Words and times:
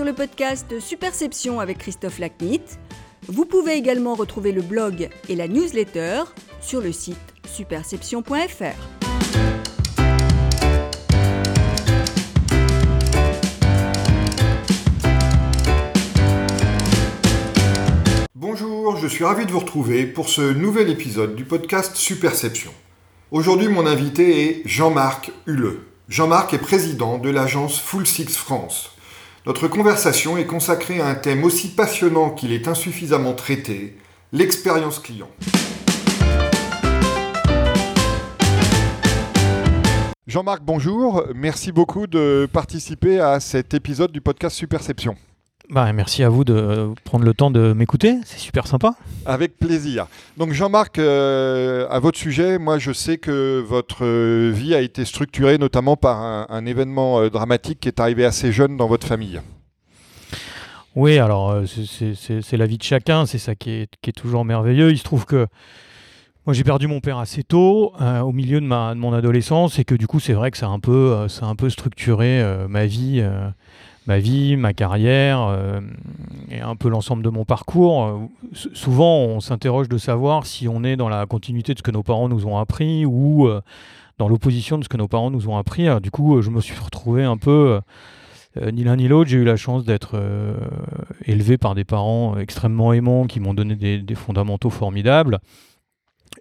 sur 0.00 0.06
le 0.06 0.14
podcast 0.14 0.80
Superception 0.80 1.60
avec 1.60 1.76
Christophe 1.76 2.20
Lacnit. 2.20 2.62
Vous 3.28 3.44
pouvez 3.44 3.74
également 3.74 4.14
retrouver 4.14 4.50
le 4.50 4.62
blog 4.62 5.10
et 5.28 5.36
la 5.36 5.46
newsletter 5.46 6.22
sur 6.62 6.80
le 6.80 6.90
site 6.90 7.18
superception.fr. 7.46 8.64
Bonjour, 18.34 18.96
je 18.96 19.06
suis 19.06 19.24
ravi 19.24 19.44
de 19.44 19.52
vous 19.52 19.58
retrouver 19.58 20.06
pour 20.06 20.30
ce 20.30 20.40
nouvel 20.40 20.88
épisode 20.88 21.36
du 21.36 21.44
podcast 21.44 21.96
Superception. 21.96 22.70
Aujourd'hui, 23.32 23.68
mon 23.68 23.84
invité 23.84 24.46
est 24.46 24.62
Jean-Marc 24.64 25.30
Huleux. 25.44 25.82
Jean-Marc 26.08 26.54
est 26.54 26.58
président 26.58 27.18
de 27.18 27.28
l'agence 27.28 27.78
Full 27.78 28.06
Six 28.06 28.34
France. 28.38 28.92
Notre 29.46 29.68
conversation 29.68 30.36
est 30.36 30.44
consacrée 30.44 31.00
à 31.00 31.06
un 31.06 31.14
thème 31.14 31.44
aussi 31.44 31.68
passionnant 31.68 32.28
qu'il 32.28 32.52
est 32.52 32.68
insuffisamment 32.68 33.32
traité, 33.32 33.96
l'expérience 34.32 34.98
client. 34.98 35.30
Jean-Marc, 40.26 40.62
bonjour. 40.62 41.24
Merci 41.34 41.72
beaucoup 41.72 42.06
de 42.06 42.46
participer 42.52 43.18
à 43.18 43.40
cet 43.40 43.72
épisode 43.72 44.12
du 44.12 44.20
podcast 44.20 44.54
Superception. 44.56 45.16
Bah, 45.70 45.92
merci 45.92 46.24
à 46.24 46.28
vous 46.28 46.42
de 46.42 46.92
prendre 47.04 47.24
le 47.24 47.32
temps 47.32 47.52
de 47.52 47.72
m'écouter, 47.72 48.16
c'est 48.24 48.40
super 48.40 48.66
sympa. 48.66 48.96
Avec 49.24 49.56
plaisir. 49.56 50.08
Donc 50.36 50.52
Jean-Marc, 50.52 50.98
euh, 50.98 51.86
à 51.88 52.00
votre 52.00 52.18
sujet, 52.18 52.58
moi 52.58 52.80
je 52.80 52.92
sais 52.92 53.18
que 53.18 53.60
votre 53.60 54.04
vie 54.50 54.74
a 54.74 54.80
été 54.80 55.04
structurée 55.04 55.58
notamment 55.58 55.96
par 55.96 56.18
un, 56.50 56.66
événement 56.66 57.20
euh, 57.20 57.30
dramatique 57.30 57.78
qui 57.78 57.86
est 57.86 58.00
arrivé 58.00 58.24
assez 58.24 58.50
jeune 58.50 58.76
dans 58.76 58.88
votre 58.88 59.06
famille. 59.06 59.40
Oui, 60.96 61.18
alors 61.18 61.52
euh, 61.52 61.64
c'est 61.66 62.56
la 62.56 62.66
vie 62.66 62.78
de 62.78 62.82
chacun, 62.82 63.24
c'est 63.24 63.38
ça 63.38 63.54
qui 63.54 63.70
est, 63.70 64.12
toujours 64.16 64.44
merveilleux. 64.44 64.90
Il 64.90 64.98
se 64.98 65.04
trouve 65.04 65.24
que 65.24 65.46
moi 66.46 66.52
j'ai 66.52 66.64
perdu 66.64 66.88
mon 66.88 66.98
père 66.98 67.18
assez 67.18 67.44
tôt, 67.44 67.92
au 68.00 68.32
milieu 68.32 68.60
de, 68.60 68.66
ma, 68.66 68.96
de, 68.96 68.98
mon 68.98 69.12
adolescence, 69.12 69.78
et 69.78 69.84
que 69.84 69.94
du 69.94 70.08
coup 70.08 70.18
c'est 70.18 70.32
vrai 70.32 70.50
que 70.50 70.58
ça 70.58 70.66
a 70.66 70.70
un 70.70 70.80
peu, 70.80 71.28
ça 71.28 71.46
a 71.46 71.48
un 71.48 71.54
peu 71.54 71.70
structuré 71.70 72.42
ma 72.68 72.86
vie 72.86 73.24
ma 74.06 74.18
vie, 74.18 74.56
ma 74.56 74.72
carrière 74.72 75.42
euh, 75.42 75.80
et 76.50 76.60
un 76.60 76.76
peu 76.76 76.88
l'ensemble 76.88 77.22
de 77.22 77.28
mon 77.28 77.44
parcours. 77.44 78.04
Euh, 78.04 78.18
souvent, 78.74 79.18
on 79.18 79.40
s'interroge 79.40 79.88
de 79.88 79.98
savoir 79.98 80.46
si 80.46 80.68
on 80.68 80.84
est 80.84 80.96
dans 80.96 81.08
la 81.08 81.26
continuité 81.26 81.74
de 81.74 81.78
ce 81.78 81.82
que 81.82 81.90
nos 81.90 82.02
parents 82.02 82.28
nous 82.28 82.46
ont 82.46 82.58
appris 82.58 83.04
ou 83.04 83.46
euh, 83.46 83.60
dans 84.18 84.28
l'opposition 84.28 84.78
de 84.78 84.84
ce 84.84 84.88
que 84.88 84.96
nos 84.96 85.08
parents 85.08 85.30
nous 85.30 85.48
ont 85.48 85.56
appris. 85.56 85.88
du 86.00 86.10
coup, 86.10 86.42
je 86.42 86.50
me 86.50 86.60
suis 86.60 86.78
retrouvé 86.78 87.24
un 87.24 87.38
peu 87.38 87.80
ni 88.60 88.84
l'un 88.84 88.96
ni 88.96 89.08
l'autre. 89.08 89.30
J'ai 89.30 89.38
eu 89.38 89.44
la 89.44 89.56
chance 89.56 89.86
d'être 89.86 90.20
élevé 91.24 91.56
par 91.56 91.74
des 91.74 91.84
parents 91.84 92.36
extrêmement 92.36 92.92
aimants 92.92 93.26
qui 93.26 93.40
m'ont 93.40 93.54
donné 93.54 93.76
des, 93.76 93.96
des, 93.96 94.14
fondamentaux 94.14 94.68
formidables. 94.68 95.38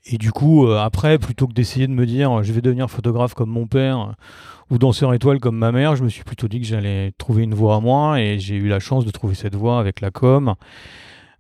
Et 0.06 0.18
du 0.18 0.34
coup, 0.34 0.68
après, 0.68 1.20
plutôt 1.20 1.48
que 1.48 1.54
d'essayer 1.54 1.88
de 1.88 1.94
me 1.94 2.06
dire 2.06 2.44
je 2.44 2.52
vais 2.52 2.60
devenir 2.60 2.92
photographe 2.92 3.34
comme 3.34 3.50
mon 3.50 3.66
père 3.66 4.14
ou 4.70 4.78
danseur 4.78 5.14
étoile 5.14 5.40
comme 5.40 5.58
ma 5.58 5.72
mère, 5.72 5.96
je 5.96 6.04
me 6.04 6.10
suis 6.10 6.24
plutôt 6.24 6.48
dit 6.48 6.60
que 6.60 6.66
j'allais 6.66 7.12
trouver 7.18 7.44
une 7.44 7.54
voie 7.54 7.76
à 7.76 7.80
moi 7.80 8.22
et 8.22 8.40
j'ai 8.40 8.56
eu 8.56 8.68
la 8.68 8.80
chance 8.80 9.06
de 9.06 9.12
trouver 9.12 9.36
cette 9.36 9.56
voie 9.56 9.80
avec 9.80 10.02
la 10.02 10.12
com. 10.12 10.54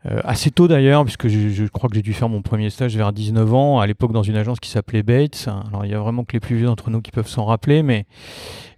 Euh, 0.06 0.22
assez 0.24 0.50
tôt 0.50 0.70
d'ailleurs, 0.70 1.04
puisque 1.04 1.28
je, 1.28 1.66
crois 1.68 1.90
que 1.90 1.96
j'ai 1.96 2.02
dû 2.02 2.14
faire 2.14 2.30
mon 2.30 2.42
premier 2.42 2.70
stage 2.70 2.96
vers 2.96 3.12
19 3.12 3.54
ans, 3.54 3.80
à 3.80 3.88
l'époque 3.88 4.14
dans 4.14 4.24
une 4.24 4.38
agence 4.38 4.62
qui 4.62 4.70
s'appelait 4.70 5.04
Bates. 5.04 5.50
Alors 5.68 5.86
il 5.86 5.92
y 5.92 5.94
a 5.94 6.00
vraiment 6.00 6.24
que 6.24 6.34
les 6.34 6.40
plus 6.40 6.56
vieux 6.56 6.68
d'entre 6.68 6.90
nous 6.90 7.02
qui 7.02 7.12
peuvent 7.12 7.28
s'en 7.28 7.44
rappeler, 7.44 7.84
mais 7.84 8.06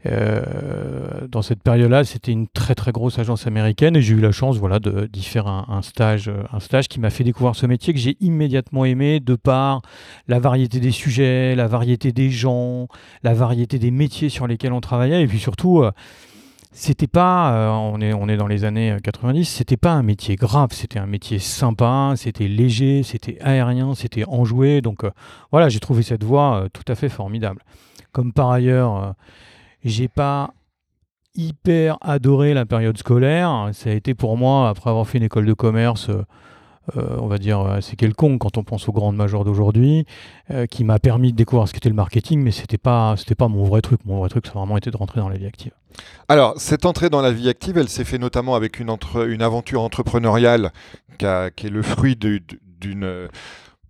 euh, 0.07 0.41
dans 1.29 1.43
cette 1.43 1.61
période-là, 1.61 2.05
c'était 2.05 2.31
une 2.31 2.47
très 2.47 2.73
très 2.73 2.91
grosse 2.91 3.19
agence 3.19 3.45
américaine 3.45 3.95
et 3.95 4.01
j'ai 4.01 4.15
eu 4.15 4.19
la 4.19 4.31
chance 4.31 4.57
voilà, 4.57 4.79
d'y 4.79 5.23
faire 5.23 5.45
un, 5.45 5.81
stage, 5.83 6.31
un 6.51 6.59
stage 6.59 6.87
qui 6.87 6.99
m'a 6.99 7.11
fait 7.11 7.23
découvrir 7.23 7.55
ce 7.55 7.67
métier 7.67 7.93
que 7.93 7.99
j'ai 7.99 8.17
immédiatement 8.19 8.83
aimé 8.83 9.19
de 9.19 9.35
par 9.35 9.83
la 10.27 10.39
variété 10.39 10.79
des 10.79 10.91
sujets, 10.91 11.53
la 11.53 11.67
variété 11.67 12.11
des 12.11 12.31
gens, 12.31 12.87
la 13.21 13.35
variété 13.35 13.77
des 13.77 13.91
métiers 13.91 14.29
sur 14.29 14.47
lesquels 14.47 14.73
on 14.73 14.81
travaillait 14.81 15.21
et 15.21 15.27
puis 15.27 15.39
surtout... 15.39 15.83
Euh, 15.83 15.91
c'était 16.71 17.07
pas, 17.07 17.53
euh, 17.53 17.69
on, 17.69 17.99
est, 18.01 18.13
on 18.13 18.27
est 18.29 18.37
dans 18.37 18.47
les 18.47 18.63
années 18.63 18.97
90, 19.03 19.45
c'était 19.45 19.77
pas 19.77 19.91
un 19.91 20.03
métier 20.03 20.35
grave, 20.35 20.69
c'était 20.71 20.99
un 20.99 21.05
métier 21.05 21.39
sympa, 21.39 22.13
c'était 22.15 22.47
léger, 22.47 23.03
c'était 23.03 23.37
aérien, 23.41 23.93
c'était 23.95 24.25
enjoué. 24.25 24.81
Donc 24.81 25.03
voilà, 25.51 25.69
j'ai 25.69 25.79
trouvé 25.79 26.03
cette 26.03 26.23
voie 26.23 26.67
tout 26.73 26.85
à 26.87 26.95
fait 26.95 27.09
formidable. 27.09 27.61
Comme 28.11 28.33
par 28.33 28.51
ailleurs, 28.51 29.15
j'ai 29.83 30.07
pas 30.07 30.53
hyper 31.35 31.97
adoré 32.01 32.53
la 32.53 32.65
période 32.65 32.97
scolaire. 32.97 33.69
Ça 33.73 33.89
a 33.89 33.93
été 33.93 34.13
pour 34.13 34.37
moi, 34.37 34.69
après 34.69 34.89
avoir 34.89 35.07
fait 35.07 35.17
une 35.17 35.25
école 35.25 35.45
de 35.45 35.53
commerce, 35.53 36.09
euh, 36.97 37.01
euh, 37.01 37.17
on 37.19 37.27
va 37.27 37.37
dire 37.37 37.59
assez 37.59 37.95
quelconque 37.95 38.39
quand 38.39 38.57
on 38.57 38.63
pense 38.63 38.87
aux 38.89 38.91
grandes 38.91 39.15
majors 39.15 39.43
d'aujourd'hui, 39.43 40.05
euh, 40.49 40.65
qui 40.65 40.83
m'a 40.83 40.99
permis 40.99 41.31
de 41.31 41.37
découvrir 41.37 41.67
ce 41.67 41.73
qu'était 41.73 41.89
le 41.89 41.95
marketing, 41.95 42.41
mais 42.41 42.51
c'était 42.51 42.77
pas, 42.77 43.15
c'était 43.17 43.35
pas 43.35 43.47
mon 43.47 43.63
vrai 43.63 43.81
truc. 43.81 44.01
Mon 44.05 44.19
vrai 44.19 44.29
truc, 44.29 44.45
ça 44.45 44.53
a 44.53 44.57
vraiment 44.57 44.77
été 44.77 44.91
de 44.91 44.97
rentrer 44.97 45.19
dans 45.19 45.29
la 45.29 45.37
vie 45.37 45.45
active. 45.45 45.71
Alors, 46.27 46.53
cette 46.57 46.85
entrée 46.85 47.09
dans 47.09 47.21
la 47.21 47.31
vie 47.31 47.49
active, 47.49 47.77
elle 47.77 47.89
s'est 47.89 48.05
fait 48.05 48.17
notamment 48.17 48.55
avec 48.55 48.79
une, 48.79 48.89
entre, 48.89 49.27
une 49.27 49.41
aventure 49.41 49.81
entrepreneuriale 49.81 50.71
qui, 51.17 51.25
qui 51.55 51.67
est 51.67 51.71
le 51.71 51.81
fruit 51.81 52.15
d'une 52.15 53.29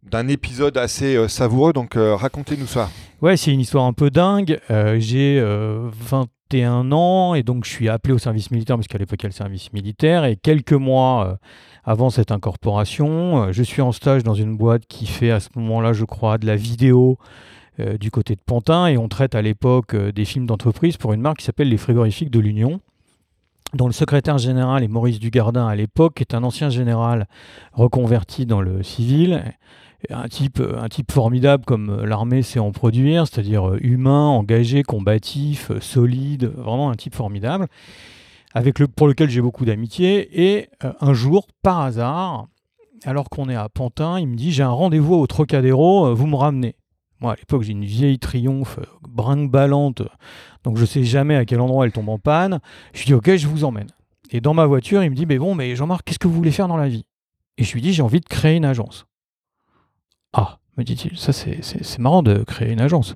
d'un 0.04 0.28
épisode 0.28 0.78
assez 0.78 1.16
euh, 1.16 1.28
savoureux. 1.28 1.74
Donc 1.74 1.96
euh, 1.96 2.16
racontez-nous 2.16 2.68
ça. 2.68 2.90
Ouais, 3.22 3.38
c'est 3.38 3.52
une 3.52 3.60
histoire 3.60 3.86
un 3.86 3.94
peu 3.94 4.10
dingue. 4.10 4.60
Euh, 4.70 4.98
j'ai 5.00 5.42
21 5.42 6.92
ans 6.92 7.36
et 7.36 7.44
donc 7.44 7.66
je 7.66 7.70
suis 7.70 7.90
appelé 7.90 8.14
au 8.14 8.18
service 8.18 8.52
militaire 8.52 8.76
parce 8.76 8.88
qu'à 8.88 8.98
l'époque 8.98 9.20
il 9.22 9.24
y 9.24 9.28
a 9.28 9.30
le 9.30 9.34
service 9.34 9.72
militaire. 9.74 10.26
Et 10.26 10.36
quelques 10.36 10.74
mois 10.74 11.38
avant 11.84 12.10
cette 12.10 12.32
incorporation, 12.32 13.52
je 13.52 13.64
suis 13.64 13.82
en 13.82 13.92
stage 13.92 14.24
dans 14.24 14.34
une 14.34 14.56
boîte 14.56 14.84
qui 14.88 15.06
fait 15.06 15.32
à 15.32 15.40
ce 15.40 15.50
moment-là, 15.56 15.94
je 15.94 16.06
crois, 16.06 16.38
de 16.38 16.46
la 16.46 16.56
vidéo. 16.56 17.18
du 18.00 18.12
côté 18.12 18.36
de 18.36 18.42
Pantin 18.46 18.86
et 18.88 18.98
on 18.98 19.08
traite 19.08 19.34
à 19.34 19.42
l'époque 19.42 19.96
des 19.96 20.26
films 20.26 20.46
d'entreprise 20.46 20.98
pour 20.98 21.14
une 21.14 21.22
marque 21.22 21.40
qui 21.40 21.46
s'appelle 21.46 21.70
les 21.70 21.78
frigorifiques 21.78 22.30
de 22.30 22.40
l'Union 22.40 22.80
dont 23.74 23.88
le 23.88 23.94
secrétaire 23.94 24.38
général 24.38 24.84
est 24.84 24.90
Maurice 24.90 25.20
Dugardin 25.20 25.66
à 25.66 25.76
l'époque, 25.76 26.20
est 26.20 26.34
un 26.34 26.44
ancien 26.44 26.70
général 26.70 27.28
reconverti 27.74 28.46
dans 28.46 28.62
le 28.62 28.84
civil 28.84 29.42
un 30.10 30.28
type, 30.28 30.60
un 30.60 30.88
type 30.88 31.12
formidable 31.12 31.64
comme 31.66 32.04
l'armée 32.04 32.42
sait 32.42 32.60
en 32.60 32.72
produire, 32.72 33.28
c'est-à-dire 33.28 33.70
euh, 33.70 33.78
humain, 33.82 34.28
engagé, 34.28 34.84
combatif, 34.84 35.72
euh, 35.72 35.80
solide, 35.80 36.46
vraiment 36.46 36.90
un 36.90 36.96
type 36.96 37.16
formidable, 37.16 37.68
avec 38.54 38.80
le, 38.80 38.88
pour 38.88 39.08
lequel 39.08 39.30
j'ai 39.30 39.42
beaucoup 39.42 39.66
d'amitié. 39.66 40.42
Et 40.42 40.70
euh, 40.84 40.94
un 41.00 41.14
jour, 41.14 41.48
par 41.62 41.82
hasard, 41.82 42.48
alors 43.04 43.30
qu'on 43.30 43.50
est 43.50 43.56
à 43.56 43.70
Pantin, 43.70 44.20
il 44.20 44.28
me 44.28 44.36
dit 44.36 44.52
j'ai 44.52 44.64
un 44.64 44.70
rendez-vous 44.70 45.16
au 45.16 45.28
Trocadéro, 45.28 46.14
vous 46.14 46.28
me 46.28 46.36
ramenez. 46.36 46.76
Moi, 47.20 47.34
à 47.34 47.36
l'époque, 47.36 47.62
j'ai 47.62 47.74
une 47.74 47.86
vieille 47.86 48.18
triomphe 48.18 48.80
brinque-ballante, 49.08 50.02
donc 50.64 50.78
je 50.78 50.86
sais 50.86 51.04
jamais 51.04 51.36
à 51.36 51.46
quel 51.46 51.62
endroit 51.62 51.86
elle 51.86 51.92
tombe 51.92 52.10
en 52.10 52.18
panne. 52.18 52.60
Je 52.94 53.00
lui 53.00 53.06
dis 53.08 53.14
ok, 53.14 53.36
je 53.36 53.48
vous 53.48 53.64
emmène. 53.64 53.92
Et 54.32 54.42
dans 54.42 54.54
ma 54.54 54.66
voiture, 54.66 55.04
il 55.04 55.10
me 55.12 55.16
dit 55.16 55.26
mais 55.26 55.38
bon, 55.38 55.54
mais 55.54 55.76
Jean-Marc, 55.76 56.04
qu'est-ce 56.04 56.20
que 56.20 56.28
vous 56.28 56.34
voulez 56.34 56.52
faire 56.52 56.68
dans 56.68 56.78
la 56.78 56.88
vie? 56.88 57.06
Et 57.58 57.64
je 57.64 57.74
lui 57.74 57.82
dis 57.82 57.94
j'ai 57.94 58.02
envie 58.02 58.22
de 58.22 58.26
créer 58.26 58.56
une 58.56 58.66
agence. 58.66 59.06
Ah, 60.34 60.60
me 60.78 60.84
dit-il, 60.84 61.18
ça 61.18 61.32
c'est 61.34 62.00
marrant 62.00 62.24
de 62.24 62.44
créer 62.44 62.72
une 62.72 62.82
agence. 62.82 63.14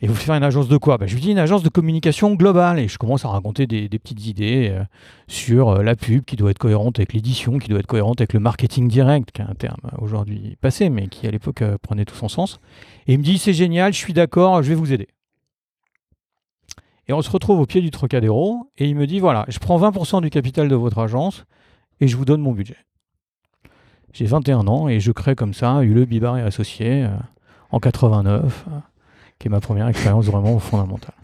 Et 0.00 0.06
vous 0.06 0.14
faire 0.14 0.34
une 0.34 0.44
agence 0.44 0.68
de 0.68 0.76
quoi? 0.76 0.96
Bah, 0.96 1.06
Je 1.06 1.14
lui 1.14 1.20
dis 1.20 1.30
une 1.32 1.38
agence 1.38 1.62
de 1.62 1.68
communication 1.68 2.34
globale. 2.34 2.78
Et 2.78 2.88
je 2.88 2.98
commence 2.98 3.24
à 3.24 3.28
raconter 3.28 3.66
des, 3.66 3.88
petites 3.88 4.26
idées 4.26 4.68
euh, 4.70 4.84
sur 5.26 5.70
euh, 5.70 5.82
la 5.82 5.96
pub 5.96 6.24
qui 6.24 6.36
doit 6.36 6.50
être 6.50 6.58
cohérente 6.58 6.98
avec 6.98 7.12
l'édition, 7.12 7.58
qui 7.58 7.68
doit 7.68 7.80
être 7.80 7.86
cohérente 7.86 8.20
avec 8.20 8.32
le 8.32 8.40
marketing 8.40 8.88
direct, 8.88 9.32
qui 9.32 9.42
est 9.42 9.44
un 9.44 9.54
terme 9.54 9.80
aujourd'hui 9.98 10.56
passé, 10.60 10.88
mais 10.88 11.08
qui 11.08 11.26
à 11.26 11.30
l'époque 11.30 11.62
euh, 11.62 11.76
prenait 11.82 12.04
tout 12.04 12.14
son 12.14 12.28
sens. 12.28 12.60
Et 13.06 13.14
il 13.14 13.18
me 13.18 13.24
dit 13.24 13.38
c'est 13.38 13.52
génial, 13.52 13.92
je 13.92 13.98
suis 13.98 14.12
d'accord, 14.12 14.62
je 14.62 14.68
vais 14.68 14.74
vous 14.76 14.92
aider. 14.92 15.08
Et 17.08 17.12
on 17.12 17.22
se 17.22 17.30
retrouve 17.30 17.58
au 17.58 17.66
pied 17.66 17.80
du 17.80 17.90
Trocadéro, 17.90 18.70
et 18.76 18.86
il 18.86 18.94
me 18.94 19.06
dit 19.06 19.18
voilà, 19.18 19.46
je 19.48 19.58
prends 19.58 19.80
20% 19.80 20.20
du 20.22 20.30
capital 20.30 20.68
de 20.68 20.74
votre 20.76 20.98
agence, 20.98 21.44
et 22.00 22.06
je 22.06 22.16
vous 22.16 22.24
donne 22.24 22.40
mon 22.40 22.52
budget. 22.52 22.76
J'ai 24.12 24.26
21 24.26 24.66
ans 24.68 24.88
et 24.88 25.00
je 25.00 25.12
crée 25.12 25.34
comme 25.34 25.54
ça 25.54 25.82
Hule, 25.82 26.06
Bibar 26.06 26.38
et 26.38 26.42
Associés 26.42 27.04
euh, 27.04 27.10
en 27.70 27.78
89, 27.78 28.66
euh, 28.68 28.78
qui 29.38 29.48
est 29.48 29.50
ma 29.50 29.60
première 29.60 29.88
expérience 29.88 30.26
vraiment 30.26 30.58
fondamentale. 30.58 31.14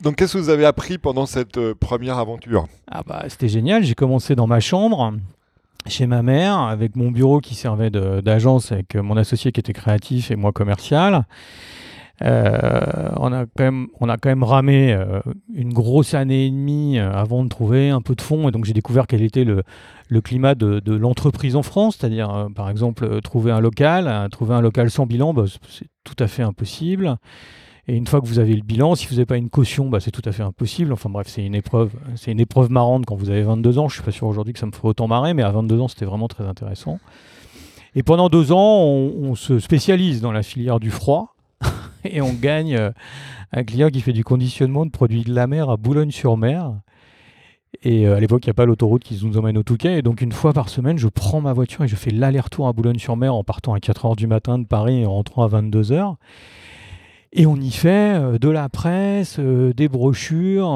Donc 0.00 0.16
qu'est-ce 0.16 0.34
que 0.34 0.38
vous 0.38 0.50
avez 0.50 0.64
appris 0.64 0.98
pendant 0.98 1.26
cette 1.26 1.58
euh, 1.58 1.74
première 1.74 2.18
aventure? 2.18 2.66
Ah 2.90 3.02
bah 3.06 3.24
c'était 3.28 3.48
génial, 3.48 3.82
j'ai 3.82 3.94
commencé 3.94 4.34
dans 4.36 4.46
ma 4.46 4.60
chambre 4.60 5.14
chez 5.86 6.06
ma 6.06 6.22
mère 6.22 6.58
avec 6.58 6.96
mon 6.96 7.10
bureau 7.10 7.40
qui 7.40 7.54
servait 7.54 7.90
d'agence 7.90 8.72
avec 8.72 8.94
mon 8.94 9.16
associé 9.16 9.52
qui 9.52 9.60
était 9.60 9.72
créatif 9.72 10.30
et 10.30 10.36
moi 10.36 10.52
commercial. 10.52 11.24
Euh, 12.22 13.10
on, 13.16 13.32
a 13.32 13.46
quand 13.46 13.64
même, 13.64 13.88
on 14.00 14.08
a 14.08 14.16
quand 14.16 14.28
même 14.28 14.42
ramé 14.42 14.92
euh, 14.92 15.20
une 15.54 15.72
grosse 15.72 16.14
année 16.14 16.46
et 16.46 16.50
demie 16.50 16.98
euh, 16.98 17.12
avant 17.12 17.44
de 17.44 17.48
trouver 17.48 17.90
un 17.90 18.00
peu 18.00 18.14
de 18.14 18.22
fond. 18.22 18.48
Et 18.48 18.52
donc 18.52 18.64
j'ai 18.64 18.72
découvert 18.72 19.06
quel 19.06 19.22
était 19.22 19.44
le, 19.44 19.62
climat 20.20 20.54
de, 20.54 20.80
de 20.80 20.94
l'entreprise 20.94 21.56
en 21.56 21.62
France. 21.62 21.96
C'est-à-dire, 21.98 22.48
par 22.54 22.70
exemple, 22.70 23.20
trouver 23.22 23.52
un 23.52 23.60
local. 23.60 24.28
trouver 24.30 24.54
un 24.54 24.60
local 24.60 24.90
sans 24.90 25.06
bilan, 25.06 25.34
bah, 25.34 25.44
c'est 25.68 25.88
tout 26.04 26.16
à 26.18 26.26
fait 26.26 26.42
impossible. 26.42 27.16
Et 27.90 27.96
une 27.96 28.06
fois 28.06 28.20
que 28.20 28.26
vous 28.26 28.38
avez 28.38 28.54
le 28.54 28.62
bilan, 28.62 28.94
si 28.94 29.06
vous 29.06 29.14
n'avez 29.14 29.24
pas 29.24 29.38
une 29.38 29.48
caution, 29.48 29.88
bah, 29.88 29.98
c'est 29.98 30.10
tout 30.10 30.22
à 30.26 30.32
fait 30.32 30.42
impossible. 30.42 30.92
Enfin 30.92 31.08
bref, 31.08 31.26
c'est 31.28 31.44
une 31.44 31.54
épreuve, 31.54 31.90
c'est 32.16 32.30
une 32.30 32.40
épreuve 32.40 32.70
marrante 32.70 33.06
quand 33.06 33.16
vous 33.16 33.30
avez 33.30 33.42
22 33.42 33.78
ans. 33.78 33.88
Je 33.88 33.94
suis 33.94 34.02
pas 34.02 34.10
sûr 34.10 34.26
aujourd'hui 34.26 34.52
que 34.52 34.58
ça 34.58 34.66
me 34.66 34.72
ferait 34.72 34.88
autant 34.88 35.08
marrer, 35.08 35.32
mais 35.32 35.42
à 35.42 35.50
22 35.50 35.80
ans, 35.80 35.88
c'était 35.88 36.04
vraiment 36.04 36.28
très 36.28 36.44
intéressant. 36.44 36.98
Et 37.94 38.02
pendant 38.02 38.28
deux 38.28 38.52
ans, 38.52 38.82
on, 38.82 39.34
se 39.34 39.58
spécialise 39.58 40.20
dans 40.20 40.32
la 40.32 40.42
filière 40.42 40.80
du 40.80 40.90
froid 40.90 41.34
et 42.04 42.20
on 42.20 42.32
gagne 42.32 42.76
euh, 42.76 42.90
un 43.52 43.64
client 43.64 43.88
qui 43.88 44.00
fait 44.00 44.12
du 44.12 44.24
conditionnement 44.24 44.86
de 44.86 44.90
produits 44.90 45.24
de 45.24 45.34
la 45.34 45.46
mer 45.46 45.70
à 45.70 45.76
Boulogne-sur-Mer. 45.76 46.72
Et 47.82 48.06
euh, 48.06 48.16
à 48.16 48.20
l'époque, 48.20 48.44
il 48.44 48.48
n'y 48.48 48.52
a 48.52 48.54
pas 48.54 48.66
l'autoroute 48.66 49.04
qui 49.04 49.18
nous 49.24 49.36
emmène 49.36 49.58
au 49.58 49.62
Touquet. 49.62 49.98
Et 49.98 50.02
donc, 50.02 50.20
une 50.20 50.32
fois 50.32 50.52
par 50.52 50.68
semaine, 50.68 50.98
je 50.98 51.08
prends 51.08 51.40
ma 51.40 51.52
voiture 51.52 51.84
et 51.84 51.88
je 51.88 51.96
fais 51.96 52.10
l'aller-retour 52.10 52.66
à 52.66 52.72
Boulogne-sur-Mer 52.72 53.34
en 53.34 53.44
partant 53.44 53.74
à 53.74 53.78
4h 53.78 54.16
du 54.16 54.26
matin 54.26 54.58
de 54.58 54.66
Paris 54.66 55.02
et 55.02 55.06
en 55.06 55.12
rentrant 55.12 55.42
à 55.44 55.48
22h. 55.48 56.14
Et 57.32 57.44
on 57.44 57.56
y 57.56 57.70
fait 57.70 58.16
euh, 58.16 58.38
de 58.38 58.48
la 58.48 58.70
presse, 58.70 59.38
des 59.38 59.88
brochures, 59.88 60.66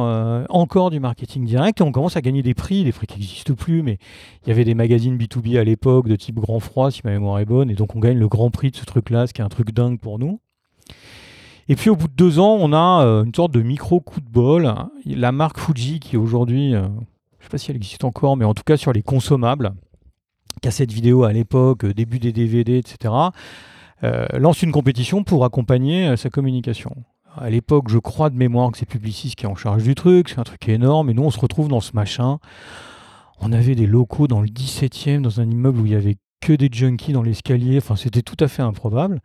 encore 0.51 0.91
du 0.91 1.01
marketing 1.01 1.47
direct. 1.47 1.81
Et 1.81 1.83
on 1.83 1.93
commence 1.93 2.17
à 2.17 2.21
gagner 2.21 2.43
des 2.43 2.55
prix, 2.55 2.85
des 2.85 2.93
prix 2.93 3.07
qui 3.07 3.19
n'existent 3.19 3.55
plus, 3.55 3.83
mais 3.83 3.99
il 4.45 4.49
y 4.49 4.53
avait 4.53 4.65
des 4.65 4.75
magazines 4.75 5.17
B2B 5.17 5.59
à 5.59 5.65
l'époque 5.65 6.09
de 6.09 6.17
type 6.17 6.37
Grand 6.37 6.61
Froid, 6.61 6.91
si 6.91 7.01
ma 7.05 7.11
mémoire 7.11 7.39
est 7.39 7.47
bonne. 7.47 7.71
Et 7.71 7.75
donc 7.75 7.97
on 7.97 8.01
gagne 8.01 8.19
le 8.19 8.29
grand 8.29 8.51
prix 8.51 8.71
de 8.71 8.77
ce 8.77 8.85
truc-là, 8.85 9.27
ce 9.27 9.33
qui 9.33 9.41
est 9.41 9.45
un 9.45 9.49
truc 9.49 9.73
dingue 9.73 9.99
pour 9.99 10.19
nous. 10.19 10.41
Et 11.69 11.77
puis 11.77 11.91
au 11.91 11.97
bout 11.97 12.09
de 12.09 12.15
deux 12.15 12.39
ans, 12.39 12.57
on 12.61 12.73
a 12.73 13.03
une 13.25 13.35
sorte 13.35 13.53
de 13.53 13.63
micro 13.63 14.01
coup 14.01 14.21
de 14.21 14.29
bol. 14.29 14.75
La 15.07 15.33
marque 15.33 15.59
Fuji, 15.59 16.01
qui 16.01 16.17
aujourd'hui, 16.17 16.73
je 16.73 16.77
ne 16.77 16.89
sais 17.41 17.49
pas 17.51 17.59
si 17.59 17.71
elle 17.71 17.77
existe 17.77 18.05
encore, 18.05 18.37
mais 18.37 18.45
en 18.45 18.55
tout 18.55 18.65
cas 18.65 18.77
sur 18.77 18.93
les 18.93 19.03
consommables, 19.03 19.73
cassettes 20.61 20.93
vidéo 20.93 21.25
à 21.25 21.33
l'époque, 21.33 21.87
début 21.87 22.19
des 22.19 22.33
DVD, 22.33 22.79
etc 22.79 23.31
euh, 24.05 24.27
lance 24.39 24.63
une 24.63 24.73
compétition 24.73 25.23
pour 25.23 25.45
accompagner 25.45 26.09
euh, 26.09 26.17
sa 26.17 26.29
communication. 26.29 26.91
À 27.37 27.51
l'époque, 27.51 27.89
je 27.89 27.99
crois 27.99 28.31
de 28.31 28.37
mémoire 28.37 28.71
que 28.73 28.79
c'est 28.79 28.87
Publicis 28.87 29.35
qui 29.37 29.45
est 29.45 29.49
en 29.49 29.55
charge 29.55 29.85
du 29.85 29.95
truc, 29.95 30.29
c'est 30.29 30.39
un 30.39 30.45
truc 30.45 30.69
énorme, 30.69 31.09
et 31.09 31.15
nous 31.15 31.23
on 31.23 31.31
se 31.31 31.41
retrouve 31.41 31.69
dans 31.69 31.81
ce 31.81 31.93
machin. 31.95 32.39
On 33.41 33.53
avait 33.53 33.75
des 33.75 33.87
locaux 33.87 34.27
dans 34.27 34.41
le 34.41 34.49
17e, 34.49 35.23
dans 35.23 35.41
un 35.41 35.49
immeuble 35.49 35.81
où 35.81 35.87
il 35.87 35.93
y 35.93 35.97
avait 35.97 36.17
que 36.41 36.53
des 36.53 36.69
junkies 36.71 37.13
dans 37.13 37.23
l'escalier, 37.23 37.79
enfin 37.79 37.97
c'était 37.97 38.23
tout 38.23 38.37
à 38.41 38.49
fait 38.49 38.63
improbable. 38.63 39.21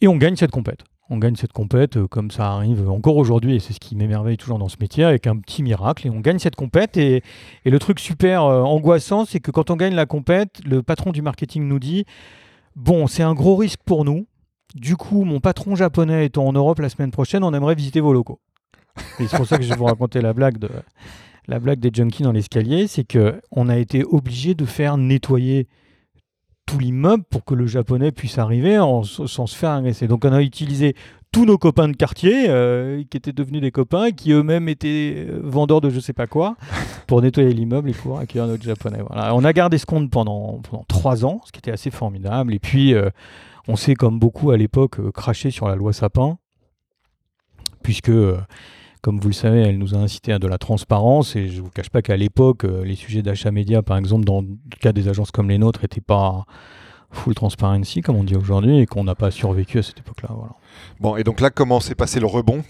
Et 0.00 0.08
on 0.08 0.16
gagne 0.16 0.36
cette 0.36 0.50
compète. 0.50 0.84
On 1.10 1.18
gagne 1.18 1.34
cette 1.34 1.52
compète 1.52 1.96
euh, 1.96 2.06
comme 2.06 2.30
ça 2.30 2.52
arrive 2.52 2.88
encore 2.88 3.16
aujourd'hui, 3.16 3.56
et 3.56 3.58
c'est 3.58 3.72
ce 3.72 3.80
qui 3.80 3.96
m'émerveille 3.96 4.36
toujours 4.36 4.58
dans 4.58 4.68
ce 4.68 4.76
métier, 4.80 5.04
avec 5.04 5.26
un 5.26 5.36
petit 5.36 5.62
miracle. 5.62 6.06
Et 6.06 6.10
on 6.10 6.20
gagne 6.20 6.38
cette 6.38 6.56
compète. 6.56 6.96
Et, 6.96 7.22
et 7.64 7.70
le 7.70 7.78
truc 7.78 7.98
super 8.00 8.44
angoissant, 8.44 9.24
c'est 9.24 9.40
que 9.40 9.50
quand 9.50 9.70
on 9.70 9.76
gagne 9.76 9.94
la 9.94 10.06
compète, 10.06 10.60
le 10.64 10.82
patron 10.82 11.10
du 11.10 11.20
marketing 11.20 11.66
nous 11.66 11.80
dit 11.80 12.04
Bon, 12.76 13.06
c'est 13.06 13.22
un 13.22 13.34
gros 13.34 13.56
risque 13.56 13.80
pour 13.84 14.04
nous. 14.04 14.26
Du 14.74 14.96
coup, 14.96 15.24
mon 15.24 15.40
patron 15.40 15.74
japonais 15.74 16.26
étant 16.26 16.46
en 16.46 16.52
Europe 16.52 16.78
la 16.78 16.88
semaine 16.88 17.10
prochaine, 17.10 17.42
on 17.42 17.52
aimerait 17.52 17.74
visiter 17.74 18.00
vos 18.00 18.12
locaux. 18.12 18.40
Et 19.18 19.26
c'est 19.26 19.36
pour 19.36 19.46
ça 19.46 19.56
que 19.56 19.64
je 19.64 19.70
vais 19.70 19.76
vous 19.76 19.84
raconter 19.84 20.20
la 20.20 20.32
blague, 20.32 20.58
de, 20.58 20.70
la 21.48 21.58
blague 21.58 21.80
des 21.80 21.90
junkies 21.92 22.22
dans 22.22 22.32
l'escalier. 22.32 22.86
C'est 22.86 23.04
qu'on 23.04 23.68
a 23.68 23.76
été 23.76 24.04
obligé 24.04 24.54
de 24.54 24.64
faire 24.64 24.96
nettoyer 24.96 25.66
tout 26.70 26.78
l'immeuble 26.78 27.24
pour 27.24 27.44
que 27.44 27.54
le 27.54 27.66
japonais 27.66 28.12
puisse 28.12 28.38
arriver 28.38 28.76
sans 29.04 29.46
se 29.46 29.56
faire 29.56 29.70
agresser. 29.70 30.06
Donc 30.06 30.24
on 30.24 30.32
a 30.32 30.40
utilisé 30.40 30.94
tous 31.32 31.44
nos 31.44 31.58
copains 31.58 31.88
de 31.88 31.96
quartier 31.96 32.46
euh, 32.48 33.02
qui 33.10 33.16
étaient 33.16 33.32
devenus 33.32 33.60
des 33.60 33.72
copains, 33.72 34.10
qui 34.12 34.32
eux-mêmes 34.32 34.68
étaient 34.68 35.26
euh, 35.28 35.40
vendeurs 35.42 35.80
de 35.80 35.90
je 35.90 35.98
sais 35.98 36.12
pas 36.12 36.26
quoi, 36.26 36.56
pour 37.06 37.22
nettoyer 37.22 37.52
l'immeuble 37.52 37.90
et 37.90 37.92
pour 37.92 38.18
accueillir 38.18 38.46
notre 38.46 38.62
japonais. 38.62 39.00
Voilà. 39.08 39.34
On 39.34 39.44
a 39.44 39.52
gardé 39.52 39.78
ce 39.78 39.86
compte 39.86 40.10
pendant, 40.10 40.60
pendant 40.68 40.84
trois 40.86 41.24
ans, 41.24 41.40
ce 41.44 41.52
qui 41.52 41.58
était 41.58 41.72
assez 41.72 41.90
formidable. 41.90 42.54
Et 42.54 42.58
puis, 42.60 42.94
euh, 42.94 43.10
on 43.66 43.76
s'est, 43.76 43.94
comme 43.94 44.18
beaucoup 44.18 44.50
à 44.50 44.56
l'époque, 44.56 45.10
craché 45.12 45.50
sur 45.50 45.68
la 45.68 45.74
loi 45.76 45.92
Sapin, 45.92 46.38
puisque, 47.82 48.12
comme 49.02 49.20
vous 49.20 49.28
le 49.28 49.34
savez, 49.34 49.60
elle 49.60 49.78
nous 49.78 49.94
a 49.94 49.98
incité 49.98 50.32
à 50.32 50.38
de 50.38 50.46
la 50.46 50.58
transparence. 50.58 51.36
Et 51.36 51.48
je 51.48 51.58
ne 51.58 51.62
vous 51.62 51.70
cache 51.70 51.90
pas 51.90 52.02
qu'à 52.02 52.16
l'époque, 52.16 52.64
les 52.84 52.96
sujets 52.96 53.22
d'achat 53.22 53.50
média, 53.50 53.82
par 53.82 53.96
exemple, 53.96 54.24
dans 54.24 54.40
le 54.40 54.56
cas 54.80 54.92
des 54.92 55.08
agences 55.08 55.30
comme 55.30 55.48
les 55.48 55.58
nôtres, 55.58 55.80
n'étaient 55.82 56.00
pas 56.00 56.44
full 57.10 57.34
transparency, 57.34 58.02
comme 58.02 58.16
on 58.16 58.24
dit 58.24 58.36
aujourd'hui, 58.36 58.78
et 58.78 58.86
qu'on 58.86 59.04
n'a 59.04 59.14
pas 59.14 59.30
survécu 59.30 59.78
à 59.78 59.82
cette 59.82 59.98
époque-là. 59.98 60.30
Voilà. 60.32 60.54
Bon, 61.00 61.16
et 61.16 61.24
donc 61.24 61.40
là, 61.40 61.50
comment 61.50 61.80
s'est 61.80 61.94
passé 61.94 62.20
le 62.20 62.26
rebond? 62.26 62.62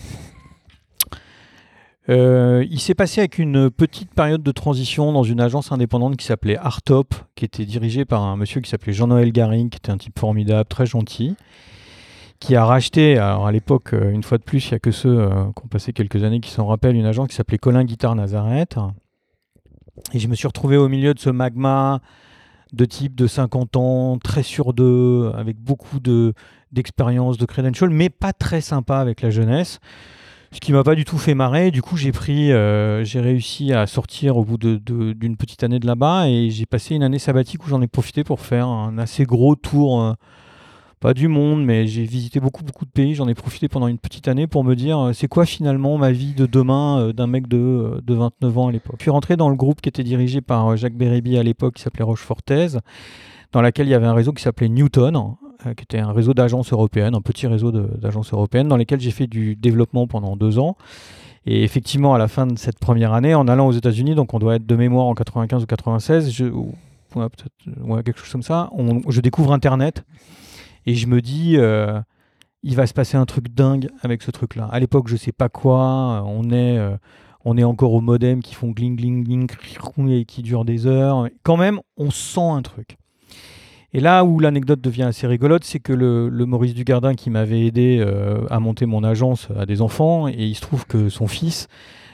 Euh, 2.09 2.67
il 2.71 2.81
s'est 2.81 2.95
passé 2.95 3.21
avec 3.21 3.39
une 3.39 3.71
petite 3.71 4.13
période 4.13 4.43
de 4.43 4.51
transition 4.51 5.13
dans 5.13 5.23
une 5.23 5.41
agence 5.41 5.71
indépendante 5.71 6.17
qui 6.17 6.27
s'appelait 6.27 6.57
Artop, 6.57 7.15
qui 7.37 7.45
était 7.45 7.67
dirigée 7.67 8.05
par 8.05 8.23
un 8.23 8.37
monsieur 8.37 8.61
qui 8.61 8.71
s'appelait 8.71 8.93
Jean-Noël 8.93 9.31
Garing, 9.31 9.69
qui 9.69 9.77
était 9.77 9.91
un 9.91 9.99
type 9.99 10.19
formidable, 10.19 10.69
très 10.69 10.87
gentil, 10.87 11.37
qui 12.41 12.57
a 12.57 12.65
racheté, 12.65 13.19
alors 13.19 13.47
à 13.47 13.53
l'époque, 13.53 13.93
euh, 13.93 14.11
une 14.11 14.23
fois 14.23 14.39
de 14.39 14.43
plus, 14.43 14.67
il 14.67 14.71
n'y 14.71 14.77
a 14.77 14.79
que 14.81 14.91
ceux 14.91 15.21
euh, 15.21 15.45
qui 15.55 15.65
ont 15.65 15.69
passé 15.69 15.93
quelques 15.93 16.25
années 16.25 16.41
qui 16.41 16.51
s'en 16.51 16.67
rappellent, 16.67 16.97
une 16.97 17.07
agence 17.07 17.29
qui 17.29 17.35
s'appelait 17.35 17.59
Colin 17.59 17.85
Guitare 17.85 18.17
Nazareth. 18.17 18.79
Et 20.15 20.19
je 20.19 20.27
me 20.27 20.35
suis 20.35 20.47
retrouvé 20.47 20.79
au 20.79 20.89
milieu 20.89 21.13
de 21.13 21.21
ce 21.21 21.29
magma 21.29 22.01
de 22.73 22.85
type 22.87 23.15
de 23.15 23.27
50 23.27 23.77
ans, 23.77 24.19
très 24.19 24.43
sur 24.43 24.73
d'eux, 24.73 25.31
avec 25.37 25.59
beaucoup 25.59 26.01
de, 26.01 26.33
d'expérience, 26.73 27.37
de 27.37 27.45
credentials, 27.45 27.91
mais 27.91 28.09
pas 28.09 28.33
très 28.33 28.63
sympa 28.63 28.99
avec 28.99 29.21
la 29.21 29.31
jeunesse. 29.31 29.79
Ce 30.53 30.61
qui 30.61 30.73
m'a 30.73 30.83
pas 30.83 30.95
du 30.95 31.05
tout 31.05 31.19
fait 31.19 31.35
marrer. 31.35 31.71
Du 31.71 31.83
coup, 31.83 31.97
j'ai 31.97 32.11
pris, 32.11 32.53
euh, 32.53 33.05
j'ai 33.05 33.21
réussi 33.21 33.73
à 33.73 33.87
sortir 33.87 34.37
au 34.37 34.45
bout 34.45 34.57
d'une 34.57 35.37
petite 35.37 35.63
année 35.63 35.79
de 35.79 35.87
là-bas 35.87 36.29
et 36.29 36.51
j'ai 36.51 36.67
passé 36.67 36.95
une 36.95 37.03
année 37.03 37.19
sabbatique 37.19 37.65
où 37.67 37.69
j'en 37.69 37.83
ai 37.83 37.87
profité 37.87 38.25
pour 38.25 38.41
faire 38.41 38.67
un 38.67 38.99
assez 38.99 39.25
gros 39.25 39.55
tour, 39.55 40.17
pas 41.01 41.15
du 41.15 41.29
monde, 41.29 41.65
mais 41.65 41.87
j'ai 41.87 42.05
visité 42.05 42.41
beaucoup 42.41 42.63
beaucoup 42.63 42.85
de 42.85 42.91
pays. 42.91 43.15
J'en 43.15 43.27
ai 43.27 43.35
profité 43.35 43.69
pendant 43.69 43.89
une 43.89 43.99
petite 43.99 44.29
année 44.29 44.47
pour 44.47 44.65
me 44.65 44.77
dire 44.77 44.99
euh, 44.99 45.13
c'est 45.13 45.29
quoi 45.29 45.47
finalement 45.47 45.99
ma 45.99 46.13
vie 46.13 46.35
de 46.35 46.47
demain 46.47 47.11
d'un 47.13 47.27
mec 47.27 47.49
de, 47.49 48.01
de 48.05 48.15
29 48.15 48.59
ans 48.59 48.69
à 48.69 48.73
l'époque? 48.73 48.97
Je 48.99 49.05
suis 49.05 49.11
rentré 49.11 49.37
dans 49.37 49.49
le 49.49 49.57
groupe 49.57 49.81
qui 49.81 49.89
était 49.89 50.05
dirigé 50.05 50.41
par 50.41 50.77
Jacques 50.77 50.97
Bérébi 50.97 51.39
à 51.39 51.43
l'époque, 51.43 51.75
qui 51.77 51.83
s'appelait 51.83 52.05
Rochefortez, 52.05 52.79
dans 53.53 53.63
laquelle 53.63 53.87
il 53.87 53.91
y 53.91 53.95
avait 53.95 54.07
un 54.07 54.15
réseau 54.15 54.33
qui 54.33 54.43
s'appelait 54.43 54.69
Newton, 54.69 55.37
euh, 55.67 55.75
qui 55.75 55.83
était 55.83 55.99
un 55.99 56.13
réseau 56.13 56.35
d'agences 56.35 56.73
européennes, 56.73 57.15
un 57.15 57.21
petit 57.21 57.47
réseau 57.47 57.71
d'agences 57.73 58.33
européennes, 58.33 58.69
dans 58.69 58.77
lesquelles 58.77 59.01
j'ai 59.01 59.11
fait 59.11 59.27
du 59.27 59.57
développement 59.57 60.07
pendant 60.07 60.37
deux 60.37 60.59
ans. 60.59 60.77
Et 61.47 61.65
effectivement, 61.65 62.15
à 62.15 62.19
la 62.19 62.29
fin 62.29 62.47
de 62.47 62.59
cette 62.59 62.79
première 62.79 63.13
année, 63.13 63.35
en 63.35 63.49
allant 63.49 63.67
aux 63.67 63.73
États-Unis, 63.73 64.15
donc 64.15 64.35
on 64.35 64.39
doit 64.39 64.57
être 64.57 64.67
de 64.67 64.77
mémoire 64.77 65.07
en 65.07 65.15
95 65.15 65.63
ou 65.63 65.67
96, 65.67 66.31
je, 66.31 66.45
ou, 66.45 66.75
quelque 68.05 68.19
chose 68.19 68.31
comme 68.31 68.43
ça, 68.43 68.71
je 69.09 69.21
découvre 69.21 69.53
Internet 69.53 70.05
et 70.87 70.95
je 70.95 71.07
me 71.07 71.21
dis, 71.21 71.57
euh, 71.57 72.01
il 72.63 72.77
va 72.77 72.87
se 72.87 72.95
passer 72.95 73.17
un 73.17 73.27
truc 73.27 73.49
dingue 73.49 73.89
avec 74.03 74.23
ce 74.23 74.31
truc-là. 74.31 74.69
À 74.71 74.81
l'époque, 74.81 75.09
je 75.09 75.17
sais 75.17 75.33
pas 75.33 75.49
quoi, 75.49 76.25
on 76.27 76.51
est, 76.51 76.79
euh, 76.79 76.97
on 77.45 77.57
est 77.57 77.65
encore 77.65 77.93
au 77.93 78.01
modem 78.01 78.43
qui 78.43 78.55
font 78.55 78.71
gling 78.71 78.97
gling 78.97 79.25
gling 79.25 79.49
et 80.11 80.25
qui 80.25 80.43
durent 80.43 80.65
des 80.65 80.87
heures. 80.87 81.29
Quand 81.43 81.57
même, 81.57 81.81
on 81.97 82.11
sent 82.11 82.41
un 82.41 82.63
truc. 82.63 82.97
Et 83.93 84.01
là 84.01 84.25
où 84.25 84.39
l'anecdote 84.39 84.81
devient 84.81 85.03
assez 85.03 85.27
rigolote, 85.27 85.65
c'est 85.65 85.81
que 85.81 85.93
le, 85.93 86.31
Maurice 86.47 86.75
Dugardin 86.75 87.15
qui 87.15 87.29
m'avait 87.29 87.67
aidé 87.67 87.99
euh, 88.01 88.47
à 88.49 88.61
monter 88.61 88.87
mon 88.87 89.03
agence 89.03 89.49
a 89.57 89.67
des 89.67 89.83
enfants, 89.83 90.29
et 90.29 90.35
il 90.37 90.55
se 90.55 90.61
trouve 90.61 90.87
que 90.87 91.09
son 91.09 91.27
fils 91.27 91.67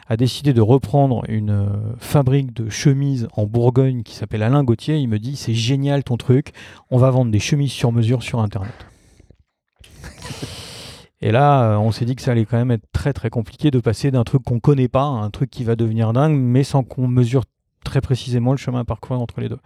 a 0.09 0.17
décidé 0.17 0.53
de 0.53 0.61
reprendre 0.61 1.23
une 1.29 1.51
euh, 1.51 1.67
fabrique 1.99 2.53
de 2.53 2.69
chemises 2.69 3.29
en 3.33 3.47
Bourgogne 3.47 4.03
qui 4.03 4.15
s'appelle 4.15 4.43
Alain 4.43 4.63
Gauthier. 4.63 4.99
Il 4.99 5.09
me 5.09 5.19
dit 5.19 5.37
c'est 5.37 5.55
génial 5.55 6.05
ton 6.05 6.17
truc, 6.17 6.53
on 6.91 6.99
va 6.99 7.11
vendre 7.11 7.31
des 7.31 7.41
chemises 7.41 7.73
sur 7.73 7.93
mesure 7.93 8.23
sur 8.23 8.41
Internet. 8.41 8.75
Et 11.23 11.33
là, 11.33 11.73
euh, 11.73 11.77
on 11.79 11.93
s'est 11.93 12.05
dit 12.05 12.15
que 12.15 12.23
ça 12.23 12.33
allait 12.33 12.45
quand 12.45 12.59
même 12.59 12.71
être 12.71 12.87
très 12.93 13.13
très 13.13 13.31
compliqué 13.31 13.71
de 13.71 13.81
passer 13.81 14.11
d'un 14.11 14.25
truc 14.25 14.43
qu'on 14.43 14.61
connaît 14.61 14.89
pas 14.89 15.03
à 15.03 15.07
un 15.07 15.31
truc 15.31 15.51
qui 15.51 15.65
va 15.65 15.75
devenir 15.75 16.13
dingue, 16.13 16.39
mais 16.39 16.63
sans 16.63 16.85
qu'on 16.85 17.09
mesure 17.09 17.45
très 17.85 18.01
précisément 18.01 18.53
le 18.53 18.59
chemin 18.59 18.81
à 18.81 18.85
parcourir 18.85 19.21
entre 19.21 19.41
les 19.41 19.49
deux. 19.49 19.59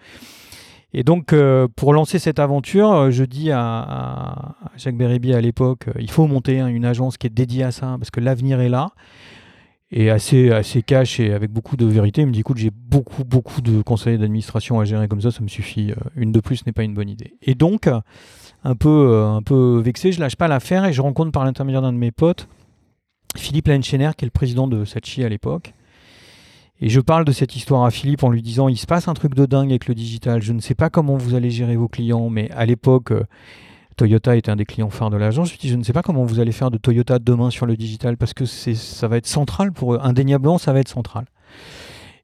Et 0.93 1.05
donc, 1.05 1.33
euh, 1.33 1.69
pour 1.77 1.93
lancer 1.93 2.19
cette 2.19 2.39
aventure, 2.39 3.11
je 3.11 3.25
dis 3.25 3.51
à, 3.53 4.57
Jacques 4.77 4.97
Bérébi 4.97 5.35
à 5.35 5.41
l'époque, 5.41 5.87
il 5.99 6.11
faut 6.11 6.27
monter 6.27 6.59
une 6.59 6.85
agence 6.85 7.17
qui 7.17 7.29
est 7.29 7.31
dédiée 7.31 7.63
à 7.63 7.71
ça, 7.71 7.97
parce 7.99 8.11
que 8.11 8.21
l'avenir 8.21 8.61
est 8.61 8.69
là. 8.69 8.91
Et 9.93 10.09
assez, 10.09 10.53
assez 10.53 10.83
cash 10.83 11.19
et 11.19 11.33
avec 11.33 11.51
beaucoup 11.51 11.77
de 11.77 11.85
vérité, 11.85 12.21
il 12.21 12.29
me 12.29 12.33
dit, 12.33 12.41
écoute, 12.41 12.59
j'ai 12.59 12.71
beaucoup, 12.71 13.25
beaucoup 13.25 13.61
de 13.61 13.83
conseils 13.83 14.19
d'administration 14.19 14.79
à 14.79 14.85
gérer 14.85 15.09
comme 15.09 15.21
ça, 15.21 15.33
ça 15.33 15.41
me 15.41 15.49
suffit. 15.49 15.93
Une 16.15 16.31
de 16.31 16.39
plus 16.39 16.65
n'est 16.65 16.73
pas 16.73 16.85
une 16.85 16.95
bonne 16.95 17.09
idée. 17.09 17.35
Et 17.43 17.57
donc, 17.57 17.89
un 18.63 18.75
peu, 18.77 19.25
un 19.25 19.43
peu 19.43 19.81
vexé, 19.85 20.13
je 20.13 20.21
lâche 20.21 20.37
pas 20.37 20.47
l'affaire 20.47 20.85
et 20.85 20.93
je 20.93 21.03
rencontre 21.03 21.33
par 21.33 21.45
l'intermédiaire 21.45 21.83
d'un 21.83 21.93
de 21.93 21.99
mes 21.99 22.13
potes, 22.13 22.47
Philippe 23.37 23.67
Lenchener, 23.67 24.11
qui 24.17 24.25
est 24.25 24.29
le 24.29 24.33
président 24.33 24.69
de 24.69 24.85
Sachi 24.85 25.25
à 25.25 25.29
l'époque, 25.29 25.75
et 26.81 26.89
je 26.89 27.01
parle 27.01 27.25
de 27.25 27.33
cette 27.33 27.57
histoire 27.57 27.85
à 27.85 27.91
Philippe 27.91 28.25
en 28.25 28.31
lui 28.31 28.43
disant 28.43 28.69
il 28.69 28.79
se 28.79 28.87
passe 28.87 29.07
un 29.09 29.15
truc 29.15 29.35
de 29.35 29.45
dingue 29.45 29.71
avec 29.71 29.87
le 29.87 29.95
digital. 29.95 30.41
Je 30.41 30.53
ne 30.53 30.61
sais 30.61 30.75
pas 30.75 30.89
comment 30.89 31.17
vous 31.17 31.35
allez 31.35 31.51
gérer 31.51 31.77
vos 31.77 31.89
clients, 31.89 32.31
mais 32.31 32.51
à 32.53 32.65
l'époque, 32.65 33.13
euh, 33.13 33.25
Toyota 34.01 34.35
était 34.35 34.51
un 34.51 34.57
des 34.57 34.65
clients 34.65 34.89
phares 34.89 35.11
de 35.11 35.19
l'agence. 35.19 35.53
Je 35.53 35.59
dis 35.59 35.69
je 35.69 35.77
ne 35.77 35.83
sais 35.83 35.93
pas 35.93 36.01
comment 36.01 36.25
vous 36.25 36.41
allez 36.41 36.53
faire 36.53 36.71
de 36.71 36.79
Toyota 36.79 37.19
demain 37.19 37.51
sur 37.51 37.67
le 37.67 37.77
digital 37.77 38.17
parce 38.17 38.33
que 38.33 38.47
ça 38.47 39.09
va 39.09 39.19
être 39.19 39.27
central 39.27 39.73
pour 39.73 39.93
eux. 39.93 39.99
Indéniablement, 40.01 40.57
ça 40.57 40.73
va 40.73 40.81
être 40.81 40.89
central. 40.89 41.27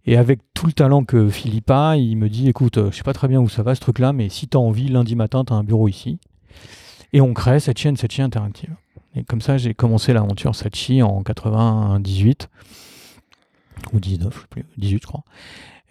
Et 0.07 0.17
avec 0.17 0.41
tout 0.55 0.65
le 0.65 0.73
talent 0.73 1.05
que 1.05 1.29
Philippe 1.29 1.71
a, 1.71 1.99
il 1.99 2.17
me 2.17 2.31
dit 2.31 2.49
écoute, 2.49 2.79
euh, 2.79 2.91
je 2.91 2.97
sais 2.97 3.03
pas 3.03 3.13
très 3.13 3.29
bien 3.29 3.41
où 3.41 3.51
ça 3.51 3.63
va 3.63 3.75
ce 3.75 3.83
truc-là, 3.83 4.15
mais 4.15 4.31
si 4.31 4.49
tu 4.49 4.57
as 4.57 4.61
envie, 4.61 4.89
lundi 4.89 5.17
matin, 5.17 5.45
tu 5.45 5.53
as 5.53 5.57
un 5.57 5.65
bureau 5.65 5.87
ici. 5.87 6.19
Et 7.13 7.21
on 7.21 7.35
crée 7.35 7.61
cette 7.61 7.77
chaîne, 7.77 7.99
cette 7.99 8.19
interactive. 8.19 8.75
Et 9.15 9.25
comme 9.25 9.43
ça, 9.43 9.59
j'ai 9.59 9.75
commencé 9.75 10.15
l'aventure 10.15 10.55
Sachi 10.55 11.03
en 11.03 11.23
98 11.23 12.49
ou 13.93 14.01
19, 14.01 14.35
je 14.35 14.41
sais 14.41 14.47
plus, 14.49 14.65
18 14.79 15.03
je 15.03 15.07
crois, 15.07 15.25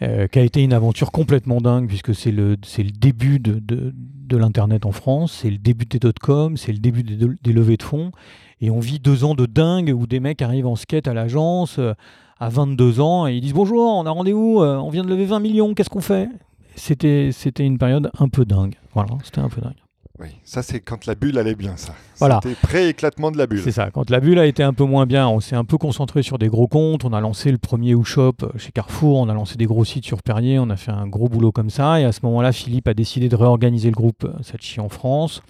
euh, 0.01 0.27
qui 0.27 0.39
a 0.39 0.43
été 0.43 0.61
une 0.63 0.73
aventure 0.73 1.11
complètement 1.11 1.61
dingue 1.61 1.87
puisque 1.87 2.13
c'est 2.13 2.31
le, 2.31 2.57
c'est 2.63 2.83
le 2.83 2.91
début 2.91 3.39
de, 3.39 3.59
de, 3.59 4.37
l'Internet 4.37 4.85
en 4.85 4.91
France, 4.91 5.39
c'est 5.41 5.49
le 5.49 5.57
début 5.57 5.85
des 5.85 5.99
dot-com, 5.99 6.57
c'est 6.57 6.73
le 6.73 6.79
début 6.79 7.03
des, 7.03 7.15
des, 7.15 7.53
levées 7.53 7.77
de 7.77 7.83
fonds. 7.83 8.11
Et 8.59 8.69
on 8.69 8.79
vit 8.79 8.99
deux 8.99 9.23
ans 9.23 9.35
de 9.35 9.45
dingue 9.45 9.93
où 9.95 10.07
des 10.07 10.19
mecs 10.19 10.41
arrivent 10.41 10.67
en 10.67 10.75
skate 10.75 11.07
à 11.07 11.13
l'agence 11.13 11.79
euh, 11.79 11.93
à 12.39 12.49
22 12.49 12.99
ans 12.99 13.27
et 13.27 13.35
ils 13.35 13.41
disent 13.41 13.53
Bonjour, 13.53 13.95
on 13.95 14.05
a 14.05 14.09
rendez-vous, 14.09 14.61
euh, 14.61 14.75
on 14.75 14.89
vient 14.89 15.03
de 15.03 15.09
lever 15.09 15.25
20 15.25 15.39
millions, 15.39 15.73
qu'est-ce 15.73 15.89
qu'on 15.89 16.01
fait? 16.01 16.27
C'était, 16.75 17.29
c'était 17.31 17.65
une 17.65 17.77
période 17.77 18.11
un 18.19 18.27
peu 18.27 18.43
dingue. 18.43 18.75
Voilà, 18.93 19.11
c'était 19.23 19.39
un 19.39 19.49
peu 19.49 19.61
dingue. 19.61 19.85
Oui, 20.19 20.29
ça 20.45 20.63
c'est 20.63 20.79
quand 20.79 21.05
la 21.07 21.15
bulle 21.15 21.38
allait 21.38 21.55
bien, 21.55 21.75
ça. 21.75 21.93
Voilà. 22.19 22.39
C'était 22.41 22.55
pré-éclatement 22.55 23.31
de 23.31 23.38
la 23.38 23.48
bulle. 23.48 23.62
C'est 23.62 23.72
ça. 23.72 23.91
Quand 23.91 24.10
la 24.10 24.22
bulle 24.22 24.39
a 24.39 24.45
été 24.45 24.63
un 24.63 24.74
peu 24.74 24.86
moins 24.86 25.05
bien, 25.05 25.27
on 25.27 25.41
s'est 25.41 25.57
un 25.57 25.65
peu 25.65 25.77
concentré 25.77 26.24
sur 26.24 26.38
des 26.38 26.48
gros 26.48 26.67
comptes. 26.67 27.03
On 27.03 27.12
a 27.12 27.19
lancé 27.19 27.51
le 27.51 27.57
premier 27.57 27.91
U-Shop 27.91 28.36
chez 28.57 28.72
Carrefour. 28.72 29.19
On 29.19 29.27
a 29.27 29.34
lancé 29.34 29.57
des 29.57 29.65
gros 29.65 29.84
sites 29.84 30.05
sur 30.05 30.24
Perrier. 30.24 30.57
On 30.57 30.69
a 30.69 30.77
fait 30.77 30.91
un 30.91 31.07
gros 31.07 31.27
boulot 31.27 31.51
comme 31.51 31.69
ça. 31.69 32.00
Et 32.00 32.05
à 32.05 32.13
ce 32.13 32.22
moment-là, 32.24 32.53
Philippe 32.53 32.88
a 32.88 32.93
décidé 32.93 33.27
de 33.27 33.36
réorganiser 33.36 33.89
le 33.89 33.95
groupe 33.95 34.25
Sachi 34.41 34.79
en 34.79 34.89
France 34.89 35.41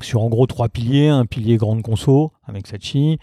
sur 0.00 0.22
en 0.22 0.28
gros 0.28 0.46
trois 0.46 0.68
piliers. 0.68 1.08
Un 1.08 1.26
pilier 1.26 1.56
grande 1.56 1.82
conso 1.82 2.32
avec 2.46 2.66
Sachi, 2.66 3.18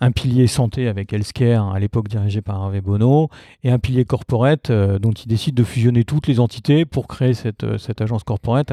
un 0.00 0.12
pilier 0.12 0.46
santé 0.46 0.88
avec 0.88 1.12
Healthcare, 1.12 1.72
à 1.74 1.78
l'époque 1.78 2.08
dirigé 2.08 2.40
par 2.40 2.62
Hervé 2.62 2.80
Bono, 2.80 3.28
et 3.64 3.70
un 3.70 3.78
pilier 3.78 4.04
corporate 4.04 4.70
euh, 4.70 4.98
dont 4.98 5.12
il 5.12 5.28
décide 5.28 5.54
de 5.54 5.64
fusionner 5.64 6.04
toutes 6.04 6.26
les 6.26 6.40
entités 6.40 6.84
pour 6.86 7.06
créer 7.06 7.34
cette, 7.34 7.64
euh, 7.64 7.78
cette 7.78 8.00
agence 8.00 8.24
corporate. 8.24 8.72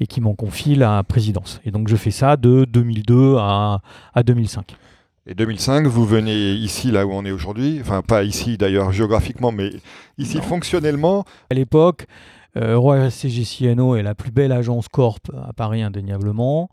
Et 0.00 0.06
qui 0.06 0.20
m'en 0.20 0.34
confie 0.34 0.74
la 0.74 1.02
présidence. 1.02 1.60
Et 1.64 1.70
donc 1.70 1.88
je 1.88 1.96
fais 1.96 2.10
ça 2.10 2.36
de 2.36 2.64
2002 2.64 3.36
à, 3.38 3.80
à 4.14 4.22
2005. 4.22 4.76
Et 5.26 5.34
2005, 5.34 5.86
vous 5.86 6.06
venez 6.06 6.52
ici, 6.52 6.90
là 6.90 7.06
où 7.06 7.12
on 7.12 7.24
est 7.26 7.30
aujourd'hui, 7.30 7.78
enfin 7.82 8.00
pas 8.00 8.24
ici 8.24 8.56
d'ailleurs 8.56 8.92
géographiquement, 8.92 9.52
mais 9.52 9.70
ici 10.16 10.38
non. 10.38 10.42
fonctionnellement. 10.42 11.24
À 11.50 11.54
l'époque, 11.54 12.06
euh, 12.56 12.78
Roi 12.78 13.10
CGCNO 13.10 13.96
est 13.96 14.02
la 14.02 14.14
plus 14.14 14.30
belle 14.30 14.52
agence 14.52 14.88
corp 14.88 15.30
à 15.46 15.52
Paris 15.52 15.82
indéniablement. 15.82 16.70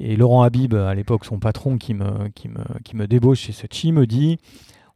Et 0.00 0.16
Laurent 0.16 0.42
Habib, 0.42 0.74
à 0.74 0.94
l'époque 0.94 1.24
son 1.24 1.38
patron 1.38 1.78
qui 1.78 1.94
me, 1.94 2.28
qui 2.34 2.48
me, 2.48 2.64
qui 2.84 2.96
me 2.96 3.06
débauche 3.06 3.38
chez 3.38 3.52
Sachi, 3.52 3.92
me 3.92 4.06
dit 4.06 4.38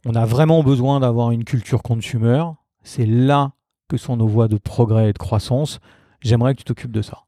on 0.04 0.14
a 0.14 0.24
vraiment 0.26 0.62
besoin 0.62 0.98
d'avoir 0.98 1.30
une 1.30 1.44
culture 1.44 1.82
consumer. 1.82 2.42
C'est 2.82 3.06
là 3.06 3.52
que 3.88 3.96
sont 3.96 4.16
nos 4.16 4.26
voies 4.26 4.48
de 4.48 4.56
progrès 4.56 5.10
et 5.10 5.12
de 5.12 5.18
croissance. 5.18 5.78
J'aimerais 6.20 6.54
que 6.54 6.58
tu 6.58 6.64
t'occupes 6.64 6.92
de 6.92 7.02
ça. 7.02 7.22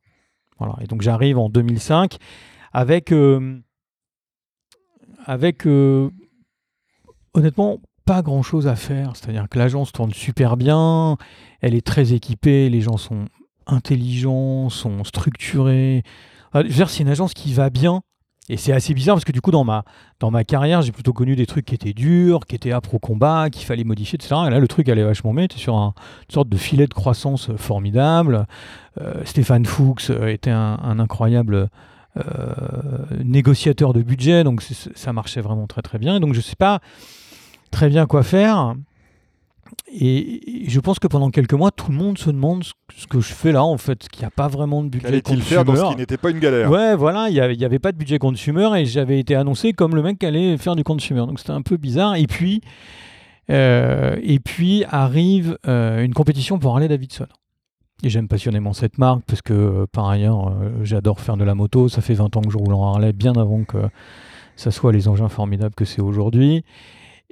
Et 0.81 0.87
donc 0.87 1.03
j'arrive 1.03 1.39
en 1.39 1.49
2005 1.49 2.17
avec, 2.73 3.13
euh, 3.13 3.61
avec 5.25 5.67
euh, 5.67 6.11
honnêtement 7.35 7.79
pas 8.05 8.23
grand 8.23 8.43
chose 8.43 8.67
à 8.67 8.77
faire. 8.77 9.17
C'est-à-dire 9.17 9.49
que 9.49 9.59
l'agence 9.59 9.93
tourne 9.93 10.13
super 10.13 10.57
bien, 10.57 11.17
elle 11.61 11.75
est 11.75 11.87
très 11.87 12.13
équipée, 12.13 12.69
les 12.69 12.81
gens 12.81 12.97
sont 12.97 13.27
intelligents, 13.67 14.69
sont 14.69 15.05
structurés. 15.05 16.03
C'est 16.55 17.01
une 17.01 17.09
agence 17.09 17.35
qui 17.35 17.53
va 17.53 17.71
bien. 17.71 18.03
Et 18.49 18.57
c'est 18.57 18.73
assez 18.73 18.93
bizarre 18.93 19.15
parce 19.15 19.25
que 19.25 19.33
du 19.33 19.41
coup, 19.41 19.53
dans 19.53 19.65
ma, 19.65 20.45
carrière, 20.45 20.83
j'ai 20.83 20.93
plutôt 20.93 21.13
connu 21.13 21.37
des 21.37 21.47
trucs 21.47 21.65
qui 21.65 21.75
étaient 21.75 21.93
durs, 21.93 22.41
qui 22.47 22.57
étaient 22.57 22.73
âpres 22.73 22.95
au 22.95 22.99
combat, 22.99 23.51
qu'il 23.51 23.65
fallait 23.65 23.85
modifier, 23.85 24.17
etc. 24.17 24.35
Et 24.47 24.51
là, 24.51 24.59
le 24.59 24.69
truc 24.69 24.89
allait 24.89 25.05
vachement 25.05 25.33
bien. 25.33 25.47
sur 25.55 25.77
un, 25.77 25.95
une 26.29 26.35
sorte 26.35 26.49
de 26.49 26.57
filet 26.57 26.87
de 26.87 26.95
croissance 26.95 27.51
formidable. 27.57 28.47
Euh, 29.01 29.25
Stéphane 29.25 29.65
Fuchs 29.65 30.11
était 30.11 30.51
un, 30.51 30.99
incroyable 30.99 31.69
euh, 32.17 32.53
négociateur 33.25 33.93
de 33.93 34.03
budget, 34.03 34.45
donc 34.45 34.63
ça 34.63 35.13
marchait 35.13 35.41
vraiment 35.41 35.69
très 35.69 35.83
très 35.83 35.99
bien. 35.99 36.17
Et 36.17 36.21
donc 36.21 36.35
je 36.35 36.39
ne 36.39 36.45
sais 36.45 36.57
pas 36.57 36.81
très 37.71 37.89
bien 37.89 38.07
quoi 38.07 38.25
faire. 38.25 38.75
Et, 39.93 40.65
je 40.69 40.81
pense 40.81 40.99
que 40.99 41.07
pendant 41.07 41.31
quelques 41.31 41.55
mois, 41.55 41.71
tout 41.71 41.91
le 41.91 41.97
monde 41.97 42.19
se 42.19 42.31
demande 42.31 42.65
ce 42.65 43.07
que 43.07 43.21
je 43.21 43.33
fais 43.33 43.53
là, 43.53 43.65
en 43.65 43.77
fait, 43.77 44.09
qu'il 44.09 44.21
n'y 44.21 44.27
a 44.27 44.31
pas 44.31 44.49
vraiment 44.49 44.83
de 44.83 44.89
budget 44.89 45.23
Qu'allait-il 45.23 45.43
faire 45.43 45.65
dans 45.65 45.77
ce 45.77 45.93
qui 45.93 45.97
n'était 45.97 46.17
pas 46.17 46.31
une 46.31 46.39
galère? 46.39 46.71
Ouais, 46.71 46.97
voilà, 46.97 47.29
il 47.29 47.35
n'y 47.35 47.41
avait, 47.41 47.63
avait, 47.65 47.79
pas 47.79 47.93
de 47.93 47.99
budget 47.99 48.19
consumer 48.19 48.69
et 48.79 48.87
j'avais 48.87 49.19
été 49.19 49.35
annoncé 49.35 49.73
comme 49.73 49.95
le 49.95 50.03
mec 50.03 50.19
qui 50.19 50.27
allait 50.27 50.57
faire 50.57 50.77
du 50.77 50.85
consumer. 50.85 51.21
Donc 51.21 51.39
c'était 51.39 51.53
un 51.53 51.63
peu 51.63 51.77
bizarre. 51.77 52.17
Et 52.17 52.27
puis, 52.27 52.63
euh, 53.51 54.17
et 54.23 54.39
puis 54.39 54.85
arrive 54.89 55.59
euh, 55.67 56.05
une 56.05 56.15
compétition 56.15 56.59
pour 56.59 56.73
Harley 56.73 56.89
Davidson. 56.89 57.27
Et 58.05 58.11
j'aime 58.11 58.29
passionnément 58.29 58.73
cette 58.73 58.99
marque 58.99 59.23
parce 59.27 59.43
que, 59.43 59.53
euh, 59.53 59.87
par 59.91 60.09
ailleurs, 60.09 60.55
j'adore 60.83 61.21
faire 61.21 61.37
de 61.37 61.45
la 61.45 61.55
moto. 61.55 61.89
Ça 61.89 62.01
fait 62.01 62.15
20 62.15 62.37
ans 62.37 62.41
que 62.41 62.51
je 62.51 62.59
roule 62.59 62.75
en 62.75 62.93
Harley, 62.93 63.13
bien 63.13 63.35
avant 63.35 63.65
que 63.65 63.79
ça 64.57 64.71
soit 64.71 64.93
les 64.93 65.09
engins 65.09 65.29
formidables 65.29 65.75
que 65.75 65.85
c'est 65.85 66.03
aujourd'hui. 66.03 66.65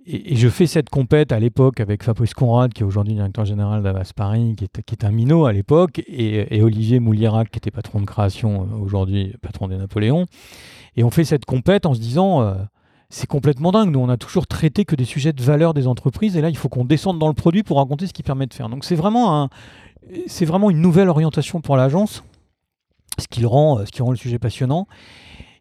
Et, 0.07 0.37
je 0.37 0.49
fais 0.49 0.67
cette 0.67 0.89
compète 0.89 1.33
à 1.33 1.39
l'époque 1.39 1.81
avec 1.81 2.03
Fabrice 2.03 2.35
Conrad, 2.35 2.73
qui 2.73 2.83
est 2.83 2.87
aujourd'hui 2.87 3.15
directeur 3.15 3.45
général 3.45 3.83
d'Avas 3.83 4.13
Paris, 4.15 4.57
qui 4.57 4.65
est, 4.65 5.05
un 5.05 5.11
minot 5.11 5.47
à 5.47 5.53
l'époque, 5.53 6.03
et, 6.07 6.63
Olivier 6.63 7.01
Moulierac, 7.01 7.51
qui 7.51 7.59
était 7.59 7.71
patron 7.71 8.01
de 8.01 8.07
création, 8.07 8.63
euh, 8.63 8.77
aujourd'hui 8.77 9.35
patron 9.43 9.69
des 9.69 9.77
Napoléons. 9.77 10.27
Et 10.97 11.05
on 11.05 11.11
fait 11.11 11.25
cette 11.25 11.45
compète 11.45 11.87
en 11.87 11.95
se 11.95 12.01
disant, 12.01 12.43
euh, 12.43 12.55
c'est 13.09 13.27
complètement 13.27 13.73
dingue, 13.73 13.91
nous 13.91 14.01
on 14.01 14.09
a 14.09 14.17
toujours 14.17 14.47
traité 14.47 14.85
que 14.85 14.97
des 14.97 15.05
sujets 15.05 15.33
de 15.33 15.43
valeur 15.43 15.75
des 15.75 15.87
entreprises, 15.87 16.37
et 16.37 16.41
là 16.41 16.49
il 16.49 16.57
faut 16.57 16.69
qu'on 16.69 16.85
descende 16.85 17.19
dans 17.19 17.29
le 17.29 17.35
produit 17.35 17.63
pour 17.63 17.79
raconter 17.79 18.07
ce 18.07 18.13
qui 18.13 18.23
permet 18.23 18.47
de 18.47 18.55
faire. 18.55 18.69
Donc 18.69 18.85
c'est 18.85 18.95
vraiment, 18.95 19.51
une 20.09 20.81
nouvelle 20.81 21.09
orientation 21.09 21.61
pour 21.61 21.77
l'agence, 21.77 22.25
ce 23.19 23.29
qui 23.29 23.45
rend 23.45 23.79
le 23.79 24.17
sujet 24.17 24.39
passionnant. 24.39 24.87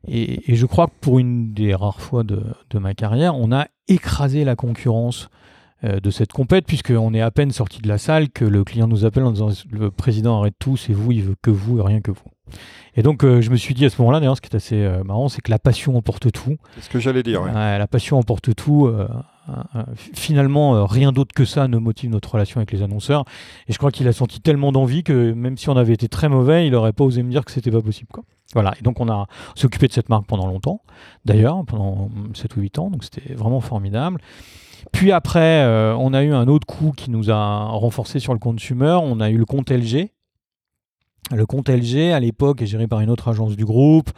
Et, 0.07 0.51
et, 0.51 0.55
je 0.55 0.65
crois 0.65 0.87
que 0.87 0.93
pour 1.01 1.19
une 1.19 1.53
des 1.53 1.75
rares 1.75 1.99
fois 1.99 2.23
de, 2.23 2.43
de, 2.69 2.79
ma 2.79 2.93
carrière, 2.93 3.35
on 3.35 3.51
a 3.51 3.67
écrasé 3.87 4.45
la 4.45 4.55
concurrence 4.55 5.29
euh, 5.85 6.01
de 6.01 6.09
cette 6.09 6.33
compète, 6.33 6.65
puisqu'on 6.65 7.13
est 7.13 7.21
à 7.21 7.31
peine 7.31 7.51
sorti 7.51 7.81
de 7.81 7.87
la 7.87 7.97
salle 7.97 8.29
que 8.29 8.43
le 8.43 8.65
client 8.65 8.85
nous 8.85 9.05
appelle 9.05 9.23
en 9.23 9.31
disant 9.31 9.49
le 9.71 9.91
président 9.91 10.37
arrête 10.39 10.55
tout, 10.59 10.75
c'est 10.75 10.91
vous, 10.91 11.13
il 11.13 11.23
veut 11.23 11.35
que 11.41 11.51
vous 11.51 11.79
et 11.79 11.81
rien 11.81 12.01
que 12.01 12.11
vous. 12.11 12.23
Et 12.95 13.01
donc 13.01 13.23
euh, 13.23 13.41
je 13.41 13.49
me 13.49 13.55
suis 13.55 13.73
dit 13.73 13.85
à 13.85 13.89
ce 13.89 14.01
moment-là, 14.01 14.19
d'ailleurs, 14.19 14.35
ce 14.35 14.41
qui 14.41 14.49
est 14.49 14.55
assez 14.57 14.75
euh, 14.75 15.05
marrant, 15.05 15.29
c'est 15.29 15.39
que 15.41 15.51
la 15.51 15.59
passion 15.59 15.95
emporte 15.95 16.33
tout. 16.33 16.57
C'est 16.75 16.81
ce 16.81 16.89
que 16.89 16.99
j'allais 16.99 17.23
dire. 17.23 17.43
Ouais. 17.43 17.53
la 17.53 17.87
passion 17.87 18.17
emporte 18.17 18.53
tout. 18.55 18.91
Finalement, 19.95 20.85
rien 20.85 21.13
d'autre 21.13 21.33
que 21.33 21.45
ça 21.45 21.69
ne 21.69 21.77
motive 21.77 22.09
notre 22.09 22.33
relation 22.33 22.57
avec 22.57 22.73
les 22.73 22.83
annonceurs. 22.83 23.23
Et 23.69 23.73
je 23.73 23.77
crois 23.77 23.91
qu'il 23.91 24.07
a 24.09 24.13
senti 24.13 24.41
tellement 24.41 24.73
d'envie 24.73 25.03
que 25.03 25.31
même 25.31 25.57
si 25.57 25.69
on 25.69 25.77
avait 25.77 25.93
été 25.93 26.09
très 26.09 26.27
mauvais, 26.27 26.67
il 26.67 26.71
n'aurait 26.73 26.93
pas 26.93 27.05
osé 27.05 27.23
me 27.23 27.31
dire 27.31 27.45
que 27.45 27.51
c'était 27.51 27.71
pas 27.71 27.81
possible. 27.81 28.09
Quoi. 28.11 28.25
Voilà, 28.53 28.73
et 28.79 28.81
donc 28.81 28.99
on 28.99 29.09
a 29.09 29.27
s'est 29.55 29.65
occupé 29.65 29.87
de 29.87 29.93
cette 29.93 30.09
marque 30.09 30.25
pendant 30.25 30.47
longtemps, 30.47 30.81
d'ailleurs, 31.23 31.63
pendant 31.65 32.09
7 32.33 32.55
ou 32.55 32.61
8 32.61 32.79
ans, 32.79 32.89
donc 32.89 33.03
c'était 33.03 33.33
vraiment 33.33 33.61
formidable. 33.61 34.19
Puis 34.91 35.11
après, 35.11 35.63
euh, 35.63 35.95
on 35.95 36.13
a 36.13 36.23
eu 36.23 36.33
un 36.33 36.47
autre 36.47 36.65
coup 36.65 36.91
qui 36.95 37.11
nous 37.11 37.29
a 37.29 37.65
renforcé 37.65 38.19
sur 38.19 38.33
le 38.33 38.39
consumer, 38.39 38.97
on 39.01 39.19
a 39.19 39.29
eu 39.29 39.37
le 39.37 39.45
compte 39.45 39.69
LG. 39.69 40.09
Le 41.31 41.45
compte 41.45 41.69
LG, 41.69 42.11
à 42.11 42.19
l'époque, 42.19 42.63
est 42.63 42.65
géré 42.65 42.87
par 42.87 43.01
une 43.01 43.11
autre 43.11 43.27
agence 43.27 43.55
du 43.55 43.65
groupe. 43.65 44.09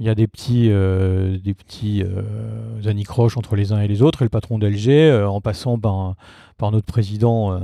Il 0.00 0.06
y 0.06 0.08
a 0.08 0.14
des 0.14 0.28
petits, 0.28 0.68
euh, 0.70 1.38
des 1.38 1.54
petits 1.54 2.04
euh, 2.04 2.88
anicroches 2.88 3.36
entre 3.36 3.56
les 3.56 3.72
uns 3.72 3.80
et 3.80 3.88
les 3.88 4.00
autres. 4.00 4.22
Et 4.22 4.24
le 4.24 4.28
patron 4.28 4.58
d'LG, 4.58 4.90
euh, 4.90 5.26
en 5.26 5.40
passant 5.40 5.76
par, 5.76 6.14
par 6.56 6.70
notre 6.70 6.86
président, 6.86 7.60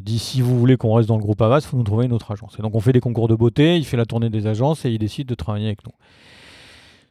dit 0.00 0.20
si 0.20 0.40
vous 0.40 0.58
voulez 0.58 0.76
qu'on 0.76 0.94
reste 0.94 1.08
dans 1.08 1.16
le 1.16 1.22
groupe 1.22 1.42
Avas, 1.42 1.58
il 1.58 1.66
faut 1.66 1.76
nous 1.76 1.82
trouver 1.82 2.06
une 2.06 2.12
autre 2.12 2.30
agence. 2.30 2.54
Et 2.58 2.62
donc 2.62 2.74
on 2.76 2.80
fait 2.80 2.92
des 2.92 3.00
concours 3.00 3.26
de 3.26 3.34
beauté, 3.34 3.76
il 3.76 3.84
fait 3.84 3.96
la 3.96 4.06
tournée 4.06 4.30
des 4.30 4.46
agences 4.46 4.84
et 4.84 4.90
il 4.90 4.98
décide 4.98 5.26
de 5.26 5.34
travailler 5.34 5.66
avec 5.66 5.84
nous. 5.84 5.92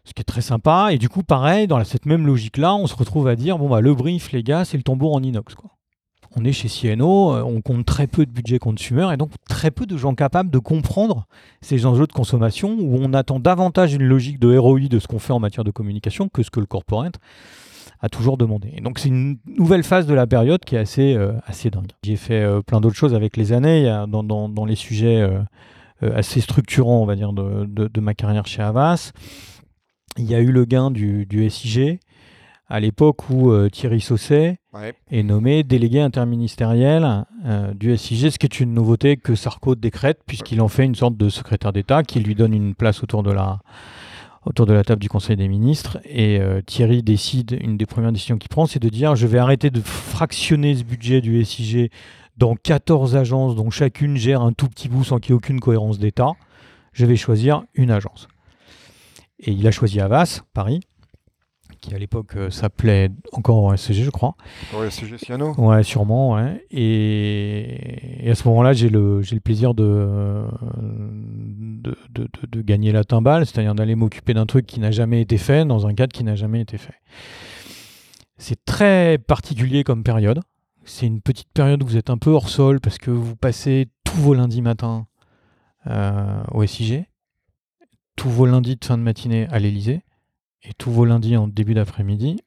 Ce 0.05 0.13
qui 0.13 0.21
est 0.21 0.25
très 0.25 0.41
sympa. 0.41 0.89
Et 0.91 0.97
du 0.97 1.09
coup, 1.09 1.21
pareil, 1.21 1.67
dans 1.67 1.83
cette 1.83 2.05
même 2.05 2.25
logique-là, 2.25 2.73
on 2.75 2.87
se 2.87 2.95
retrouve 2.95 3.27
à 3.27 3.35
dire 3.35 3.57
bon, 3.57 3.69
bah, 3.69 3.81
le 3.81 3.93
brief, 3.93 4.31
les 4.31 4.41
gars, 4.41 4.65
c'est 4.65 4.77
le 4.77 4.83
tambour 4.83 5.13
en 5.13 5.21
inox. 5.21 5.53
Quoi. 5.53 5.69
On 6.35 6.45
est 6.45 6.53
chez 6.53 6.69
CNO, 6.69 7.33
on 7.43 7.61
compte 7.61 7.85
très 7.85 8.07
peu 8.07 8.25
de 8.25 8.31
budget 8.31 8.57
consumer 8.57 9.13
et 9.13 9.17
donc 9.17 9.31
très 9.49 9.69
peu 9.69 9.85
de 9.85 9.97
gens 9.97 10.15
capables 10.15 10.49
de 10.49 10.59
comprendre 10.59 11.27
ces 11.61 11.85
enjeux 11.85 12.07
de 12.07 12.13
consommation 12.13 12.77
où 12.79 12.97
on 13.01 13.13
attend 13.13 13.39
davantage 13.39 13.93
une 13.93 14.03
logique 14.03 14.39
de 14.39 14.57
ROI 14.57 14.87
de 14.89 14.99
ce 14.99 15.07
qu'on 15.07 15.19
fait 15.19 15.33
en 15.33 15.39
matière 15.39 15.65
de 15.65 15.71
communication 15.71 16.29
que 16.29 16.41
ce 16.41 16.49
que 16.49 16.61
le 16.61 16.65
corporate 16.65 17.15
a 17.99 18.09
toujours 18.09 18.37
demandé. 18.37 18.71
Et 18.75 18.81
donc 18.81 18.97
c'est 18.97 19.09
une 19.09 19.37
nouvelle 19.45 19.83
phase 19.83 20.07
de 20.07 20.13
la 20.13 20.25
période 20.25 20.63
qui 20.63 20.75
est 20.75 20.79
assez, 20.79 21.15
euh, 21.15 21.33
assez 21.45 21.69
dingue. 21.69 21.91
J'ai 22.03 22.15
fait 22.15 22.41
euh, 22.41 22.61
plein 22.61 22.81
d'autres 22.81 22.95
choses 22.95 23.13
avec 23.13 23.37
les 23.37 23.53
années, 23.53 23.83
dans, 24.07 24.23
dans, 24.23 24.65
les 24.65 24.75
sujets 24.75 25.21
euh, 25.21 25.41
assez 26.15 26.41
structurants, 26.41 27.01
on 27.01 27.05
va 27.05 27.15
dire, 27.15 27.33
de, 27.33 27.65
de, 27.65 28.01
ma 28.01 28.15
carrière 28.15 28.47
chez 28.47 28.61
Avas. 28.61 29.11
Il 30.17 30.25
y 30.25 30.33
a 30.33 30.39
eu 30.39 30.51
le 30.51 30.65
gain 30.65 30.89
du, 30.91 31.25
du 31.25 31.47
SIG 31.49 31.99
à 32.67 32.79
l'époque 32.79 33.29
où 33.29 33.51
euh, 33.51 33.69
Thierry 33.69 33.99
Sausset 34.01 34.57
ouais. 34.73 34.93
est 35.09 35.23
nommé 35.23 35.63
délégué 35.63 36.01
interministériel 36.01 37.25
euh, 37.45 37.73
du 37.73 37.95
SIG, 37.97 38.29
ce 38.29 38.37
qui 38.37 38.45
est 38.45 38.59
une 38.59 38.73
nouveauté 38.73 39.17
que 39.17 39.35
Sarko 39.35 39.75
décrète, 39.75 40.19
puisqu'il 40.25 40.61
en 40.61 40.67
fait 40.67 40.85
une 40.85 40.95
sorte 40.95 41.17
de 41.17 41.29
secrétaire 41.29 41.73
d'État 41.73 42.03
qui 42.03 42.19
lui 42.19 42.35
donne 42.35 42.53
une 42.53 42.75
place 42.75 43.03
autour 43.03 43.23
de 43.23 43.31
la, 43.31 43.59
table 44.83 45.01
du 45.01 45.09
Conseil 45.09 45.35
des 45.35 45.47
ministres. 45.47 45.99
Et 46.05 46.39
euh, 46.39 46.61
Thierry 46.61 47.03
décide, 47.03 47.57
une 47.61 47.77
des 47.77 47.85
premières 47.85 48.11
décisions 48.11 48.37
qu'il 48.37 48.49
prend, 48.49 48.65
c'est 48.65 48.81
de 48.81 48.89
dire 48.89 49.15
je 49.15 49.27
vais 49.27 49.39
arrêter 49.39 49.69
de 49.69 49.81
fractionner 49.81 50.75
ce 50.75 50.83
budget 50.83 51.21
du 51.21 51.43
SIG 51.43 51.91
dans 52.37 52.55
14 52.55 53.15
agences 53.15 53.55
dont 53.55 53.69
chacune 53.69 54.17
gère 54.17 54.41
un 54.41 54.53
tout 54.53 54.67
petit 54.67 54.89
bout 54.89 55.03
sans 55.03 55.19
qu'il 55.19 55.31
y 55.31 55.33
ait 55.33 55.37
aucune 55.37 55.59
cohérence 55.59 55.99
d'État. 55.99 56.31
Je 56.93 57.05
vais 57.05 57.15
choisir 57.15 57.63
une 57.73 57.91
agence. 57.91 58.27
Et 59.39 59.51
il 59.51 59.65
a 59.67 59.71
choisi 59.71 59.99
Havas, 59.99 60.41
Paris, 60.53 60.81
qui 61.81 61.93
à 61.95 61.97
l'époque 61.97 62.35
euh, 62.35 62.49
s'appelait 62.49 63.09
encore 63.33 63.77
SCG, 63.77 64.03
je 64.03 64.09
crois. 64.11 64.35
Ouais, 64.73 64.89
SCG 64.89 65.17
Ciano. 65.17 65.53
Ouais, 65.57 65.83
sûrement, 65.83 66.33
ouais. 66.35 66.65
Et, 66.71 68.25
et 68.27 68.31
à 68.31 68.35
ce 68.35 68.47
moment-là, 68.47 68.73
j'ai 68.73 68.89
le, 68.89 69.21
j'ai 69.21 69.35
le 69.35 69.41
plaisir 69.41 69.73
de, 69.73 70.45
de, 70.81 71.95
de, 72.09 72.23
de- 72.23 72.47
de 72.47 72.61
gagner 72.61 72.91
la 72.91 73.03
timbale, 73.03 73.45
c'est-à-dire 73.45 73.75
d'aller 73.75 73.95
m'occuper 73.95 74.33
d'un 74.33 74.45
truc 74.45 74.65
qui 74.65 74.79
n'a 74.79 74.91
jamais 74.91 75.21
été 75.21 75.37
fait 75.37 75.65
dans 75.65 75.87
un 75.87 75.93
cadre 75.93 76.13
qui 76.13 76.23
n'a 76.23 76.35
jamais 76.35 76.61
été 76.61 76.77
fait. 76.77 76.93
C'est 78.37 78.63
très 78.65 79.17
particulier 79.17 79.83
comme 79.83 80.03
période. 80.03 80.39
C'est 80.83 81.05
une 81.05 81.21
petite 81.21 81.49
période 81.53 81.83
où 81.83 81.85
vous 81.87 81.97
êtes 81.97 82.09
un 82.09 82.17
peu 82.17 82.31
hors 82.31 82.49
sol 82.49 82.79
parce 82.79 82.97
que 82.97 83.11
vous 83.11 83.35
passez 83.35 83.87
tous 84.03 84.17
vos 84.17 84.33
lundis 84.33 84.61
matins 84.63 85.05
euh, 85.87 86.43
au 86.51 86.65
SIG, 86.65 87.05
tous 88.15 88.29
vos 88.29 88.45
lundis 88.45 88.77
de 88.77 88.85
fin 88.85 88.97
de 88.97 89.03
matinée 89.03 89.47
à 89.51 89.59
l'Elysée 89.59 90.01
et 90.63 90.73
tous 90.73 90.91
vos 90.91 91.05
lundis 91.05 91.37
en 91.37 91.47
début 91.47 91.73
d'après-midi 91.73 92.39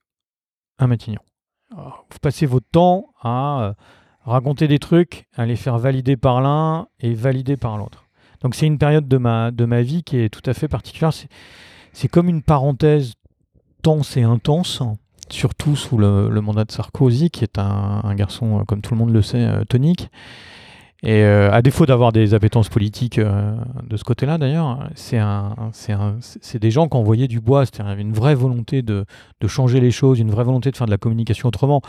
à 0.79 0.87
Matignon. 0.87 1.21
Alors, 1.73 2.07
Vous 2.11 2.19
passez 2.21 2.47
votre 2.47 2.69
temps 2.71 3.07
à 3.21 3.63
euh, 3.63 3.73
raconter 4.25 4.69
des 4.69 4.79
trucs, 4.79 5.27
à 5.35 5.47
les 5.47 5.57
faire 5.57 5.79
valider 5.79 6.17
par 6.17 6.41
l'un 6.41 6.89
et 7.01 7.15
valider 7.15 7.57
par 7.57 7.79
l'autre. 7.79 8.05
Donc 8.41 8.55
c'est 8.55 8.67
une 8.67 8.79
période 8.79 9.09
de 9.09 9.17
ma, 9.17 9.51
de 9.51 9.65
ma 9.65 9.83
vie 9.83 10.03
qui 10.03 10.19
est 10.19 10.29
tout 10.29 10.49
à 10.49 10.55
fait 10.55 10.69
particulière. 10.69 11.13
C'est, 11.93 12.09
comme 12.09 12.29
une 12.29 12.43
parenthèse 12.43 13.15
tense 13.83 14.17
et 14.17 14.23
intense, 14.23 14.83
surtout 15.31 15.77
sous 15.77 15.97
le, 15.97 16.29
mandat 16.41 16.65
de 16.65 16.73
Sarkozy, 16.73 17.31
qui 17.31 17.45
est 17.45 17.59
un, 17.59 18.01
un 18.05 18.15
garçon, 18.15 18.61
euh, 18.61 18.65
comme 18.65 18.83
tout 18.83 18.95
le 18.95 18.99
monde 18.99 19.11
le 19.11 19.23
sait, 19.23 19.39
euh, 19.39 19.65
tonique. 19.65 20.11
Et 21.05 21.23
euh, 21.23 21.53
à 21.53 21.61
défaut 21.61 21.85
d'avoir 21.85 22.13
des 22.13 22.33
appétences 22.33 22.71
politiques 22.71 23.19
euh, 23.19 23.55
de 23.87 23.97
ce 23.99 24.05
côté-là, 24.05 24.39
d'ailleurs, 24.39 24.89
c'est, 24.95 25.19
des 26.59 26.71
gens 26.71 26.89
qui 26.89 26.97
envoyaient 26.97 27.29
du 27.29 27.41
bois. 27.41 27.67
C'est-à-dire, 27.67 27.99
une 27.99 28.15
vraie 28.15 28.35
volonté 28.35 28.81
de, 28.81 29.05
changer 29.47 29.81
les 29.81 29.91
choses, 29.91 30.19
une 30.19 30.31
vraie 30.31 30.45
volonté 30.45 30.71
de 30.71 30.77
faire 30.77 30.87
de 30.87 30.91
la 30.91 30.97
communication 30.97 31.49
autrement. 31.49 31.83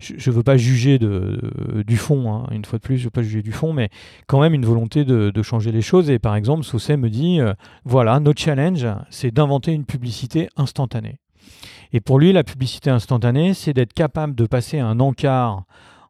Je 0.00 0.30
ne 0.30 0.34
veux 0.34 0.42
pas 0.42 0.56
juger 0.56 0.98
du 0.98 1.96
fond, 1.96 2.32
hein, 2.32 2.46
une 2.50 2.64
fois 2.64 2.78
de 2.78 2.82
plus, 2.82 2.96
je 2.96 3.02
ne 3.02 3.04
veux 3.04 3.10
pas 3.10 3.22
juger 3.22 3.42
du 3.42 3.52
fond, 3.52 3.72
mais 3.74 3.90
quand 4.26 4.40
même 4.40 4.54
une 4.54 4.64
volonté 4.64 5.04
de, 5.04 5.42
changer 5.42 5.70
les 5.70 5.82
choses. 5.82 6.08
Et 6.08 6.18
par 6.18 6.34
exemple, 6.34 6.64
Saucet 6.64 6.96
me 6.96 7.10
dit, 7.10 7.40
euh, 7.40 7.52
voilà, 7.84 8.18
notre 8.18 8.40
challenge, 8.40 8.86
c'est 9.10 9.30
d'inventer 9.30 9.72
une 9.72 9.84
publicité 9.84 10.48
instantanée. 10.56 11.18
Et 11.92 12.00
pour 12.00 12.18
lui, 12.18 12.32
la 12.32 12.44
publicité 12.44 12.88
instantanée, 12.88 13.52
c'est 13.52 13.74
d'être 13.74 13.92
capable 13.92 14.34
de 14.34 14.46
passer 14.46 14.78
un 14.78 15.00
encart 15.00 15.64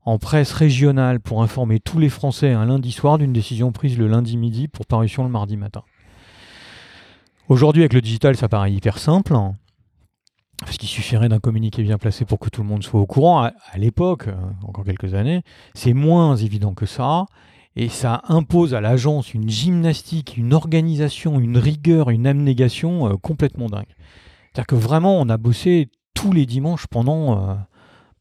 en 0.04 0.18
presse 0.18 0.52
régionale 0.52 1.20
pour 1.20 1.42
informer 1.42 1.80
tous 1.80 1.98
les 1.98 2.08
Français 2.08 2.52
un 2.52 2.66
lundi 2.66 2.92
soir 2.92 3.18
d'une 3.18 3.32
décision 3.32 3.72
prise 3.72 3.98
le 3.98 4.06
lundi 4.06 4.36
midi 4.36 4.68
pour 4.68 4.86
parution 4.86 5.24
le 5.24 5.30
mardi 5.30 5.56
matin. 5.56 5.82
Aujourd'hui, 7.48 7.82
avec 7.82 7.92
le 7.92 8.00
digital, 8.00 8.36
ça 8.36 8.48
paraît 8.48 8.72
hyper 8.72 8.98
simple. 8.98 9.34
hein, 9.34 9.56
Parce 10.60 10.76
qu'il 10.76 10.88
suffirait 10.88 11.28
d'un 11.28 11.40
communiqué 11.40 11.82
bien 11.82 11.98
placé 11.98 12.24
pour 12.24 12.38
que 12.38 12.48
tout 12.48 12.62
le 12.62 12.68
monde 12.68 12.82
soit 12.82 13.00
au 13.00 13.06
courant. 13.06 13.42
À, 13.42 13.52
l'époque, 13.76 14.28
euh, 14.28 14.34
encore 14.66 14.84
quelques 14.84 15.14
années, 15.14 15.42
c'est 15.74 15.92
moins 15.92 16.36
évident 16.36 16.74
que 16.74 16.86
ça. 16.86 17.26
Et 17.76 17.88
ça 17.88 18.22
impose 18.28 18.72
à 18.72 18.80
l'agence 18.80 19.34
une 19.34 19.50
gymnastique, 19.50 20.36
une 20.36 20.54
organisation, 20.54 21.40
une 21.40 21.58
rigueur, 21.58 22.10
une 22.10 22.26
abnégation 22.26 23.08
euh, 23.08 23.16
complètement 23.16 23.68
dingue. 23.68 23.92
C'est-à-dire 24.52 24.66
que 24.66 24.76
vraiment, 24.76 25.20
on 25.20 25.28
a 25.28 25.36
bossé 25.36 25.90
tous 26.14 26.32
les 26.32 26.46
dimanches 26.46 26.86
pendant, 26.86 27.50
euh, 27.50 27.54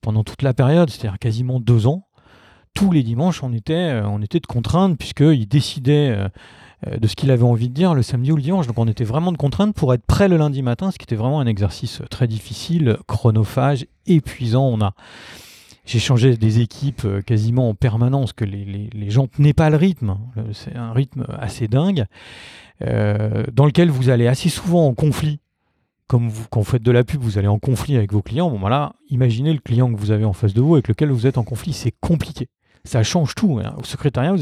pendant 0.04 0.24
toute 0.24 0.44
la 0.44 0.54
période, 0.54 0.92
c'est-à-dire 0.92 1.18
quasiment 1.18 1.60
deux 1.60 1.88
ans. 1.88 2.06
Tous 2.76 2.92
les 2.92 3.04
dimanches, 3.04 3.42
on 3.44 3.54
était, 3.54 3.74
euh, 3.74 4.08
on 4.08 4.22
était 4.22 4.40
de 4.40 4.48
contrainte, 4.48 4.98
puisqu'il 4.98 5.48
décidait 5.48 6.10
euh, 6.10 6.28
euh, 6.88 6.98
de 6.98 7.08
ce 7.08 7.16
qu'il 7.16 7.32
avait 7.32 7.44
envie 7.44 7.70
de 7.70 7.74
dire 7.74 7.94
le 7.94 8.02
samedi 8.02 8.32
ou 8.32 8.36
le 8.36 8.42
dimanche. 8.42 8.68
Donc 8.68 8.78
on 8.80 8.88
était 8.88 9.04
vraiment 9.04 9.32
de 9.32 9.38
contrainte 9.38 9.76
pour 9.76 9.94
être 9.94 10.06
prêt 10.06 10.28
le 10.28 10.38
lundi 10.38 10.62
matin, 10.62 10.92
ce 10.92 10.98
qui 10.98 11.04
était 11.04 11.16
vraiment 11.16 11.40
un 11.40 11.48
exercice 11.48 12.02
très 12.10 12.28
difficile, 12.28 12.98
chronophage, 13.08 13.86
épuisant. 14.08 14.66
On 14.66 14.82
a, 14.82 14.94
j'ai 15.86 16.00
changé 16.00 16.36
des 16.36 16.60
équipes 16.60 17.08
quasiment 17.26 17.70
en 17.70 17.76
permanence, 17.76 18.34
que 18.34 18.46
les, 18.46 18.66
les, 18.66 18.90
les 18.92 19.10
gens 19.10 19.28
tenaient 19.28 19.54
pas 19.54 19.70
le 19.70 19.78
rythme. 19.78 20.18
Euh, 20.38 20.42
C'est 20.52 20.76
un 20.76 20.94
rythme 20.94 21.26
assez 21.40 21.68
dingue, 21.68 22.06
dans 22.82 23.66
lequel 23.66 23.90
vous 23.90 24.10
allez 24.10 24.28
assez 24.28 24.50
souvent 24.50 24.88
en 24.88 24.94
conflit. 24.94 25.40
Comme 26.08 26.28
vous, 26.30 26.46
quand 26.50 26.60
vous 26.60 26.66
faites 26.70 26.84
de 26.84 26.92
la 26.92 27.04
pub, 27.04 27.22
vous 27.22 27.38
allez 27.38 27.48
en 27.48 27.60
conflit 27.60 27.96
avec 27.96 28.12
vos 28.12 28.22
clients. 28.22 28.50
Bon, 28.50 28.60
voilà, 28.60 28.94
imaginez 29.10 29.54
le 29.54 29.60
client 29.60 29.92
que 29.92 29.98
vous 29.98 30.12
avez 30.12 30.26
en 30.26 30.34
face 30.34 30.54
de 30.54 30.62
vous 30.62 30.76
avec 30.76 30.88
lequel 30.88 31.10
vous 31.12 31.26
êtes 31.28 31.38
en 31.38 31.44
conflit. 31.44 31.74
C'est 31.74 31.94
compliqué. 32.02 32.50
Ça 32.86 33.02
change 33.02 33.34
tout. 33.34 33.62
hein. 33.64 33.74
Au 33.80 33.84
secrétariat, 33.86 34.36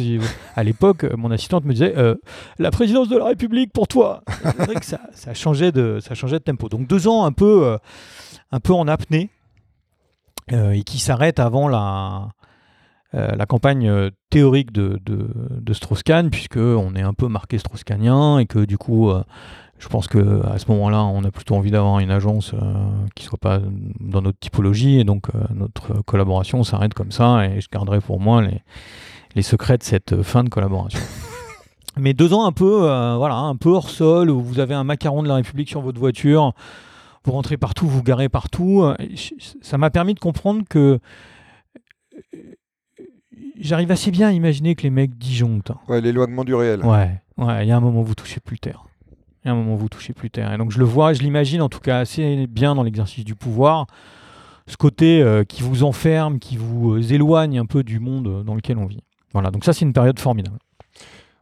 à 0.56 0.64
l'époque, 0.64 1.04
euh, 1.04 1.16
mon 1.16 1.30
assistante 1.30 1.64
me 1.64 1.74
disait 1.74 1.94
euh, 1.96 2.16
La 2.58 2.72
présidence 2.72 3.08
de 3.08 3.16
la 3.18 3.26
République 3.26 3.72
pour 3.72 3.88
toi. 3.88 4.24
Ça, 4.82 5.34
changeait 5.36 5.72
de, 5.72 6.00
ça 6.02 6.16
changeait 6.16 6.40
de 6.40 6.44
tempo. 6.44 6.68
Donc 6.68 6.88
deux 6.88 7.08
ans 7.08 7.24
un 7.26 7.32
peu, 7.32 7.68
euh, 7.68 7.78
en 8.70 8.88
apnée 8.88 9.30
et 10.50 10.84
qui 10.84 10.98
s'arrête 11.00 11.40
avant 11.40 11.70
la, 11.70 12.30
la 13.14 13.46
campagne 13.46 14.10
théorique 14.30 14.74
de, 14.74 15.00
de, 15.06 15.30
de 15.50 15.74
Strauss-Kahn, 15.74 16.30
puisqu'on 16.30 16.94
est 16.96 17.02
un 17.04 17.14
peu 17.14 17.30
marqué 17.30 17.58
strauss-kahnien 17.58 18.40
et 18.40 18.48
que 18.48 18.66
du 18.66 18.78
coup, 18.78 19.12
je 19.82 19.88
pense 19.88 20.08
que 20.08 20.46
à 20.46 20.60
ce 20.60 20.66
moment-là, 20.72 21.04
on 21.04 21.24
a 21.24 21.32
plutôt 21.32 21.56
envie 21.56 21.72
d'avoir 21.72 22.00
une 22.00 22.12
agence 22.12 22.54
euh, 22.54 22.74
qui 23.16 23.26
soit 23.26 23.40
pas 23.40 23.60
dans 24.00 24.22
notre 24.22 24.38
typologie 24.40 25.00
et 25.00 25.04
donc 25.04 25.30
euh, 25.34 25.40
notre 25.56 26.02
collaboration 26.04 26.64
s'arrête 26.64 26.94
comme 26.94 27.12
ça 27.12 27.48
et 27.48 27.60
je 27.60 27.68
garderai 27.72 28.00
pour 28.00 28.20
moi 28.20 28.44
les, 28.44 28.62
les 29.36 29.42
secrets 29.42 29.80
de 29.80 29.84
cette 29.84 30.22
fin 30.22 30.44
de 30.44 30.50
collaboration. 30.50 31.00
Mais 31.98 32.14
deux 32.14 32.32
ans 32.34 32.46
un 32.46 32.52
peu, 32.52 32.84
euh, 32.90 33.16
voilà, 33.18 33.36
un 33.36 33.56
peu 33.56 33.70
hors 33.70 33.90
sol, 33.90 34.30
où 34.30 34.40
vous 34.40 34.60
avez 34.60 34.76
un 34.76 34.84
macaron 34.84 35.24
de 35.24 35.28
la 35.28 35.36
République 35.36 35.68
sur 35.68 35.82
votre 35.82 36.00
voiture, 36.00 36.54
vous 37.26 37.32
rentrez 37.34 37.58
partout, 37.58 37.88
vous 37.88 38.04
garez 38.04 38.30
partout. 38.30 38.86
Ça 39.62 39.78
m'a 39.78 39.90
permis 39.90 40.14
de 40.14 40.20
comprendre 40.20 40.64
que 40.70 41.00
euh, 42.16 42.38
j'arrive 43.60 43.92
assez 43.92 44.12
bien 44.12 44.30
à 44.30 44.32
imaginer 44.32 44.76
que 44.76 44.84
les 44.84 44.90
mecs 44.90 45.18
disjonctent. 45.18 45.74
Ouais, 45.88 46.02
l'éloignement 46.02 46.44
du 46.44 46.56
réel. 46.56 46.86
Ouais, 46.86 47.20
ouais, 47.38 47.66
il 47.66 47.68
y 47.68 47.72
a 47.72 47.78
un 47.78 47.82
moment 47.82 48.02
où 48.02 48.06
vous 48.06 48.16
touchez 48.16 48.40
plus 48.40 48.60
terre. 48.60 48.86
Y 49.46 49.50
a 49.50 49.52
un 49.52 49.56
moment 49.56 49.76
vous 49.76 49.90
touchez 49.90 50.14
plus 50.14 50.30
terre. 50.30 50.54
Et 50.54 50.58
donc 50.58 50.72
je 50.72 50.80
le 50.80 50.86
vois, 50.86 51.14
je 51.14 51.22
l'imagine 51.22 51.62
en 51.62 51.70
tout 51.70 51.80
cas 51.80 52.00
assez 52.00 52.48
bien 52.48 52.76
dans 52.76 52.84
l'exercice 52.84 53.26
du 53.26 53.36
pouvoir. 53.36 53.88
Ce 54.68 54.78
côté 54.78 55.22
euh, 55.22 55.44
qui 55.44 55.64
vous 55.64 55.84
enferme, 55.84 56.40
qui 56.40 56.58
vous 56.58 56.94
euh, 56.94 57.02
éloigne 57.02 57.60
un 57.60 57.66
peu 57.66 57.84
du 57.84 58.00
monde 58.00 58.28
euh, 58.28 58.44
dans 58.44 58.56
lequel 58.56 58.78
on 58.78 58.86
vit. 58.86 59.04
Voilà, 59.34 59.50
donc 59.50 59.66
ça 59.66 59.74
c'est 59.74 59.86
une 59.86 59.94
période 59.94 60.20
formidable. 60.20 60.60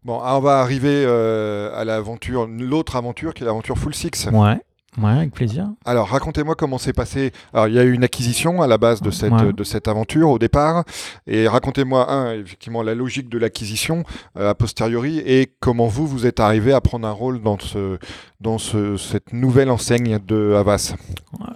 Bon, 0.06 0.22
ah, 0.24 0.38
on 0.38 0.40
va 0.40 0.60
arriver 0.60 1.04
euh, 1.06 1.72
à 1.76 1.84
l'aventure, 1.84 2.48
l'autre 2.48 2.96
aventure 2.96 3.34
qui 3.34 3.44
est 3.44 3.46
l'aventure 3.46 3.78
Full 3.78 3.94
Six. 3.94 4.30
Ouais, 4.32 4.62
ouais, 5.04 5.12
avec 5.12 5.32
plaisir. 5.32 5.70
Alors, 5.86 6.08
racontez-moi 6.08 6.56
comment 6.56 6.78
c'est 6.78 6.94
passé. 6.94 7.32
Alors, 7.54 7.68
il 7.68 7.74
y 7.74 7.80
a 7.80 7.84
eu 7.84 7.94
une 7.94 8.04
acquisition 8.04 8.62
à 8.62 8.68
la 8.68 8.78
base 8.78 9.02
de 9.02 9.12
cette, 9.12 9.32
Ouais. 9.34 9.54
de 9.54 9.64
cette 9.64 9.88
aventure 9.88 10.30
au 10.30 10.40
départ. 10.40 10.84
Et 11.28 11.48
racontez-moi, 11.48 12.12
un, 12.12 12.34
effectivement, 12.34 12.84
la 12.84 12.96
logique 12.96 13.30
de 13.30 13.38
l'acquisition 13.38 14.04
euh, 14.38 14.50
a 14.50 14.56
posteriori 14.56 15.20
et 15.20 15.52
comment 15.60 15.88
vous, 15.88 16.08
vous 16.08 16.26
êtes 16.26 16.40
arrivé 16.40 16.74
à 16.74 16.82
prendre 16.82 17.08
un 17.08 17.12
rôle 17.12 17.42
dans, 17.42 17.60
ce, 17.60 17.98
dans 18.42 18.58
ce, 18.58 18.98
cette 18.98 19.34
nouvelle 19.34 19.70
enseigne 19.70 20.20
de 20.26 20.54
Havas. 20.56 20.96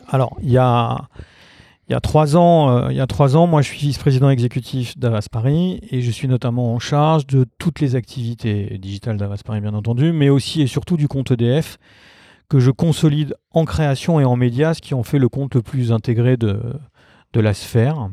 Alors, 0.10 0.38
il 0.42 0.52
y 0.52 0.58
a, 0.58 0.98
il 1.90 1.92
y 1.92 1.96
a 1.96 2.00
trois 2.00 2.38
ans, 2.38 2.70
euh, 2.70 2.88
il 2.92 2.98
y 2.98 3.02
a 3.02 3.08
trois 3.08 3.36
ans, 3.36 3.46
moi 3.48 3.62
je 3.62 3.68
suis 3.68 3.80
vice-président 3.80 4.30
exécutif 4.30 4.98
d'Avas 4.98 5.28
Paris 5.32 5.82
et 5.92 6.02
je 6.02 6.12
suis 6.12 6.28
notamment 6.28 6.74
en 6.74 6.80
charge 6.80 7.28
de 7.28 7.46
toutes 7.58 7.82
les 7.82 7.96
activités 7.96 8.78
digitales 8.80 9.18
d'Avas 9.18 9.42
Paris, 9.46 9.60
bien 9.60 9.74
entendu, 9.74 10.14
mais 10.14 10.30
aussi 10.30 10.62
et 10.62 10.68
surtout 10.68 10.96
du 10.98 11.08
compte 11.08 11.32
EDF 11.32 11.78
que 12.50 12.60
je 12.60 12.72
consolide 12.72 13.36
en 13.52 13.66
création 13.66 14.20
et 14.20 14.26
en 14.26 14.36
médias, 14.36 14.74
ce 14.74 14.82
qui 14.82 14.94
en 14.94 15.04
fait 15.04 15.20
le 15.20 15.30
compte 15.30 15.56
le 15.56 15.62
plus 15.62 15.92
intégré 15.92 16.38
de, 16.38 16.62
de 17.34 17.40
la 17.40 17.54
sphère. 17.54 18.10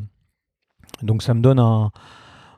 Donc 1.03 1.23
ça 1.23 1.35
me 1.35 1.41
donne 1.41 1.59
un, 1.59 1.91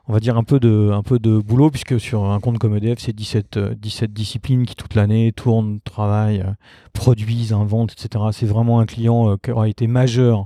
on 0.07 0.13
va 0.13 0.19
dire 0.19 0.37
un 0.37 0.43
peu 0.43 0.59
de, 0.59 0.91
un 0.93 1.03
peu 1.03 1.19
de 1.19 1.37
boulot, 1.39 1.69
puisque 1.69 1.99
sur 1.99 2.25
un 2.25 2.39
compte 2.39 2.59
comme 2.59 2.75
EDF, 2.75 2.99
c'est 2.99 3.13
17, 3.13 3.57
euh, 3.57 3.75
17 3.75 4.11
disciplines 4.13 4.65
qui 4.65 4.75
toute 4.75 4.95
l'année 4.95 5.31
tournent, 5.31 5.79
travaillent, 5.81 6.41
euh, 6.41 6.51
produisent, 6.93 7.53
inventent, 7.53 7.93
etc. 7.93 8.25
C'est 8.31 8.45
vraiment 8.45 8.79
un 8.79 8.85
client 8.85 9.31
euh, 9.31 9.37
qui 9.41 9.51
aura 9.51 9.69
été 9.69 9.87
majeur 9.87 10.45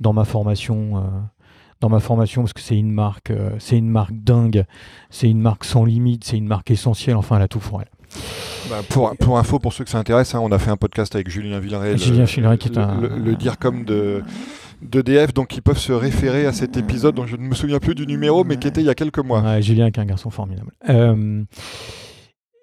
dans 0.00 0.12
ma 0.12 0.24
formation. 0.24 0.98
euh, 0.98 1.00
dans 1.80 1.90
ma 1.90 2.00
formation 2.00 2.42
parce 2.42 2.54
que 2.54 2.62
c'est 2.62 2.78
une 2.78 2.90
marque 2.90 3.30
euh, 3.30 3.50
c'est 3.58 3.76
une 3.76 3.88
marque 3.90 4.14
dingue 4.14 4.64
c'est 5.10 5.28
une 5.28 5.40
marque 5.40 5.64
sans 5.64 5.84
limite 5.84 6.24
c'est 6.24 6.38
une 6.38 6.46
marque 6.46 6.70
essentielle 6.70 7.16
enfin 7.16 7.36
elle 7.36 7.42
a 7.42 7.48
tout 7.48 7.58
pour 7.58 7.82
Bah, 8.70 8.80
pour, 8.88 9.16
pour 9.16 9.38
info, 9.38 9.58
pour 9.58 9.72
ceux 9.72 9.84
que 9.84 9.90
ça 9.90 9.98
intéresse, 9.98 10.34
hein, 10.34 10.40
on 10.42 10.50
a 10.50 10.58
fait 10.58 10.70
un 10.70 10.76
podcast 10.76 11.14
avec 11.14 11.30
Julien 11.30 11.58
Villeray, 11.60 11.96
Julien 11.98 12.20
le, 12.20 12.24
Villeray 12.26 12.58
qui 12.58 12.68
est 12.68 12.78
un- 12.78 13.00
le, 13.00 13.08
le 13.18 13.34
DIRCOM 13.36 13.84
de 13.84 14.22
d'EDF, 14.82 15.32
donc 15.32 15.56
ils 15.56 15.62
peuvent 15.62 15.78
se 15.78 15.92
référer 15.92 16.44
à 16.44 16.52
cet 16.52 16.76
épisode 16.76 17.14
dont 17.14 17.26
je 17.26 17.36
ne 17.36 17.42
me 17.42 17.54
souviens 17.54 17.78
plus 17.78 17.94
du 17.94 18.06
numéro, 18.06 18.44
mais 18.44 18.56
qui 18.58 18.68
était 18.68 18.82
il 18.82 18.86
y 18.86 18.90
a 18.90 18.94
quelques 18.94 19.20
mois. 19.20 19.40
Ouais, 19.40 19.62
Julien 19.62 19.86
est 19.86 19.98
un 19.98 20.04
garçon 20.04 20.28
formidable. 20.30 20.70
Euh, 20.90 21.44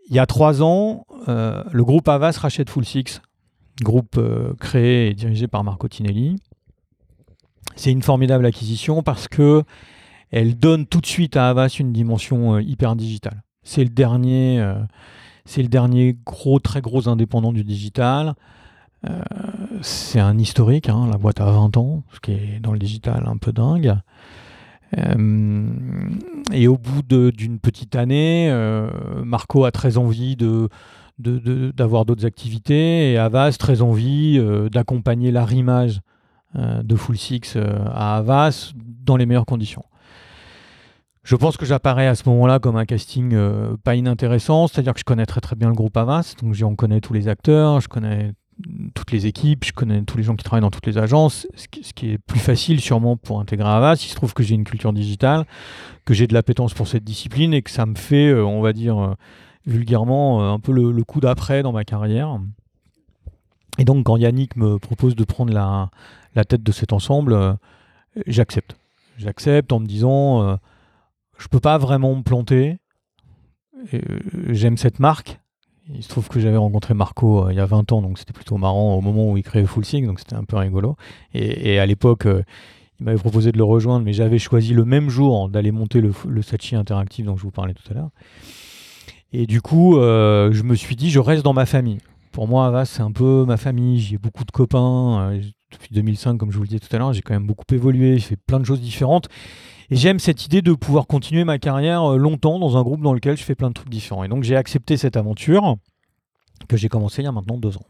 il 0.10 0.16
y 0.16 0.20
a 0.20 0.26
trois 0.28 0.62
ans, 0.62 1.06
euh, 1.28 1.64
le 1.72 1.84
groupe 1.84 2.08
Avas 2.08 2.38
rachète 2.40 2.70
Full 2.70 2.86
Six, 2.86 3.22
groupe 3.82 4.18
euh, 4.18 4.54
créé 4.60 5.08
et 5.10 5.14
dirigé 5.16 5.48
par 5.48 5.64
Marco 5.64 5.88
Tinelli. 5.88 6.36
C'est 7.76 7.92
une 7.92 8.04
formidable 8.04 8.46
acquisition 8.46 9.02
parce 9.02 9.28
que 9.28 9.64
elle 10.30 10.56
donne 10.60 10.86
tout 10.86 11.02
de 11.02 11.06
suite 11.08 11.36
à 11.36 11.50
Avas 11.50 11.76
une 11.80 11.94
dimension 11.94 12.60
hyper 12.60 12.96
digitale. 12.96 13.42
C'est 13.64 13.84
le 13.84 13.90
dernier, 13.90 14.64
c'est 15.46 15.62
le 15.62 15.68
dernier 15.68 16.18
gros, 16.26 16.60
très 16.60 16.82
gros 16.82 17.08
indépendant 17.08 17.54
du 17.54 17.64
digital. 17.64 18.36
Euh, 19.10 19.22
c'est 19.82 20.20
un 20.20 20.38
historique, 20.38 20.90
hein, 20.90 21.08
la 21.12 21.18
boîte 21.18 21.42
a 21.42 21.46
20 21.46 21.78
ans, 21.78 22.04
ce 22.14 22.20
qui 22.20 22.32
est 22.32 22.60
dans 22.62 22.72
le 22.72 22.80
digital 22.80 23.24
un 23.28 23.38
peu 23.38 23.52
dingue. 23.52 23.96
Euh, 24.98 25.70
et 26.52 26.68
au 26.68 26.78
bout 26.78 27.02
d'une 27.32 27.60
petite 27.60 27.96
année, 27.96 28.50
euh, 28.50 28.90
Marco 29.26 29.66
a 29.66 29.72
très 29.72 29.98
envie 29.98 30.38
d'avoir 31.18 32.06
d'autres 32.06 32.26
activités 32.26 33.12
et 33.12 33.18
Avas 33.18 33.58
très 33.60 33.82
envie 33.82 34.40
d'accompagner 34.72 35.32
l'arrimage 35.32 36.02
de 36.56 36.96
Full 36.96 37.18
Six 37.18 37.58
à 37.58 38.18
Avas 38.18 38.74
dans 38.76 39.18
les 39.18 39.26
meilleures 39.26 39.48
conditions. 39.48 39.84
Je 41.24 41.36
pense 41.36 41.56
que 41.56 41.66
j'apparais 41.66 42.08
à 42.08 42.16
ce 42.16 42.28
moment-là 42.30 42.60
comme 42.60 42.76
un 42.76 42.86
casting 42.86 43.34
pas 43.84 43.96
inintéressant, 43.96 44.68
c'est-à-dire 44.68 44.94
que 44.94 45.00
je 45.00 45.06
connais 45.06 45.26
très 45.26 45.42
très 45.42 45.56
bien 45.56 45.70
le 45.70 45.74
groupe 45.74 45.96
Avas, 45.96 46.36
donc 46.42 46.54
j'en 46.54 46.76
connais 46.76 47.00
tous 47.00 47.14
les 47.14 47.30
acteurs, 47.30 47.80
je 47.80 47.88
connais 47.88 48.34
toutes 48.94 49.12
les 49.12 49.26
équipes, 49.26 49.66
je 49.66 49.74
connais 49.74 50.04
tous 50.04 50.18
les 50.18 50.24
gens 50.24 50.36
qui 50.36 50.44
travaillent 50.44 50.62
dans 50.62 50.72
toutes 50.72 50.86
les 50.86 50.98
agences, 50.98 51.48
ce 51.56 51.68
qui, 51.68 52.12
est 52.12 52.18
plus 52.18 52.40
facile 52.40 52.80
sûrement 52.80 53.18
pour 53.18 53.40
intégrer 53.40 53.70
Avas. 53.70 53.96
Il 53.96 54.10
se 54.10 54.16
trouve 54.16 54.34
que 54.34 54.44
j'ai 54.44 54.56
une 54.56 54.64
culture 54.64 54.94
digitale, 54.94 55.46
que 56.06 56.14
j'ai 56.14 56.28
de 56.28 56.34
l'appétence 56.34 56.74
pour 56.74 56.88
cette 56.88 57.04
discipline 57.04 57.54
et 57.54 57.62
que 57.62 57.72
ça 57.72 57.86
me 57.86 57.96
fait, 57.96 58.28
euh, 58.30 58.46
on 58.46 58.62
va 58.62 58.74
dire 58.74 58.98
euh, 58.98 59.14
vulgairement, 59.66 60.42
euh, 60.42 60.54
un 60.54 60.60
peu 60.60 60.72
le, 60.72 61.04
coup 61.04 61.20
d'après 61.20 61.64
dans 61.64 61.72
ma 61.72 61.84
carrière. 61.84 62.40
Et 63.80 63.86
donc 63.86 64.06
quand 64.06 64.18
Yannick 64.18 64.56
me 64.56 64.78
propose 64.78 65.16
de 65.16 65.24
prendre 65.24 65.54
la, 65.54 65.90
tête 66.46 66.64
de 66.64 66.72
cet 66.72 66.94
ensemble, 66.94 67.58
j'accepte. 68.28 68.76
J'accepte 69.18 69.72
en 69.72 69.80
me 69.80 69.86
disant, 69.86 70.58
je 71.44 71.48
peux 71.50 71.60
pas 71.60 71.78
vraiment 71.78 72.16
me 72.16 72.24
planter. 72.24 72.78
J'aime 74.50 74.78
cette 74.78 75.00
marque, 75.00 75.40
il 75.94 76.02
se 76.02 76.08
trouve 76.08 76.30
que 76.30 76.40
j'avais 76.40 76.58
rencontré 76.58 76.94
Marco 76.94 77.46
euh, 77.46 77.52
il 77.52 77.58
y 77.58 77.60
a 77.60 77.66
20 77.66 77.92
ans, 77.92 78.02
donc 78.02 78.18
c'était 78.18 78.32
plutôt 78.32 78.58
marrant 78.58 78.96
au 78.96 79.02
moment 79.02 79.32
où 79.32 79.38
il 79.38 79.44
créait 79.44 79.66
Full 79.66 79.84
Sync, 79.84 80.06
donc 80.06 80.20
c'était 80.20 80.36
un 80.36 80.46
peu 80.46 80.56
rigolo. 80.56 80.96
Et, 81.34 81.78
à 81.80 81.86
l'époque, 81.86 82.26
euh, 82.26 82.44
il 83.00 83.06
m'avait 83.06 83.18
proposé 83.18 83.52
de 83.52 83.58
le 83.58 83.66
rejoindre, 83.66 84.06
mais 84.06 84.14
j'avais 84.14 84.40
choisi 84.40 84.74
le 84.74 84.86
même 84.86 85.10
jour 85.10 85.50
d'aller 85.50 85.72
monter 85.72 86.00
le, 86.00 86.14
le 86.28 86.42
Sachi 86.42 86.78
interactif 86.78 87.26
dont 87.26 87.36
je 87.36 87.44
vous 87.44 87.52
parlais 87.52 87.74
tout 87.74 87.84
à 87.92 87.96
l'heure. 87.96 88.10
Et 89.34 89.46
du 89.46 89.62
coup, 89.62 89.98
euh, 89.98 90.54
je 90.54 90.64
me 90.64 90.76
suis 90.76 90.96
dit, 90.96 91.10
je 91.10 91.20
reste 91.20 91.44
dans 91.44 91.54
ma 91.54 91.66
famille. 91.66 91.98
Pour 92.32 92.48
moi, 92.48 92.68
Avas, 92.68 92.86
c'est 92.86 93.02
un 93.02 93.12
peu 93.12 93.44
ma 93.46 93.58
famille. 93.58 94.00
J'ai 94.00 94.18
beaucoup 94.18 94.46
de 94.46 94.52
copains. 94.52 95.38
depuis 95.72 95.90
2005, 95.92 96.38
comme 96.38 96.52
je 96.52 96.58
vous 96.58 96.64
le 96.64 96.70
disais 96.70 96.80
tout 96.80 96.96
à 96.96 97.00
l'heure, 97.00 97.12
j'ai 97.12 97.22
quand 97.22 97.34
même 97.34 97.46
beaucoup 97.46 97.66
évolué. 97.74 98.20
J'ai 98.20 98.28
fait 98.28 98.36
plein 98.38 98.60
de 98.60 98.66
choses 98.66 98.80
différentes. 98.80 99.28
Et 99.90 99.96
j'aime 99.96 100.20
cette 100.20 100.46
idée 100.46 100.62
de 100.62 100.74
pouvoir 100.74 101.08
continuer 101.08 101.44
ma 101.44 101.60
carrière 101.60 102.14
euh, 102.14 102.18
longtemps 102.18 102.60
dans 102.60 102.78
un 102.78 102.82
groupe 102.82 103.02
dans 103.02 103.14
lequel 103.14 103.38
je 103.38 103.44
fais 103.44 103.56
plein 103.56 103.70
de 103.70 103.74
trucs 103.74 103.90
différents. 103.90 104.24
Et 104.24 104.28
donc 104.28 104.44
j'ai 104.44 104.56
accepté 104.56 104.98
cette 104.98 105.18
aventure 105.18 105.78
que 106.68 106.78
j'ai 106.78 106.90
commencé 106.90 107.22
il 107.22 107.26
y 107.26 107.28
a 107.28 107.32
maintenant 107.32 107.58
deux 107.58 107.78
ans. 107.78 107.86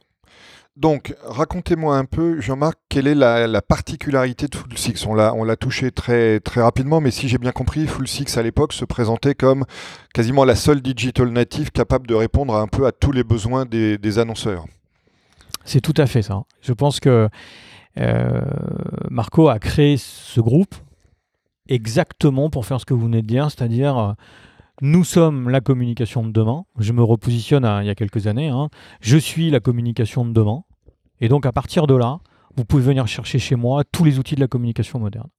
Donc, 0.76 1.16
racontez-moi 1.24 1.96
un 1.98 2.06
peu, 2.06 2.42
Jean-Marc, 2.42 2.80
quelle 2.90 3.06
est 3.06 3.14
la, 3.14 3.62
particularité 3.62 4.48
de 4.48 4.56
Full 4.56 4.76
Six? 4.76 5.06
On 5.06 5.14
l'a, 5.14 5.32
on 5.36 5.44
l'a 5.44 5.56
touché 5.56 5.92
très, 5.92 6.40
très 6.40 6.64
rapidement, 6.64 7.00
mais 7.00 7.12
si 7.12 7.28
j'ai 7.30 7.38
bien 7.38 7.52
compris, 7.52 7.86
Full 7.86 8.08
Six 8.08 8.38
à 8.38 8.42
l'époque 8.42 8.74
se 8.74 8.84
présentait 8.84 9.36
comme 9.36 9.66
quasiment 10.16 10.46
la 10.46 10.56
seule 10.56 10.82
digital 10.82 11.30
native 11.30 11.70
capable 11.70 12.08
de 12.08 12.16
répondre 12.16 12.56
un 12.56 12.66
peu 12.68 12.88
à 12.88 12.92
tous 12.92 13.12
les 13.12 13.24
besoins 13.24 13.66
des, 13.66 14.18
annonceurs. 14.18 14.66
C'est 15.64 15.80
tout 15.80 15.94
à 15.96 16.08
fait 16.08 16.24
ça. 16.24 16.42
Je 16.62 16.74
pense 16.74 17.00
que 17.00 17.30
euh, 18.00 18.42
Marco 19.12 19.50
a 19.50 19.60
créé 19.60 19.98
ce 19.98 20.42
groupe 20.42 20.74
exactement 21.68 22.50
pour 22.50 22.66
faire 22.66 22.80
ce 22.80 22.86
que 22.86 22.94
vous 22.94 23.06
venez 23.06 23.22
de 23.22 23.28
dire, 23.28 23.50
c'est-à-dire 23.50 23.98
euh, 23.98 24.14
nous 24.82 25.04
sommes 25.04 25.50
la 25.50 25.62
communication 25.62 26.24
de 26.24 26.32
demain. 26.32 26.66
Je 26.80 26.94
me 26.94 27.04
repositionne 27.04 27.64
il 27.82 27.88
y 27.88 27.90
a 27.90 27.96
quelques 27.96 28.28
années. 28.28 28.50
Hein. 28.50 28.70
Je 29.02 29.18
suis 29.18 29.50
la 29.50 29.60
communication 29.60 30.26
de 30.26 30.32
demain. 30.32 30.64
Et 31.22 31.30
donc 31.30 31.46
à 31.46 31.52
partir 31.52 31.88
de 31.88 31.96
là, 31.96 32.20
vous 32.56 32.66
pouvez 32.66 32.84
venir 32.84 33.08
chercher 33.08 33.40
chez 33.40 33.56
moi 33.56 33.84
tous 33.84 34.04
les 34.04 34.20
outils 34.20 34.36
de 34.36 34.42
la 34.42 34.48
communication 34.48 35.00
moderne. 35.00 35.30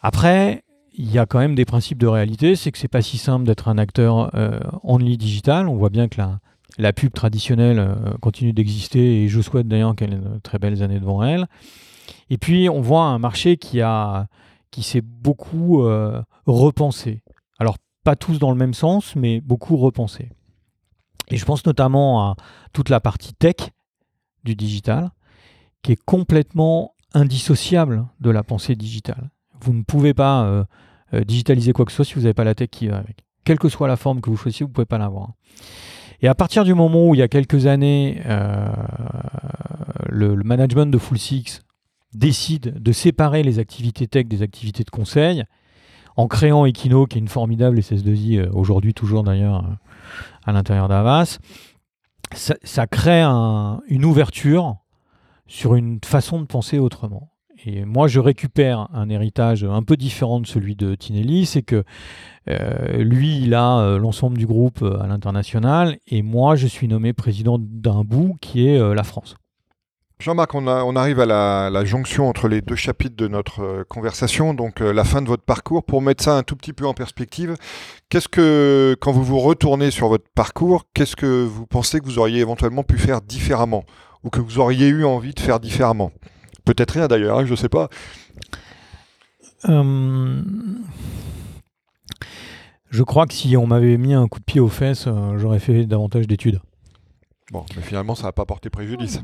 Après, 0.00 0.64
il 0.94 1.10
y 1.10 1.18
a 1.18 1.26
quand 1.26 1.38
même 1.38 1.54
des 1.54 1.64
principes 1.64 1.98
de 1.98 2.06
réalité, 2.06 2.56
c'est 2.56 2.72
que 2.72 2.78
c'est 2.78 2.88
pas 2.88 3.02
si 3.02 3.18
simple 3.18 3.46
d'être 3.46 3.68
un 3.68 3.78
acteur 3.78 4.34
euh, 4.34 4.58
only 4.82 5.16
digital. 5.16 5.68
On 5.68 5.76
voit 5.76 5.90
bien 5.90 6.08
que 6.08 6.18
la, 6.18 6.40
la 6.78 6.92
pub 6.92 7.12
traditionnelle 7.12 7.78
euh, 7.78 7.94
continue 8.20 8.52
d'exister 8.52 9.22
et 9.22 9.28
je 9.28 9.40
souhaite 9.40 9.68
d'ailleurs 9.68 9.94
qu'elle 9.94 10.14
ait 10.14 10.16
de 10.16 10.38
très 10.42 10.58
belles 10.58 10.82
années 10.82 11.00
devant 11.00 11.22
elle. 11.22 11.46
Et 12.30 12.38
puis 12.38 12.68
on 12.68 12.80
voit 12.80 13.04
un 13.04 13.18
marché 13.18 13.56
qui 13.56 13.80
a 13.80 14.26
qui 14.72 14.82
s'est 14.82 15.02
beaucoup 15.02 15.84
euh, 15.84 16.20
repensé. 16.46 17.22
Alors, 17.60 17.76
pas 18.02 18.16
tous 18.16 18.40
dans 18.40 18.50
le 18.50 18.56
même 18.56 18.74
sens, 18.74 19.14
mais 19.14 19.40
beaucoup 19.40 19.76
repensé. 19.76 20.30
Et 21.28 21.36
je 21.36 21.44
pense 21.44 21.64
notamment 21.64 22.30
à 22.30 22.36
toute 22.72 22.88
la 22.88 22.98
partie 22.98 23.34
tech 23.34 23.54
du 24.42 24.56
digital, 24.56 25.10
qui 25.82 25.92
est 25.92 26.04
complètement 26.04 26.94
indissociable 27.14 28.06
de 28.18 28.30
la 28.30 28.42
pensée 28.42 28.74
digitale. 28.74 29.30
Vous 29.60 29.72
ne 29.72 29.82
pouvez 29.82 30.14
pas 30.14 30.44
euh, 30.44 30.64
euh, 31.14 31.22
digitaliser 31.22 31.72
quoi 31.72 31.84
que 31.84 31.92
ce 31.92 31.96
soit 31.96 32.04
si 32.04 32.14
vous 32.14 32.22
n'avez 32.22 32.34
pas 32.34 32.44
la 32.44 32.56
tech 32.56 32.70
qui 32.70 32.88
va 32.88 32.96
avec. 32.96 33.18
Quelle 33.44 33.58
que 33.58 33.68
soit 33.68 33.86
la 33.88 33.96
forme 33.96 34.20
que 34.20 34.30
vous 34.30 34.36
choisissez, 34.36 34.64
vous 34.64 34.70
ne 34.70 34.74
pouvez 34.74 34.86
pas 34.86 34.98
l'avoir. 34.98 35.34
Et 36.22 36.28
à 36.28 36.34
partir 36.34 36.64
du 36.64 36.74
moment 36.74 37.08
où, 37.08 37.14
il 37.14 37.18
y 37.18 37.22
a 37.22 37.28
quelques 37.28 37.66
années, 37.66 38.22
le, 40.08 40.34
le, 40.36 40.44
management 40.44 40.86
de 40.86 40.98
Full 40.98 41.18
Six 41.18 41.62
décide 42.14 42.78
de 42.78 42.92
séparer 42.92 43.42
les 43.42 43.58
activités 43.58 44.06
tech 44.06 44.26
des 44.26 44.42
activités 44.42 44.84
de 44.84 44.90
conseil 44.90 45.44
en 46.16 46.28
créant 46.28 46.66
Equino, 46.66 47.06
qui 47.06 47.18
est 47.18 47.20
une 47.20 47.28
formidable 47.28 47.78
SS2I, 47.78 48.38
euh, 48.38 48.50
aujourd'hui 48.52 48.94
toujours 48.94 49.22
d'ailleurs 49.22 49.64
euh, 49.64 49.74
à 50.44 50.52
l'intérieur 50.52 50.88
d'Avas, 50.88 51.38
ça, 52.34 52.86
crée 52.86 53.22
une 53.22 54.04
ouverture 54.06 54.76
sur 55.46 55.74
une 55.74 55.98
façon 56.02 56.40
de 56.40 56.46
penser 56.46 56.78
autrement. 56.78 57.30
Et 57.66 57.84
moi, 57.84 58.08
je 58.08 58.20
récupère 58.20 58.88
un 58.94 59.10
héritage 59.10 59.64
un 59.64 59.82
peu 59.82 59.98
différent 59.98 60.40
de 60.40 60.46
celui 60.46 60.74
de 60.74 60.94
Tinelli, 60.94 61.44
c'est 61.44 61.62
que 61.62 61.84
euh, 62.48 63.04
lui, 63.04 63.38
il 63.42 63.52
a 63.54 63.98
l'ensemble 63.98 64.38
du 64.38 64.46
groupe 64.46 64.82
à 64.82 65.06
l'international, 65.06 65.98
et 66.08 66.22
moi, 66.22 66.56
je 66.56 66.66
suis 66.66 66.88
nommé 66.88 67.12
président 67.12 67.58
d'un 67.60 68.02
bout 68.02 68.38
qui 68.40 68.66
est 68.66 68.94
la 68.94 69.04
France. 69.04 69.36
Jean-Marc, 70.22 70.54
on, 70.54 70.94
arrive 70.94 71.18
à 71.18 71.26
la, 71.26 71.84
jonction 71.84 72.28
entre 72.28 72.46
les 72.46 72.60
deux 72.60 72.76
chapitres 72.76 73.16
de 73.16 73.26
notre 73.26 73.60
euh, 73.64 73.84
conversation, 73.88 74.54
donc 74.54 74.80
euh, 74.80 74.92
la 74.92 75.02
fin 75.02 75.20
de 75.20 75.26
votre 75.26 75.42
parcours. 75.42 75.82
Pour 75.82 76.00
mettre 76.00 76.22
ça 76.22 76.36
un 76.36 76.44
tout 76.44 76.54
petit 76.54 76.72
peu 76.72 76.86
en 76.86 76.94
perspective, 76.94 77.56
qu'est-ce 78.08 78.28
que, 78.28 78.96
quand 79.00 79.10
vous 79.10 79.24
vous 79.24 79.40
retournez 79.40 79.90
sur 79.90 80.06
votre 80.06 80.28
parcours, 80.32 80.84
qu'est-ce 80.94 81.16
que 81.16 81.42
vous 81.44 81.66
pensez 81.66 81.98
que 81.98 82.04
vous 82.04 82.20
auriez 82.20 82.38
éventuellement 82.38 82.84
pu 82.84 82.98
faire 82.98 83.20
différemment 83.20 83.84
ou 84.22 84.30
que 84.30 84.38
vous 84.38 84.60
auriez 84.60 84.86
eu 84.86 85.04
envie 85.04 85.34
de 85.34 85.40
faire 85.40 85.58
différemment? 85.58 86.12
Peut-être 86.64 86.92
rien 86.92 87.08
d'ailleurs, 87.08 87.40
hein, 87.40 87.44
je 87.44 87.50
ne 87.50 87.56
sais 87.56 87.68
pas. 87.68 87.88
Euh, 89.68 90.40
je 92.90 93.02
crois 93.02 93.26
que 93.26 93.34
si 93.34 93.56
on 93.56 93.66
m'avait 93.66 93.96
mis 93.96 94.14
un 94.14 94.28
coup 94.28 94.38
de 94.38 94.44
pied 94.44 94.60
aux 94.60 94.68
fesses, 94.68 95.08
j'aurais 95.36 95.58
fait 95.58 95.84
davantage 95.84 96.28
d'études. 96.28 96.60
Bon, 97.52 97.64
mais 97.76 97.82
finalement, 97.82 98.14
ça 98.14 98.24
n'a 98.24 98.32
pas 98.32 98.46
porté 98.46 98.70
préjudice. 98.70 99.20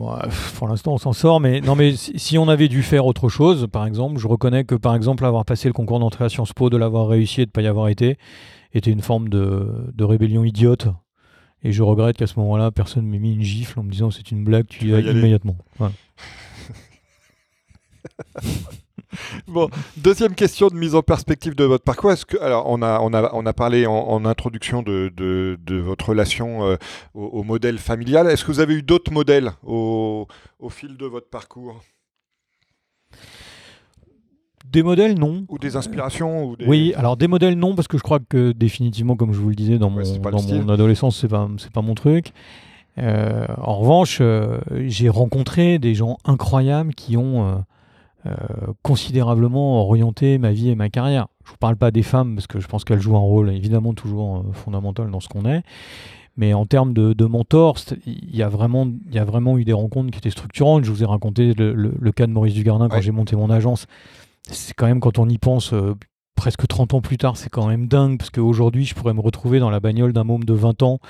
pour 0.58 0.68
l'instant, 0.68 0.92
on 0.92 0.98
s'en 0.98 1.14
sort, 1.14 1.40
mais 1.40 1.62
non, 1.62 1.74
mais 1.74 1.96
si 1.96 2.36
on 2.36 2.46
avait 2.46 2.68
dû 2.68 2.82
faire 2.82 3.06
autre 3.06 3.30
chose, 3.30 3.66
par 3.72 3.86
exemple, 3.86 4.18
je 4.18 4.28
reconnais 4.28 4.64
que 4.64 4.74
par 4.74 4.94
exemple 4.94 5.24
avoir 5.24 5.46
passé 5.46 5.66
le 5.66 5.72
concours 5.72 5.98
d'entrée 5.98 6.26
à 6.26 6.28
Sciences 6.28 6.52
Po, 6.52 6.68
de 6.68 6.76
l'avoir 6.76 7.08
réussi 7.08 7.40
et 7.40 7.46
de 7.46 7.48
ne 7.48 7.52
pas 7.52 7.62
y 7.62 7.66
avoir 7.66 7.88
été, 7.88 8.18
était 8.74 8.90
une 8.90 9.00
forme 9.00 9.30
de, 9.30 10.04
rébellion 10.04 10.44
idiote. 10.44 10.88
Et 11.62 11.72
je 11.72 11.82
regrette 11.82 12.18
qu'à 12.18 12.26
ce 12.26 12.38
moment-là, 12.38 12.70
personne 12.70 13.06
ne 13.06 13.10
m'ait 13.10 13.18
mis 13.18 13.32
une 13.32 13.40
gifle 13.40 13.80
en 13.80 13.82
me 13.82 13.90
disant 13.90 14.10
c'est 14.10 14.30
une 14.30 14.44
blague, 14.44 14.66
tu 14.66 14.84
y 14.84 14.90
vas 14.90 15.00
immédiatement. 15.00 15.56
bon, 19.48 19.68
deuxième 19.96 20.34
question 20.34 20.68
de 20.68 20.74
mise 20.74 20.94
en 20.94 21.02
perspective 21.02 21.54
de 21.54 21.64
votre 21.64 21.84
parcours. 21.84 22.12
Est-ce 22.12 22.26
que, 22.26 22.36
alors, 22.38 22.64
on 22.68 22.82
a, 22.82 23.00
on 23.00 23.12
a, 23.14 23.30
on 23.34 23.46
a 23.46 23.52
parlé 23.52 23.86
en, 23.86 24.24
introduction 24.24 24.82
de, 24.82 25.12
de, 25.16 25.76
votre 25.76 26.10
relation 26.10 26.64
euh, 26.66 26.76
au, 27.14 27.42
modèle 27.42 27.78
familial. 27.78 28.26
Est-ce 28.28 28.44
que 28.44 28.52
vous 28.52 28.60
avez 28.60 28.74
eu 28.74 28.82
d'autres 28.82 29.12
modèles 29.12 29.52
au, 29.64 30.26
au, 30.58 30.68
fil 30.68 30.96
de 30.96 31.06
votre 31.06 31.28
parcours? 31.28 31.80
Des 34.66 34.82
modèles, 34.82 35.18
non. 35.18 35.46
Ou 35.48 35.58
des 35.58 35.76
inspirations 35.76 36.44
ou 36.44 36.56
Oui, 36.66 36.92
alors 36.94 37.16
des 37.16 37.28
modèles, 37.28 37.54
non, 37.54 37.74
parce 37.74 37.88
que 37.88 37.96
je 37.96 38.02
crois 38.02 38.18
que 38.18 38.52
définitivement, 38.52 39.16
comme 39.16 39.32
je 39.32 39.38
vous 39.38 39.48
le 39.48 39.54
disais, 39.54 39.78
dans, 39.78 39.88
mon, 39.88 40.02
dans 40.02 40.42
mon 40.42 40.68
adolescence, 40.68 41.18
c'est 41.18 41.28
pas, 41.28 41.48
pas 41.72 41.82
mon 41.82 41.94
truc. 41.94 42.32
Euh, 42.98 43.46
en 43.56 43.78
revanche, 43.78 44.18
euh, 44.20 44.58
j'ai 44.86 45.08
rencontré 45.08 45.78
des 45.78 45.94
gens 45.94 46.18
incroyables 46.24 46.94
qui 46.94 47.16
ont 47.16 47.64
considérablement 48.82 49.82
orienté 49.82 50.38
ma 50.38 50.52
vie 50.52 50.70
et 50.70 50.74
ma 50.74 50.88
carrière. 50.88 51.28
Je 51.44 51.50
ne 51.50 51.54
vous 51.54 51.58
parle 51.58 51.76
pas 51.76 51.90
des 51.90 52.02
femmes 52.02 52.34
parce 52.34 52.46
que 52.46 52.60
je 52.60 52.66
pense 52.66 52.84
qu'elles 52.84 53.00
jouent 53.00 53.16
un 53.16 53.20
rôle 53.20 53.50
évidemment 53.50 53.94
toujours 53.94 54.36
euh, 54.36 54.52
fondamental 54.52 55.10
dans 55.10 55.20
ce 55.20 55.28
qu'on 55.28 55.44
est. 55.44 55.62
Mais 56.36 56.54
en 56.54 56.66
termes 56.66 56.92
de, 56.92 57.14
de 57.14 57.24
mentors, 57.24 57.78
il 58.06 58.36
y, 58.36 58.42
a 58.42 58.48
vraiment, 58.48 58.86
il 59.08 59.14
y 59.14 59.18
a 59.18 59.24
vraiment 59.24 59.58
eu 59.58 59.64
des 59.64 59.72
rencontres 59.72 60.12
qui 60.12 60.18
étaient 60.18 60.30
structurantes. 60.30 60.84
Je 60.84 60.92
vous 60.92 61.02
ai 61.02 61.06
raconté 61.06 61.52
le, 61.54 62.12
cas 62.12 62.28
de 62.28 62.32
Maurice 62.32 62.54
Dugardin 62.54 62.88
quand 62.88 63.00
j'ai 63.00 63.10
monté 63.10 63.34
mon 63.34 63.50
agence. 63.50 63.86
C'est 64.48 64.72
quand 64.74 64.86
même, 64.86 65.00
quand 65.00 65.18
on 65.18 65.28
y 65.28 65.36
pense, 65.36 65.72
euh, 65.72 65.94
presque 66.38 66.68
30 66.68 66.94
ans 66.94 67.00
plus 67.00 67.18
tard, 67.18 67.36
c'est 67.36 67.50
quand 67.50 67.66
même 67.66 67.88
dingue, 67.88 68.18
parce 68.18 68.30
qu'aujourd'hui, 68.30 68.84
je 68.84 68.94
pourrais 68.94 69.14
me 69.14 69.20
retrouver 69.20 69.58
dans 69.58 69.70
la 69.70 69.80
bagnole 69.80 70.12
d'un 70.12 70.22
môme 70.22 70.44
de 70.44 70.54
20 70.54 70.84
ans, 70.84 71.00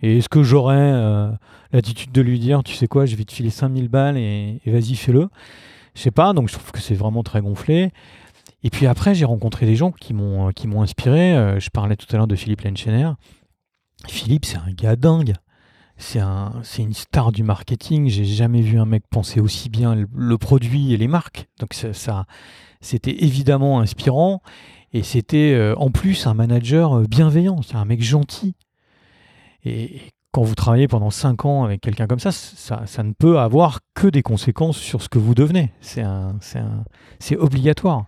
et 0.00 0.18
est-ce 0.18 0.30
que 0.30 0.42
j'aurais 0.42 0.76
euh, 0.78 1.30
l'attitude 1.72 2.12
de 2.12 2.22
lui 2.22 2.38
dire, 2.38 2.62
tu 2.64 2.74
sais 2.74 2.86
quoi, 2.86 3.04
je 3.04 3.14
vais 3.16 3.24
te 3.24 3.32
filer 3.32 3.50
5000 3.50 3.88
balles 3.88 4.16
et, 4.16 4.60
vas-y, 4.64 4.94
fais-le 4.94 5.28
Je 5.94 6.02
sais 6.02 6.10
pas, 6.10 6.32
donc 6.32 6.48
je 6.48 6.54
trouve 6.54 6.70
que 6.72 6.80
c'est 6.80 6.94
vraiment 6.94 7.22
très 7.22 7.40
gonflé. 7.40 7.92
Et 8.62 8.70
puis 8.70 8.86
après, 8.86 9.14
j'ai 9.14 9.24
rencontré 9.24 9.66
des 9.66 9.76
gens 9.76 9.90
qui 9.90 10.12
m'ont 10.12 10.50
m'ont 10.66 10.82
inspiré. 10.82 11.34
Euh, 11.36 11.60
je 11.60 11.70
parlais 11.70 11.96
tout 11.96 12.06
à 12.12 12.16
l'heure 12.16 12.26
de 12.26 12.36
Philippe 12.36 12.62
Lenchener. 12.62 13.10
Philippe, 14.08 14.44
c'est 14.44 14.58
un 14.58 14.70
gars 14.72 14.96
dingue. 14.96 15.34
C'est 15.96 16.20
une 16.78 16.94
star 16.94 17.30
du 17.30 17.42
marketing. 17.42 18.08
J'ai 18.08 18.24
jamais 18.24 18.62
vu 18.62 18.78
un 18.78 18.86
mec 18.86 19.02
penser 19.10 19.38
aussi 19.38 19.68
bien 19.68 19.94
le, 19.94 20.38
produit 20.38 20.94
et 20.94 20.96
les 20.96 21.08
marques. 21.08 21.46
Donc 21.58 21.74
ça, 21.74 22.24
c'était 22.80 23.22
évidemment 23.24 23.80
inspirant. 23.80 24.42
Et 24.92 25.02
c'était 25.02 25.52
euh, 25.52 25.74
en 25.76 25.90
plus 25.90 26.26
un 26.26 26.32
manager 26.32 27.00
bienveillant. 27.02 27.60
C'est 27.62 27.76
un 27.76 27.84
mec 27.84 28.02
gentil. 28.02 28.54
Et, 29.64 30.00
quand 30.32 30.42
vous 30.42 30.54
travaillez 30.54 30.86
pendant 30.86 31.10
5 31.10 31.44
ans 31.44 31.64
avec 31.64 31.80
quelqu'un 31.80 32.06
comme 32.06 32.20
ça, 32.20 32.30
ça, 32.30 33.02
ne 33.02 33.12
peut 33.12 33.38
avoir 33.38 33.80
que 33.94 34.06
des 34.06 34.22
conséquences 34.22 34.76
sur 34.76 35.02
ce 35.02 35.08
que 35.08 35.18
vous 35.18 35.34
devenez. 35.34 35.72
C'est 35.80 37.36
obligatoire. 37.36 38.06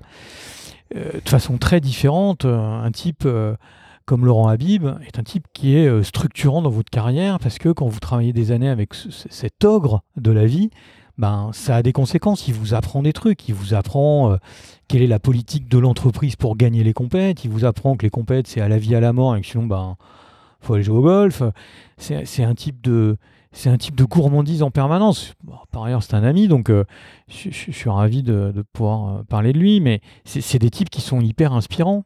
Euh, 0.95 1.21
de 1.25 1.29
façon 1.29 1.59
très 1.59 1.81
différente, 1.81 2.45
euh, 2.45 2.59
un 2.59 2.91
type 2.91 3.23
euh, 3.25 3.57
comme 4.05 4.27
Laurent 4.27 4.49
Habib 4.49 4.87
est 5.07 5.19
un 5.19 5.23
type 5.23 5.47
qui 5.55 5.75
est 5.77 6.03
structurant 6.03 6.61
dans 6.61 6.71
votre 6.71 6.91
carrière 6.91 7.39
parce 7.39 7.59
que 7.59 7.71
quand 7.71 7.87
vous 7.87 8.01
travaillez 8.01 8.33
des 8.33 8.51
années 8.51 8.69
avec 8.69 8.95
cet 8.95 9.65
ogre 9.65 10.03
de 10.17 10.31
la 10.31 10.45
vie, 10.45 10.71
ben, 11.19 11.51
ça 11.53 11.77
a 11.77 11.83
des 11.83 11.93
conséquences. 11.93 12.49
Il 12.49 12.55
vous 12.55 12.75
apprend 12.75 13.03
des 13.03 13.13
trucs. 13.13 13.49
Il 13.49 13.55
vous 13.55 13.75
apprend 13.75 14.37
quelle 14.89 15.03
est 15.03 15.07
la 15.07 15.21
politique 15.21 15.69
de 15.69 15.79
l'entreprise 15.79 16.35
pour 16.35 16.57
gagner 16.57 16.83
les 16.83 16.93
compètes. 16.93 17.45
Il 17.45 17.51
vous 17.51 17.65
apprend 17.65 17.97
que 17.97 18.03
les 18.05 18.11
compètes, 18.11 18.49
c'est 18.49 18.61
à 18.61 18.69
la 18.69 18.79
vie, 18.79 18.97
à 18.97 19.01
la 19.01 19.13
mort 19.13 19.37
et 19.37 19.41
que 19.41 19.47
sinon, 19.47 19.67
ben, 19.67 19.97
faut 20.63 20.75
aller 20.75 20.83
jouer 20.83 20.99
au 20.99 21.03
golf. 21.03 21.43
C'est 21.99 22.45
un 22.45 22.55
type 22.55 22.81
de 22.81 23.19
gourmandise 24.05 24.63
en 24.63 24.71
permanence. 24.71 25.35
par 25.71 25.85
ailleurs, 25.85 26.03
c'est 26.03 26.15
un 26.15 26.25
ami, 26.25 26.49
donc 26.49 26.71
euh, 26.71 26.85
je, 27.29 27.51
suis 27.51 27.91
ravi 27.91 28.23
de, 28.23 28.65
pouvoir 28.73 29.09
euh, 29.09 29.23
parler 29.25 29.53
de 29.53 29.59
lui, 29.59 29.81
mais 29.81 30.01
c'est 30.25 30.59
des 30.59 30.71
types 30.71 30.91
qui 30.91 31.01
sont 31.01 31.21
hyper 31.21 31.53
inspirants. 31.53 32.05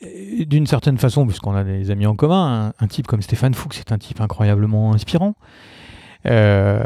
D'une 0.00 0.66
certaine 0.66 0.96
façon, 0.96 1.26
puisqu'on 1.26 1.54
a 1.54 1.62
des 1.62 1.90
amis 1.90 2.06
en 2.06 2.16
commun, 2.16 2.72
un, 2.78 2.86
type 2.86 3.06
comme 3.06 3.20
Stéphane 3.20 3.52
Fuchs 3.52 3.74
c'est 3.74 3.92
un 3.92 3.98
type 3.98 4.20
incroyablement 4.20 4.94
inspirant. 4.94 5.34
Euh, 6.26 6.82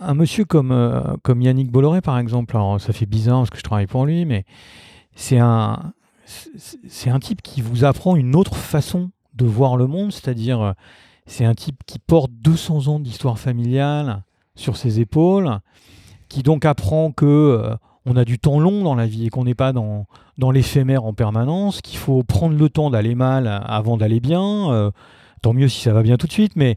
un, 0.00 0.14
monsieur 0.14 0.44
comme, 0.44 1.18
comme 1.22 1.40
Yannick 1.40 1.70
Bolloré, 1.70 2.02
par 2.02 2.18
exemple, 2.18 2.54
alors 2.56 2.80
ça 2.80 2.92
fait 2.92 3.06
bizarre 3.06 3.40
parce 3.40 3.50
que 3.50 3.56
je 3.56 3.62
travaille 3.62 3.86
pour 3.86 4.04
lui, 4.04 4.26
mais 4.26 4.44
c'est 5.14 5.38
un, 5.38 5.94
c'est 6.88 7.10
un 7.10 7.18
type 7.18 7.42
qui 7.42 7.60
vous 7.60 7.84
apprend 7.84 8.16
une 8.16 8.34
autre 8.36 8.56
façon 8.56 9.10
de 9.34 9.44
voir 9.44 9.76
le 9.76 9.86
monde, 9.86 10.12
c'est-à-dire 10.12 10.60
euh, 10.60 10.72
c'est 11.26 11.44
un 11.44 11.54
type 11.54 11.82
qui 11.86 11.98
porte 11.98 12.30
200 12.32 12.88
ans 12.88 13.00
d'histoire 13.00 13.38
familiale 13.38 14.22
sur 14.54 14.76
ses 14.76 15.00
épaules, 15.00 15.58
qui 16.28 16.42
donc 16.42 16.64
apprend 16.64 17.10
que 17.12 17.26
euh, 17.26 17.76
on 18.06 18.16
a 18.16 18.24
du 18.24 18.38
temps 18.38 18.60
long 18.60 18.82
dans 18.82 18.94
la 18.94 19.06
vie 19.06 19.26
et 19.26 19.28
qu'on 19.30 19.44
n'est 19.44 19.54
pas 19.54 19.72
dans, 19.72 20.06
l'éphémère 20.52 21.04
en 21.04 21.14
permanence, 21.14 21.80
qu'il 21.80 21.98
faut 21.98 22.22
prendre 22.22 22.56
le 22.56 22.68
temps 22.68 22.90
d'aller 22.90 23.14
mal 23.14 23.62
avant 23.66 23.96
d'aller 23.96 24.20
bien. 24.20 24.70
Euh, 24.72 24.90
tant 25.42 25.52
mieux 25.52 25.68
si 25.68 25.82
ça 25.82 25.92
va 25.92 26.02
bien 26.02 26.16
tout 26.16 26.26
de 26.26 26.32
suite, 26.32 26.52
mais 26.56 26.76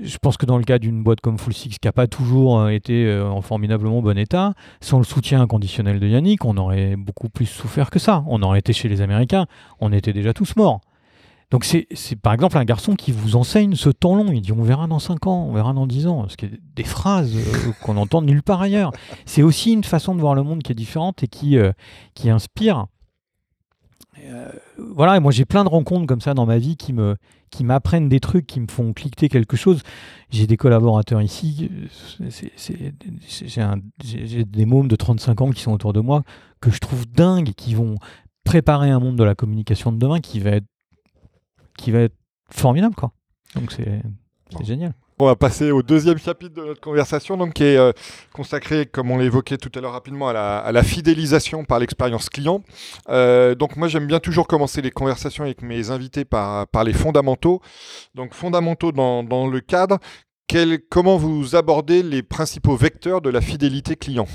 je 0.00 0.18
pense 0.18 0.36
que 0.36 0.46
dans 0.46 0.58
le 0.58 0.64
cas 0.64 0.78
d'une 0.78 1.02
boîte 1.02 1.20
comme 1.20 1.38
Full 1.38 1.52
Six, 1.52 1.78
qui 1.78 1.86
n'a 1.86 1.92
pas 1.92 2.06
toujours 2.06 2.60
euh, 2.60 2.68
été 2.68 3.06
euh, 3.06 3.28
en 3.28 3.40
formidablement 3.40 4.00
bon 4.02 4.16
état, 4.16 4.54
sans 4.80 4.98
le 4.98 5.04
soutien 5.04 5.42
inconditionnel 5.42 5.98
de 5.98 6.06
Yannick, 6.06 6.44
on 6.44 6.56
aurait 6.56 6.96
beaucoup 6.96 7.28
plus 7.28 7.46
souffert 7.46 7.90
que 7.90 7.98
ça. 7.98 8.24
On 8.26 8.42
aurait 8.42 8.60
été 8.60 8.72
chez 8.72 8.88
les 8.88 9.00
Américains, 9.00 9.46
on 9.80 9.92
était 9.92 10.12
déjà 10.12 10.32
tous 10.32 10.54
morts. 10.56 10.80
Donc 11.50 11.64
c'est 11.64 11.86
par 12.22 12.32
exemple 12.32 12.56
un 12.58 12.64
garçon 12.64 12.94
qui 12.94 13.10
vous 13.10 13.34
enseigne 13.34 13.74
ce 13.74 13.90
temps 13.90 14.14
long. 14.14 14.30
Il 14.30 14.40
dit 14.40 14.52
on 14.52 14.62
verra 14.62 14.86
dans 14.86 15.00
5 15.00 15.26
ans, 15.26 15.46
on 15.48 15.52
verra 15.52 15.72
dans 15.72 15.88
10 15.88 16.06
ans. 16.06 16.28
Ce 16.28 16.36
qui 16.36 16.44
est 16.44 16.60
des 16.76 16.84
phrases 16.84 17.34
euh, 17.34 17.72
qu'on 17.82 17.96
entend 17.96 18.22
nulle 18.22 18.44
part 18.44 18.62
ailleurs. 18.62 18.92
C'est 19.26 19.42
aussi 19.42 19.72
une 19.72 19.82
façon 19.82 20.14
de 20.14 20.20
voir 20.20 20.36
le 20.36 20.44
monde 20.44 20.62
qui 20.62 20.70
est 20.70 20.76
différente 20.76 21.24
et 21.24 21.26
qui, 21.26 21.58
qui 22.14 22.30
inspire. 22.30 22.86
Voilà, 24.78 25.16
et 25.16 25.20
moi 25.20 25.32
j'ai 25.32 25.44
plein 25.44 25.64
de 25.64 25.68
rencontres 25.68 26.06
comme 26.06 26.20
ça 26.20 26.34
dans 26.34 26.46
ma 26.46 26.58
vie 26.58 26.76
qui 26.76 26.92
me, 26.92 27.16
qui 27.50 27.64
m'apprennent 27.64 28.08
des 28.08 28.20
trucs, 28.20 28.46
qui 28.46 28.60
me 28.60 28.66
font 28.68 28.92
cliquer 28.92 29.28
quelque 29.28 29.56
chose. 29.56 29.82
J'ai 30.30 30.46
des 30.46 30.56
collaborateurs 30.56 31.22
ici, 31.22 31.70
j'ai 34.02 34.44
des 34.44 34.66
mômes 34.66 34.88
de 34.88 34.96
35 34.96 35.40
ans 35.40 35.50
qui 35.50 35.62
sont 35.62 35.72
autour 35.72 35.92
de 35.92 36.00
moi, 36.00 36.22
que 36.60 36.70
je 36.70 36.78
trouve 36.78 37.06
dingues, 37.06 37.52
qui 37.54 37.74
vont 37.74 37.96
préparer 38.44 38.90
un 38.90 39.00
monde 39.00 39.16
de 39.16 39.24
la 39.24 39.34
communication 39.34 39.92
de 39.92 39.98
demain 39.98 40.20
qui 40.20 40.40
va 40.40 40.50
être, 40.50 40.66
qui 41.76 41.90
va 41.90 42.00
être 42.00 42.16
formidable. 42.50 42.94
Quoi. 42.94 43.12
Donc 43.54 43.72
c'est 43.72 44.02
génial. 44.64 44.94
On 45.20 45.26
va 45.26 45.36
passer 45.36 45.70
au 45.70 45.82
deuxième 45.82 46.16
chapitre 46.16 46.54
de 46.54 46.64
notre 46.64 46.80
conversation, 46.80 47.36
donc, 47.36 47.52
qui 47.52 47.64
est 47.64 47.76
euh, 47.76 47.92
consacré, 48.32 48.86
comme 48.86 49.10
on 49.10 49.18
l'évoquait 49.18 49.58
tout 49.58 49.70
à 49.74 49.82
l'heure 49.82 49.92
rapidement, 49.92 50.30
à 50.30 50.72
la, 50.72 50.82
fidélisation 50.82 51.64
par 51.66 51.78
l'expérience 51.78 52.30
client. 52.30 52.62
Euh, 53.10 53.54
donc 53.54 53.76
moi 53.76 53.86
j'aime 53.86 54.06
bien 54.06 54.18
toujours 54.18 54.46
commencer 54.46 54.80
les 54.80 54.90
conversations 54.90 55.44
avec 55.44 55.60
mes 55.60 55.90
invités 55.90 56.24
par, 56.24 56.66
les 56.86 56.94
fondamentaux. 56.94 57.60
Donc 58.14 58.32
fondamentaux 58.32 58.92
dans, 58.92 59.46
le 59.46 59.60
cadre, 59.60 59.98
comment 60.88 61.18
vous 61.18 61.54
abordez 61.54 62.02
les 62.02 62.22
principaux 62.22 62.76
vecteurs 62.76 63.20
de 63.20 63.28
la 63.28 63.42
fidélité 63.42 63.96
client? 63.96 64.26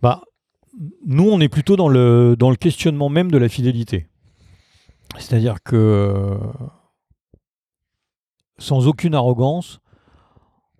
Bah, 0.00 0.22
Nous 1.04 1.28
on 1.28 1.40
est 1.40 1.50
plutôt 1.50 1.76
dans 1.76 1.88
le 1.88 2.56
questionnement 2.56 3.10
même 3.10 3.30
de 3.30 3.36
la 3.36 3.50
fidélité. 3.50 4.06
C'est-à-dire 5.18 5.62
que 5.62 6.38
sans 8.58 8.86
aucune 8.86 9.14
arrogance, 9.14 9.80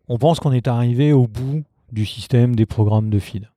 on 0.08 0.18
pense 0.18 0.40
qu'on 0.40 0.52
est 0.52 0.68
arrivé 0.68 1.12
au 1.12 1.26
bout 1.26 1.62
du 1.92 2.06
système 2.06 2.54
des 2.54 2.66
programmes 2.66 3.10
de 3.10 3.18
feed. 3.18 3.48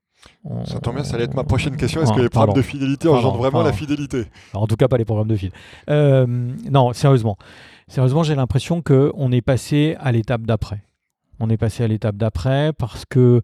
ça 0.65 0.79
tombe 0.79 0.95
bien, 0.95 1.03
ça 1.03 1.15
allait 1.15 1.25
être 1.25 1.33
ma 1.33 1.43
prochaine 1.43 1.75
question. 1.75 2.01
Est-ce 2.01 2.13
que 2.13 2.21
les 2.21 2.29
programmes 2.29 2.55
de 2.55 2.61
fidélité 2.61 3.07
engendrent 3.07 3.37
vraiment 3.37 3.63
la 3.63 3.73
fidélité 3.73 4.25
En 4.53 4.67
tout 4.67 4.75
cas, 4.75 4.87
pas 4.87 4.97
les 4.97 5.05
programmes 5.05 5.27
de 5.27 5.35
feed. 5.35 5.51
Euh, 5.89 6.25
non, 6.69 6.93
sérieusement. 6.93 7.37
Sérieusement, 7.87 8.23
j'ai 8.23 8.35
l'impression 8.35 8.81
qu'on 8.81 9.31
est 9.31 9.41
passé 9.41 9.95
à 9.99 10.11
l'étape 10.11 10.43
d'après. 10.43 10.83
On 11.39 11.49
est 11.49 11.57
passé 11.57 11.83
à 11.83 11.87
l'étape 11.87 12.15
d'après 12.15 12.71
parce 12.73 13.05
que 13.05 13.41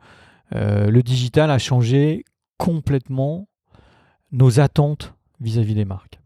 euh, 0.55 0.89
le 0.89 1.03
digital 1.03 1.51
a 1.51 1.57
changé 1.57 2.23
complètement 2.57 3.47
nos 4.31 4.59
attentes 4.59 5.13
vis 5.41 5.57
à 5.57 5.61
-vis 5.61 5.73
des 5.73 5.85
marques 5.85 6.19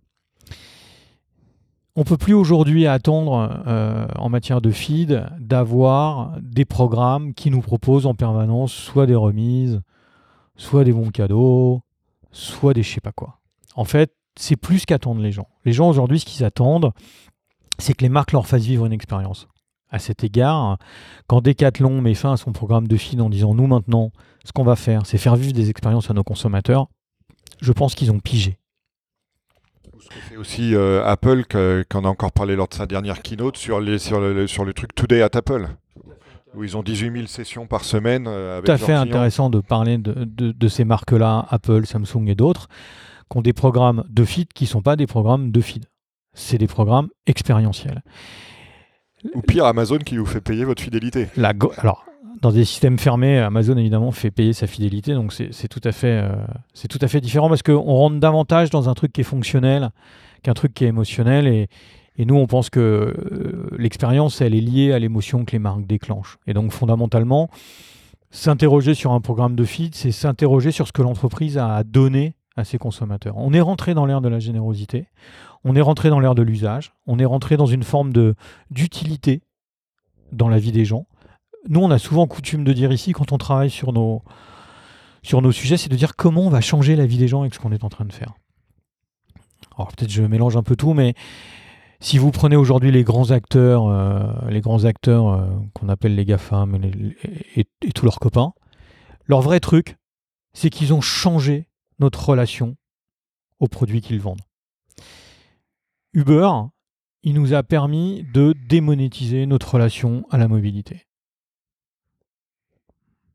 on 1.95 2.03
peut 2.03 2.17
plus 2.17 2.33
aujourd'hui 2.33 2.87
attendre 2.87 3.63
euh, 3.67 4.07
en 4.15 4.29
matière 4.29 4.61
de 4.61 4.71
feed 4.71 5.25
d'avoir 5.39 6.37
des 6.41 6.65
programmes 6.65 7.33
qui 7.33 7.51
nous 7.51 7.61
proposent 7.61 8.05
en 8.05 8.15
permanence 8.15 8.71
soit 8.71 9.05
des 9.05 9.15
remises, 9.15 9.81
soit 10.55 10.83
des 10.83 10.93
bons 10.93 11.09
cadeaux, 11.09 11.81
soit 12.31 12.73
des 12.73 12.83
je 12.83 12.93
sais 12.93 13.01
pas 13.01 13.11
quoi. 13.11 13.39
En 13.75 13.83
fait, 13.83 14.13
c'est 14.37 14.55
plus 14.55 14.85
qu'attendre 14.85 15.21
les 15.21 15.31
gens. 15.31 15.47
Les 15.65 15.73
gens 15.73 15.89
aujourd'hui, 15.89 16.19
ce 16.19 16.25
qu'ils 16.25 16.45
attendent, 16.45 16.91
c'est 17.77 17.93
que 17.93 18.03
les 18.03 18.09
marques 18.09 18.31
leur 18.31 18.47
fassent 18.47 18.63
vivre 18.63 18.85
une 18.85 18.93
expérience. 18.93 19.47
À 19.89 19.99
cet 19.99 20.23
égard, 20.23 20.77
quand 21.27 21.41
Decathlon 21.41 21.99
met 21.99 22.13
fin 22.13 22.31
à 22.31 22.37
son 22.37 22.53
programme 22.53 22.87
de 22.87 22.95
feed 22.95 23.19
en 23.19 23.29
disant 23.29 23.53
nous 23.53 23.67
maintenant, 23.67 24.11
ce 24.45 24.53
qu'on 24.53 24.63
va 24.63 24.77
faire, 24.77 25.05
c'est 25.05 25.17
faire 25.17 25.35
vivre 25.35 25.51
des 25.51 25.69
expériences 25.69 26.09
à 26.09 26.13
nos 26.13 26.23
consommateurs, 26.23 26.87
je 27.59 27.73
pense 27.73 27.93
qu'ils 27.95 28.11
ont 28.11 28.19
pigé 28.19 28.57
fait 30.09 30.37
aussi 30.37 30.75
euh, 30.75 31.05
Apple, 31.05 31.43
qu'on 31.89 32.05
a 32.05 32.07
encore 32.07 32.31
parlé 32.31 32.55
lors 32.55 32.67
de 32.67 32.73
sa 32.73 32.85
dernière 32.85 33.21
keynote, 33.21 33.57
sur, 33.57 33.79
les, 33.79 33.99
sur, 33.99 34.19
le, 34.19 34.47
sur 34.47 34.65
le 34.65 34.73
truc 34.73 34.95
Today 34.95 35.21
at 35.21 35.29
Apple, 35.33 35.67
où 36.55 36.63
ils 36.63 36.77
ont 36.77 36.83
18 36.83 37.11
000 37.11 37.27
sessions 37.27 37.67
par 37.67 37.83
semaine. 37.83 38.25
Euh, 38.27 38.61
Tout 38.61 38.71
à 38.71 38.77
fait 38.77 38.93
intéressant 38.93 39.49
de 39.49 39.59
parler 39.59 39.97
de, 39.97 40.25
de, 40.25 40.67
ces 40.67 40.85
marques-là, 40.85 41.45
Apple, 41.49 41.85
Samsung 41.85 42.27
et 42.27 42.35
d'autres, 42.35 42.67
qui 43.29 43.37
ont 43.37 43.41
des 43.41 43.53
programmes 43.53 44.03
de 44.09 44.25
feed 44.25 44.51
qui 44.53 44.65
ne 44.65 44.69
sont 44.69 44.81
pas 44.81 44.95
des 44.95 45.07
programmes 45.07 45.51
de 45.51 45.61
feed. 45.61 45.85
C'est 46.33 46.57
des 46.57 46.67
programmes 46.67 47.09
expérientiels. 47.27 48.01
Ou 49.35 49.41
pire, 49.41 49.65
Amazon 49.65 49.99
qui 49.99 50.17
vous 50.17 50.25
fait 50.25 50.41
payer 50.41 50.63
votre 50.63 50.81
fidélité. 50.81 51.27
La 51.35 51.53
Alors, 51.77 52.05
dans 52.39 52.51
des 52.51 52.65
systèmes 52.65 52.97
fermés, 52.97 53.39
Amazon 53.39 53.77
évidemment 53.77 54.11
fait 54.11 54.31
payer 54.31 54.53
sa 54.53 54.67
fidélité, 54.67 55.13
donc 55.13 55.33
c'est 55.33 55.67
tout, 55.67 55.81
à 55.83 55.91
fait, 55.91 56.23
euh, 56.23 56.35
tout 56.89 56.99
à 57.01 57.07
fait 57.07 57.21
différent 57.21 57.49
parce 57.49 57.63
qu'on 57.63 57.81
rentre 57.81 58.19
davantage 58.19 58.69
dans 58.69 58.89
un 58.89 58.93
truc 58.93 59.11
qui 59.11 59.21
est 59.21 59.25
fonctionnel 59.25 59.89
qu'un 60.43 60.53
truc 60.53 60.73
qui 60.73 60.85
est 60.85 60.87
émotionnel 60.87 61.47
et, 61.47 61.67
et 62.17 62.25
nous 62.25 62.35
on 62.35 62.47
pense 62.47 62.69
que 62.69 62.79
euh, 62.79 63.69
l'expérience 63.77 64.41
elle 64.41 64.55
est 64.55 64.61
liée 64.61 64.91
à 64.91 64.99
l'émotion 64.99 65.45
que 65.45 65.51
les 65.51 65.59
marques 65.59 65.85
déclenchent. 65.85 66.37
Et 66.47 66.53
donc 66.53 66.71
fondamentalement, 66.71 67.49
s'interroger 68.31 68.93
sur 68.93 69.11
un 69.11 69.21
programme 69.21 69.55
de 69.55 69.63
feed, 69.63 69.95
c'est 69.95 70.11
s'interroger 70.11 70.71
sur 70.71 70.87
ce 70.87 70.93
que 70.93 71.01
l'entreprise 71.01 71.57
a 71.57 71.75
à 71.75 71.83
donner 71.83 72.35
à 72.55 72.63
ses 72.63 72.77
consommateurs. 72.77 73.37
On 73.37 73.53
est 73.53 73.61
rentré 73.61 73.93
dans 73.93 74.05
l'ère 74.05 74.21
de 74.21 74.29
la 74.29 74.39
générosité, 74.39 75.07
on 75.63 75.75
est 75.75 75.81
rentré 75.81 76.09
dans 76.09 76.19
l'ère 76.19 76.35
de 76.35 76.41
l'usage, 76.41 76.93
on 77.07 77.19
est 77.19 77.25
rentré 77.25 77.57
dans 77.57 77.65
une 77.65 77.83
forme 77.83 78.11
d'utilité 78.71 79.41
dans 80.31 80.49
la 80.49 80.59
vie 80.59 80.71
des 80.71 80.85
gens 80.85 81.05
nous, 81.69 81.81
on 81.81 81.91
a 81.91 81.99
souvent 81.99 82.27
coutume 82.27 82.63
de 82.63 82.73
dire 82.73 82.91
ici, 82.91 83.11
quand 83.11 83.31
on 83.31 83.37
travaille 83.37 83.69
sur 83.69 83.93
nos, 83.93 84.23
sur 85.23 85.41
nos 85.41 85.51
sujets, 85.51 85.77
c'est 85.77 85.89
de 85.89 85.95
dire 85.95 86.15
comment 86.15 86.41
on 86.41 86.49
va 86.49 86.61
changer 86.61 86.95
la 86.95 87.05
vie 87.05 87.17
des 87.17 87.27
gens 87.27 87.41
avec 87.41 87.53
ce 87.53 87.59
qu'on 87.59 87.71
est 87.71 87.83
en 87.83 87.89
train 87.89 88.05
de 88.05 88.13
faire. 88.13 88.33
Alors 89.75 89.91
peut-être 89.93 90.11
je 90.11 90.23
mélange 90.23 90.57
un 90.57 90.63
peu 90.63 90.75
tout, 90.75 90.93
mais 90.93 91.13
si 91.99 92.17
vous 92.17 92.31
prenez 92.31 92.55
aujourd'hui 92.55 92.91
les 92.91 93.03
grands 93.03 93.31
acteurs, 93.31 93.87
euh, 93.87 94.49
les 94.49 94.61
grands 94.61 94.85
acteurs 94.85 95.29
euh, 95.29 95.47
qu'on 95.73 95.87
appelle 95.87 96.15
les 96.15 96.25
GAFAM 96.25 96.83
et, 96.83 97.67
et, 97.81 97.91
tous 97.91 98.05
leurs 98.05 98.19
copains, 98.19 98.53
leur 99.25 99.41
vrai 99.41 99.59
truc, 99.59 99.97
c'est 100.53 100.69
qu'ils 100.69 100.93
ont 100.93 101.01
changé 101.01 101.67
notre 101.99 102.27
relation 102.27 102.75
aux 103.59 103.67
produits 103.67 104.01
qu'ils 104.01 104.19
vendent. 104.19 104.41
Uber, 106.13 106.49
il 107.23 107.35
nous 107.35 107.53
a 107.53 107.61
permis 107.61 108.25
de 108.33 108.55
démonétiser 108.67 109.45
notre 109.45 109.75
relation 109.75 110.25
à 110.31 110.37
la 110.37 110.47
mobilité. 110.47 111.05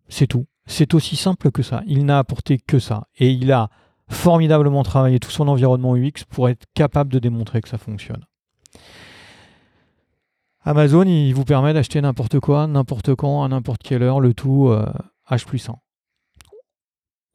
C'est 0.08 0.26
tout. 0.26 0.46
C'est 0.66 0.94
aussi 0.94 1.16
simple 1.16 1.50
que 1.50 1.62
ça. 1.62 1.82
Il 1.86 2.04
n'a 2.04 2.18
apporté 2.18 2.58
que 2.58 2.78
ça. 2.78 3.06
Et 3.18 3.30
il 3.30 3.52
a 3.52 3.70
formidablement 4.08 4.82
travaillé 4.82 5.18
tout 5.18 5.30
son 5.30 5.48
environnement 5.48 5.96
UX 5.96 6.24
pour 6.28 6.48
être 6.48 6.66
capable 6.74 7.12
de 7.12 7.18
démontrer 7.18 7.60
que 7.60 7.68
ça 7.68 7.78
fonctionne. 7.78 8.24
Amazon, 10.64 11.04
il 11.04 11.32
vous 11.32 11.44
permet 11.44 11.72
d'acheter 11.72 12.00
n'importe 12.00 12.40
quoi, 12.40 12.66
n'importe 12.66 13.14
quand, 13.14 13.44
à 13.44 13.48
n'importe 13.48 13.82
quelle 13.82 14.02
heure, 14.02 14.18
le 14.18 14.34
tout 14.34 14.68
euh, 14.68 14.84
H 15.30 15.44
plus 15.44 15.68
1. 15.68 15.76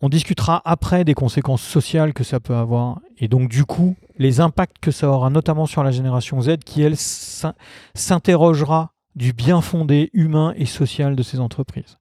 On 0.01 0.10
discutera 0.10 0.62
après 0.65 1.05
des 1.05 1.13
conséquences 1.13 1.62
sociales 1.62 2.13
que 2.13 2.23
ça 2.23 2.39
peut 2.39 2.55
avoir 2.55 2.99
et 3.19 3.27
donc 3.27 3.49
du 3.49 3.65
coup 3.65 3.95
les 4.17 4.39
impacts 4.39 4.79
que 4.79 4.89
ça 4.89 5.07
aura 5.07 5.29
notamment 5.29 5.67
sur 5.67 5.84
la 5.84 5.91
génération 5.91 6.41
Z 6.41 6.57
qui 6.65 6.81
elle 6.81 6.95
s'interrogera 6.97 8.93
du 9.15 9.31
bien 9.31 9.62
fondé 9.62 10.10
humain 10.13 10.53
et 10.57 10.65
social 10.65 11.15
de 11.15 11.21
ces 11.21 11.39
entreprises. 11.39 12.01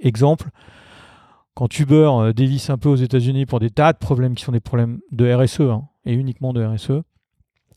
Exemple, 0.00 0.50
quand 1.54 1.76
Uber 1.78 2.10
euh, 2.12 2.32
dévisse 2.32 2.70
un 2.70 2.78
peu 2.78 2.88
aux 2.88 2.96
États-Unis 2.96 3.44
pour 3.44 3.58
des 3.58 3.70
tas 3.70 3.92
de 3.92 3.98
problèmes 3.98 4.34
qui 4.34 4.44
sont 4.44 4.52
des 4.52 4.60
problèmes 4.60 5.00
de 5.10 5.32
RSE 5.32 5.60
hein, 5.60 5.88
et 6.04 6.12
uniquement 6.12 6.52
de 6.52 6.64
RSE, 6.64 7.02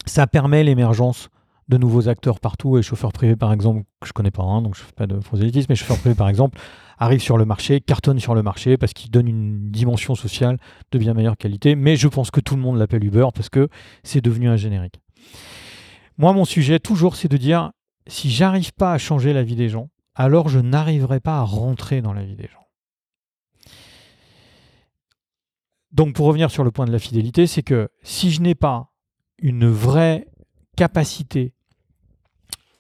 ça 0.06 0.28
permet 0.28 0.64
l'émergence 0.64 1.30
de 1.68 1.78
nouveaux 1.78 2.10
acteurs 2.10 2.40
partout 2.40 2.78
et 2.78 2.84
chauffeurs 2.84 3.14
privés 3.14 3.36
par 3.36 3.52
exemple, 3.54 3.84
que 4.00 4.08
je 4.08 4.14
connais 4.14 4.30
pas, 4.30 4.44
hein, 4.44 4.62
donc 4.62 4.76
je 4.76 4.82
fais 4.82 4.92
pas 4.92 5.08
de 5.08 5.16
prosélytisme, 5.16 5.68
mais 5.70 5.76
chauffeurs 5.76 5.98
privés 5.98 6.16
par 6.16 6.30
exemple 6.30 6.60
arrivent 7.00 7.22
sur 7.22 7.38
le 7.38 7.46
marché, 7.46 7.82
cartonnent 7.82 8.20
sur 8.20 8.36
le 8.36 8.44
marché 8.44 8.78
parce 8.78 8.94
qu'ils 8.94 9.10
donnent 9.10 9.28
une 9.28 9.72
dimension 9.72 10.14
sociale 10.14 10.58
de 10.92 11.00
bien 11.00 11.16
meilleure 11.16 11.38
qualité, 11.38 11.76
mais 11.76 11.96
je 11.96 12.08
pense 12.08 12.30
que 12.30 12.40
tout 12.40 12.56
le 12.56 12.62
monde 12.62 12.78
l'appelle 12.78 13.04
Uber 13.04 13.28
parce 13.34 13.50
que 13.50 13.70
c'est 14.04 14.22
devenu 14.22 14.48
un 14.48 14.58
générique. 14.58 15.02
Moi 16.18 16.34
mon 16.34 16.46
sujet 16.46 16.78
toujours 16.80 17.16
c'est 17.16 17.30
de 17.30 17.38
dire 17.38 17.72
si 18.06 18.30
j'arrive 18.30 18.74
pas 18.74 18.94
à 18.94 18.98
changer 18.98 19.34
la 19.34 19.42
vie 19.42 19.56
des 19.56 19.70
gens, 19.70 19.90
alors 20.16 20.50
je 20.50 20.60
n'arriverai 20.60 21.20
pas 21.20 21.40
à 21.40 21.44
rentrer 21.44 22.02
dans 22.02 22.14
la 22.14 22.24
vie 22.24 22.36
des 22.36 22.48
gens. 22.48 22.68
Donc 25.92 26.16
pour 26.16 26.26
revenir 26.28 26.52
sur 26.52 26.64
le 26.64 26.72
point 26.72 26.86
de 26.86 26.92
la 26.92 27.00
fidélité, 27.00 27.48
c'est 27.48 27.64
que 27.64 27.90
si 28.02 28.32
je 28.32 28.42
n'ai 28.42 28.56
pas 28.56 28.92
une 29.40 29.68
vraie 29.68 30.28
capacité 30.78 31.54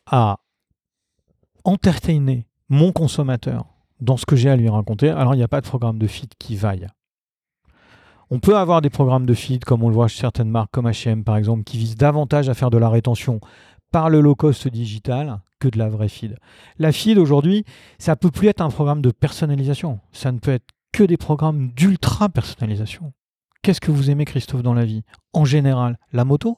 à 0.05 0.39
entertainer 1.63 2.47
mon 2.69 2.91
consommateur 2.91 3.65
dans 3.99 4.17
ce 4.17 4.25
que 4.25 4.35
j'ai 4.35 4.49
à 4.49 4.55
lui 4.55 4.69
raconter, 4.69 5.09
alors 5.09 5.35
il 5.35 5.37
n'y 5.37 5.43
a 5.43 5.49
pas 5.49 5.61
de 5.61 5.67
programme 5.67 5.99
de 5.99 6.07
feed 6.07 6.33
qui 6.39 6.55
vaille. 6.55 6.87
On 8.29 8.39
peut 8.39 8.57
avoir 8.57 8.81
des 8.81 8.89
programmes 8.89 9.25
de 9.25 9.33
feed, 9.33 9.65
comme 9.65 9.83
on 9.83 9.89
le 9.89 9.93
voit 9.93 10.07
chez 10.07 10.21
certaines 10.21 10.49
marques 10.49 10.71
comme 10.71 10.89
HM 10.89 11.23
par 11.25 11.35
exemple, 11.35 11.63
qui 11.65 11.77
visent 11.77 11.97
davantage 11.97 12.47
à 12.47 12.53
faire 12.53 12.69
de 12.69 12.77
la 12.77 12.89
rétention 12.89 13.41
par 13.91 14.09
le 14.09 14.21
low 14.21 14.35
cost 14.35 14.69
digital 14.69 15.41
que 15.61 15.69
de 15.69 15.77
la 15.77 15.87
vraie 15.87 16.09
feed. 16.09 16.35
La 16.79 16.91
feed 16.91 17.17
aujourd'hui, 17.17 17.63
ça 17.99 18.15
peut 18.15 18.31
plus 18.31 18.47
être 18.49 18.61
un 18.61 18.69
programme 18.69 19.01
de 19.01 19.11
personnalisation. 19.11 19.99
Ça 20.11 20.31
ne 20.31 20.39
peut 20.39 20.51
être 20.51 20.67
que 20.91 21.03
des 21.03 21.17
programmes 21.17 21.69
d'ultra 21.69 22.27
personnalisation. 22.27 23.13
Qu'est-ce 23.61 23.79
que 23.79 23.91
vous 23.91 24.09
aimez, 24.09 24.25
Christophe, 24.25 24.63
dans 24.63 24.73
la 24.73 24.85
vie? 24.85 25.03
En 25.33 25.45
général, 25.45 25.97
la 26.11 26.25
moto? 26.25 26.57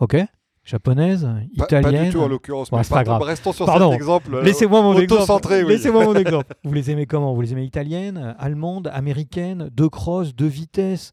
Ok 0.00 0.16
Japonaise, 0.64 1.26
italienne. 1.54 1.82
Pas, 1.82 2.04
du 2.04 2.10
tout 2.10 2.20
en 2.20 2.28
l'occurrence. 2.28 2.68
c'est 2.70 2.90
pas 2.90 3.02
grave. 3.02 3.22
Restons 3.22 3.52
sur 3.52 3.64
Pardon. 3.64 3.90
cet 3.90 3.96
exemple. 4.00 4.34
Euh, 4.34 4.42
Laissez-moi 4.42 4.82
mon 4.82 4.98
exemple. 4.98 5.48
Oui. 5.50 5.64
Laissez-moi 5.66 6.04
mon 6.04 6.14
exemple. 6.26 6.52
Vous 6.62 6.74
les 6.74 6.90
aimez 6.90 7.06
comment? 7.06 7.32
Vous 7.32 7.40
les 7.40 7.52
aimez 7.52 7.64
italiennes, 7.64 8.36
allemandes, 8.38 8.90
américaines, 8.92 9.70
de 9.72 9.86
cross, 9.86 10.36
de 10.36 10.44
vitesse? 10.44 11.12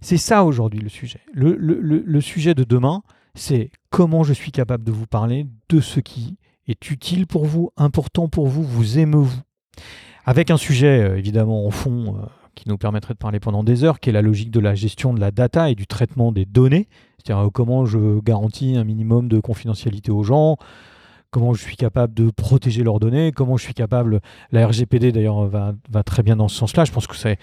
C'est 0.00 0.16
ça 0.16 0.44
aujourd'hui 0.44 0.80
le 0.80 0.88
sujet. 0.88 1.20
Le, 1.32 1.54
le, 1.54 1.80
le 1.80 2.20
sujet 2.20 2.54
de 2.54 2.64
demain, 2.64 3.04
c'est 3.34 3.70
comment 3.90 4.22
je 4.22 4.32
suis 4.32 4.52
capable 4.52 4.84
de 4.84 4.92
vous 4.92 5.06
parler 5.06 5.46
de 5.68 5.80
ce 5.80 6.00
qui 6.00 6.36
est 6.68 6.90
utile 6.90 7.26
pour 7.26 7.44
vous, 7.44 7.70
important 7.76 8.28
pour 8.28 8.48
vous, 8.48 8.62
vous 8.62 8.98
aimez-vous. 8.98 9.40
Avec 10.24 10.50
un 10.50 10.56
sujet 10.56 11.02
euh, 11.02 11.18
évidemment 11.18 11.66
en 11.66 11.70
fond 11.70 12.16
euh, 12.16 12.26
qui 12.54 12.68
nous 12.68 12.78
permettrait 12.78 13.14
de 13.14 13.18
parler 13.18 13.40
pendant 13.40 13.62
des 13.62 13.84
heures, 13.84 14.00
qui 14.00 14.10
est 14.10 14.12
la 14.12 14.22
logique 14.22 14.50
de 14.50 14.60
la 14.60 14.74
gestion 14.74 15.12
de 15.12 15.20
la 15.20 15.30
data 15.30 15.70
et 15.70 15.74
du 15.74 15.86
traitement 15.86 16.32
des 16.32 16.46
données, 16.46 16.88
c'est-à-dire 17.18 17.46
euh, 17.46 17.50
comment 17.50 17.84
je 17.84 18.20
garantis 18.20 18.76
un 18.76 18.84
minimum 18.84 19.28
de 19.28 19.40
confidentialité 19.40 20.10
aux 20.10 20.22
gens, 20.22 20.56
comment 21.30 21.52
je 21.52 21.60
suis 21.60 21.76
capable 21.76 22.14
de 22.14 22.30
protéger 22.30 22.84
leurs 22.84 23.00
données, 23.00 23.32
comment 23.32 23.56
je 23.56 23.64
suis 23.64 23.74
capable, 23.74 24.20
la 24.52 24.66
RGPD 24.66 25.12
d'ailleurs 25.12 25.46
va, 25.46 25.74
très 26.06 26.22
bien 26.22 26.36
dans 26.36 26.48
ce 26.48 26.56
sens-là, 26.56 26.84
je 26.84 26.92
pense 26.92 27.08
que 27.08 27.16
c'est 27.16 27.38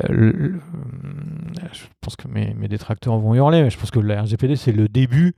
je 0.00 1.86
pense 2.00 2.16
que 2.16 2.28
mes, 2.28 2.54
mes, 2.54 2.68
détracteurs 2.68 3.18
vont 3.18 3.34
hurler, 3.34 3.62
mais 3.62 3.70
je 3.70 3.78
pense 3.78 3.90
que 3.90 4.00
la 4.00 4.22
RGPD 4.22 4.56
c'est 4.56 4.72
le 4.72 4.88
début 4.88 5.34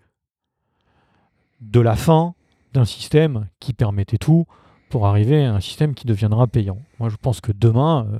de 1.60 1.80
la 1.80 1.96
fin 1.96 2.34
d'un 2.72 2.84
système 2.84 3.48
qui 3.60 3.72
permettait 3.72 4.18
tout 4.18 4.46
pour 4.90 5.06
arriver 5.06 5.44
à 5.44 5.54
un 5.54 5.60
système 5.60 5.94
qui 5.94 6.06
deviendra 6.06 6.46
payant. 6.46 6.78
Moi, 7.00 7.08
je 7.08 7.16
pense 7.16 7.40
que 7.40 7.52
demain, 7.52 8.06
euh, 8.12 8.18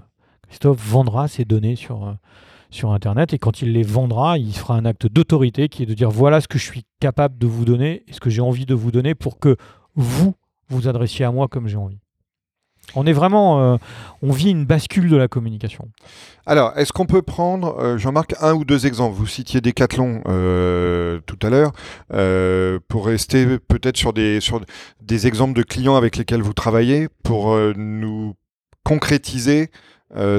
Christophe 0.48 0.84
vendra 0.84 1.28
ses 1.28 1.44
données 1.44 1.76
sur, 1.76 2.06
euh, 2.06 2.14
sur 2.70 2.92
Internet 2.92 3.32
et 3.32 3.38
quand 3.38 3.62
il 3.62 3.72
les 3.72 3.82
vendra, 3.82 4.38
il 4.38 4.54
fera 4.54 4.76
un 4.76 4.84
acte 4.84 5.06
d'autorité 5.06 5.68
qui 5.68 5.82
est 5.82 5.86
de 5.86 5.94
dire 5.94 6.10
voilà 6.10 6.40
ce 6.40 6.48
que 6.48 6.58
je 6.58 6.64
suis 6.64 6.84
capable 7.00 7.38
de 7.38 7.46
vous 7.46 7.64
donner 7.64 8.02
et 8.08 8.12
ce 8.12 8.20
que 8.20 8.30
j'ai 8.30 8.40
envie 8.40 8.66
de 8.66 8.74
vous 8.74 8.90
donner 8.90 9.14
pour 9.14 9.38
que 9.38 9.56
vous 9.94 10.34
vous 10.68 10.88
adressiez 10.88 11.24
à 11.24 11.30
moi 11.30 11.48
comme 11.48 11.68
j'ai 11.68 11.76
envie. 11.76 12.00
On 12.94 13.06
est 13.06 13.12
vraiment, 13.12 13.60
euh, 13.60 13.76
on 14.22 14.30
vit 14.30 14.50
une 14.50 14.66
bascule 14.66 15.08
de 15.08 15.16
la 15.16 15.28
communication. 15.28 15.88
Alors, 16.46 16.72
est-ce 16.76 16.92
qu'on 16.92 17.06
peut 17.06 17.22
prendre, 17.22 17.78
euh, 17.78 17.98
Jean-Marc, 17.98 18.34
un 18.40 18.54
ou 18.54 18.64
deux 18.64 18.86
exemples? 18.86 19.16
Vous 19.16 19.26
citiez 19.26 19.60
Decathlon 19.60 20.22
euh, 20.26 21.20
tout 21.26 21.38
à 21.42 21.50
l'heure, 21.50 21.72
pour 22.88 23.06
rester 23.06 23.58
peut-être 23.58 23.96
sur 23.96 24.12
des, 24.12 24.40
sur 24.40 24.60
des 25.02 25.26
exemples 25.26 25.54
de 25.54 25.62
clients 25.62 25.96
avec 25.96 26.16
lesquels 26.16 26.42
vous 26.42 26.52
travaillez, 26.52 27.08
pour 27.22 27.56
nous 27.76 28.34
concrétiser 28.84 29.70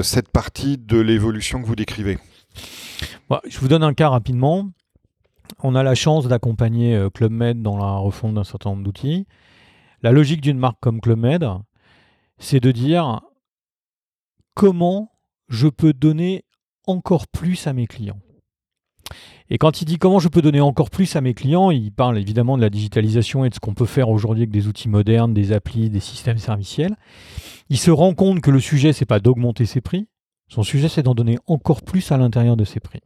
cette 0.02 0.30
partie 0.30 0.78
de 0.78 0.98
l'évolution 0.98 1.60
que 1.60 1.66
vous 1.66 1.76
décrivez. 1.76 2.18
Bah, 3.28 3.42
je 3.46 3.58
vous 3.58 3.68
donne 3.68 3.82
un 3.82 3.92
cas 3.92 4.08
rapidement. 4.08 4.70
On 5.62 5.74
a 5.74 5.82
la 5.82 5.94
chance 5.94 6.26
d'accompagner 6.26 7.06
Club 7.12 7.32
Med 7.32 7.60
dans 7.60 7.76
la 7.76 7.96
refonte 7.96 8.34
d'un 8.34 8.44
certain 8.44 8.70
nombre 8.70 8.84
d'outils. 8.84 9.26
La 10.02 10.12
logique 10.12 10.40
d'une 10.40 10.58
marque 10.58 10.78
comme 10.80 11.00
Club 11.00 11.18
Med, 11.18 11.44
c'est 12.38 12.60
de 12.60 12.72
dire 12.72 13.20
comment 14.54 15.12
je 15.48 15.68
peux 15.68 15.92
donner 15.92 16.44
encore 16.86 17.26
plus 17.28 17.66
à 17.66 17.72
mes 17.72 17.86
clients. 17.86 18.20
Et 19.48 19.58
quand 19.58 19.80
il 19.80 19.84
dit 19.84 19.98
comment 19.98 20.18
je 20.18 20.28
peux 20.28 20.42
donner 20.42 20.60
encore 20.60 20.90
plus 20.90 21.14
à 21.14 21.20
mes 21.20 21.34
clients, 21.34 21.70
il 21.70 21.92
parle 21.92 22.18
évidemment 22.18 22.56
de 22.56 22.62
la 22.62 22.70
digitalisation 22.70 23.44
et 23.44 23.48
de 23.48 23.54
ce 23.54 23.60
qu'on 23.60 23.74
peut 23.74 23.86
faire 23.86 24.08
aujourd'hui 24.08 24.42
avec 24.42 24.50
des 24.50 24.66
outils 24.66 24.88
modernes, 24.88 25.34
des 25.34 25.52
applis, 25.52 25.88
des 25.88 26.00
systèmes 26.00 26.38
serviciels. 26.38 26.96
Il 27.68 27.78
se 27.78 27.92
rend 27.92 28.14
compte 28.14 28.40
que 28.40 28.50
le 28.50 28.60
sujet, 28.60 28.92
c'est 28.92 29.06
pas 29.06 29.20
d'augmenter 29.20 29.66
ses 29.66 29.80
prix. 29.80 30.08
Son 30.48 30.62
sujet, 30.62 30.88
c'est 30.88 31.02
d'en 31.02 31.14
donner 31.14 31.38
encore 31.46 31.82
plus 31.82 32.10
à 32.10 32.16
l'intérieur 32.16 32.56
de 32.56 32.64
ses 32.64 32.80
prix. 32.80 33.00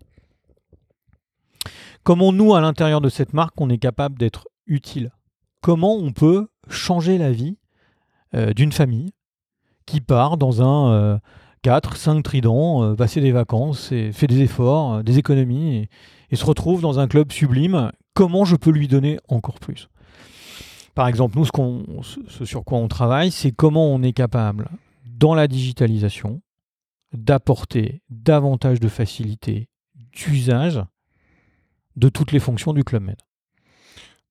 Comment 2.03 2.33
nous, 2.33 2.55
à 2.55 2.61
l'intérieur 2.63 3.03
de 3.03 3.11
cette 3.11 3.35
marque, 3.35 3.61
on 3.61 3.69
est 3.69 3.79
capable 3.79 4.19
d'être 4.19 4.49
utile? 4.67 5.11
Comment 5.61 5.95
on 5.95 6.13
peut 6.13 6.49
changer 6.69 7.19
la 7.19 7.33
vie 7.33 7.59
euh, 8.35 8.55
d'une 8.55 8.73
famille 8.73 9.13
qui 9.87 10.01
part 10.01 10.37
dans 10.37 10.63
un 10.63 11.21
4, 11.63 11.93
euh, 11.93 11.97
5 11.97 12.23
tridents, 12.23 12.83
euh, 12.83 12.95
passer 12.95 13.21
des 13.21 13.33
vacances, 13.33 13.89
fait 14.13 14.27
des 14.27 14.41
efforts, 14.41 14.95
euh, 14.95 15.03
des 15.03 15.19
économies, 15.19 15.89
et, 16.31 16.37
se 16.37 16.45
retrouve 16.45 16.81
dans 16.81 16.99
un 16.99 17.09
club 17.09 17.33
sublime. 17.33 17.91
Comment 18.15 18.45
je 18.45 18.57
peux 18.57 18.71
lui 18.71 18.89
donner 18.89 19.19
encore 19.29 19.59
plus? 19.59 19.89
Par 20.95 21.09
exemple, 21.09 21.39
nous, 21.39 21.45
ce 22.03 22.45
sur 22.45 22.65
quoi 22.65 22.79
on 22.79 22.89
travaille, 22.89 23.31
c'est 23.31 23.53
comment 23.53 23.87
on 23.93 24.03
est 24.03 24.13
capable, 24.13 24.69
dans 25.07 25.35
la 25.35 25.49
digitalisation, 25.49 26.41
d'apporter 27.13 28.03
davantage 28.11 28.81
de 28.81 28.89
facilité 28.89 29.69
d'usage 30.13 30.83
de 31.97 32.09
toutes 32.09 32.33
les 32.33 32.41
fonctions 32.41 32.73
du 32.73 32.85
Club 32.85 33.03
Med. 33.03 33.17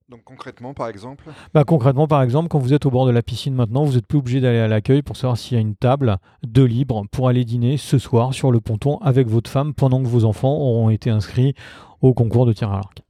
Donc 0.09 0.23
concrètement, 0.23 0.73
par 0.73 0.87
exemple 0.87 1.25
bah, 1.53 1.63
Concrètement, 1.63 2.07
par 2.07 2.23
exemple, 2.23 2.49
quand 2.49 2.57
vous 2.57 2.73
êtes 2.73 2.85
au 2.85 2.89
bord 2.89 3.05
de 3.05 3.11
la 3.11 3.21
piscine 3.21 3.53
maintenant, 3.53 3.83
vous 3.83 3.93
n'êtes 3.93 4.07
plus 4.07 4.17
obligé 4.17 4.41
d'aller 4.41 4.59
à 4.59 4.67
l'accueil 4.67 5.03
pour 5.03 5.15
savoir 5.15 5.37
s'il 5.37 5.55
y 5.55 5.57
a 5.57 5.61
une 5.61 5.75
table 5.75 6.17
de 6.41 6.63
libre 6.63 7.05
pour 7.11 7.27
aller 7.27 7.45
dîner 7.45 7.77
ce 7.77 7.99
soir 7.99 8.33
sur 8.33 8.51
le 8.51 8.59
ponton 8.59 8.97
avec 8.99 9.27
votre 9.27 9.49
femme 9.49 9.73
pendant 9.73 10.01
que 10.01 10.07
vos 10.07 10.25
enfants 10.25 10.53
auront 10.53 10.89
été 10.89 11.11
inscrits 11.11 11.53
au 12.01 12.13
concours 12.13 12.47
de 12.47 12.53
tir 12.53 12.71
à 12.71 12.77
l'arc. 12.77 13.03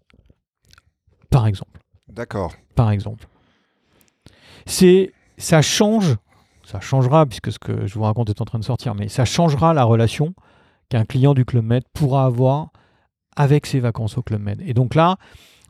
Par 1.30 1.47
exemple. 1.47 1.80
D'accord. 2.10 2.54
Par 2.76 2.91
exemple. 2.91 3.28
C'est, 4.66 5.14
ça 5.38 5.62
change 5.62 6.18
ça 6.70 6.80
changera, 6.80 7.26
puisque 7.26 7.52
ce 7.52 7.58
que 7.58 7.88
je 7.88 7.95
vous 7.95 8.04
raconte 8.04 8.30
est 8.30 8.41
en 8.41 8.45
train 8.45 8.60
de 8.60 8.64
sortir, 8.64 8.93
mais 8.93 9.08
ça 9.08 9.26
changera 9.26 9.74
la 9.74 9.84
relation 9.84 10.36
qu'un 10.89 11.04
client 11.04 11.34
du 11.34 11.43
Club 11.43 11.66
Med 11.66 11.84
pourra 11.93 12.26
avoir 12.26 12.70
avec 13.36 13.66
ses 13.66 13.80
vacances 13.80 14.20
au 14.20 14.22
Club 14.22 14.41
Med. 14.41 14.62
Et 14.64 14.76
donc 14.76 14.93
là, 14.93 15.18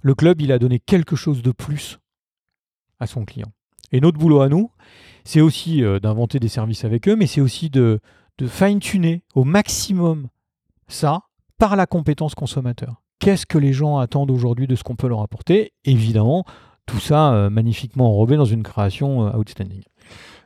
le 0.01 0.15
club, 0.15 0.41
il 0.41 0.51
a 0.51 0.59
donné 0.59 0.79
quelque 0.79 1.15
chose 1.15 1.41
de 1.41 1.51
plus 1.51 1.99
à 2.99 3.07
son 3.07 3.25
client. 3.25 3.51
Et 3.91 4.01
notre 4.01 4.19
boulot 4.19 4.41
à 4.41 4.49
nous, 4.49 4.71
c'est 5.23 5.41
aussi 5.41 5.83
euh, 5.83 5.99
d'inventer 5.99 6.39
des 6.39 6.47
services 6.47 6.85
avec 6.85 7.07
eux, 7.07 7.15
mais 7.15 7.27
c'est 7.27 7.41
aussi 7.41 7.69
de, 7.69 7.99
fine-tuner 8.47 9.23
au 9.35 9.43
maximum 9.43 10.27
ça 10.87 11.23
par 11.57 11.75
la 11.75 11.85
compétence 11.85 12.35
consommateur. 12.35 13.01
Qu'est-ce 13.19 13.45
que 13.45 13.57
les 13.57 13.73
gens 13.73 13.97
attendent 13.97 14.31
aujourd'hui 14.31 14.65
de 14.65 14.75
ce 14.75 14.83
qu'on 14.83 14.95
peut 14.95 15.07
leur 15.07 15.21
apporter? 15.21 15.73
Évidemment, 15.83 16.45
tout 16.85 16.99
ça 16.99 17.33
euh, 17.33 17.49
magnifiquement 17.49 18.07
enrobé 18.07 18.37
dans 18.37 18.45
une 18.45 18.63
création 18.63 19.27
euh, 19.27 19.37
outstanding. 19.37 19.83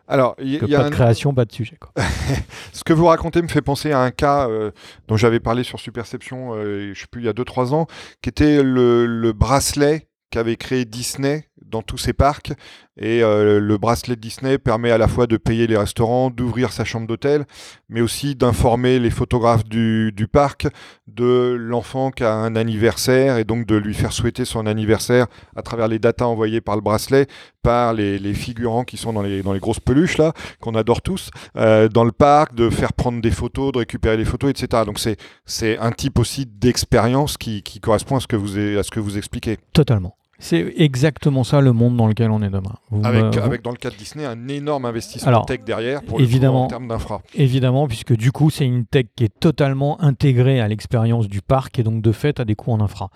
Alors, 0.08 0.36
il 0.40 0.52
y, 0.52 0.76
a 0.76 0.80
pas 0.80 0.86
un- 0.86 0.90
de 0.90 0.96
création, 0.96 1.34
pas 1.34 1.46
de 1.46 1.52
sujet. 1.52 1.78
quoi. 1.80 1.92
ce 2.74 2.84
que 2.84 2.94
vous 2.94 3.06
racontez 3.06 3.42
me 3.42 3.48
fait 3.48 3.62
penser 3.62 3.92
à 3.92 4.00
un 4.02 4.12
cas 4.12 4.50
euh, 4.50 4.72
dont 5.08 5.16
j'avais 5.18 5.40
parlé 5.40 5.64
sur 5.64 5.80
Superception, 5.80 6.54
euh, 6.56 6.92
je 6.94 7.00
sais 7.00 7.08
plus, 7.10 7.22
il 7.22 7.26
y 7.26 7.30
a 7.30 7.34
2-3 7.34 7.74
ans, 7.74 7.88
qui 8.22 8.30
était 8.30 8.62
le, 8.64 9.06
le 9.06 9.34
bracelet 9.34 10.08
qu'avait 10.30 10.56
créé 10.58 10.84
Disney 10.86 11.48
dans 11.66 11.82
tous 11.82 11.98
ses 11.98 12.14
parcs. 12.14 12.54
Et 12.98 13.24
euh, 13.24 13.60
le 13.60 13.78
bracelet 13.78 14.16
Disney 14.16 14.58
permet 14.58 14.92
à 14.92 14.98
la 14.98 15.08
fois 15.08 15.26
de 15.26 15.38
payer 15.38 15.66
les 15.66 15.78
restaurants, 15.78 16.30
d'ouvrir 16.30 16.72
sa 16.72 16.86
chambre 16.86 17.08
d'hôtel, 17.08 17.46
mais 17.90 18.02
aussi 18.02 18.36
d'informer 18.36 19.00
les 19.00 19.10
photographes 19.10 19.66
du, 19.66 20.14
parc 20.32 20.68
de 21.08 21.56
l'enfant 21.60 22.12
qui 22.12 22.24
a 22.24 22.34
un 22.34 22.56
anniversaire 22.56 23.38
et 23.38 23.44
donc 23.44 23.66
de 23.66 23.76
lui 23.76 23.94
faire 23.94 24.14
souhaiter 24.14 24.46
son 24.46 24.66
anniversaire 24.68 25.28
à 25.56 25.62
travers 25.62 25.88
les 25.88 26.00
datas 26.00 26.26
envoyées 26.26 26.62
par 26.62 26.76
le 26.76 26.82
bracelet 26.82 27.28
par 27.64 27.94
les, 27.94 28.34
figurants 28.34 28.84
qui 28.84 28.98
sont 28.98 29.14
dans 29.14 29.22
les, 29.22 29.42
grosses 29.42 29.80
peluches 29.80 30.18
là, 30.18 30.34
qu'on 30.60 30.76
adore 30.76 31.02
tous, 31.02 31.30
euh, 31.56 31.88
dans 31.88 32.04
le 32.04 32.12
parc, 32.12 32.54
de 32.54 32.70
faire 32.70 32.94
prendre 32.94 33.22
des 33.22 33.32
photos, 33.32 33.72
de 33.72 33.80
récupérer 33.80 34.18
les 34.18 34.26
photos, 34.26 34.52
etc. 34.52 34.84
Donc 34.86 35.00
c'est 35.46 35.78
un 35.80 35.92
type 35.92 36.20
aussi 36.20 36.46
d'expérience 36.46 37.38
qui, 37.38 37.64
correspond 37.82 38.18
à 38.18 38.20
ce 38.20 38.28
que 38.28 39.00
vous 39.00 39.18
expliquez. 39.18 39.58
Totalement. 39.74 40.16
C'est 40.44 40.74
exactement 40.76 41.46
ça 41.46 41.62
le 41.62 41.72
monde 41.72 41.96
dans 41.96 42.06
lequel 42.06 42.30
on 42.30 42.42
est 42.42 42.50
demain. 42.50 42.76
Vous 42.90 43.00
Avec, 43.06 43.62
dans 43.64 43.72
le 43.72 43.78
cas 43.78 43.90
de 43.90 43.96
Disney 43.96 44.26
un 44.26 44.50
énorme 44.50 44.84
investissement 44.84 45.30
Alors, 45.30 45.46
tech 45.46 45.62
derrière 45.66 46.02
pour 46.04 46.20
évidemment. 46.20 46.66
en 46.66 46.68
termes 46.68 46.90
d'infra. 46.90 47.22
Évidemment, 47.34 47.88
puisque 47.88 48.14
du 48.14 48.34
coup, 48.34 48.50
c'est 48.50 48.66
une 48.66 48.86
tech 48.86 49.06
qui 49.16 49.24
est 49.24 49.40
totalement 49.40 50.02
intégrée 50.02 50.60
à 50.60 50.68
l'expérience 50.68 51.30
du 51.30 51.42
parc 51.42 51.80
et 51.80 51.84
donc 51.84 52.02
de 52.02 52.12
fait 52.12 52.42
à 52.42 52.46
des 52.46 52.56
coûts 52.56 52.74
en 52.74 52.82
infra. 52.82 53.10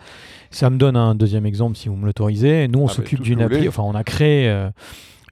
Ça 0.52 0.70
me 0.70 0.78
donne 0.78 0.96
un 0.96 1.16
deuxième 1.16 1.46
exemple, 1.46 1.76
si 1.76 1.90
vous 1.90 1.98
me 1.98 2.06
l'autorisez. 2.06 2.70
Nous, 2.70 2.80
on 2.80 2.88
Ah, 2.88 2.94
s'occupe 2.94 3.22
d'une 3.22 3.42
appli, 3.42 3.68
enfin, 3.68 3.84
on 3.84 3.94
a 3.94 4.06
créé 4.06 4.48
euh, 4.48 4.70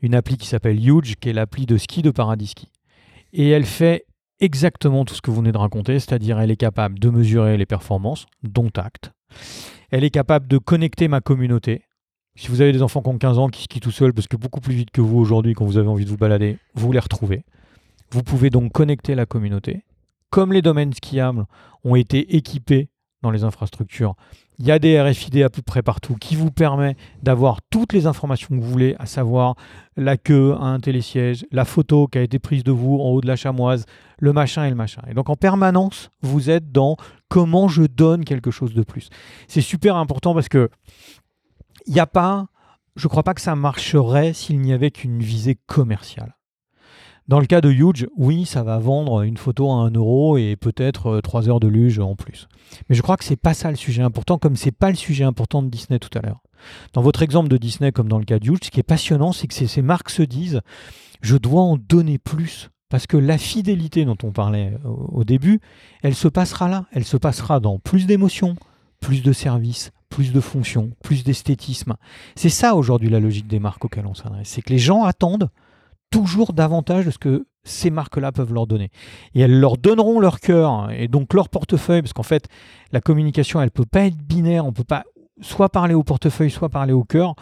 une 0.01 0.15
appli 0.15 0.35
qui 0.35 0.47
s'appelle 0.47 0.77
Huge, 0.85 1.15
qui 1.21 1.29
est 1.29 1.33
l'appli 1.33 1.65
de 1.65 1.77
ski 1.77 2.01
de 2.01 2.11
Paradis 2.11 2.47
Ski. 2.47 2.67
Et 3.31 3.49
elle 3.51 3.65
fait 3.65 4.05
exactement 4.41 5.05
tout 5.05 5.15
ce 5.15 5.21
que 5.21 5.31
vous 5.31 5.37
venez 5.37 5.53
de 5.53 5.57
raconter, 5.57 5.97
c'est-à-dire 5.99 6.41
elle 6.41 6.51
est 6.51 6.57
capable 6.57 6.99
de 6.99 7.09
mesurer 7.09 7.55
les 7.55 7.65
performances, 7.65 8.25
dont 8.43 8.69
acte. 8.75 9.11
Elle 9.95 10.03
est 10.03 10.09
capable 10.09 10.49
de 10.49 10.57
connecter 10.57 11.07
ma 11.07 11.21
communauté. 11.21 11.83
Si 12.35 12.49
vous 12.49 12.59
avez 12.59 12.73
des 12.73 12.81
enfants 12.81 13.01
qui 13.01 13.07
ont 13.07 13.17
15 13.17 13.39
ans 13.39 13.47
qui 13.47 13.63
skient 13.63 13.79
tout 13.79 13.91
seuls, 13.91 14.11
parce 14.11 14.27
que 14.27 14.35
beaucoup 14.35 14.59
plus 14.59 14.73
vite 14.73 14.91
que 14.91 14.99
vous 14.99 15.17
aujourd'hui, 15.17 15.53
quand 15.53 15.63
vous 15.63 15.77
avez 15.77 15.87
envie 15.87 16.03
de 16.03 16.09
vous 16.09 16.17
balader, 16.17 16.57
vous 16.73 16.91
les 16.91 16.99
retrouvez. 16.99 17.45
Vous 18.11 18.21
pouvez 18.21 18.49
donc 18.49 18.73
connecter 18.73 19.15
la 19.15 19.25
communauté. 19.25 19.85
Comme 20.31 20.51
les 20.51 20.61
domaines 20.61 20.91
skiables 20.91 21.45
ont 21.85 21.95
été 21.95 22.35
équipés 22.35 22.89
dans 23.21 23.31
les 23.31 23.45
infrastructures, 23.45 24.15
il 24.59 24.65
y 24.65 24.71
a 24.71 24.79
des 24.79 25.01
RFID 25.01 25.41
à 25.43 25.49
peu 25.49 25.61
près 25.61 25.81
partout 25.81 26.15
qui 26.15 26.35
vous 26.35 26.51
permet 26.51 26.97
d'avoir 27.23 27.61
toutes 27.69 27.93
les 27.93 28.05
informations 28.05 28.49
que 28.49 28.61
vous 28.61 28.69
voulez, 28.69 28.97
à 28.99 29.05
savoir 29.05 29.55
la 29.95 30.17
queue 30.17 30.55
à 30.59 30.65
un 30.65 30.81
télésiège, 30.81 31.45
la 31.51 31.63
photo 31.63 32.07
qui 32.07 32.17
a 32.17 32.21
été 32.21 32.37
prise 32.37 32.65
de 32.65 32.71
vous 32.73 32.97
en 32.97 33.11
haut 33.11 33.21
de 33.21 33.27
la 33.27 33.37
chamoise, 33.37 33.85
le 34.19 34.33
machin 34.33 34.65
et 34.65 34.69
le 34.69 34.75
machin. 34.75 35.03
Et 35.09 35.13
donc 35.13 35.29
en 35.29 35.37
permanence, 35.37 36.09
vous 36.21 36.49
êtes 36.49 36.73
dans 36.73 36.97
comment 37.29 37.67
je 37.67 37.83
donne 37.83 38.25
quelque 38.25 38.51
chose 38.51 38.73
de 38.73 38.83
plus. 38.83 39.09
C'est 39.47 39.61
super 39.61 39.95
important 39.95 40.33
parce 40.33 40.49
que 40.49 40.69
il 41.87 41.93
n'y 41.93 41.99
a 41.99 42.07
pas, 42.07 42.47
je 42.95 43.07
crois 43.07 43.23
pas 43.23 43.33
que 43.33 43.41
ça 43.41 43.55
marcherait 43.55 44.33
s'il 44.33 44.59
n'y 44.59 44.73
avait 44.73 44.91
qu'une 44.91 45.19
visée 45.19 45.57
commerciale. 45.67 46.35
Dans 47.27 47.39
le 47.39 47.47
cas 47.47 47.59
de 47.59 47.71
Huge, 47.71 48.07
oui, 48.15 48.45
ça 48.45 48.61
va 48.61 48.77
vendre 48.77 49.23
une 49.23 49.37
photo 49.37 49.71
à 49.71 49.77
1 49.77 49.91
euro 49.91 50.37
et 50.37 50.55
peut-être 50.55 51.21
3 51.21 51.49
heures 51.49 51.59
de 51.59 51.67
luge 51.67 51.97
en 51.97 52.15
plus. 52.15 52.47
Mais 52.87 52.95
je 52.95 53.01
crois 53.01 53.17
que 53.17 53.23
c'est 53.23 53.35
pas 53.35 53.55
ça 53.55 53.71
le 53.71 53.77
sujet 53.77 54.03
important, 54.03 54.37
comme 54.37 54.55
c'est 54.55 54.71
pas 54.71 54.91
le 54.91 54.95
sujet 54.95 55.23
important 55.23 55.63
de 55.63 55.69
Disney 55.69 55.97
tout 55.97 56.15
à 56.15 56.21
l'heure. 56.21 56.43
Dans 56.93 57.01
votre 57.01 57.23
exemple 57.23 57.47
de 57.47 57.57
Disney, 57.57 57.91
comme 57.91 58.09
dans 58.09 58.19
le 58.19 58.25
cas 58.25 58.37
de 58.37 58.47
Huge, 58.47 58.59
ce 58.63 58.69
qui 58.69 58.79
est 58.79 58.83
passionnant, 58.83 59.31
c'est 59.31 59.47
que 59.47 59.55
ces 59.55 59.81
marques 59.81 60.11
se 60.11 60.21
disent 60.21 60.61
je 61.21 61.37
dois 61.37 61.61
en 61.61 61.77
donner 61.77 62.19
plus. 62.19 62.69
Parce 62.89 63.07
que 63.07 63.17
la 63.17 63.37
fidélité 63.37 64.05
dont 64.05 64.17
on 64.23 64.31
parlait 64.31 64.73
au, 64.85 65.19
au 65.19 65.23
début, 65.23 65.59
elle 66.03 66.15
se 66.15 66.27
passera 66.27 66.69
là. 66.69 66.85
Elle 66.91 67.05
se 67.05 67.17
passera 67.17 67.59
dans 67.59 67.79
plus 67.79 68.05
d'émotions, 68.05 68.55
plus 68.99 69.23
de 69.23 69.33
services, 69.33 69.91
plus 70.09 70.31
de 70.31 70.39
fonctions, 70.39 70.91
plus 71.03 71.23
d'esthétisme. 71.23 71.95
C'est 72.35 72.49
ça 72.49 72.75
aujourd'hui 72.75 73.09
la 73.09 73.19
logique 73.19 73.47
des 73.47 73.59
marques 73.59 73.83
auxquelles 73.85 74.07
on 74.07 74.13
s'adresse. 74.13 74.49
C'est 74.49 74.61
que 74.61 74.71
les 74.71 74.79
gens 74.79 75.03
attendent 75.03 75.49
toujours 76.09 76.53
davantage 76.53 77.05
de 77.05 77.11
ce 77.11 77.17
que 77.17 77.45
ces 77.65 77.89
marques-là 77.89 78.31
peuvent 78.31 78.53
leur 78.53 78.67
donner. 78.67 78.91
Et 79.33 79.41
elles 79.41 79.59
leur 79.59 79.77
donneront 79.77 80.19
leur 80.19 80.39
cœur 80.39 80.89
et 80.91 81.07
donc 81.07 81.33
leur 81.33 81.49
portefeuille, 81.49 82.01
parce 82.01 82.13
qu'en 82.13 82.23
fait, 82.23 82.47
la 82.91 83.01
communication, 83.01 83.59
elle 83.59 83.67
ne 83.67 83.69
peut 83.71 83.85
pas 83.85 84.05
être 84.05 84.17
binaire, 84.17 84.63
on 84.63 84.69
ne 84.69 84.73
peut 84.73 84.83
pas 84.83 85.03
soit 85.41 85.69
parler 85.69 85.93
au 85.93 86.03
portefeuille, 86.03 86.51
soit 86.51 86.69
parler 86.69 86.93
au 86.93 87.03
cœur. 87.03 87.35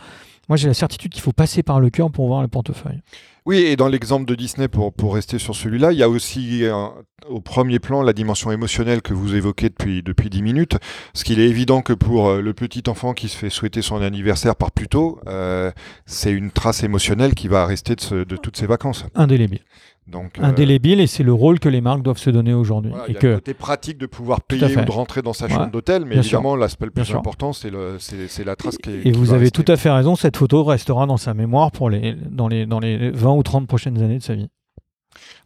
Moi, 0.49 0.57
j'ai 0.57 0.67
la 0.67 0.73
certitude 0.73 1.11
qu'il 1.11 1.21
faut 1.21 1.31
passer 1.31 1.63
par 1.63 1.79
le 1.79 1.89
cœur 1.89 2.11
pour 2.11 2.27
voir 2.27 2.41
le 2.41 2.47
portefeuille. 2.49 3.01
Oui, 3.45 3.57
et 3.59 3.75
dans 3.75 3.87
l'exemple 3.87 4.25
de 4.25 4.35
Disney, 4.35 4.67
pour, 4.67 4.93
pour 4.93 5.15
rester 5.15 5.37
sur 5.39 5.55
celui-là, 5.55 5.91
il 5.91 5.97
y 5.97 6.03
a 6.03 6.09
aussi 6.09 6.63
euh, 6.63 6.85
au 7.29 7.41
premier 7.41 7.79
plan 7.79 8.01
la 8.01 8.13
dimension 8.13 8.51
émotionnelle 8.51 9.01
que 9.01 9.13
vous 9.13 9.35
évoquez 9.35 9.69
depuis, 9.69 10.01
depuis 10.03 10.29
10 10.29 10.41
minutes. 10.41 10.77
Parce 11.13 11.23
qu'il 11.23 11.39
est 11.39 11.47
évident 11.49 11.81
que 11.81 11.93
pour 11.93 12.27
euh, 12.29 12.41
le 12.41 12.53
petit 12.53 12.83
enfant 12.87 13.13
qui 13.13 13.27
se 13.29 13.37
fait 13.37 13.49
souhaiter 13.49 13.81
son 13.81 14.01
anniversaire 14.01 14.55
par 14.55 14.71
plus 14.71 14.87
tôt, 14.87 15.19
euh, 15.27 15.71
c'est 16.05 16.31
une 16.31 16.51
trace 16.51 16.83
émotionnelle 16.83 17.35
qui 17.35 17.47
va 17.47 17.65
rester 17.65 17.95
de, 17.95 18.01
ce- 18.01 18.23
de 18.23 18.35
toutes 18.37 18.55
ses 18.57 18.65
vacances. 18.67 19.05
Indélébile. 19.15 19.61
Donc, 20.05 20.37
euh, 20.37 20.43
Indélébile, 20.43 20.99
et 20.99 21.07
c'est 21.07 21.23
le 21.23 21.31
rôle 21.33 21.59
que 21.59 21.69
les 21.69 21.79
marques 21.79 22.01
doivent 22.01 22.17
se 22.17 22.29
donner 22.29 22.53
aujourd'hui. 22.53 22.91
voilà, 22.91 23.05
et 23.07 23.11
il 23.11 23.13
y 23.13 23.17
a 23.17 23.19
que 23.21 23.27
le 23.27 23.35
côté 23.35 23.53
pratique 23.53 23.97
de 23.97 24.05
pouvoir 24.05 24.41
payer 24.41 24.65
ou 24.77 24.83
de 24.85 24.91
rentrer 24.91 25.21
dans 25.21 25.31
sa 25.33 25.47
chambre 25.47 25.61
Ouais. 25.65 25.69
d'hôtel, 25.71 26.03
mais 26.05 26.17
évidemment, 26.17 26.55
l'aspect 26.57 26.85
le 26.85 26.91
plus 26.91 27.09
important, 27.15 27.53
c'est 27.53 27.69
le- 27.69 27.95
c'est 27.99 28.27
c'est 28.27 28.43
la 28.43 28.55
trace 28.55 28.77
qui 28.77 28.89
est. 28.89 29.07
Et 29.07 29.11
vous 29.11 29.31
avez 29.31 29.45
rester. 29.45 29.63
tout 29.63 29.71
à 29.71 29.77
fait 29.77 29.89
raison, 29.89 30.15
cette 30.15 30.35
photo 30.37 30.63
restera 30.65 31.05
dans 31.05 31.17
sa 31.17 31.33
mémoire 31.33 31.71
pour 31.71 31.89
les, 31.89 32.15
dans, 32.29 32.47
les, 32.49 32.65
dans 32.65 32.79
les 32.79 33.11
20 33.11 33.33
ou 33.33 33.43
30 33.43 33.65
prochaines 33.67 34.01
années 34.01 34.17
de 34.17 34.23
sa 34.23 34.35
vie. 34.35 34.49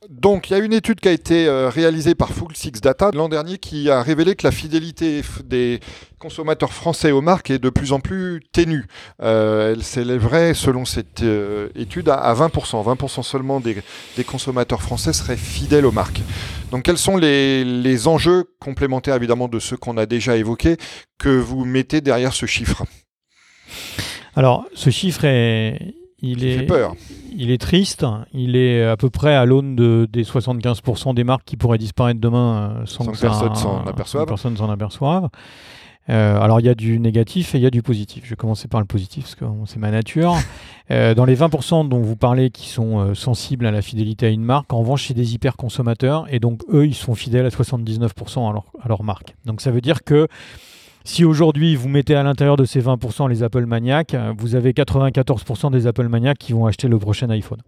Donc, 0.09 0.49
il 0.49 0.53
y 0.53 0.55
a 0.55 0.59
une 0.59 0.73
étude 0.73 0.99
qui 0.99 1.07
a 1.07 1.11
été 1.11 1.47
euh, 1.47 1.69
réalisée 1.69 2.15
par 2.15 2.29
Full 2.29 2.55
Six 2.55 2.71
Data 2.73 3.11
l'an 3.13 3.29
dernier 3.29 3.57
qui 3.57 3.89
a 3.89 4.01
révélé 4.01 4.35
que 4.35 4.45
la 4.45 4.51
fidélité 4.51 5.21
des 5.43 5.79
consommateurs 6.19 6.71
français 6.71 7.11
aux 7.11 7.21
marques 7.21 7.49
est 7.49 7.59
de 7.59 7.69
plus 7.69 7.91
en 7.91 7.99
plus 7.99 8.41
ténue. 8.51 8.85
Euh, 9.21 9.73
elle 9.73 9.83
s'élèverait, 9.83 10.53
selon 10.53 10.85
cette 10.85 11.23
euh, 11.23 11.69
étude, 11.75 12.09
à, 12.09 12.15
à 12.15 12.33
20%. 12.33 12.83
20% 12.83 13.23
seulement 13.23 13.59
des, 13.59 13.77
des 14.15 14.23
consommateurs 14.23 14.81
français 14.81 15.13
seraient 15.13 15.37
fidèles 15.37 15.85
aux 15.85 15.91
marques. 15.91 16.21
Donc, 16.71 16.83
quels 16.83 16.97
sont 16.97 17.17
les, 17.17 17.63
les 17.63 18.07
enjeux 18.07 18.45
complémentaires, 18.59 19.15
évidemment, 19.15 19.47
de 19.47 19.59
ceux 19.59 19.77
qu'on 19.77 19.97
a 19.97 20.05
déjà 20.05 20.37
évoqués, 20.37 20.77
que 21.17 21.29
vous 21.29 21.65
mettez 21.65 22.01
derrière 22.01 22.33
ce 22.33 22.45
chiffre? 22.45 22.83
Alors, 24.35 24.65
ce 24.73 24.89
chiffre 24.89 25.25
est. 25.25 25.95
Il 26.21 26.43
est, 26.43 26.59
fait 26.59 26.65
peur. 26.65 26.95
il 27.35 27.51
est 27.51 27.59
triste, 27.59 28.03
il 28.33 28.55
est 28.55 28.83
à 28.83 28.97
peu 28.97 29.11
près 29.11 29.35
à 29.35 29.45
l'aune 29.45 29.75
de, 29.75 30.07
des 30.11 30.23
75% 30.23 31.13
des 31.13 31.23
marques 31.23 31.43
qui 31.45 31.57
pourraient 31.57 31.77
disparaître 31.77 32.19
demain 32.19 32.79
euh, 32.81 32.85
sans, 32.85 33.03
Sans 33.03 33.11
que 33.11 34.25
personne 34.25 34.57
s'en 34.57 34.69
aperçoive. 34.69 35.29
Euh, 36.09 36.39
alors 36.39 36.61
il 36.61 36.65
y 36.65 36.69
a 36.69 36.75
du 36.75 36.99
négatif 36.99 37.53
et 37.53 37.57
il 37.57 37.61
y 37.61 37.67
a 37.67 37.69
du 37.69 37.81
positif. 37.81 38.23
Je 38.23 38.29
vais 38.29 38.35
commencer 38.35 38.67
par 38.67 38.79
le 38.79 38.85
positif 38.85 39.25
parce 39.25 39.35
que 39.35 39.45
c'est 39.65 39.79
ma 39.79 39.91
nature. 39.91 40.35
Euh, 40.89 41.13
dans 41.13 41.25
les 41.25 41.35
20% 41.35 41.89
dont 41.89 41.99
vous 41.99 42.15
parlez 42.15 42.49
qui 42.49 42.69
sont 42.69 42.99
euh, 42.99 43.13
sensibles 43.13 43.65
à 43.65 43.71
la 43.71 43.81
fidélité 43.81 44.27
à 44.27 44.29
une 44.29 44.45
marque, 44.45 44.71
en 44.71 44.79
revanche 44.79 45.07
c'est 45.09 45.13
des 45.13 45.33
hyper 45.33 45.57
consommateurs 45.57 46.25
et 46.29 46.39
donc 46.39 46.61
eux 46.71 46.87
ils 46.87 46.95
sont 46.95 47.13
fidèles 47.13 47.45
à 47.45 47.49
79% 47.49 48.49
à 48.49 48.53
leur, 48.53 48.71
à 48.81 48.87
leur 48.87 49.03
marque. 49.03 49.35
Donc 49.43 49.59
ça 49.59 49.69
veut 49.69 49.81
dire 49.81 50.05
que 50.05 50.29
si 51.07 51.23
aujourd'hui 51.23 51.77
vous 51.77 51.87
mettez 51.87 52.15
à 52.15 52.23
l'intérieur 52.23 52.57
de 52.57 52.65
ces 52.65 52.81
20% 52.81 53.29
les 53.29 53.41
Apple 53.41 53.65
maniaques, 53.65 54.13
euh, 54.13 54.33
vous 54.37 54.55
avez 54.55 54.73
94% 54.73 55.71
des 55.71 55.87
Apple 55.87 56.09
maniaques 56.09 56.37
qui 56.37 56.51
vont 56.51 56.65
acheter 56.65 56.89
le 56.89 56.99
prochain 56.99 57.29
iPhone. 57.29 57.61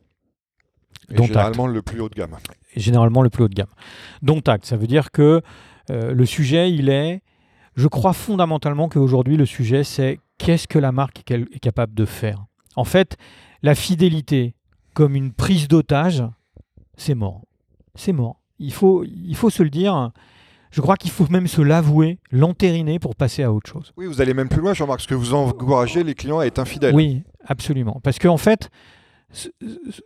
Et 1.10 1.14
Dont 1.14 1.24
généralement, 1.24 1.66
le 1.66 1.82
plus 1.82 2.02
haut 2.02 2.10
de 2.10 2.16
gamme. 2.16 2.36
Et 2.76 2.82
généralement 2.82 3.22
le 3.22 3.30
plus 3.30 3.46
haut 3.46 3.48
de 3.48 3.56
gamme. 3.56 3.70
Dont 4.22 4.42
acte. 4.46 4.66
Ça 4.66 4.76
veut 4.76 4.88
dire 4.88 5.12
que 5.12 5.42
euh, 5.90 6.14
le 6.14 6.26
sujet, 6.26 6.70
il 6.70 6.90
est, 6.90 7.22
je 7.78 7.88
crois 7.88 8.12
fondamentalement 8.12 8.90
qu'aujourd'hui, 8.90 9.38
le 9.38 9.46
sujet, 9.46 9.86
c'est 9.86 10.20
qu'est-ce 10.38 10.68
que 10.68 10.78
la 10.78 10.92
marque 10.92 11.24
est 11.32 11.60
capable 11.60 11.94
de 11.94 12.04
faire. 12.04 12.46
En 12.76 12.84
fait, 12.84 13.16
la 13.64 13.74
fidélité 13.74 14.54
comme 14.94 15.16
une 15.16 15.32
prise 15.32 15.70
d'otage, 15.70 16.24
c'est 16.98 17.16
mort. 17.16 17.44
C'est 17.96 18.12
mort. 18.12 18.42
Il 18.60 18.74
faut, 18.74 19.06
il 19.06 19.36
faut 19.38 19.50
se 19.50 19.64
le 19.64 19.70
dire. 19.70 20.12
Je 20.72 20.82
crois 20.82 20.98
qu'il 20.98 21.10
faut 21.12 21.28
même 21.30 21.48
se 21.48 21.62
l'avouer, 21.62 22.20
l'entériner 22.32 23.00
pour 23.00 23.16
passer 23.16 23.44
à 23.44 23.52
autre 23.52 23.70
chose. 23.70 23.92
Oui, 23.98 24.06
vous 24.06 24.22
allez 24.22 24.34
même 24.34 24.50
plus 24.50 24.62
loin, 24.62 24.74
Jean-Marc, 24.74 25.00
parce 25.00 25.08
que 25.08 25.16
vous 25.16 25.34
encouragez 25.34 26.04
les 26.04 26.14
clients 26.16 26.40
à 26.40 26.46
être 26.46 26.60
infidèles. 26.60 26.94
Oui, 26.94 27.24
absolument. 27.46 28.00
Parce 28.04 28.20
qu'en 28.20 28.38
fait, 28.38 28.70
ce- 29.32 29.50
ce- 29.90 30.02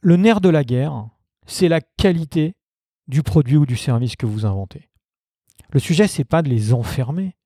le 0.00 0.16
nerf 0.16 0.40
de 0.40 0.48
la 0.48 0.64
guerre, 0.64 1.06
c'est 1.46 1.68
la 1.68 1.80
qualité 1.80 2.54
du 3.06 3.22
produit 3.22 3.56
ou 3.56 3.66
du 3.66 3.76
service 3.76 4.16
que 4.16 4.24
vous 4.26 4.46
inventez. 4.46 4.88
Le 5.72 5.78
sujet, 5.80 6.06
c'est 6.06 6.24
pas 6.24 6.42
de 6.42 6.48
les 6.48 6.72
enfermer. 6.72 7.36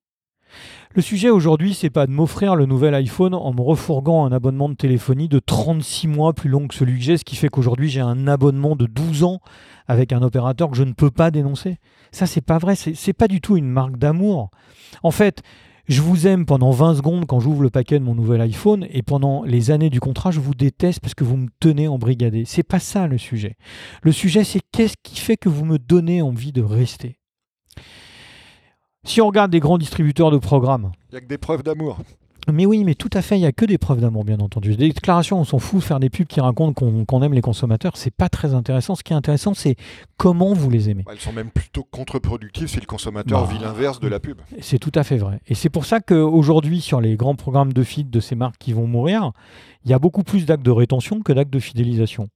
Le 0.94 1.02
sujet 1.02 1.30
aujourd'hui, 1.30 1.74
c'est 1.74 1.90
pas 1.90 2.06
de 2.06 2.12
m'offrir 2.12 2.54
le 2.54 2.66
nouvel 2.66 2.94
iPhone 2.94 3.34
en 3.34 3.52
me 3.52 3.60
refourguant 3.60 4.26
un 4.26 4.32
abonnement 4.32 4.68
de 4.68 4.74
téléphonie 4.74 5.28
de 5.28 5.40
36 5.40 6.06
mois 6.06 6.32
plus 6.32 6.48
long 6.48 6.68
que 6.68 6.74
celui 6.74 6.98
que 6.98 7.04
j'ai, 7.04 7.16
ce 7.16 7.24
qui 7.24 7.34
fait 7.34 7.48
qu'aujourd'hui 7.48 7.88
j'ai 7.88 8.00
un 8.00 8.28
abonnement 8.28 8.76
de 8.76 8.86
12 8.86 9.24
ans 9.24 9.40
avec 9.88 10.12
un 10.12 10.22
opérateur 10.22 10.70
que 10.70 10.76
je 10.76 10.84
ne 10.84 10.92
peux 10.92 11.10
pas 11.10 11.30
dénoncer. 11.30 11.78
Ça, 12.12 12.26
c'est 12.26 12.40
pas 12.40 12.58
vrai, 12.58 12.76
c'est 12.76 13.12
pas 13.12 13.26
du 13.26 13.40
tout 13.40 13.56
une 13.56 13.68
marque 13.68 13.96
d'amour. 13.96 14.50
En 15.02 15.10
fait, 15.10 15.42
je 15.86 16.00
vous 16.00 16.26
aime 16.26 16.46
pendant 16.46 16.70
20 16.70 16.94
secondes 16.94 17.26
quand 17.26 17.40
j'ouvre 17.40 17.62
le 17.62 17.70
paquet 17.70 17.98
de 17.98 18.04
mon 18.04 18.14
nouvel 18.14 18.40
iPhone 18.40 18.86
et 18.88 19.02
pendant 19.02 19.42
les 19.42 19.70
années 19.70 19.90
du 19.90 20.00
contrat, 20.00 20.30
je 20.30 20.40
vous 20.40 20.54
déteste 20.54 21.00
parce 21.00 21.14
que 21.14 21.24
vous 21.24 21.36
me 21.36 21.48
tenez 21.60 21.88
en 21.88 21.98
brigadé. 21.98 22.44
C'est 22.46 22.62
pas 22.62 22.78
ça 22.78 23.06
le 23.06 23.18
sujet. 23.18 23.56
Le 24.02 24.12
sujet, 24.12 24.44
c'est 24.44 24.60
qu'est-ce 24.72 24.96
qui 25.02 25.18
fait 25.18 25.36
que 25.36 25.50
vous 25.50 25.64
me 25.64 25.78
donnez 25.78 26.22
envie 26.22 26.52
de 26.52 26.62
rester? 26.62 27.18
Si 29.04 29.20
on 29.20 29.26
regarde 29.26 29.50
des 29.50 29.60
grands 29.60 29.78
distributeurs 29.78 30.30
de 30.30 30.38
programmes. 30.38 30.92
Il 31.10 31.14
n'y 31.14 31.18
a 31.18 31.20
que 31.20 31.26
des 31.26 31.38
preuves 31.38 31.62
d'amour. 31.62 31.98
Mais 32.52 32.66
oui, 32.66 32.84
mais 32.84 32.94
tout 32.94 33.08
à 33.14 33.22
fait, 33.22 33.36
il 33.38 33.40
n'y 33.40 33.46
a 33.46 33.52
que 33.52 33.64
des 33.64 33.78
preuves 33.78 34.00
d'amour, 34.02 34.22
bien 34.22 34.38
entendu. 34.38 34.76
Des 34.76 34.88
déclarations, 34.90 35.40
on 35.40 35.44
s'en 35.44 35.58
fout, 35.58 35.82
faire 35.82 35.98
des 35.98 36.10
pubs 36.10 36.26
qui 36.26 36.42
racontent 36.42 37.04
qu'on 37.06 37.22
aime 37.22 37.32
les 37.32 37.40
consommateurs, 37.40 37.96
c'est 37.96 38.10
pas 38.14 38.28
très 38.28 38.52
intéressant. 38.52 38.94
Ce 38.94 39.02
qui 39.02 39.14
est 39.14 39.16
intéressant, 39.16 39.54
c'est 39.54 39.76
comment 40.18 40.52
vous 40.52 40.68
les 40.68 40.90
aimez. 40.90 41.06
Elles 41.10 41.18
sont 41.20 41.32
même 41.32 41.48
plutôt 41.50 41.84
contre-productives 41.84 42.68
si 42.68 42.78
le 42.80 42.84
consommateur 42.84 43.46
Bah, 43.46 43.50
vit 43.50 43.58
l'inverse 43.58 43.98
de 43.98 44.08
la 44.08 44.20
pub. 44.20 44.42
C'est 44.60 44.78
tout 44.78 44.92
à 44.94 45.04
fait 45.04 45.16
vrai. 45.16 45.40
Et 45.46 45.54
c'est 45.54 45.70
pour 45.70 45.86
ça 45.86 46.00
qu'aujourd'hui, 46.00 46.82
sur 46.82 47.00
les 47.00 47.16
grands 47.16 47.34
programmes 47.34 47.72
de 47.72 47.82
feed 47.82 48.10
de 48.10 48.20
ces 48.20 48.34
marques 48.34 48.58
qui 48.58 48.74
vont 48.74 48.86
mourir, 48.86 49.32
il 49.86 49.90
y 49.90 49.94
a 49.94 49.98
beaucoup 49.98 50.22
plus 50.22 50.44
d'actes 50.44 50.62
de 50.64 50.70
rétention 50.70 51.20
que 51.22 51.32
d'actes 51.32 51.50
de 51.52 51.60
fidélisation. 51.60 52.28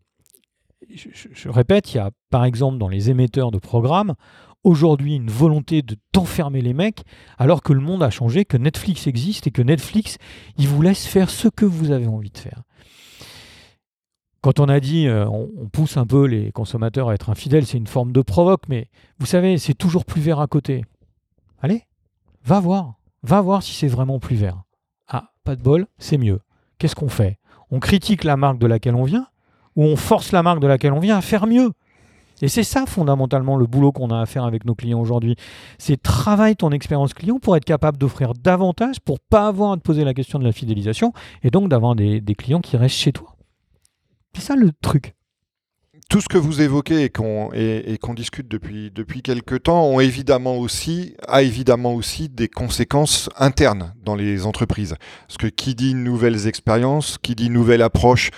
Je, 0.95 1.09
je- 1.13 1.29
je 1.35 1.49
répète, 1.51 1.93
il 1.93 1.99
y 1.99 2.01
a 2.01 2.13
par 2.31 2.47
exemple 2.47 2.79
dans 2.79 2.89
les 2.89 3.11
émetteurs 3.11 3.51
de 3.51 3.59
programmes, 3.59 4.15
aujourd'hui 4.65 5.15
une 5.15 5.31
volonté 5.31 5.83
de 5.83 5.97
t'enfermer 6.13 6.61
les 6.61 6.75
mecs, 6.75 7.05
alors 7.39 7.63
que 7.63 7.73
le 7.73 7.81
monde 7.81 8.03
a 8.03 8.11
changé, 8.11 8.45
que 8.45 8.57
Netflix 8.57 9.07
existe 9.07 9.47
et 9.47 9.51
que 9.51 9.63
Netflix, 9.63 10.19
il 10.57 10.69
vous 10.69 10.83
laisse 10.83 11.07
faire 11.07 11.31
ce 11.31 11.49
que 11.49 11.65
vous 11.65 11.91
avez 11.91 12.07
envie 12.07 12.31
de 12.31 12.39
faire. 12.39 12.63
Quand 14.41 14.61
on 14.61 14.69
a 14.69 14.81
dit 14.81 15.09
euh, 15.09 15.27
on, 15.29 15.51
on 15.57 15.69
pousse 15.69 15.97
un 15.97 16.07
peu 16.07 16.25
les 16.25 16.53
consommateurs 16.53 17.09
à 17.09 17.15
être 17.15 17.31
infidèles, 17.31 17.67
c'est 17.67 17.79
une 17.79 17.87
forme 17.87 18.13
de 18.13 18.23
provoque, 18.23 18.69
mais 18.69 18.89
vous 19.19 19.27
savez, 19.27 19.59
c'est 19.59 19.75
toujours 19.75 20.05
plus 20.05 20.21
vert 20.21 20.41
à 20.41 20.47
côté. 20.47 20.85
Allez, 21.61 21.83
va 22.45 22.61
voir, 22.61 22.95
va 23.23 23.41
voir 23.41 23.63
si 23.63 23.75
c'est 23.75 23.89
vraiment 23.89 24.21
plus 24.21 24.37
vert. 24.37 24.63
Ah, 25.09 25.33
pas 25.45 25.57
de 25.57 25.63
bol, 25.63 25.87
c'est 25.99 26.19
mieux. 26.19 26.41
Qu'est-ce 26.79 26.95
qu'on 26.95 27.09
fait? 27.09 27.39
On 27.71 27.81
critique 27.81 28.25
la 28.25 28.37
marque 28.37 28.59
de 28.59 28.67
laquelle 28.67 28.95
on 28.95 29.05
vient 29.05 29.27
ou 29.75 29.85
on 29.85 29.97
force 29.97 30.33
la 30.33 30.43
marque 30.43 30.61
de 30.61 30.67
laquelle 30.67 30.93
on 30.93 31.01
vient 31.01 31.17
à 31.17 31.21
faire 31.23 31.47
mieux? 31.47 31.73
Et 32.43 32.49
c'est 32.49 32.63
ça 32.63 32.87
fondamentalement 32.87 33.57
le 33.57 33.67
boulot 33.67 33.93
qu'on 33.93 34.11
a 34.11 34.21
à 34.21 34.27
faire 34.27 34.45
avec 34.45 34.65
nos 34.65 34.75
clients 34.75 35.01
aujourd'hui. 35.01 35.37
C'est 35.79 36.01
travaille 36.01 36.57
ton 36.57 36.71
expérience 36.71 37.15
client 37.15 37.39
pour 37.39 37.57
être 37.57 37.65
capable 37.65 37.99
d'offrir 37.99 38.35
davantage, 38.35 39.01
pour 39.01 39.21
pas 39.21 39.49
avoir 39.49 39.73
à 39.73 39.77
te 39.77 39.83
poser 39.83 40.05
la 40.05 40.15
question 40.15 40.39
de 40.39 40.45
la 40.45 40.53
fidélisation 40.53 41.13
et 41.43 41.51
donc 41.51 41.69
d'avoir 41.69 41.95
des, 41.95 42.23
clients 42.37 42.61
qui 42.61 42.77
restent 42.77 42.97
chez 42.97 43.13
toi. 43.13 43.37
C'est 44.35 44.43
ça 44.43 44.57
le 44.57 44.71
truc. 44.81 45.15
Tout 46.09 46.21
ce 46.21 46.29
que 46.29 46.39
vous 46.39 46.63
évoquez 46.63 47.03
et 47.05 47.11
qu'on 47.11 48.15
discute 48.15 48.49
depuis, 48.49 48.91
depuis 48.91 49.21
quelques 49.21 49.65
temps 49.65 49.99
a 49.99 50.03
évidemment 50.03 50.57
aussi 50.57 52.29
des 52.31 52.49
conséquences 52.49 53.29
internes 53.37 53.93
dans 54.05 54.15
les 54.15 54.47
entreprises. 54.47 54.95
Parce 55.27 55.37
que 55.37 55.49
qui 55.49 55.75
dit 55.75 55.95
nouvelles 55.95 56.47
expériences, 56.47 57.19
qui 57.19 57.35
dit 57.35 57.51
nouvelle 57.51 57.83
approche 57.83 58.31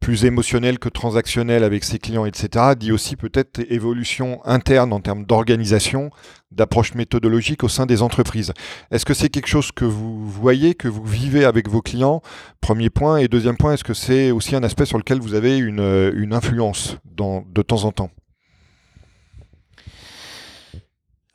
plus 0.00 0.24
émotionnelle 0.24 0.78
que 0.78 0.88
transactionnelle 0.88 1.64
avec 1.64 1.84
ses 1.84 1.98
clients, 1.98 2.26
etc., 2.26 2.74
dit 2.78 2.92
aussi 2.92 3.16
peut-être 3.16 3.60
évolution 3.70 4.40
interne 4.44 4.92
en 4.92 5.00
termes 5.00 5.24
d'organisation, 5.24 6.10
d'approche 6.50 6.94
méthodologique 6.94 7.64
au 7.64 7.68
sein 7.68 7.86
des 7.86 8.02
entreprises. 8.02 8.52
Est-ce 8.90 9.04
que 9.04 9.14
c'est 9.14 9.28
quelque 9.28 9.48
chose 9.48 9.72
que 9.72 9.84
vous 9.84 10.28
voyez, 10.28 10.74
que 10.74 10.88
vous 10.88 11.04
vivez 11.04 11.44
avec 11.44 11.68
vos 11.68 11.82
clients? 11.82 12.22
Premier 12.60 12.90
point. 12.90 13.18
Et 13.18 13.28
deuxième 13.28 13.56
point, 13.56 13.72
est-ce 13.72 13.84
que 13.84 13.94
c'est 13.94 14.30
aussi 14.30 14.54
un 14.54 14.62
aspect 14.62 14.86
sur 14.86 14.98
lequel 14.98 15.18
vous 15.18 15.34
avez 15.34 15.58
une, 15.58 15.80
euh, 15.80 16.28
influence 16.30 16.98
de 17.04 17.62
temps 17.62 17.84
en 17.84 17.92
temps? 17.92 18.10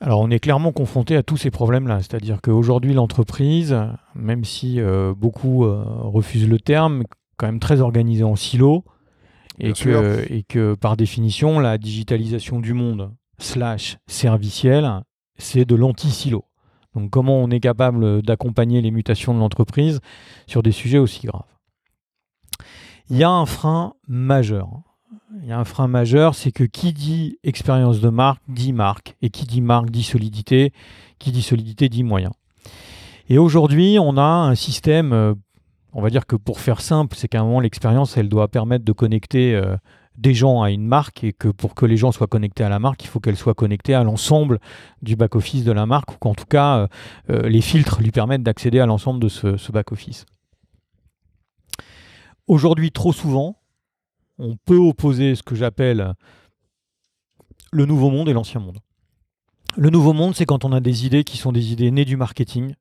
Alors 0.02 0.18
on 0.18 0.30
est 0.30 0.40
clairement 0.40 0.72
confronté 0.72 1.14
à 1.14 1.22
tous 1.22 1.36
ces 1.36 1.52
problèmes-là. 1.52 1.98
C'est-à-dire 2.00 2.40
qu'aujourd'hui 2.42 2.92
l'entreprise, 2.92 3.76
même 4.16 4.44
si 4.44 4.80
euh, 4.80 5.14
beaucoup 5.16 5.64
euh, 5.64 5.84
refusent 5.86 6.48
le 6.48 6.58
terme, 6.58 7.04
quand 7.36 7.46
même 7.46 7.60
très 7.60 7.80
organisée 7.80 8.24
en 8.24 8.36
silo. 8.36 8.84
Et 9.58 9.74
que, 9.74 10.32
et 10.32 10.42
que 10.44 10.74
par 10.74 10.96
définition, 10.96 11.60
la 11.60 11.78
digitalisation 11.78 12.58
du 12.58 12.72
monde 12.72 13.12
slash 13.38 13.98
serviciel, 14.06 15.02
c'est 15.36 15.64
de 15.64 15.74
l'anti-silo. 15.74 16.46
Donc 16.94 17.10
comment 17.10 17.38
on 17.38 17.50
est 17.50 17.60
capable 17.60 18.22
d'accompagner 18.22 18.80
les 18.80 18.90
mutations 18.90 19.34
de 19.34 19.38
l'entreprise 19.38 20.00
sur 20.46 20.62
des 20.62 20.72
sujets 20.72 20.98
aussi 20.98 21.26
graves? 21.26 21.44
Il 23.10 23.18
y 23.18 23.24
a 23.24 23.30
un 23.30 23.46
frein 23.46 23.94
majeur. 24.08 24.68
Il 25.42 25.48
y 25.48 25.52
a 25.52 25.58
un 25.58 25.64
frein 25.64 25.88
majeur, 25.88 26.34
c'est 26.34 26.52
que 26.52 26.64
qui 26.64 26.92
dit 26.92 27.38
expérience 27.42 28.00
de 28.00 28.08
marque 28.08 28.42
dit 28.48 28.72
marque, 28.72 29.16
et 29.22 29.30
qui 29.30 29.46
dit 29.46 29.60
marque 29.60 29.90
dit 29.90 30.02
solidité, 30.02 30.72
qui 31.18 31.32
dit 31.32 31.42
solidité 31.42 31.88
dit 31.88 32.04
moyen. 32.04 32.32
Et 33.28 33.38
aujourd'hui, 33.38 33.98
on 33.98 34.16
a 34.16 34.22
un 34.22 34.54
système, 34.54 35.12
euh, 35.12 35.34
on 35.92 36.02
va 36.02 36.10
dire 36.10 36.26
que 36.26 36.36
pour 36.36 36.60
faire 36.60 36.80
simple, 36.80 37.16
c'est 37.16 37.28
qu'à 37.28 37.40
un 37.40 37.44
moment, 37.44 37.60
l'expérience, 37.60 38.16
elle 38.16 38.28
doit 38.28 38.48
permettre 38.48 38.84
de 38.84 38.92
connecter 38.92 39.54
euh, 39.54 39.76
des 40.16 40.34
gens 40.34 40.62
à 40.62 40.70
une 40.70 40.86
marque, 40.86 41.24
et 41.24 41.32
que 41.32 41.48
pour 41.48 41.74
que 41.74 41.86
les 41.86 41.96
gens 41.96 42.12
soient 42.12 42.26
connectés 42.26 42.64
à 42.64 42.68
la 42.68 42.78
marque, 42.78 43.04
il 43.04 43.08
faut 43.08 43.20
qu'elle 43.20 43.36
soit 43.36 43.54
connectée 43.54 43.94
à 43.94 44.02
l'ensemble 44.02 44.58
du 45.02 45.16
back-office 45.16 45.64
de 45.64 45.72
la 45.72 45.86
marque, 45.86 46.12
ou 46.12 46.16
qu'en 46.16 46.34
tout 46.34 46.46
cas, 46.46 46.78
euh, 46.78 46.86
euh, 47.30 47.48
les 47.48 47.60
filtres 47.60 48.00
lui 48.00 48.10
permettent 48.10 48.42
d'accéder 48.42 48.80
à 48.80 48.86
l'ensemble 48.86 49.20
de 49.20 49.28
ce, 49.28 49.56
ce 49.56 49.72
back-office. 49.72 50.24
Aujourd'hui, 52.46 52.90
trop 52.90 53.12
souvent, 53.12 53.56
on 54.38 54.56
peut 54.56 54.76
opposer 54.76 55.34
ce 55.34 55.42
que 55.42 55.54
j'appelle 55.54 56.14
le 57.70 57.86
nouveau 57.86 58.10
monde 58.10 58.28
et 58.28 58.32
l'ancien 58.32 58.60
monde. 58.60 58.78
Le 59.76 59.88
nouveau 59.88 60.12
monde, 60.12 60.34
c'est 60.34 60.44
quand 60.44 60.64
on 60.64 60.72
a 60.72 60.80
des 60.80 61.06
idées 61.06 61.24
qui 61.24 61.38
sont 61.38 61.52
des 61.52 61.72
idées 61.72 61.90
nées 61.90 62.04
du 62.04 62.16
marketing, 62.16 62.74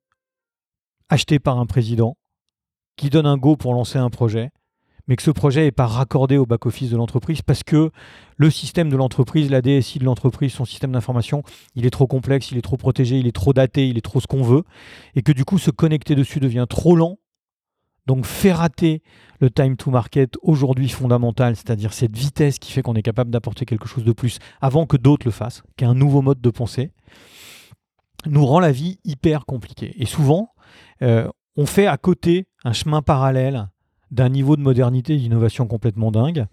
achetées 1.08 1.40
par 1.40 1.60
un 1.60 1.66
président, 1.66 2.18
qui 2.96 3.10
donne 3.10 3.26
un 3.26 3.38
go 3.38 3.56
pour 3.56 3.74
lancer 3.74 3.98
un 3.98 4.10
projet, 4.10 4.52
mais 5.08 5.16
que 5.16 5.24
ce 5.24 5.32
projet 5.32 5.64
n'est 5.64 5.72
pas 5.72 5.88
raccordé 5.88 6.38
au 6.38 6.46
back-office 6.46 6.90
de 6.90 6.98
l'entreprise 6.98 7.42
parce 7.42 7.64
que 7.64 7.92
le 8.38 8.50
système 8.50 8.90
de 8.90 8.96
l'entreprise, 8.96 9.50
la 9.50 9.62
DSI 9.62 10.00
de 10.00 10.06
l'entreprise, 10.06 10.54
son 10.54 10.66
système 10.66 10.92
d'information, 10.92 11.44
il 11.76 11.86
est 11.86 11.90
trop 11.90 12.08
complexe, 12.08 12.52
il 12.52 12.58
est 12.58 12.62
trop 12.62 12.78
protégé, 12.78 13.18
il 13.18 13.28
est 13.28 13.36
trop 13.36 13.54
daté, 13.54 13.88
il 13.88 13.98
est 13.98 14.02
trop 14.02 14.20
ce 14.20 14.28
qu'on 14.28 14.44
veut, 14.44 14.64
et 15.16 15.22
que 15.22 15.32
du 15.32 15.46
coup 15.46 15.58
se 15.58 15.72
connecter 15.72 16.16
dessus 16.16 16.40
devient 16.40 16.66
trop 16.70 16.96
lent. 16.96 17.18
Donc 18.08 18.26
fait 18.26 18.52
rater 18.52 19.04
le 19.40 19.52
time 19.52 19.76
to 19.78 19.92
market 19.92 20.36
aujourd'hui 20.42 20.90
fondamental, 20.90 21.56
c'est-à-dire 21.56 21.94
cette 21.94 22.16
vitesse 22.16 22.58
qui 22.58 22.72
fait 22.72 22.82
qu'on 22.82 22.96
est 22.96 23.04
capable 23.04 23.32
d'apporter 23.32 23.66
quelque 23.66 23.88
chose 23.88 24.04
de 24.04 24.12
plus 24.12 24.40
avant 24.60 24.86
que 24.86 24.98
d'autres 24.98 25.26
le 25.26 25.32
fassent, 25.32 25.62
qui 25.78 25.84
est 25.84 25.88
un 25.88 25.94
nouveau 25.94 26.22
mode 26.22 26.42
de 26.42 26.50
pensée, 26.50 26.92
nous 28.26 28.46
rend 28.46 28.60
la 28.60 28.72
vie 28.72 29.00
hyper 29.04 29.46
compliquée. 29.46 29.94
Et 29.98 30.06
souvent, 30.06 30.54
euh, 31.02 31.28
on 31.62 31.68
fait 31.68 31.86
à 31.86 31.98
côté 31.98 32.48
un 32.64 32.74
chemin 32.74 33.04
parallèle 33.04 33.70
d'un 34.10 34.30
niveau 34.30 34.56
de 34.56 34.62
modernité 34.62 35.14
et 35.14 35.18
d'innovation 35.18 35.68
complètement 35.68 36.12
dingue, 36.12 36.48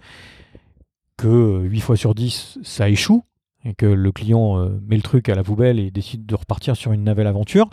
que 1.16 1.62
8 1.62 1.80
fois 1.80 1.96
sur 1.96 2.14
10, 2.14 2.58
ça 2.62 2.90
échoue, 2.90 3.24
et 3.64 3.74
que 3.74 3.86
le 3.86 4.12
client 4.12 4.58
euh, 4.58 4.78
met 4.86 4.96
le 4.96 5.02
truc 5.02 5.30
à 5.30 5.34
la 5.34 5.42
poubelle 5.42 5.80
et 5.80 5.90
décide 5.90 6.26
de 6.26 6.34
repartir 6.34 6.76
sur 6.76 6.92
une 6.92 7.04
nouvelle 7.04 7.26
aventure. 7.26 7.70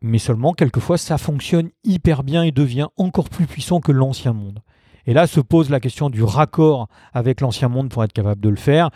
Mais 0.00 0.18
seulement, 0.18 0.52
quelquefois, 0.52 0.96
ça 0.96 1.18
fonctionne 1.18 1.70
hyper 1.82 2.22
bien 2.22 2.44
et 2.44 2.52
devient 2.52 2.86
encore 2.96 3.28
plus 3.28 3.46
puissant 3.46 3.80
que 3.80 3.90
l'ancien 3.90 4.32
monde. 4.32 4.60
Et 5.06 5.12
là 5.12 5.26
se 5.26 5.40
pose 5.40 5.70
la 5.70 5.80
question 5.80 6.08
du 6.08 6.22
raccord 6.22 6.88
avec 7.12 7.40
l'ancien 7.40 7.68
monde 7.68 7.90
pour 7.90 8.04
être 8.04 8.12
capable 8.12 8.40
de 8.40 8.48
le 8.48 8.56
faire. 8.56 8.90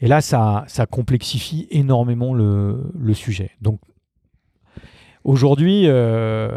Et 0.00 0.08
là, 0.08 0.20
ça, 0.20 0.64
ça 0.66 0.84
complexifie 0.84 1.68
énormément 1.70 2.34
le, 2.34 2.90
le 2.98 3.14
sujet. 3.14 3.52
Donc, 3.62 3.80
aujourd'hui, 5.26 5.82
euh, 5.86 6.56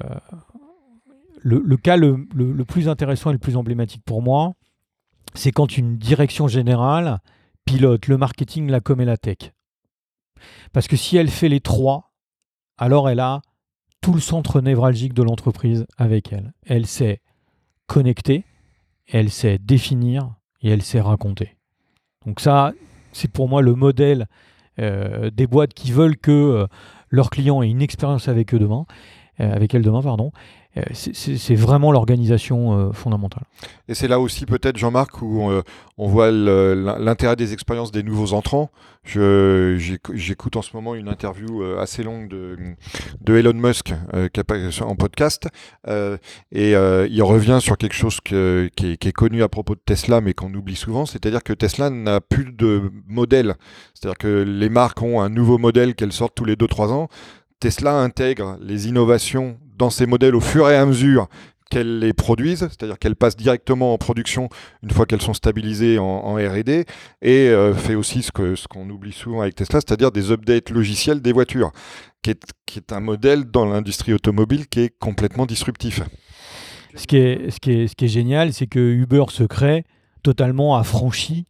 le, 1.41 1.77
cas 1.77 1.97
le 1.97 2.63
plus 2.63 2.87
intéressant 2.87 3.31
et 3.31 3.33
le 3.33 3.39
plus 3.39 3.57
emblématique 3.57 4.03
pour 4.05 4.21
moi, 4.21 4.53
c'est 5.33 5.51
quand 5.51 5.77
une 5.77 5.97
direction 5.97 6.47
générale 6.47 7.19
pilote 7.65 8.07
le 8.07 8.17
marketing, 8.17 8.69
la 8.69 8.79
com 8.79 8.99
et 9.01 9.05
la 9.05 9.17
tech. 9.17 9.51
Parce 10.71 10.87
que 10.87 10.95
si 10.95 11.17
elle 11.17 11.29
fait 11.29 11.49
les 11.49 11.59
trois, 11.59 12.13
alors 12.77 13.09
elle 13.09 13.19
a 13.19 13.41
tout 14.01 14.13
le 14.13 14.19
centre 14.19 14.61
névralgique 14.61 15.13
de 15.13 15.23
l'entreprise 15.23 15.85
avec 15.97 16.31
elle. 16.31 16.53
Elle 16.65 16.85
sait 16.87 17.21
connecter, 17.87 18.45
elle 19.07 19.29
sait 19.29 19.57
définir 19.57 20.35
et 20.61 20.69
elle 20.69 20.81
sait 20.81 21.01
raconter. 21.01 21.57
Donc 22.25 22.39
ça, 22.39 22.71
c'est 23.11 23.31
pour 23.31 23.49
moi 23.49 23.61
le 23.61 23.75
modèle 23.75 24.27
euh, 24.79 25.29
des 25.29 25.47
boîtes 25.47 25.73
qui 25.73 25.91
veulent 25.91 26.17
que 26.17 26.31
euh, 26.31 26.67
leurs 27.09 27.29
clients 27.29 27.61
aient 27.61 27.69
une 27.69 27.81
expérience 27.81 28.27
avec 28.27 28.53
eux 28.53 28.59
demain. 28.59 28.85
avec 29.39 29.73
elle 29.73 29.83
demain, 29.83 30.01
pardon. 30.01 30.31
C'est 30.93 31.55
vraiment 31.55 31.91
l'organisation 31.91 32.91
fondamentale. 32.93 33.43
Et 33.87 33.93
c'est 33.93 34.07
là 34.07 34.19
aussi 34.19 34.45
peut-être, 34.45 34.77
Jean-Marc, 34.77 35.21
où 35.21 35.49
on 35.97 36.07
voit 36.07 36.31
l'intérêt 36.31 37.35
des 37.35 37.53
expériences 37.53 37.91
des 37.91 38.03
nouveaux 38.03 38.33
entrants. 38.33 38.69
J'écoute 39.03 40.55
en 40.55 40.61
ce 40.61 40.75
moment 40.75 40.95
une 40.95 41.09
interview 41.09 41.63
assez 41.79 42.03
longue 42.03 42.27
de, 42.27 42.57
de 43.21 43.35
Elon 43.35 43.53
Musk 43.53 43.93
en 44.81 44.95
podcast, 44.95 45.47
et 45.87 46.71
il 46.71 47.23
revient 47.23 47.59
sur 47.61 47.77
quelque 47.77 47.95
chose 47.95 48.19
qui, 48.21 48.35
est, 48.35 48.75
qui, 48.75 49.07
est, 49.07 49.11
connu 49.11 49.43
à 49.43 49.49
propos 49.49 49.75
de 49.75 49.81
Tesla, 49.85 50.21
mais 50.21 50.33
qu'on 50.33 50.53
oublie 50.53 50.75
souvent, 50.75 51.05
c'est-à-dire 51.05 51.43
que 51.43 51.53
Tesla 51.53 51.89
n'a 51.89 52.21
plus 52.21 52.51
de 52.51 52.91
modèle. 53.07 53.55
C'est-à-dire 53.93 54.17
que 54.17 54.27
les 54.27 54.69
marques 54.69 55.01
ont 55.01 55.21
un 55.21 55.29
nouveau 55.29 55.57
modèle 55.57 55.95
qu'elles 55.95 56.13
sortent 56.13 56.35
tous 56.35 56.45
les 56.45 56.55
2-3 56.55 56.89
ans. 56.89 57.09
Tesla 57.59 57.95
intègre 57.95 58.57
les 58.61 58.87
innovations 58.87 59.57
dans 59.79 59.89
ses 59.89 60.05
modèles 60.05 60.35
au 60.35 60.41
fur 60.41 60.69
et 60.69 60.75
à 60.75 60.85
mesure 60.85 61.27
qu'elles 61.71 61.99
les 61.99 62.13
produisent, 62.13 62.67
c'est-à-dire 62.69 62.97
qu'elles 62.97 63.15
passent 63.15 63.35
directement 63.35 63.93
en 63.93 63.97
production 63.97 64.49
une 64.83 64.89
fois 64.89 65.05
qu'elles 65.05 65.21
sont 65.21 65.35
stabilisées 65.35 65.99
en, 65.99 66.35
R&D, 66.35 66.85
et 67.21 67.49
euh, 67.49 67.73
fait 67.73 67.95
aussi 67.95 68.23
ce 68.23 68.31
qu'on 68.31 68.55
ce 68.55 68.91
oublie 68.91 69.11
souvent 69.11 69.41
avec 69.41 69.55
Tesla, 69.55 69.79
c'est-à-dire 69.79 70.11
des 70.11 70.31
updates 70.31 70.71
logiciels 70.71 71.21
des 71.21 71.31
voitures, 71.31 71.71
qui 72.23 72.31
est, 72.31 72.43
qui 72.65 72.79
est 72.79 72.91
un 72.91 72.99
modèle 72.99 73.45
dans 73.45 73.65
l'industrie 73.65 74.13
automobile 74.13 74.67
qui 74.67 74.81
est 74.81 74.99
complètement 74.99 75.45
disruptif. 75.45 76.01
Ce 76.95 77.05
qui 77.05 77.17
est, 77.17 77.51
ce 77.51 77.59
qui 77.59 77.71
est, 77.71 77.87
ce 77.87 77.95
qui 77.95 78.05
est 78.05 78.09
génial, 78.09 78.51
c'est 78.51 78.67
que 78.67 78.79
Uber 78.79 79.25
se 79.29 79.43
crée 79.43 79.85
totalement 80.23 80.75
affranchi 80.75 81.45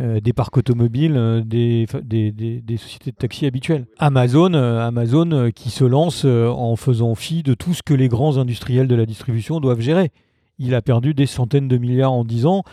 euh, 0.00 0.18
des 0.18 0.32
parcs 0.32 0.56
automobiles 0.56 1.14
euh, 1.16 1.40
des, 1.44 1.86
sociétés 2.76 3.12
de 3.12 3.16
taxi 3.16 3.46
habituelles. 3.46 3.86
Amazon, 3.98 4.52
euh, 4.52 4.80
Amazon 4.80 5.52
qui 5.54 5.70
se 5.70 5.84
lance 5.84 6.24
en 6.24 6.74
faisant 6.74 7.14
fi 7.14 7.44
de 7.44 7.54
tout 7.54 7.74
ce 7.74 7.82
que 7.84 7.94
les 7.94 8.08
grands 8.08 8.36
industriels 8.38 8.88
de 8.88 8.94
la 8.96 9.06
distribution 9.06 9.60
doivent 9.60 9.78
gérer. 9.78 10.10
Il 10.58 10.74
a 10.74 10.82
perdu 10.82 11.14
des 11.14 11.26
centaines 11.26 11.68
de 11.68 11.76
milliards 11.76 12.12
en 12.12 12.24
10 12.24 12.46
ans. 12.46 12.64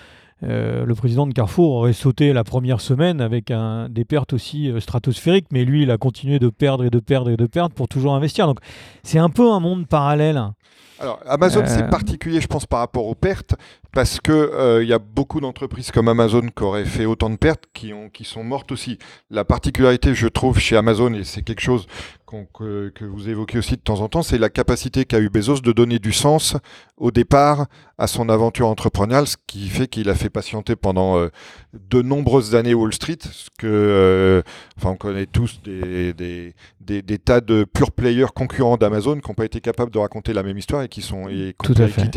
le 0.42 0.94
président 0.94 1.28
de 1.28 1.34
Carrefour 1.34 1.74
aurait 1.74 1.94
sauté 1.94 2.34
la 2.34 2.44
première 2.44 2.82
semaine 2.82 3.22
avec 3.22 3.54
des 3.90 4.06
pertes 4.06 4.34
aussi 4.34 4.72
stratosphériques, 4.80 5.48
mais 5.52 5.64
lui, 5.64 5.84
il 5.84 5.92
a 5.92 5.98
continué 5.98 6.40
de 6.40 6.50
perdre 6.50 6.86
et 6.86 6.90
de 6.90 7.00
perdre 7.00 7.30
et 7.30 7.38
de 7.38 7.46
perdre 7.46 7.76
pour 7.76 7.88
toujours 7.88 8.16
investir. 8.16 8.48
Donc 8.48 8.60
c'est 9.04 9.20
un 9.20 9.30
peu 9.30 9.52
un 9.52 9.60
monde 9.60 9.88
parallèle. 9.88 10.42
Alors 11.02 11.20
Amazon, 11.26 11.64
c'est 11.66 11.90
particulier, 11.90 12.42
je 12.42 12.48
pense, 12.48 12.68
par 12.68 12.80
rapport 12.80 13.08
aux 13.08 13.16
pertes, 13.16 13.56
parce 13.92 14.20
que 14.20 14.32
il 14.32 14.60
euh, 14.60 14.84
y 14.84 14.94
a 14.94 15.00
beaucoup 15.00 15.42
d'entreprises 15.42 15.90
comme 15.90 16.08
Amazon 16.08 16.42
qui 16.56 16.64
auraient 16.64 16.86
fait 16.86 17.06
autant 17.06 17.32
de 17.32 17.38
pertes 17.38 17.64
qui, 17.74 17.92
ont, 17.92 18.10
qui 18.10 18.24
sont 18.24 18.44
mortes 18.44 18.72
aussi. 18.72 19.00
La 19.32 19.44
particularité, 19.44 20.14
je 20.14 20.28
trouve, 20.28 20.60
chez 20.60 20.78
Amazon, 20.78 21.14
et 21.14 21.24
c'est 21.24 21.42
quelque 21.42 21.62
chose 21.62 21.88
que, 22.54 22.90
que, 22.90 23.06
vous 23.06 23.30
évoquez 23.30 23.58
aussi 23.58 23.76
de 23.76 23.82
temps 23.82 24.02
en 24.02 24.08
temps, 24.08 24.24
c'est 24.24 24.38
la 24.38 24.50
capacité 24.50 25.06
qu'a 25.06 25.20
eu 25.20 25.30
Bezos 25.30 25.60
de 25.62 25.72
donner 25.72 26.00
du 26.00 26.14
sens 26.14 26.56
au 26.98 27.12
départ 27.12 27.66
à 27.98 28.08
son 28.08 28.30
aventure 28.30 28.68
entrepreneuriale, 28.68 29.28
ce 29.28 29.38
qui 29.48 29.68
fait 29.68 29.88
qu'il 29.88 30.10
a 30.10 30.16
fait 30.16 30.30
patienter 30.30 30.76
pendant 30.76 31.18
euh, 31.18 31.30
de 31.74 32.02
nombreuses 32.02 32.56
années 32.56 32.74
Wall 32.74 32.94
Street, 32.94 33.18
ce 33.22 33.50
que, 33.58 33.68
euh, 33.68 34.42
enfin, 34.78 34.92
on 34.92 34.96
connaît 34.96 35.26
tous 35.26 35.62
des, 35.64 36.14
des, 36.14 36.54
des, 36.80 37.20
tas 37.20 37.42
de 37.42 37.64
pure 37.64 37.92
players 37.92 38.34
concurrents 38.34 38.78
d'Amazon 38.78 39.20
qui 39.20 39.30
n'ont 39.30 39.36
pas 39.36 39.46
été 39.46 39.62
capables 39.62 39.92
de 39.92 40.00
raconter 40.00 40.34
la 40.34 40.44
même 40.44 40.58
histoire 40.58 40.82
et 40.82 40.88
qui 40.92 41.02
sont 41.02 41.28
et 41.30 41.56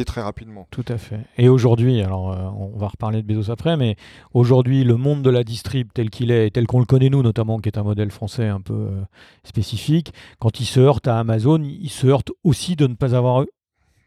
très 0.04 0.20
rapidement. 0.20 0.66
Tout 0.70 0.84
à 0.88 0.98
fait. 0.98 1.20
Et 1.38 1.48
aujourd'hui, 1.48 2.02
alors 2.02 2.32
euh, 2.32 2.50
on 2.58 2.76
va 2.76 2.88
reparler 2.88 3.22
de 3.22 3.26
Bezos 3.26 3.50
après, 3.50 3.78
mais 3.78 3.96
aujourd'hui, 4.34 4.84
le 4.84 4.96
monde 4.96 5.22
de 5.22 5.30
la 5.30 5.44
distrib 5.44 5.88
tel 5.94 6.10
qu'il 6.10 6.30
est, 6.30 6.50
tel 6.50 6.66
qu'on 6.66 6.80
le 6.80 6.84
connaît 6.84 7.08
nous 7.08 7.22
notamment, 7.22 7.58
qui 7.58 7.68
est 7.68 7.78
un 7.78 7.84
modèle 7.84 8.10
français 8.10 8.48
un 8.48 8.60
peu 8.60 8.74
euh, 8.74 9.02
spécifique, 9.44 10.12
quand 10.40 10.60
il 10.60 10.66
se 10.66 10.80
heurte 10.80 11.08
à 11.08 11.18
Amazon, 11.18 11.62
il 11.62 11.88
se 11.88 12.06
heurte 12.06 12.32
aussi 12.42 12.76
de 12.76 12.86
ne 12.86 12.94
pas 12.94 13.14
avoir 13.14 13.44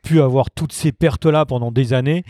pu 0.04 0.22
avoir 0.22 0.52
toutes 0.52 0.74
ces 0.74 0.92
pertes-là 0.92 1.46
pendant 1.46 1.72
des 1.72 1.94
années 1.94 2.24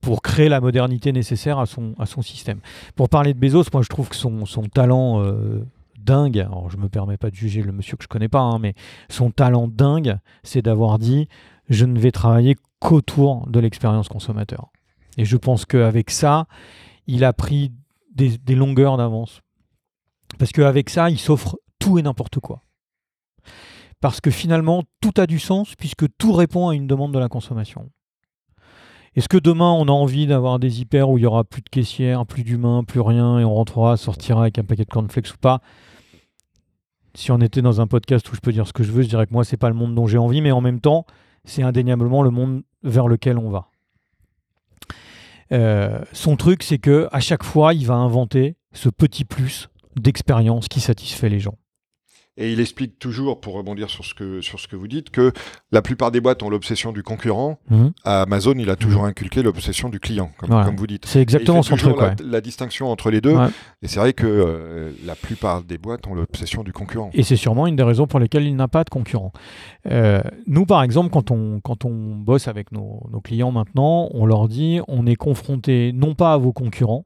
pour 0.00 0.22
créer 0.22 0.48
la 0.48 0.60
modernité 0.60 1.12
nécessaire 1.12 1.58
à 1.58 1.66
son, 1.66 1.94
à 1.98 2.06
son 2.06 2.22
système. 2.22 2.60
Pour 2.94 3.08
parler 3.08 3.34
de 3.34 3.38
Bezos, 3.38 3.64
moi 3.72 3.82
je 3.82 3.88
trouve 3.88 4.08
que 4.08 4.16
son, 4.16 4.46
son 4.46 4.62
talent 4.62 5.22
euh, 5.22 5.64
dingue, 5.98 6.38
alors 6.38 6.70
je 6.70 6.76
me 6.76 6.88
permets 6.88 7.16
pas 7.16 7.30
de 7.30 7.34
juger 7.34 7.62
le 7.62 7.72
monsieur 7.72 7.96
que 7.96 8.04
je 8.04 8.08
connais 8.08 8.28
pas, 8.28 8.40
hein, 8.40 8.58
mais 8.58 8.74
son 9.08 9.30
talent 9.30 9.68
dingue, 9.68 10.18
c'est 10.42 10.62
d'avoir 10.62 10.98
dit 10.98 11.28
je 11.70 11.86
ne 11.86 11.98
vais 11.98 12.10
travailler 12.10 12.56
qu'autour 12.80 13.46
de 13.48 13.60
l'expérience 13.60 14.08
consommateur. 14.08 14.70
Et 15.16 15.24
je 15.24 15.36
pense 15.36 15.64
qu'avec 15.64 16.10
ça, 16.10 16.46
il 17.06 17.24
a 17.24 17.32
pris 17.32 17.72
des, 18.12 18.54
longueurs 18.54 18.96
d'avance. 18.96 19.40
Parce 20.38 20.52
qu'avec 20.52 20.90
ça, 20.90 21.10
il 21.10 21.18
s'offre 21.18 21.56
tout 21.78 21.98
et 21.98 22.02
n'importe 22.02 22.40
quoi. 22.40 22.62
Parce 24.00 24.20
que 24.20 24.30
finalement, 24.30 24.82
tout 25.00 25.12
a 25.16 25.26
du 25.26 25.38
sens 25.38 25.74
puisque 25.76 26.06
tout 26.18 26.32
répond 26.32 26.68
à 26.68 26.74
une 26.74 26.86
demande 26.86 27.12
de 27.12 27.18
la 27.18 27.28
consommation. 27.28 27.90
Est-ce 29.14 29.28
que 29.28 29.38
demain, 29.38 29.72
on 29.72 29.86
a 29.86 29.92
envie 29.92 30.26
d'avoir 30.26 30.58
des 30.58 30.80
hyper 30.80 31.10
où 31.10 31.18
il 31.18 31.22
y 31.22 31.26
aura 31.26 31.44
plus 31.44 31.62
de 31.62 31.68
caissières, 31.68 32.26
plus 32.26 32.44
d'humains, 32.44 32.84
plus 32.84 33.00
rien, 33.00 33.40
et 33.40 33.44
on 33.44 33.54
rentrera, 33.54 33.96
sortira 33.96 34.42
avec 34.42 34.58
un 34.58 34.64
paquet 34.64 34.84
de 34.84 34.90
cornflakes 34.90 35.34
ou 35.34 35.38
pas? 35.38 35.60
Si 37.14 37.32
on 37.32 37.40
était 37.40 37.60
dans 37.60 37.80
un 37.80 37.88
podcast 37.88 38.30
où 38.30 38.36
je 38.36 38.40
peux 38.40 38.52
dire 38.52 38.68
ce 38.68 38.72
que 38.72 38.84
je 38.84 38.92
veux, 38.92 39.02
je 39.02 39.08
dirais 39.08 39.26
que 39.26 39.32
moi, 39.32 39.44
c'est 39.44 39.56
pas 39.56 39.68
le 39.68 39.74
monde 39.74 39.96
dont 39.96 40.06
j'ai 40.06 40.18
envie, 40.18 40.40
mais 40.40 40.52
en 40.52 40.60
même 40.60 40.80
temps, 40.80 41.06
c'est 41.44 41.62
indéniablement 41.62 42.22
le 42.22 42.30
monde 42.30 42.62
vers 42.82 43.08
lequel 43.08 43.38
on 43.38 43.50
va. 43.50 43.68
Euh, 45.52 46.04
son 46.12 46.36
truc, 46.36 46.62
c'est 46.62 46.78
que 46.78 47.08
à 47.12 47.20
chaque 47.20 47.42
fois, 47.42 47.74
il 47.74 47.86
va 47.86 47.94
inventer 47.94 48.56
ce 48.72 48.88
petit 48.88 49.24
plus 49.24 49.68
d'expérience 49.96 50.68
qui 50.68 50.80
satisfait 50.80 51.28
les 51.28 51.40
gens. 51.40 51.56
Et 52.36 52.52
il 52.52 52.60
explique 52.60 52.98
toujours, 52.98 53.40
pour 53.40 53.54
rebondir 53.54 53.90
sur 53.90 54.04
ce 54.04 54.14
que, 54.14 54.40
sur 54.40 54.60
ce 54.60 54.68
que 54.68 54.76
vous 54.76 54.88
dites, 54.88 55.10
que 55.10 55.32
la 55.72 55.82
plupart 55.82 56.10
des 56.10 56.20
boîtes 56.20 56.42
ont 56.42 56.48
l'obsession 56.48 56.92
du 56.92 57.02
concurrent. 57.02 57.58
Mhm. 57.68 57.92
À 58.04 58.22
Amazon, 58.22 58.54
il 58.56 58.70
a 58.70 58.76
toujours 58.76 59.02
mhm. 59.02 59.08
inculqué 59.08 59.42
l'obsession 59.42 59.88
du 59.88 60.00
client, 60.00 60.30
comme, 60.38 60.76
vous 60.76 60.86
dites. 60.86 61.06
C'est 61.06 61.20
exactement 61.20 61.62
son 61.62 61.76
truc. 61.76 61.96
La, 61.98 62.14
la, 62.24 62.40
distinction 62.40 62.90
entre 62.90 63.10
les 63.10 63.20
deux. 63.20 63.36
Et 63.82 63.88
c'est 63.88 64.00
vrai 64.00 64.12
que 64.12 64.26
euh, 64.26 64.92
la 65.04 65.16
plupart 65.16 65.62
des 65.64 65.76
boîtes 65.76 66.06
ont 66.06 66.14
l'obsession 66.14 66.62
du 66.62 66.72
concurrent. 66.72 67.10
Et 67.12 67.24
c'est 67.24 67.36
sûrement 67.36 67.66
une 67.66 67.76
des 67.76 67.82
raisons 67.82 68.06
pour 68.06 68.20
lesquelles 68.20 68.46
il 68.46 68.56
n'a 68.56 68.68
pas 68.68 68.84
de 68.84 68.90
concurrent. 68.90 69.32
Euh, 69.90 70.22
nous, 70.46 70.66
par 70.66 70.82
exemple, 70.82 71.10
quand 71.10 71.30
on, 71.30 71.60
quand 71.60 71.84
on 71.84 72.16
bosse 72.16 72.48
avec 72.48 72.72
nos, 72.72 73.06
nos 73.10 73.20
clients 73.20 73.52
maintenant, 73.52 74.08
on 74.12 74.24
leur 74.24 74.48
dit 74.48 74.80
on 74.88 75.06
est 75.06 75.16
confronté 75.16 75.92
non 75.92 76.14
pas 76.14 76.34
à 76.34 76.38
vos 76.38 76.52
concurrents, 76.52 77.04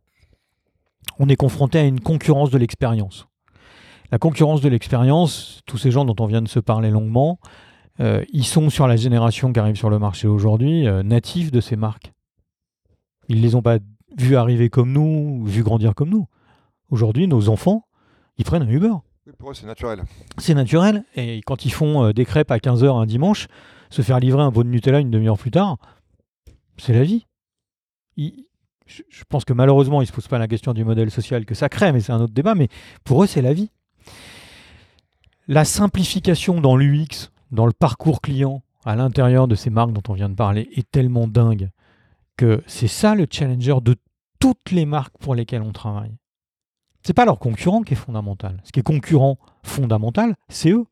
on 1.19 1.29
est 1.29 1.37
confronté 1.37 1.79
à 1.79 1.83
une 1.83 2.01
concurrence 2.01 2.51
de 2.51 2.59
l'expérience. 2.59 3.27
La 4.11 4.19
concurrence 4.19 4.61
de 4.61 4.69
l'expérience, 4.69 5.63
tous 5.67 5.79
ces 5.79 5.91
gens 5.91 6.05
dont 6.05 6.17
on 6.21 6.27
vient 6.27 6.43
de 6.43 6.49
se 6.49 6.61
parler 6.61 6.91
longuement, 6.91 7.39
euh, 8.01 8.25
ils 8.33 8.45
sont 8.45 8.71
sur 8.71 8.87
la 8.87 8.97
génération 8.97 9.53
qui 9.53 9.61
arrive 9.61 9.77
sur 9.77 9.91
le 9.91 9.99
marché 9.99 10.27
aujourd'hui, 10.27 10.87
euh, 10.87 11.03
natifs 11.03 11.51
de 11.51 11.61
ces 11.61 11.77
marques. 11.77 12.13
Ils 13.29 13.39
ne 13.39 13.43
les 13.43 13.55
ont 13.55 13.63
pas 13.63 13.79
vus 14.17 14.37
arriver 14.37 14.69
comme 14.69 14.93
nous, 14.93 15.45
vus 15.45 15.63
grandir 15.63 15.95
comme 15.95 16.11
nous. 16.11 16.27
Aujourd'hui, 16.91 17.27
nos 17.27 17.49
enfants, 17.49 17.87
ils 18.37 18.45
prennent 18.45 18.63
un 18.63 18.69
Uber. 18.69 18.93
Oui, 19.27 19.33
pour 19.39 19.51
eux, 19.51 19.55
c'est 19.55 19.67
naturel. 19.67 20.03
C'est 20.39 20.55
naturel. 20.55 21.05
Et 21.17 21.41
quand 21.47 21.65
ils 21.65 21.73
font 21.73 22.05
euh, 22.05 22.13
des 22.13 22.25
crêpes 22.25 22.51
à 22.51 22.59
15h 22.59 23.01
un 23.01 23.07
dimanche, 23.07 23.47
se 23.91 24.03
faire 24.03 24.19
livrer 24.19 24.43
un 24.43 24.51
pot 24.51 24.65
de 24.65 24.69
Nutella 24.69 25.01
une 25.01 25.11
demi-heure 25.11 25.39
plus 25.39 25.51
tard, 25.53 25.77
c'est 26.77 26.93
la 26.93 27.05
vie. 27.05 27.27
je 28.17 29.25
pense 29.29 29.45
que 29.45 29.53
malheureusement, 29.53 30.03
ils 30.03 30.05
ne 30.05 30.09
se 30.09 30.13
posent 30.13 30.29
pas 30.29 30.39
la 30.39 30.49
question 30.49 30.75
du 30.75 30.85
modèle 30.85 31.11
social 31.11 31.47
que 31.47 31.55
ça 31.55 31.69
crée, 31.69 31.93
mais 31.93 32.01
c'est 32.01 32.13
un 32.13 32.21
autre 32.21 32.35
débat. 32.35 32.55
Mais 32.55 32.69
pour 33.05 33.23
eux, 33.23 33.27
c'est 33.27 33.43
la 33.43 33.55
vie. 33.55 33.71
La 35.47 35.65
simplification 35.65 36.61
dans 36.61 36.77
l'UX, 36.77 37.31
dans 37.51 37.67
le 37.67 37.73
parcours 37.73 38.21
client, 38.21 38.63
à 38.85 38.97
l'intérieur 38.97 39.49
de 39.49 39.55
ces 39.55 39.71
marques 39.71 39.93
dont 39.93 40.03
on 40.09 40.15
vient 40.15 40.29
de 40.29 40.35
parler, 40.35 40.69
est 40.75 40.91
tellement 40.91 41.27
dingue 41.27 41.71
que 42.37 42.63
c'est 42.67 42.89
ça 42.89 43.15
le 43.15 43.27
challenger 43.31 43.77
de 43.83 43.97
toutes 44.41 44.71
les 44.71 44.87
marques 44.87 45.17
pour 45.19 45.35
lesquelles 45.35 45.63
on 45.63 45.73
travaille. 45.73 46.17
C'est 47.03 47.13
pas 47.15 47.27
leur 47.27 47.39
concurrent 47.39 47.83
qui 47.83 47.93
est 47.93 47.97
fondamental. 47.97 48.61
Ce 48.65 48.73
qui 48.73 48.81
est 48.81 48.85
concurrent 48.85 49.39
fondamental, 49.63 50.37
c'est 50.49 50.71
eux. 50.71 50.85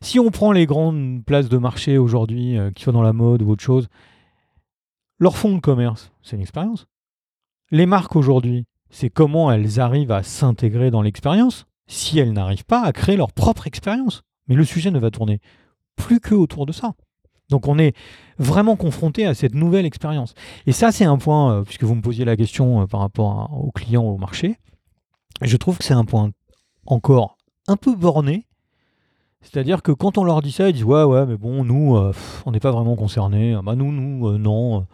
Si 0.00 0.18
on 0.18 0.30
prend 0.30 0.52
les 0.52 0.66
grandes 0.66 1.24
places 1.24 1.48
de 1.48 1.58
marché 1.58 1.98
aujourd'hui, 1.98 2.56
euh, 2.56 2.70
qui 2.70 2.82
soient 2.82 2.92
dans 2.92 3.02
la 3.02 3.12
mode 3.12 3.42
ou 3.42 3.50
autre 3.50 3.62
chose, 3.62 3.88
leur 5.18 5.36
fonds 5.36 5.54
de 5.54 5.60
commerce, 5.60 6.12
c'est 6.22 6.36
une 6.36 6.42
expérience. 6.42 6.86
Les 7.70 7.86
marques 7.86 8.16
aujourd'hui, 8.16 8.64
c'est 8.88 9.10
comment 9.10 9.52
elles 9.52 9.78
arrivent 9.78 10.12
à 10.12 10.22
s'intégrer 10.22 10.90
dans 10.90 11.02
l'expérience 11.02 11.66
si 11.90 12.18
elles 12.18 12.32
n'arrivent 12.32 12.64
pas 12.64 12.82
à 12.82 12.92
créer 12.92 13.16
leur 13.16 13.32
propre 13.32 13.66
expérience. 13.66 14.22
Mais 14.48 14.54
le 14.54 14.64
sujet 14.64 14.90
ne 14.90 14.98
va 14.98 15.10
tourner 15.10 15.40
plus 15.96 16.20
que 16.20 16.34
autour 16.34 16.66
de 16.66 16.72
ça. 16.72 16.92
Donc 17.50 17.66
on 17.66 17.78
est 17.78 17.94
vraiment 18.38 18.76
confronté 18.76 19.26
à 19.26 19.34
cette 19.34 19.54
nouvelle 19.54 19.84
expérience. 19.84 20.34
Et 20.66 20.72
ça, 20.72 20.92
c'est 20.92 21.04
un 21.04 21.18
point, 21.18 21.52
euh, 21.52 21.62
puisque 21.62 21.82
vous 21.82 21.96
me 21.96 22.00
posiez 22.00 22.24
la 22.24 22.36
question 22.36 22.82
euh, 22.82 22.86
par 22.86 23.00
rapport 23.00 23.50
aux 23.52 23.72
clients 23.72 24.04
au 24.04 24.16
marché, 24.16 24.56
je 25.42 25.56
trouve 25.56 25.78
que 25.78 25.84
c'est 25.84 25.94
un 25.94 26.04
point 26.04 26.30
encore 26.86 27.36
un 27.66 27.76
peu 27.76 27.94
borné. 27.94 28.46
C'est-à-dire 29.42 29.82
que 29.82 29.90
quand 29.90 30.16
on 30.16 30.24
leur 30.24 30.42
dit 30.42 30.52
ça, 30.52 30.68
ils 30.68 30.74
disent 30.74 30.84
ouais 30.84 31.02
ouais 31.02 31.26
mais 31.26 31.36
bon 31.36 31.64
nous 31.64 31.96
euh, 31.96 32.12
on 32.46 32.52
n'est 32.52 32.60
pas 32.60 32.70
vraiment 32.70 32.94
concernés. 32.94 33.54
Ah, 33.54 33.62
bah 33.62 33.74
nous 33.74 33.90
nous 33.90 34.38
non 34.38 34.86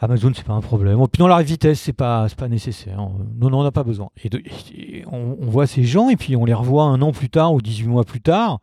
Amazon, 0.00 0.32
c'est 0.34 0.44
pas 0.46 0.54
un 0.54 0.62
problème. 0.62 0.98
Puis 1.12 1.18
dans 1.18 1.28
la 1.28 1.42
vitesse, 1.42 1.80
c'est 1.80 1.92
pas, 1.92 2.26
pas 2.36 2.48
nécessaire. 2.48 2.96
Non, 2.96 3.50
non, 3.50 3.60
on 3.60 3.62
n'a 3.62 3.70
pas 3.70 3.84
besoin. 3.84 4.08
Et, 4.24 5.04
on, 5.06 5.36
voit 5.40 5.66
ces 5.66 5.84
gens 5.84 6.08
et 6.08 6.16
puis 6.16 6.36
on 6.36 6.46
les 6.46 6.54
revoit 6.54 6.84
un 6.84 7.02
an 7.02 7.12
plus 7.12 7.28
tard 7.28 7.52
ou 7.52 7.60
18 7.60 7.86
mois 7.86 8.04
plus 8.04 8.22
tard. 8.22 8.60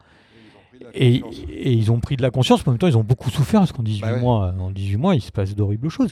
Et, 0.95 1.21
et, 1.49 1.73
ils 1.73 1.91
ont 1.91 1.99
pris 1.99 2.17
de 2.17 2.23
la 2.23 2.31
conscience, 2.31 2.65
mais 2.65 2.69
en 2.69 2.71
même 2.71 2.79
temps, 2.79 2.87
ils 2.87 2.97
ont 2.97 3.03
beaucoup 3.03 3.29
souffert 3.29 3.59
parce 3.59 3.71
qu'en 3.71 3.83
18, 3.83 4.01
Bah 4.01 4.13
ouais. 4.13 4.19
mois, 4.19 4.53
en 4.59 4.71
18 4.71 4.97
mois, 4.97 5.15
il 5.15 5.21
se 5.21 5.31
passe 5.31 5.53
d'horribles 5.53 5.89
choses. 5.89 6.11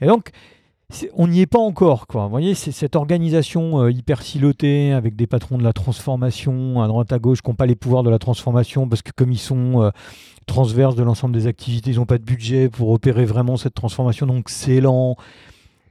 Et 0.00 0.06
donc, 0.06 0.30
on 1.14 1.28
n'y 1.28 1.40
est 1.40 1.46
pas 1.46 1.58
encore. 1.58 2.06
Quoi. 2.06 2.24
Vous 2.24 2.30
voyez, 2.30 2.54
c'est 2.54 2.72
cette 2.72 2.96
organisation 2.96 3.82
euh, 3.82 3.90
hyper 3.90 4.22
silotée 4.22 4.92
avec 4.92 5.16
des 5.16 5.26
patrons 5.26 5.58
de 5.58 5.64
la 5.64 5.72
transformation 5.72 6.82
à 6.82 6.86
droite 6.86 7.12
à 7.12 7.18
gauche 7.18 7.42
qui 7.42 7.50
n'ont 7.50 7.56
pas 7.56 7.66
les 7.66 7.74
pouvoirs 7.74 8.02
de 8.02 8.10
la 8.10 8.18
transformation 8.18 8.88
parce 8.88 9.02
que 9.02 9.10
comme 9.10 9.32
ils 9.32 9.38
sont 9.38 9.82
euh, 9.82 9.90
transverses 10.46 10.94
de 10.94 11.02
l'ensemble 11.02 11.34
des 11.34 11.46
activités, 11.46 11.90
ils 11.90 11.96
n'ont 11.96 12.06
pas 12.06 12.18
de 12.18 12.24
budget 12.24 12.68
pour 12.68 12.90
opérer 12.90 13.24
vraiment 13.24 13.56
cette 13.56 13.74
transformation, 13.74 14.26
donc 14.26 14.48
c'est 14.48 14.80
lent. 14.80 15.16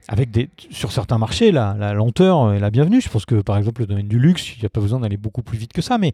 Avec 0.08 0.30
des, 0.30 0.48
sur 0.70 0.92
certains 0.92 1.18
marchés, 1.18 1.50
la, 1.50 1.74
la 1.76 1.92
lenteur 1.92 2.52
est 2.52 2.60
la 2.60 2.70
bienvenue. 2.70 3.00
Je 3.00 3.08
pense 3.08 3.26
que 3.26 3.42
par 3.42 3.58
exemple 3.58 3.80
le 3.80 3.88
domaine 3.88 4.06
du 4.06 4.20
luxe, 4.20 4.54
il 4.56 4.60
n'y 4.60 4.66
a 4.66 4.68
pas 4.68 4.80
besoin 4.80 5.00
d'aller 5.00 5.16
beaucoup 5.16 5.42
plus 5.42 5.58
vite 5.58 5.72
que 5.72 5.82
ça, 5.82 5.98
mais 5.98 6.12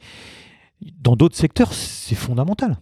dans 1.00 1.14
d'autres 1.14 1.36
secteurs, 1.36 1.74
c'est 1.74 2.14
fondamental. 2.14 2.78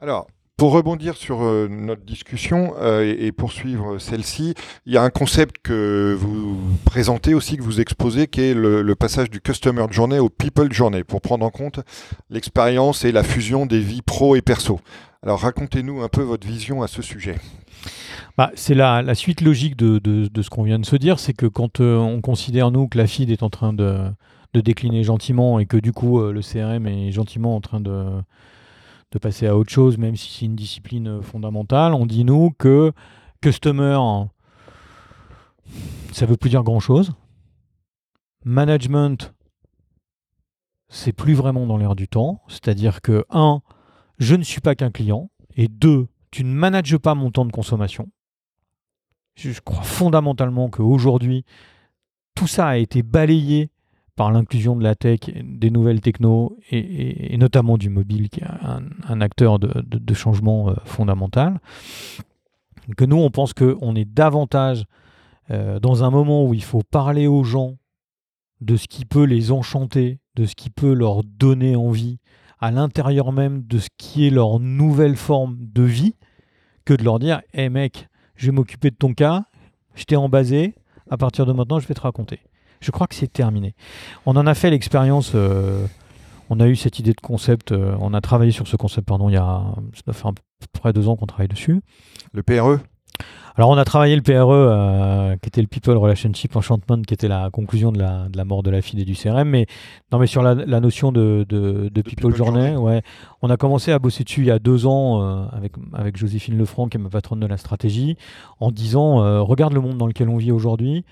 Alors, 0.00 0.26
pour 0.58 0.72
rebondir 0.72 1.16
sur 1.16 1.44
euh, 1.44 1.68
notre 1.70 2.02
discussion 2.02 2.74
euh, 2.80 3.14
et, 3.16 3.30
poursuivre 3.30 3.98
celle-ci, 3.98 4.54
il 4.86 4.92
y 4.92 4.96
a 4.96 5.02
un 5.02 5.08
concept 5.08 5.58
que 5.62 6.16
vous 6.18 6.58
présentez 6.84 7.32
aussi, 7.32 7.56
que 7.56 7.62
vous 7.62 7.80
exposez, 7.80 8.26
qui 8.26 8.40
est 8.40 8.54
le, 8.54 8.94
passage 8.96 9.30
du 9.30 9.40
Customer 9.40 9.86
Journey 9.88 10.18
au 10.18 10.28
People 10.28 10.72
Journey, 10.72 11.04
pour 11.04 11.20
prendre 11.20 11.46
en 11.46 11.50
compte 11.50 11.78
l'expérience 12.28 13.04
et 13.04 13.12
la 13.12 13.22
fusion 13.22 13.66
des 13.66 13.78
vies 13.78 14.02
pro 14.02 14.34
et 14.34 14.42
perso. 14.42 14.80
Alors, 15.22 15.38
racontez-nous 15.38 16.02
un 16.02 16.08
peu 16.08 16.22
votre 16.22 16.46
vision 16.46 16.82
à 16.82 16.88
ce 16.88 17.02
sujet. 17.02 17.36
Bah, 18.36 18.50
c'est 18.56 18.74
la, 18.74 19.14
suite 19.14 19.42
logique 19.42 19.76
de, 19.76 20.28
ce 20.42 20.50
qu'on 20.50 20.64
vient 20.64 20.80
de 20.80 20.86
se 20.86 20.96
dire, 20.96 21.20
c'est 21.20 21.34
que 21.34 21.46
quand 21.46 21.80
euh, 21.80 21.96
on 21.96 22.20
considère, 22.20 22.72
nous, 22.72 22.88
que 22.88 22.98
la 22.98 23.06
FID 23.06 23.30
est 23.30 23.44
en 23.44 23.50
train 23.50 23.72
de, 23.72 24.10
décliner 24.54 25.04
gentiment 25.04 25.60
et 25.60 25.66
que 25.66 25.76
du 25.76 25.92
coup, 25.92 26.20
le 26.20 26.40
CRM 26.40 26.88
est 26.88 27.12
gentiment 27.12 27.54
en 27.54 27.60
train 27.60 27.78
de, 27.78 28.20
de 29.10 29.18
passer 29.18 29.46
à 29.46 29.56
autre 29.56 29.70
chose, 29.70 29.98
même 29.98 30.16
si 30.16 30.30
c'est 30.30 30.44
une 30.44 30.56
discipline 30.56 31.08
euh, 31.08 31.22
fondamentale, 31.22 31.94
on 31.94 32.06
dit, 32.06 32.24
nous, 32.24 32.50
que 32.58 32.92
customer, 33.40 33.98
ça 36.12 36.26
veut 36.26 36.36
plus 36.36 36.50
dire 36.50 36.62
grand-chose. 36.62 37.12
Management, 38.44 39.34
c'est 40.88 41.12
plus 41.12 41.34
vraiment 41.34 41.66
dans 41.66 41.76
l'air 41.76 41.94
du 41.94 42.08
temps. 42.08 42.42
C'est-à-dire 42.48 43.00
que, 43.00 43.24
un, 43.30 43.62
je 44.18 44.34
ne 44.34 44.42
suis 44.42 44.60
pas 44.60 44.74
qu'un 44.74 44.90
client, 44.90 45.30
et 45.56 45.68
deux, 45.68 46.08
tu 46.30 46.44
ne 46.44 46.52
manages 46.52 46.96
pas 46.98 47.14
mon 47.14 47.30
temps 47.30 47.44
de 47.44 47.52
consommation. 47.52 48.10
Je 49.36 49.60
crois 49.60 49.82
fondamentalement 49.82 50.68
qu'aujourd'hui, 50.68 51.44
tout 52.34 52.46
ça 52.46 52.66
a 52.66 52.76
été 52.76 53.02
balayé 53.02 53.70
par 54.18 54.32
l'inclusion 54.32 54.74
de 54.74 54.82
la 54.82 54.96
tech, 54.96 55.20
des 55.44 55.70
nouvelles 55.70 56.00
technos 56.00 56.58
et, 56.72 57.36
notamment 57.38 57.78
du 57.78 57.88
mobile 57.88 58.28
qui 58.28 58.40
est 58.40 58.46
un, 59.08 59.20
acteur 59.20 59.60
de, 59.60 60.14
changement 60.14 60.70
euh, 60.70 60.74
fondamental. 60.84 61.60
Que 62.96 63.04
nous, 63.04 63.16
on 63.16 63.30
pense 63.30 63.54
qu'on 63.54 63.94
est 63.94 64.04
davantage 64.04 64.86
euh, 65.52 65.78
dans 65.78 66.02
un 66.02 66.10
moment 66.10 66.44
où 66.44 66.52
il 66.52 66.64
faut 66.64 66.82
parler 66.82 67.28
aux 67.28 67.44
gens 67.44 67.76
de 68.60 68.76
ce 68.76 68.88
qui 68.88 69.04
peut 69.04 69.22
les 69.22 69.52
enchanter, 69.52 70.18
de 70.34 70.46
ce 70.46 70.56
qui 70.56 70.70
peut 70.70 70.94
leur 70.94 71.22
donner 71.22 71.76
envie, 71.76 72.18
à 72.58 72.72
l'intérieur 72.72 73.30
même 73.30 73.62
de 73.62 73.78
ce 73.78 73.88
qui 73.98 74.26
est 74.26 74.30
leur 74.30 74.58
nouvelle 74.58 75.14
forme 75.14 75.58
de 75.60 75.84
vie, 75.84 76.16
que 76.84 76.92
de 76.92 77.04
leur 77.04 77.20
dire 77.20 77.40
Hé 77.54 77.68
mec, 77.68 78.08
je 78.34 78.46
vais 78.46 78.52
m'occuper 78.52 78.90
de 78.90 78.96
ton 78.96 79.14
cas, 79.14 79.44
je 79.94 80.02
t'ai 80.02 80.16
embasé, 80.16 80.74
à 81.08 81.16
partir 81.16 81.46
de 81.46 81.52
maintenant, 81.52 81.78
je 81.78 81.86
vais 81.86 81.94
te 81.94 82.00
raconter. 82.00 82.40
Je 82.80 82.90
crois 82.90 83.06
que 83.06 83.14
c'est 83.14 83.32
terminé. 83.32 83.74
On 84.26 84.36
en 84.36 84.46
a 84.46 84.54
fait 84.54 84.70
l'expérience, 84.70 85.32
euh, 85.34 85.86
on 86.50 86.60
a 86.60 86.68
eu 86.68 86.76
cette 86.76 86.98
idée 86.98 87.12
de 87.12 87.20
concept, 87.20 87.72
euh, 87.72 87.94
on 88.00 88.14
a 88.14 88.20
travaillé 88.20 88.52
sur 88.52 88.66
ce 88.66 88.76
concept, 88.76 89.06
pardon, 89.06 89.28
il 89.28 89.34
y 89.34 89.36
a, 89.36 89.62
ça 89.94 90.02
doit 90.06 90.14
faire 90.14 90.28
à 90.28 90.32
peu 90.32 90.80
près 90.80 90.92
deux 90.92 91.08
ans 91.08 91.16
qu'on 91.16 91.26
travaille 91.26 91.48
dessus. 91.48 91.80
Le 92.32 92.42
PRE 92.42 92.78
Alors, 93.56 93.70
on 93.70 93.76
a 93.76 93.84
travaillé 93.84 94.16
le 94.16 94.22
PRE, 94.22 94.50
euh, 94.50 95.36
qui 95.42 95.48
était 95.48 95.60
le 95.60 95.66
People 95.66 95.96
Relationship 95.96 96.54
Enchantment, 96.56 97.02
qui 97.02 97.14
était 97.14 97.28
la 97.28 97.50
conclusion 97.50 97.92
de 97.92 97.98
la, 97.98 98.28
de 98.28 98.36
la 98.36 98.44
mort 98.44 98.62
de 98.62 98.70
la 98.70 98.80
fille 98.80 99.00
et 99.00 99.04
du 99.04 99.14
CRM. 99.14 99.48
Mais, 99.48 99.66
non, 100.12 100.18
mais 100.18 100.26
sur 100.26 100.42
la, 100.42 100.54
la 100.54 100.80
notion 100.80 101.12
de, 101.12 101.44
de, 101.48 101.90
de 101.92 102.02
People, 102.02 102.32
People 102.32 102.36
Journey, 102.36 102.72
Journey. 102.72 102.76
ouais, 102.76 103.02
on 103.42 103.50
a 103.50 103.56
commencé 103.56 103.92
à 103.92 103.98
bosser 103.98 104.24
dessus 104.24 104.42
il 104.42 104.46
y 104.46 104.50
a 104.50 104.58
deux 104.58 104.86
ans 104.86 105.22
euh, 105.22 105.46
avec, 105.52 105.72
avec 105.92 106.16
Joséphine 106.16 106.56
Lefranc, 106.56 106.88
qui 106.88 106.96
est 106.96 107.00
ma 107.00 107.10
patronne 107.10 107.40
de 107.40 107.46
la 107.46 107.56
stratégie, 107.56 108.16
en 108.60 108.70
disant 108.70 109.22
euh, 109.22 109.40
regarde 109.42 109.74
le 109.74 109.80
monde 109.80 109.98
dans 109.98 110.06
lequel 110.06 110.28
on 110.28 110.36
vit 110.36 110.52
aujourd'hui. 110.52 111.04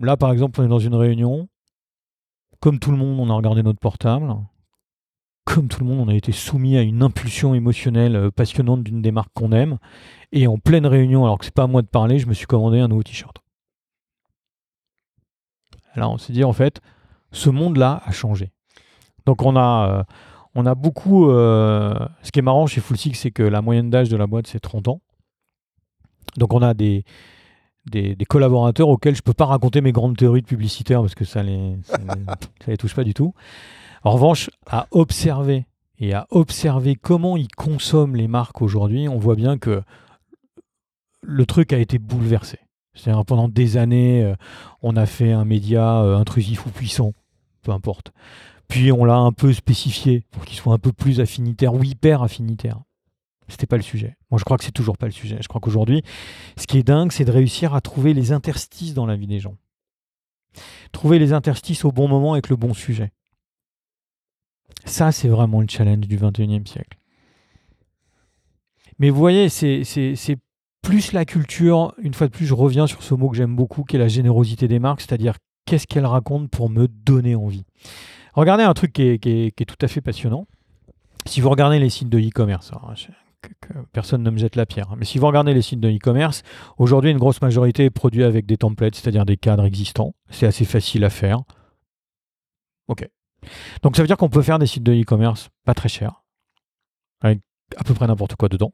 Là, 0.00 0.16
par 0.16 0.32
exemple, 0.32 0.60
on 0.60 0.64
est 0.64 0.68
dans 0.68 0.78
une 0.78 0.94
réunion. 0.94 1.48
Comme 2.60 2.78
tout 2.78 2.90
le 2.90 2.96
monde, 2.96 3.18
on 3.18 3.30
a 3.30 3.34
regardé 3.34 3.62
notre 3.62 3.80
portable. 3.80 4.34
Comme 5.44 5.68
tout 5.68 5.80
le 5.80 5.86
monde, 5.86 6.00
on 6.00 6.08
a 6.08 6.14
été 6.14 6.30
soumis 6.30 6.76
à 6.76 6.82
une 6.82 7.02
impulsion 7.02 7.54
émotionnelle 7.54 8.14
euh, 8.14 8.30
passionnante 8.30 8.84
d'une 8.84 9.02
des 9.02 9.10
marques 9.10 9.32
qu'on 9.34 9.52
aime. 9.52 9.78
Et 10.30 10.46
en 10.46 10.58
pleine 10.58 10.86
réunion, 10.86 11.24
alors 11.24 11.38
que 11.38 11.44
c'est 11.44 11.54
pas 11.54 11.64
à 11.64 11.66
moi 11.66 11.82
de 11.82 11.88
parler, 11.88 12.18
je 12.18 12.26
me 12.26 12.34
suis 12.34 12.46
commandé 12.46 12.78
un 12.78 12.88
nouveau 12.88 13.02
t-shirt. 13.02 13.42
Alors 15.94 16.12
on 16.12 16.18
s'est 16.18 16.32
dit 16.32 16.44
en 16.44 16.52
fait, 16.52 16.80
ce 17.32 17.50
monde-là 17.50 18.02
a 18.04 18.12
changé. 18.12 18.52
Donc 19.26 19.42
on 19.42 19.56
a, 19.56 19.88
euh, 19.88 20.04
on 20.54 20.64
a 20.64 20.74
beaucoup. 20.74 21.30
euh, 21.30 21.94
ce 22.22 22.30
qui 22.32 22.38
est 22.38 22.42
marrant 22.42 22.66
chez 22.66 22.80
Full 22.80 22.96
Six, 22.96 23.14
c'est 23.14 23.30
que 23.30 23.42
la 23.42 23.60
moyenne 23.60 23.90
d'âge 23.90 24.08
de 24.08 24.16
la 24.16 24.26
boîte 24.26 24.46
c'est 24.46 24.60
30 24.60 24.88
ans. 24.88 25.00
Donc 26.36 26.54
on 26.54 26.62
a 26.62 26.72
des, 26.72 27.04
des, 27.90 28.14
des 28.14 28.24
collaborateurs 28.24 28.88
auxquels 28.88 29.16
je 29.16 29.22
peux 29.22 29.32
pas 29.32 29.46
raconter 29.46 29.80
mes 29.80 29.92
grandes 29.92 30.16
théories 30.16 30.42
de 30.42 30.46
publicitaires 30.46 31.00
parce 31.00 31.14
que 31.14 31.24
ça 31.24 31.42
les, 31.42 31.76
ça 31.84 31.98
les, 31.98 32.24
ça 32.64 32.70
les 32.70 32.76
touche 32.76 32.94
pas 32.94 33.04
du 33.04 33.14
tout. 33.14 33.34
En 34.04 34.12
revanche, 34.12 34.50
à 34.66 34.86
observer 34.90 35.66
et 35.98 36.14
à 36.14 36.26
observer 36.30 36.96
comment 36.96 37.36
ils 37.36 37.48
consomment 37.48 38.16
les 38.16 38.28
marques 38.28 38.62
aujourd'hui, 38.62 39.08
on 39.08 39.18
voit 39.18 39.36
bien 39.36 39.58
que 39.58 39.82
le 41.22 41.46
truc 41.46 41.72
a 41.72 41.78
été 41.78 41.98
bouleversé. 41.98 42.58
C'est-à-dire 42.94 43.24
pendant 43.24 43.48
des 43.48 43.76
années, 43.76 44.22
euh, 44.22 44.34
on 44.82 44.96
a 44.96 45.06
fait 45.06 45.32
un 45.32 45.44
média 45.44 46.02
euh, 46.02 46.16
intrusif 46.16 46.66
ou 46.66 46.70
puissant, 46.70 47.12
peu 47.62 47.70
importe. 47.70 48.12
Puis 48.68 48.92
on 48.92 49.04
l'a 49.04 49.16
un 49.16 49.32
peu 49.32 49.52
spécifié 49.52 50.24
pour 50.30 50.44
qu'il 50.44 50.56
soit 50.56 50.74
un 50.74 50.78
peu 50.78 50.92
plus 50.92 51.20
affinitaire 51.20 51.74
ou 51.74 51.84
hyper 51.84 52.22
affinitaire. 52.22 52.80
C'était 53.48 53.66
pas 53.66 53.76
le 53.76 53.82
sujet. 53.82 54.16
Moi, 54.30 54.38
je 54.38 54.44
crois 54.44 54.56
que 54.56 54.64
c'est 54.64 54.72
toujours 54.72 54.96
pas 54.96 55.06
le 55.06 55.12
sujet. 55.12 55.38
Je 55.40 55.48
crois 55.48 55.60
qu'aujourd'hui, 55.60 56.02
ce 56.56 56.66
qui 56.66 56.78
est 56.78 56.82
dingue, 56.82 57.12
c'est 57.12 57.24
de 57.24 57.30
réussir 57.32 57.74
à 57.74 57.80
trouver 57.80 58.14
les 58.14 58.32
interstices 58.32 58.94
dans 58.94 59.04
la 59.06 59.16
vie 59.16 59.26
des 59.26 59.40
gens. 59.40 59.56
Trouver 60.92 61.18
les 61.18 61.32
interstices 61.32 61.84
au 61.84 61.92
bon 61.92 62.08
moment 62.08 62.32
avec 62.32 62.48
le 62.48 62.56
bon 62.56 62.72
sujet. 62.74 63.10
Ça, 64.84 65.12
c'est 65.12 65.28
vraiment 65.28 65.60
le 65.60 65.66
challenge 65.68 66.06
du 66.08 66.16
21e 66.18 66.66
siècle. 66.66 66.98
Mais 68.98 69.10
vous 69.10 69.18
voyez, 69.18 69.48
c'est 69.48 69.82
plus 70.82 71.12
la 71.12 71.24
culture, 71.24 71.94
une 71.98 72.14
fois 72.14 72.26
de 72.26 72.32
plus, 72.32 72.46
je 72.46 72.54
reviens 72.54 72.86
sur 72.86 73.02
ce 73.02 73.14
mot 73.14 73.28
que 73.30 73.36
j'aime 73.36 73.54
beaucoup, 73.54 73.84
qui 73.84 73.96
est 73.96 73.98
la 73.98 74.08
générosité 74.08 74.66
des 74.68 74.78
marques, 74.78 75.00
c'est-à-dire 75.00 75.36
qu'est-ce 75.66 75.86
qu'elles 75.86 76.06
racontent 76.06 76.48
pour 76.48 76.68
me 76.68 76.88
donner 76.88 77.34
envie. 77.34 77.64
Regardez 78.34 78.64
un 78.64 78.74
truc 78.74 78.92
qui 78.92 79.02
est, 79.02 79.64
tout 79.66 79.76
à 79.80 79.88
fait 79.88 80.00
passionnant. 80.00 80.46
Si 81.26 81.40
vous 81.40 81.50
regardez 81.50 81.78
les 81.78 81.90
sites 81.90 82.08
de 82.08 82.18
e-commerce, 82.18 82.72
je- 82.96 83.06
que- 83.42 83.78
personne 83.92 84.22
ne 84.22 84.30
me 84.30 84.38
jette 84.38 84.56
la 84.56 84.66
pierre, 84.66 84.90
hein, 84.92 84.96
mais 84.98 85.04
si 85.04 85.18
vous 85.18 85.26
regardez 85.26 85.52
les 85.54 85.62
sites 85.62 85.80
de 85.80 85.88
e-commerce, 85.90 86.42
aujourd'hui, 86.78 87.10
une 87.10 87.18
grosse 87.18 87.40
majorité 87.42 87.84
est 87.84 87.90
produite 87.90 88.22
avec 88.22 88.46
des 88.46 88.56
templates, 88.56 88.94
c'est-à-dire 88.94 89.24
des 89.24 89.36
cadres 89.36 89.64
existants. 89.64 90.14
C'est 90.30 90.46
assez 90.46 90.64
facile 90.64 91.04
à 91.04 91.10
faire. 91.10 91.42
Ok. 92.88 93.08
Donc 93.82 93.96
ça 93.96 94.02
veut 94.02 94.06
dire 94.06 94.16
qu'on 94.16 94.28
peut 94.28 94.42
faire 94.42 94.58
des 94.58 94.66
sites 94.66 94.82
de 94.84 94.92
e-commerce 94.94 95.48
pas 95.64 95.74
très 95.74 95.88
chers, 95.88 96.22
avec 97.20 97.40
à 97.76 97.84
peu 97.84 97.94
près 97.94 98.06
n'importe 98.06 98.36
quoi 98.36 98.48
dedans, 98.48 98.72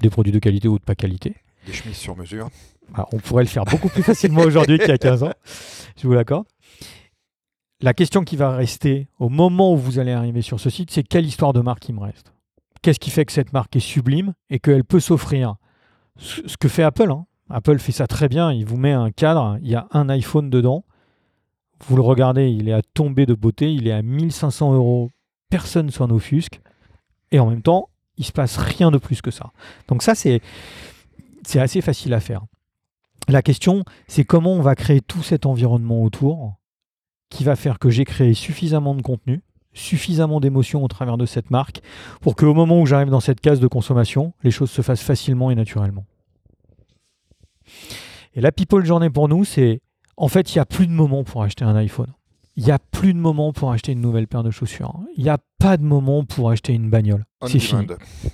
des 0.00 0.10
produits 0.10 0.32
de 0.32 0.38
qualité 0.38 0.68
ou 0.68 0.78
de 0.78 0.84
pas 0.84 0.94
qualité. 0.94 1.34
Des 1.66 1.72
chemises 1.72 1.96
sur 1.96 2.16
mesure. 2.16 2.48
Ah, 2.94 3.06
on 3.12 3.18
pourrait 3.18 3.44
le 3.44 3.48
faire 3.48 3.64
beaucoup 3.64 3.88
plus 3.88 4.02
facilement 4.02 4.40
aujourd'hui 4.42 4.78
qu'il 4.78 4.88
y 4.88 4.92
a 4.92 4.98
15 4.98 5.22
ans. 5.22 5.32
Je 5.96 6.06
vous 6.06 6.12
l'accorde. 6.14 6.46
La 7.82 7.94
question 7.94 8.24
qui 8.24 8.36
va 8.36 8.54
rester 8.56 9.08
au 9.18 9.28
moment 9.30 9.72
où 9.72 9.76
vous 9.78 9.98
allez 9.98 10.12
arriver 10.12 10.42
sur 10.42 10.58
ce 10.60 10.68
site, 10.68 10.90
c'est 10.90 11.02
quelle 11.02 11.24
histoire 11.24 11.52
de 11.52 11.60
marque 11.60 11.88
il 11.88 11.94
me 11.94 12.00
reste? 12.00 12.32
Qu'est-ce 12.82 12.98
qui 12.98 13.10
fait 13.10 13.24
que 13.24 13.32
cette 13.32 13.52
marque 13.52 13.76
est 13.76 13.80
sublime 13.80 14.34
et 14.48 14.58
qu'elle 14.58 14.84
peut 14.84 15.00
s'offrir 15.00 15.56
ce 16.16 16.56
que 16.58 16.68
fait 16.68 16.82
Apple 16.82 17.10
hein. 17.10 17.26
Apple 17.48 17.78
fait 17.78 17.92
ça 17.92 18.06
très 18.06 18.28
bien. 18.28 18.52
Il 18.52 18.64
vous 18.64 18.76
met 18.76 18.92
un 18.92 19.10
cadre, 19.10 19.58
il 19.62 19.68
y 19.68 19.74
a 19.74 19.88
un 19.90 20.08
iPhone 20.08 20.50
dedans. 20.50 20.84
Vous 21.86 21.96
le 21.96 22.02
regardez, 22.02 22.48
il 22.50 22.68
est 22.68 22.72
à 22.72 22.82
tomber 22.82 23.26
de 23.26 23.34
beauté, 23.34 23.72
il 23.72 23.88
est 23.88 23.92
à 23.92 24.02
1500 24.02 24.74
euros. 24.74 25.10
Personne 25.48 25.90
s'en 25.90 26.10
offusque. 26.10 26.60
Et 27.32 27.40
en 27.40 27.50
même 27.50 27.62
temps, 27.62 27.88
il 28.18 28.24
se 28.24 28.32
passe 28.32 28.56
rien 28.56 28.90
de 28.90 28.98
plus 28.98 29.20
que 29.20 29.30
ça. 29.30 29.50
Donc 29.88 30.02
ça, 30.02 30.14
c'est 30.14 30.40
assez 31.56 31.80
facile 31.80 32.14
à 32.14 32.20
faire. 32.20 32.42
La 33.28 33.42
question, 33.42 33.84
c'est 34.06 34.24
comment 34.24 34.52
on 34.52 34.60
va 34.60 34.74
créer 34.74 35.00
tout 35.00 35.22
cet 35.22 35.46
environnement 35.46 36.02
autour 36.02 36.54
qui 37.30 37.44
va 37.44 37.56
faire 37.56 37.78
que 37.78 37.90
j'ai 37.90 38.04
créé 38.04 38.34
suffisamment 38.34 38.94
de 38.94 39.02
contenu, 39.02 39.42
suffisamment 39.72 40.40
d'émotions 40.40 40.84
au 40.84 40.88
travers 40.88 41.16
de 41.16 41.26
cette 41.26 41.50
marque 41.50 41.80
pour 42.20 42.36
qu'au 42.36 42.54
moment 42.54 42.80
où 42.80 42.86
j'arrive 42.86 43.10
dans 43.10 43.20
cette 43.20 43.40
case 43.40 43.60
de 43.60 43.66
consommation, 43.66 44.32
les 44.42 44.50
choses 44.50 44.70
se 44.70 44.82
fassent 44.82 45.02
facilement 45.02 45.50
et 45.50 45.54
naturellement. 45.54 46.04
Et 48.34 48.40
la 48.40 48.52
People 48.52 48.84
Journey 48.84 49.10
pour 49.10 49.28
nous, 49.28 49.44
c'est 49.44 49.80
en 50.16 50.28
fait, 50.28 50.54
il 50.54 50.58
n'y 50.58 50.60
a 50.60 50.66
plus 50.66 50.86
de 50.86 50.92
moment 50.92 51.24
pour 51.24 51.42
acheter 51.42 51.64
un 51.64 51.74
iPhone. 51.76 52.12
Il 52.56 52.64
n'y 52.64 52.72
a 52.72 52.78
plus 52.78 53.14
de 53.14 53.18
moment 53.18 53.52
pour 53.52 53.70
acheter 53.72 53.92
une 53.92 54.00
nouvelle 54.00 54.26
paire 54.26 54.42
de 54.42 54.50
chaussures. 54.50 54.94
Il 55.16 55.22
n'y 55.22 55.30
a 55.30 55.38
pas 55.58 55.76
de 55.76 55.82
moment 55.82 56.24
pour 56.24 56.50
acheter 56.50 56.72
une 56.72 56.90
bagnole. 56.90 57.24
C'est 57.46 57.58
fini. 57.58 57.86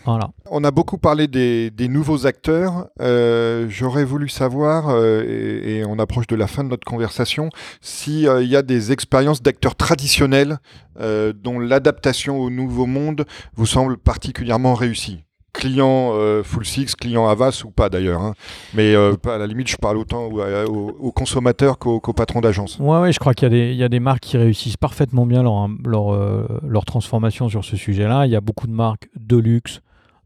Voilà. 0.05 0.31
On 0.51 0.65
a 0.65 0.71
beaucoup 0.71 0.99
parlé 0.99 1.29
des, 1.29 1.89
nouveaux 1.89 2.27
acteurs. 2.27 2.89
Euh, 3.01 3.67
j'aurais 3.69 4.05
voulu 4.05 4.29
savoir, 4.29 4.89
euh, 4.89 5.23
et, 5.23 5.85
on 5.85 5.99
approche 5.99 6.27
de 6.27 6.35
la 6.35 6.47
fin 6.47 6.65
de 6.65 6.71
notre 6.71 6.85
conversation, 6.85 7.51
s'il 7.81 8.27
euh, 8.27 8.43
y 8.43 8.57
a 8.57 8.63
des 8.63 8.91
expériences 8.91 9.43
d'acteurs 9.43 9.77
traditionnels 9.77 10.59
dont 10.99 11.59
l'adaptation 11.59 12.39
au 12.39 12.49
nouveau 12.49 12.87
monde 12.87 13.27
vous 13.55 13.67
semble 13.67 13.99
particulièrement 13.99 14.75
réussie 14.75 15.26
client 15.57 16.13
euh, 16.15 16.43
Full 16.43 16.65
Six, 16.65 16.95
client 16.95 17.27
Avas 17.27 17.63
ou 17.65 17.71
pas 17.71 17.89
d'ailleurs. 17.89 18.21
Hein. 18.21 18.35
Mais 18.75 18.95
euh, 18.95 19.17
à 19.25 19.39
la 19.39 19.47
limite, 19.47 19.69
je 19.69 19.77
parle 19.77 19.97
autant 19.97 20.27
aux, 20.27 21.13
consommateurs 21.13 21.79
qu'aux 21.79 22.01
patrons 22.13 22.41
d'agence. 22.41 22.79
Ouais, 22.79 23.01
ouais, 23.01 23.13
je 23.13 23.19
crois 23.19 23.35
qu'il 23.35 23.53
y, 23.55 23.83
a 23.83 23.89
des 23.89 24.01
marques 24.01 24.21
qui 24.21 24.37
réussissent 24.37 24.77
parfaitement 24.77 25.27
bien 25.27 25.43
leur, 25.43 25.69
leur, 25.85 26.15
euh, 26.15 26.47
leur 26.67 26.85
transformation 26.85 27.49
sur 27.49 27.65
ce 27.65 27.77
sujet-là. 27.77 28.27
Il 28.27 28.33
y 28.33 28.37
a 28.37 28.41
beaucoup 28.41 28.67
de 28.67 28.73
marques 28.73 29.09
de 29.17 29.37
luxe, 29.37 29.81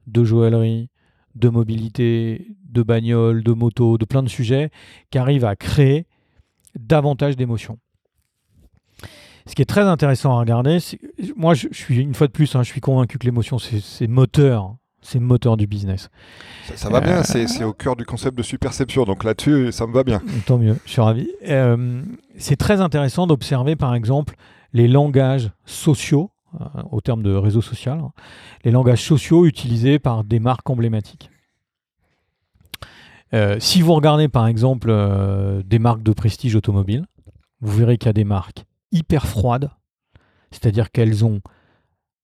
de 0.07 0.24
joaillerie, 0.24 0.91
de 1.37 1.49
mobilité, 1.49 2.49
de 2.68 2.83
bagnole, 2.83 3.43
de 3.43 3.53
moto, 3.53 3.99
de 3.99 4.05
plein 4.05 4.22
de 4.22 4.28
sujets 4.28 4.70
qui 5.11 5.18
arrivent 5.18 5.45
à 5.45 5.57
créer 5.57 6.07
davantage 6.78 7.37
d'émotions. 7.37 7.78
Ce 9.47 9.55
qui 9.55 9.62
est 9.62 9.66
très 9.66 9.83
intéressant 9.83 10.37
à 10.37 10.41
regarder, 10.41 10.78
moi 11.37 11.55
je, 11.55 11.68
suis 11.72 11.99
une 11.99 12.14
fois 12.14 12.26
de 12.26 12.33
plus, 12.33 12.55
hein, 12.55 12.62
je 12.62 12.70
suis 12.70 12.81
convaincu 12.81 13.18
que 13.18 13.24
l'émotion 13.24 13.59
c'est 13.59 14.07
moteur 14.07 14.76
c'est 15.03 15.18
le 15.18 15.24
moteur 15.24 15.57
du 15.57 15.66
business. 15.66 16.11
Ça, 16.74 16.88
va 16.88 17.01
bien, 17.01 17.22
c'est 17.22 17.64
au 17.64 17.72
cœur 17.72 17.96
du 17.96 18.05
concept 18.05 18.36
de 18.36 18.42
superception, 18.42 19.05
donc 19.05 19.24
là-dessus, 19.24 19.72
ça 19.72 19.86
me 19.86 19.92
va 19.92 20.05
bien. 20.05 20.20
Tant 20.46 20.59
mieux, 20.59 20.76
je 20.84 20.90
suis 20.90 21.01
ravi. 21.01 21.30
Euh, 21.48 22.03
c'est 22.36 22.57
très 22.57 22.80
intéressant 22.80 23.26
d'observer, 23.26 23.76
par 23.76 23.94
exemple, 23.94 24.36
les 24.72 24.88
langages 24.88 25.51
sociaux, 25.64 26.30
euh, 26.61 26.64
au 26.90 27.01
terme 27.01 27.22
de 27.22 27.34
réseau 27.34 27.62
social, 27.62 27.98
hein, 27.98 28.12
les 28.64 28.70
langages 28.70 29.03
sociaux 29.03 29.46
utilisés 29.46 29.98
par 29.98 30.24
des 30.24 30.38
marques 30.38 30.68
emblématiques. 30.68 31.30
Euh, 33.32 33.57
si 33.61 33.80
vous 33.80 33.94
regardez, 33.94 34.28
par 34.28 34.46
exemple, 34.46 34.92
des 35.64 35.78
marques 35.78 36.03
de 36.03 36.12
prestige 36.12 36.57
automobile, 36.57 37.07
vous 37.61 37.76
verrez 37.76 37.96
qu'il 37.96 38.07
y 38.07 38.11
a 38.11 38.14
des 38.14 38.24
marques 38.24 38.64
hyper 38.92 39.26
froides, 39.26 39.70
c'est-à-dire 40.51 40.90
qu'elles 40.90 41.24
ont 41.24 41.40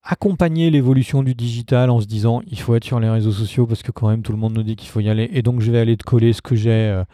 accompagner 0.07 0.71
l'évolution 0.71 1.23
du 1.25 1.35
digital 1.35 1.91
en 1.91 2.01
se 2.01 2.07
disant 2.07 2.41
il 2.47 2.61
faut 2.61 2.75
être 2.77 2.85
sur 2.85 3.01
les 3.01 3.11
réseaux 3.11 3.33
sociaux 3.33 3.67
parce 3.67 3.83
que 3.83 3.91
quand 3.91 4.09
même 4.09 4.23
tout 4.23 4.33
le 4.33 4.39
monde 4.39 4.55
nous 4.55 4.63
dit 4.63 4.77
qu'il 4.77 4.89
faut 4.89 5.01
y 5.01 5.09
aller 5.09 5.29
et 5.33 5.43
donc 5.43 5.61
je 5.61 5.71
vais 5.73 5.81
aller 5.81 5.97
te 5.97 6.05
coller 6.05 6.33
ce 6.33 6.41
que 6.41 6.55
j'ai 6.55 6.71
euh, 6.71 7.05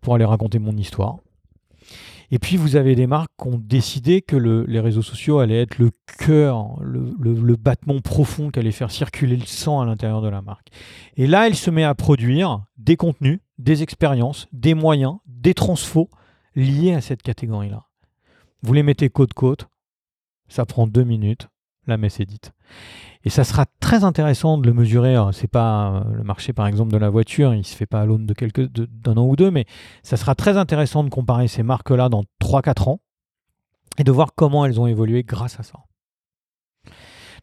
pour 0.00 0.16
aller 0.16 0.24
raconter 0.24 0.58
mon 0.58 0.76
histoire. 0.76 1.18
Et 2.32 2.38
puis 2.38 2.56
vous 2.56 2.76
avez 2.76 2.94
des 2.94 3.06
marques 3.06 3.30
qui 3.40 3.48
ont 3.48 3.58
décidé 3.58 4.22
que 4.22 4.36
les 4.36 4.80
réseaux 4.80 5.02
sociaux 5.02 5.40
allaient 5.40 5.62
être 5.62 5.78
le 5.78 5.90
cœur, 6.18 6.76
le, 6.80 7.56
battement 7.56 7.98
profond 8.00 8.50
qui 8.50 8.60
allait 8.60 8.70
faire 8.70 8.90
circuler 8.90 9.36
le 9.36 9.46
sang 9.46 9.80
à 9.80 9.84
l'intérieur 9.84 10.22
de 10.22 10.28
la 10.28 10.40
marque. 10.40 10.68
Et 11.16 11.26
là, 11.26 11.48
elle 11.48 11.56
se 11.56 11.70
met 11.70 11.82
à 11.82 11.94
produire 11.96 12.64
des 12.78 12.96
contenus, 12.96 13.40
des 13.58 13.82
expériences, 13.82 14.46
des 14.52 14.74
moyens, 14.74 15.16
des 15.26 15.54
transfos 15.54 16.08
liés 16.54 16.94
à 16.94 17.00
cette 17.00 17.22
catégorie-là. 17.22 17.86
Vous 18.62 18.74
les 18.74 18.84
mettez 18.84 19.08
côte-côte, 19.08 19.68
ça 20.48 20.64
prend 20.66 20.86
deux 20.86 21.04
minutes, 21.04 21.48
la 21.90 21.96
messe 21.96 22.20
est 22.20 22.26
dite. 22.26 22.52
Et 23.24 23.30
ça 23.30 23.44
sera 23.44 23.66
très 23.80 24.04
intéressant 24.04 24.56
de 24.56 24.66
le 24.66 24.72
mesurer. 24.72 25.16
C'est 25.32 25.50
pas 25.50 25.92
euh, 25.92 26.14
le 26.14 26.22
marché, 26.22 26.52
par 26.52 26.66
exemple, 26.66 26.90
de 26.92 26.96
la 26.96 27.10
voiture, 27.10 27.54
il 27.54 27.64
se 27.66 27.76
fait 27.76 27.86
pas 27.86 28.00
à 28.00 28.06
l'aune 28.06 28.26
d'un 28.26 29.16
an 29.16 29.26
ou 29.26 29.36
deux, 29.36 29.50
mais 29.50 29.66
ça 30.02 30.16
sera 30.16 30.34
très 30.34 30.56
intéressant 30.56 31.04
de 31.04 31.10
comparer 31.10 31.48
ces 31.48 31.62
marques-là 31.62 32.08
dans 32.08 32.24
3-4 32.42 32.88
ans 32.88 33.00
et 33.98 34.04
de 34.04 34.10
voir 34.10 34.30
comment 34.34 34.64
elles 34.64 34.80
ont 34.80 34.86
évolué 34.86 35.22
grâce 35.22 35.60
à 35.60 35.62
ça. 35.62 35.80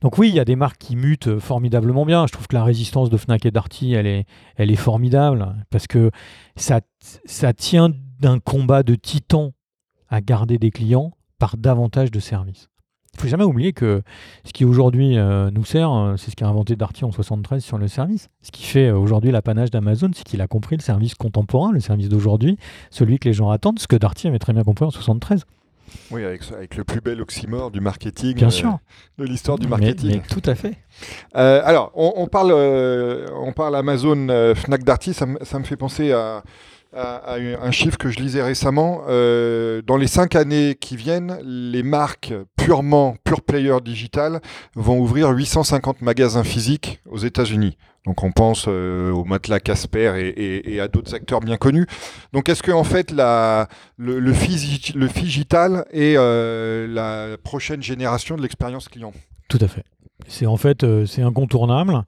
Donc 0.02 0.18
oui, 0.18 0.30
il 0.30 0.36
y 0.36 0.40
a 0.40 0.46
des 0.46 0.56
marques 0.56 0.78
qui 0.78 0.96
mutent 0.96 1.40
formidablement 1.40 2.06
bien. 2.06 2.28
Je 2.28 2.34
trouve 2.34 2.48
que 2.48 2.56
la 2.56 2.64
résistance 2.64 3.10
de 3.10 3.18
Fnac 3.18 3.46
et 3.46 3.52
Darty, 3.52 3.94
elle 3.94 4.08
est, 4.08 4.26
elle 4.56 4.72
est 4.72 4.76
formidable 4.76 5.56
parce 5.70 5.88
que 5.88 6.12
ça, 6.56 6.82
ça 7.00 7.54
tient 7.54 7.92
d'un 8.20 8.40
combat 8.40 8.84
de 8.84 8.96
titan 8.96 9.54
à 10.10 10.22
garder 10.22 10.58
des 10.58 10.72
clients 10.72 11.14
par 11.40 11.58
davantage 11.58 12.12
de 12.12 12.20
services. 12.20 12.70
Il 13.18 13.22
faut 13.22 13.28
jamais 13.30 13.44
oublier 13.44 13.74
que 13.74 14.04
ce 14.46 14.54
qui 14.54 14.64
aujourd'hui 14.64 15.18
euh, 15.18 15.50
nous 15.50 15.66
sert, 15.66 15.92
euh, 15.92 16.18
c'est 16.18 16.30
ce 16.30 16.36
qu'a 16.36 16.48
inventé 16.48 16.76
Darty 16.76 17.04
en 17.04 17.12
73 17.12 17.64
sur 17.64 17.80
le 17.80 17.88
service. 17.88 18.30
Ce 18.44 18.52
qui 18.52 18.64
fait 18.64 18.90
euh, 18.90 18.98
aujourd'hui 18.98 19.32
l'apanage 19.32 19.72
d'Amazon, 19.72 20.12
c'est 20.14 20.24
qu'il 20.24 20.40
a 20.40 20.48
compris 20.48 20.78
le 20.78 20.84
service 20.84 21.16
contemporain, 21.16 21.72
le 21.72 21.80
service 21.80 22.10
d'aujourd'hui, 22.10 22.60
celui 22.92 23.18
que 23.18 23.28
les 23.28 23.34
gens 23.34 23.50
attendent, 23.50 23.80
ce 23.80 23.88
que 23.88 23.96
Darty 23.96 24.28
avait 24.28 24.38
très 24.38 24.54
bien 24.54 24.64
compris 24.64 24.86
en 24.86 24.92
73. 24.92 25.46
Oui, 26.12 26.24
avec, 26.24 26.76
le 26.76 26.84
plus 26.84 27.02
bel 27.02 27.20
oxymore 27.20 27.72
du 27.72 27.82
marketing, 27.82 28.36
bien 28.36 28.52
sûr. 28.52 28.78
de 29.18 29.24
l'histoire 29.24 29.58
du 29.58 29.68
marketing. 29.68 30.22
tout 30.30 30.44
à 30.46 30.54
fait. 30.54 30.78
alors, 31.34 31.92
on, 31.96 32.28
parle, 32.28 32.52
on 32.52 33.54
parle 33.54 33.76
Amazon, 33.76 34.28
Fnac 34.54 34.84
Darty, 34.84 35.14
ça, 35.14 35.26
ça 35.42 35.58
me 35.58 35.64
fait 35.64 35.78
penser 35.78 36.12
à 36.12 36.44
à, 36.94 37.36
un 37.36 37.72
chiffre 37.72 37.98
que 37.98 38.10
je 38.10 38.20
lisais 38.20 38.42
récemment. 38.42 39.04
Euh, 39.08 39.82
dans 39.82 39.98
les 39.98 40.08
cinq 40.08 40.36
années 40.36 40.76
qui 40.80 40.96
viennent, 40.96 41.38
les 41.44 41.84
marques 41.84 42.34
purement 42.56 43.16
pure 43.24 43.42
player 43.42 43.78
digital 43.84 44.42
vont 44.76 45.00
ouvrir 45.00 45.30
850 45.30 46.02
magasins 46.02 46.44
physiques 46.44 47.02
aux 47.10 47.18
États-Unis. 47.18 47.78
Donc 48.06 48.24
on 48.24 48.32
pense 48.32 48.66
euh, 48.68 49.12
au 49.12 49.26
matelas 49.26 49.60
Casper 49.60 50.34
et, 50.38 50.80
à 50.80 50.88
d'autres 50.88 51.14
acteurs 51.14 51.42
bien 51.42 51.58
connus. 51.58 51.88
Donc 52.32 52.48
est-ce 52.48 52.64
que 52.64 52.72
en 52.72 52.86
fait 52.86 53.12
la, 53.12 53.68
le, 53.98 54.20
le, 54.20 54.32
digital 55.08 55.86
est 55.92 56.16
euh, 56.18 56.88
la 56.88 57.38
prochaine 57.38 57.84
génération 57.84 58.38
de 58.38 58.42
l'expérience 58.42 58.88
client? 58.88 59.12
Tout 59.50 59.60
à 59.60 59.68
fait. 59.68 59.84
C'est 60.28 60.46
en 60.46 60.58
fait 60.58 60.86
c'est 61.06 61.22
incontournable. 61.22 62.04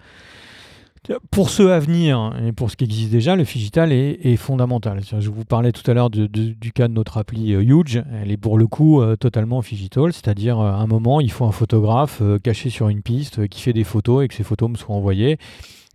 Pour 1.31 1.49
ceux 1.49 1.73
à 1.73 1.79
venir 1.79 2.33
et 2.45 2.51
pour 2.51 2.69
ce 2.69 2.75
qui 2.75 2.83
existe 2.83 3.11
déjà, 3.11 3.35
le 3.35 3.43
digital 3.43 3.91
est, 3.91 4.35
fondamental. 4.35 5.01
Je 5.19 5.29
vous 5.29 5.43
parlais 5.43 5.71
tout 5.71 5.89
à 5.89 5.93
l'heure 5.95 6.11
du 6.11 6.71
cas 6.73 6.87
de 6.87 6.93
notre 6.93 7.17
appli 7.17 7.53
euh, 7.53 7.61
Huge. 7.61 8.03
Elle 8.21 8.31
est 8.31 8.37
pour 8.37 8.59
le 8.59 8.67
coup 8.67 9.01
euh, 9.01 9.15
totalement 9.15 9.61
digital, 9.61 10.13
c'est-à-dire 10.13 10.59
euh, 10.59 10.71
à 10.71 10.75
un 10.75 10.85
moment, 10.85 11.19
il 11.19 11.31
faut 11.31 11.45
un 11.45 11.51
photographe 11.51 12.21
caché 12.43 12.69
sur 12.69 12.89
une 12.89 13.01
piste 13.01 13.47
qui 13.47 13.61
fait 13.61 13.73
des 13.73 13.83
photos 13.83 14.23
et 14.23 14.27
que 14.27 14.35
ces 14.35 14.43
photos 14.43 14.69
me 14.69 14.75
soient 14.75 14.95
envoyées. 14.95 15.37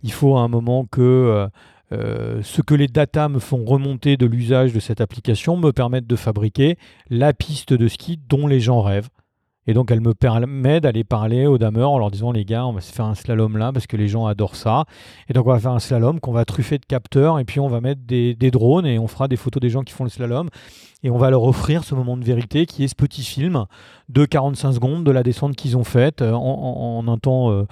Il 0.03 0.11
faut 0.11 0.35
à 0.35 0.41
un 0.41 0.49
moment 0.49 0.85
que 0.85 1.47
ce 1.91 2.61
que 2.61 2.75
les 2.75 2.87
data 2.87 3.29
me 3.29 3.39
font 3.39 3.63
remonter 3.63 4.17
de 4.17 4.25
l'usage 4.25 4.73
de 4.73 4.79
cette 4.79 4.99
application 4.99 5.55
me 5.55 5.71
permettent 5.71 6.07
de 6.07 6.15
fabriquer 6.15 6.77
la 7.09 7.33
piste 7.33 7.73
de 7.73 7.87
ski 7.87 8.19
dont 8.27 8.47
les 8.47 8.59
gens 8.59 8.81
rêvent. 8.81 9.09
Et 9.67 9.73
donc, 9.73 9.91
elle 9.91 10.01
me 10.01 10.13
permet 10.13 10.79
d'aller 10.79 11.03
parler 11.03 11.47
aux 11.47 11.57
dameurs 11.57 11.91
en 11.91 11.99
leur 11.99 12.11
disant 12.11 12.31
les 12.31 12.45
gars, 12.45 12.65
on 12.65 12.73
va 12.73 12.81
se 12.81 12.93
faire 12.93 13.05
un 13.05 13.15
slalom 13.15 13.57
là 13.57 13.71
parce 13.73 13.87
que 13.87 13.97
les 13.97 14.07
gens 14.07 14.25
adorent 14.25 14.55
ça. 14.55 14.85
Et 15.27 15.33
donc, 15.33 15.47
on 15.47 15.51
va 15.51 15.59
faire 15.59 15.71
un 15.71 15.79
slalom 15.79 16.19
qu'on 16.19 16.31
va 16.31 16.45
truffer 16.45 16.77
de 16.77 16.85
capteurs 16.85 17.39
et 17.39 17.45
puis 17.45 17.59
on 17.59 17.67
va 17.67 17.81
mettre 17.81 18.01
des, 18.05 18.35
drones 18.51 18.85
et 18.85 18.99
on 18.99 19.07
fera 19.07 19.27
des 19.27 19.37
photos 19.37 19.61
des 19.61 19.69
gens 19.69 19.81
qui 19.81 19.93
font 19.93 20.03
le 20.03 20.09
slalom. 20.09 20.49
Et 21.03 21.09
on 21.09 21.17
va 21.17 21.29
leur 21.29 21.43
offrir 21.43 21.83
ce 21.83 21.95
moment 21.95 22.17
de 22.17 22.23
vérité 22.23 22.65
qui 22.65 22.83
est 22.83 22.87
ce 22.87 22.95
petit 22.95 23.23
film 23.23 23.65
de 24.09 24.25
45 24.25 24.73
secondes 24.73 25.03
de 25.03 25.11
la 25.11 25.23
descente 25.23 25.55
qu'ils 25.55 25.77
ont 25.77 25.83
faite 25.83 26.21
euh, 26.21 26.33
en, 26.33 27.07
un 27.07 27.17
temps. 27.17 27.51
Euh, 27.51 27.65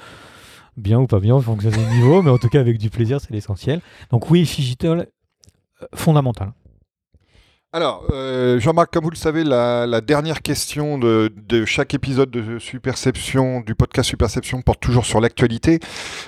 bien 0.76 1.00
ou 1.00 1.06
pas 1.06 1.20
bien, 1.20 1.40
mais 1.40 2.32
en 2.32 2.38
tout 2.40 2.50
cas 2.50 2.60
avec 2.60 2.80
du 2.80 2.90
plaisir, 2.90 3.22
c'est 3.22 3.32
l'essentiel. 3.32 3.80
Donc 4.10 4.32
oui, 4.32 4.42
digital, 4.42 5.08
euh, 5.82 5.86
fondamental. 5.94 6.54
Alors, 7.76 8.06
euh, 8.14 8.60
Jean-Marc, 8.60 8.94
comme 8.94 9.04
vous 9.04 9.10
le 9.10 9.16
savez, 9.16 9.44
la, 9.44 10.00
dernière 10.00 10.44
question 10.44 11.00
de, 11.00 11.32
chaque 11.66 11.96
épisode 11.96 12.30
de 12.30 12.60
Superception, 12.60 13.62
du 13.62 13.74
podcast 13.74 14.08
Superception, 14.08 14.62
porte 14.62 14.80
toujours 14.80 15.08
sur 15.08 15.20
l'actualité. 15.20 15.80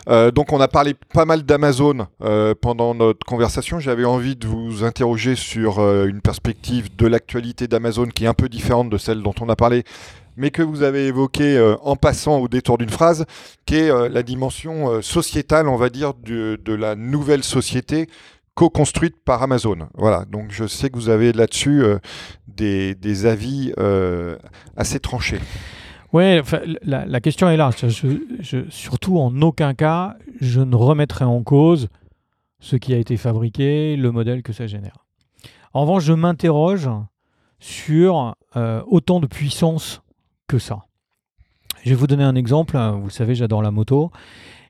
Euh, 0.10 0.32
donc, 0.32 0.54
on 0.54 0.60
a 0.60 0.68
parlé 0.68 0.96
pas 1.14 1.26
mal 1.26 1.44
d'Amazon 1.44 2.08
euh, 2.24 2.56
pendant 2.60 2.96
notre 2.96 3.24
conversation. 3.28 3.80
J'avais 3.80 4.06
envie 4.06 4.36
de 4.36 4.48
vous 4.48 4.84
interroger 4.84 5.36
sur 5.36 5.78
une 5.78 6.20
perspective 6.20 6.96
de 6.96 7.06
l'actualité 7.06 7.68
d'Amazon 7.68 8.08
qui 8.08 8.24
est 8.24 8.28
un 8.28 8.34
peu 8.34 8.50
différente 8.50 8.90
de 8.90 8.98
celle 8.98 9.22
dont 9.22 9.36
on 9.40 9.48
a 9.48 9.56
parlé 9.56 9.84
mais 10.38 10.52
que 10.52 10.62
vous 10.62 10.84
avez 10.84 11.06
évoqué 11.08 11.76
en 11.82 11.96
passant 11.96 12.40
au 12.40 12.50
détour 12.50 12.78
d'une 12.78 12.90
phrase, 12.90 13.24
qui 13.66 13.78
est 13.78 14.10
la 14.10 14.22
dimension 14.22 15.02
sociétale, 15.02 15.70
on 15.70 15.78
va 15.78 15.88
dire, 15.88 16.14
de 16.14 16.74
la 16.74 16.98
nouvelle 16.98 17.42
société 17.42 18.10
co-construite 18.56 19.16
par 19.24 19.44
Amazon. 19.44 19.88
Voilà, 19.94 20.26
donc 20.26 20.52
je 20.52 20.66
sais 20.66 20.90
que 20.90 20.96
vous 20.96 21.10
avez 21.10 21.34
là-dessus 21.34 21.84
euh, 21.84 22.00
des, 22.48 23.26
avis 23.26 23.74
euh, 23.78 24.38
assez 24.76 25.00
tranchés. 25.00 25.40
Oui, 26.14 26.40
la, 26.84 27.20
question 27.20 27.50
est 27.50 27.58
là. 27.58 27.72
surtout, 28.70 29.20
en 29.20 29.42
aucun 29.42 29.74
cas, 29.74 30.16
je 30.40 30.62
ne 30.62 30.76
remettrai 30.76 31.26
en 31.26 31.44
cause 31.44 31.90
ce 32.60 32.78
qui 32.78 32.94
a 32.94 32.98
été 32.98 33.18
fabriqué, 33.18 33.98
le 33.98 34.12
modèle 34.12 34.42
que 34.42 34.54
ça 34.54 34.66
génère. 34.66 35.06
En 35.74 35.82
revanche, 35.82 36.06
je 36.06 36.14
m'interroge 36.14 36.90
sur 37.60 38.36
euh, 38.56 38.82
autant 38.88 39.20
de 39.20 39.28
puissance 39.28 40.02
que 40.48 40.58
ça. 40.58 40.86
Je 41.84 41.90
vais 41.90 41.96
vous 41.96 42.08
donner 42.08 42.24
un 42.24 42.36
exemple. 42.36 42.78
Vous 42.78 43.06
le 43.06 43.10
savez, 43.10 43.36
j'adore 43.36 43.62
la 43.62 43.72
moto. 43.72 44.10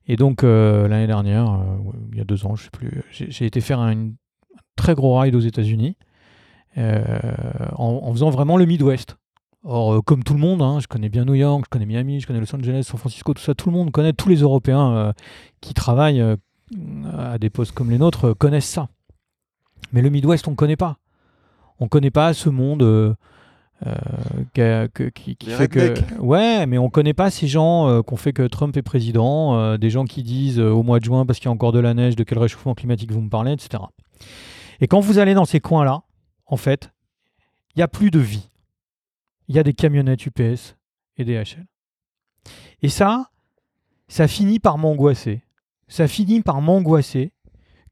Et 0.08 0.16
donc 0.16 0.44
euh, 0.44 0.88
l'année 0.88 1.08
dernière, 1.08 1.52
euh, 1.52 1.78
il 2.12 2.18
y 2.18 2.22
a 2.22 2.24
deux 2.24 2.46
ans, 2.46 2.56
je 2.56 2.64
sais 2.64 2.70
plus, 2.70 3.04
j'ai 3.12 3.46
été 3.46 3.62
faire 3.62 3.80
un, 3.80 4.12
très 4.76 4.94
gros 4.94 5.18
ride 5.18 5.36
aux 5.36 5.40
États-Unis 5.40 5.98
euh, 6.78 7.04
en, 7.76 8.12
faisant 8.12 8.30
vraiment 8.30 8.58
le 8.58 8.66
Midwest. 8.66 9.18
Or, 9.64 10.04
comme 10.04 10.24
tout 10.24 10.36
le 10.36 10.40
monde, 10.40 10.62
hein, 10.62 10.80
je 10.80 10.88
connais 10.88 11.10
bien 11.10 11.26
New 11.26 11.34
York, 11.34 11.64
je 11.66 11.70
connais 11.70 11.88
Miami, 11.88 12.20
je 12.20 12.28
connais 12.28 12.40
Los 12.40 12.56
Angeles, 12.56 12.84
San 12.84 13.00
Francisco, 13.00 13.34
tout 13.34 13.42
ça, 13.42 13.56
tout 13.56 13.70
le 13.70 13.76
monde 13.76 13.92
connaît, 13.92 14.14
tous 14.14 14.30
les 14.30 14.42
Européens 14.42 15.14
qui 15.60 15.74
travaillent 15.74 16.24
à 17.18 17.40
des 17.40 17.50
postes 17.50 17.72
comme 17.72 17.90
les 17.90 17.98
nôtres 17.98 18.38
connaissent 18.38 18.70
ça. 18.70 18.90
Mais 19.92 20.04
le 20.04 20.12
Midwest, 20.12 20.48
on 20.48 20.52
ne 20.52 20.56
connaît 20.56 20.76
pas. 20.76 21.00
On 21.80 21.86
ne 21.86 21.90
connaît 21.90 22.12
pas 22.12 22.36
ce 22.36 22.50
monde 22.50 23.16
qui, 24.54 25.38
fait 25.50 25.68
que. 25.68 26.20
Ouais, 26.20 26.66
mais 26.66 26.78
on 26.78 26.86
ne 26.86 26.90
connaît 26.90 27.14
pas 27.14 27.30
ces 27.30 27.48
gens 27.48 28.02
qu'on 28.04 28.18
fait 28.18 28.34
que 28.34 28.48
Trump 28.48 28.76
est 28.78 28.82
président, 28.82 29.78
des 29.78 29.90
gens 29.90 30.06
qui 30.06 30.24
disent 30.24 30.60
au 30.60 30.84
mois 30.84 31.00
de 31.00 31.06
juin, 31.06 31.26
parce 31.26 31.40
qu'il 31.40 31.48
y 31.48 31.50
a 31.50 31.52
encore 31.52 31.72
de 31.72 31.80
la 31.80 31.94
neige, 31.94 32.16
de 32.16 32.24
quel 32.24 32.40
réchauffement 32.40 32.74
climatique 32.74 33.12
vous 33.12 33.22
me 33.22 33.30
parlez, 33.30 33.52
etc. 33.52 33.84
Et 34.82 34.88
quand 34.88 35.00
vous 35.00 35.20
allez 35.20 35.34
dans 35.34 35.46
ces 35.46 35.60
coins-là, 35.60 36.04
en 36.46 36.58
fait, 36.58 36.92
il 37.76 37.80
n'y 37.80 37.84
a 37.84 37.88
plus 37.88 38.12
de 38.12 38.20
vie 38.20 38.50
il 39.48 39.56
y 39.56 39.60
a 39.60 39.64
des 39.64 39.74
camionnettes 39.74 40.26
UPS 40.26 40.76
et 41.18 41.26
des 41.26 41.36
HL. 41.36 41.66
Et 42.82 42.90
ça, 42.90 43.32
ça 44.08 44.28
finit 44.28 44.60
par 44.60 44.78
m'angoisser. 44.78 45.44
Ça 45.88 46.08
finit 46.08 46.42
par 46.42 46.62
m'angoisser 46.62 47.32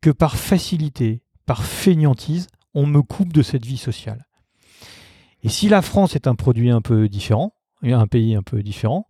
que 0.01 0.09
par 0.09 0.35
facilité, 0.35 1.21
par 1.45 1.63
fainéantise, 1.63 2.47
on 2.73 2.85
me 2.85 3.01
coupe 3.01 3.33
de 3.33 3.41
cette 3.41 3.65
vie 3.65 3.77
sociale. 3.77 4.25
Et 5.43 5.49
si 5.49 5.69
la 5.69 5.81
France 5.81 6.15
est 6.15 6.27
un 6.27 6.35
produit 6.35 6.71
un 6.71 6.81
peu 6.81 7.09
différent, 7.09 7.53
un 7.83 8.07
pays 8.07 8.35
un 8.35 8.43
peu 8.43 8.63
différent, 8.63 9.07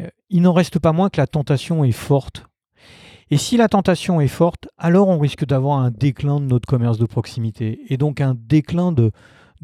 euh, 0.00 0.08
il 0.28 0.42
n'en 0.42 0.52
reste 0.52 0.78
pas 0.78 0.92
moins 0.92 1.08
que 1.08 1.20
la 1.20 1.26
tentation 1.26 1.82
est 1.84 1.92
forte. 1.92 2.44
Et 3.30 3.38
si 3.38 3.56
la 3.56 3.68
tentation 3.68 4.20
est 4.20 4.28
forte, 4.28 4.68
alors 4.78 5.08
on 5.08 5.18
risque 5.18 5.44
d'avoir 5.44 5.78
un 5.78 5.90
déclin 5.90 6.38
de 6.38 6.44
notre 6.44 6.68
commerce 6.68 6.98
de 6.98 7.06
proximité, 7.06 7.80
et 7.88 7.96
donc 7.96 8.20
un 8.20 8.36
déclin 8.38 8.92
de, 8.92 9.10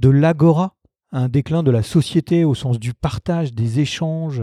l'agora, 0.02 0.74
un 1.12 1.28
déclin 1.28 1.62
de 1.62 1.70
la 1.70 1.82
société 1.82 2.44
au 2.44 2.54
sens 2.54 2.80
du 2.80 2.92
partage, 2.92 3.52
des 3.52 3.78
échanges, 3.78 4.42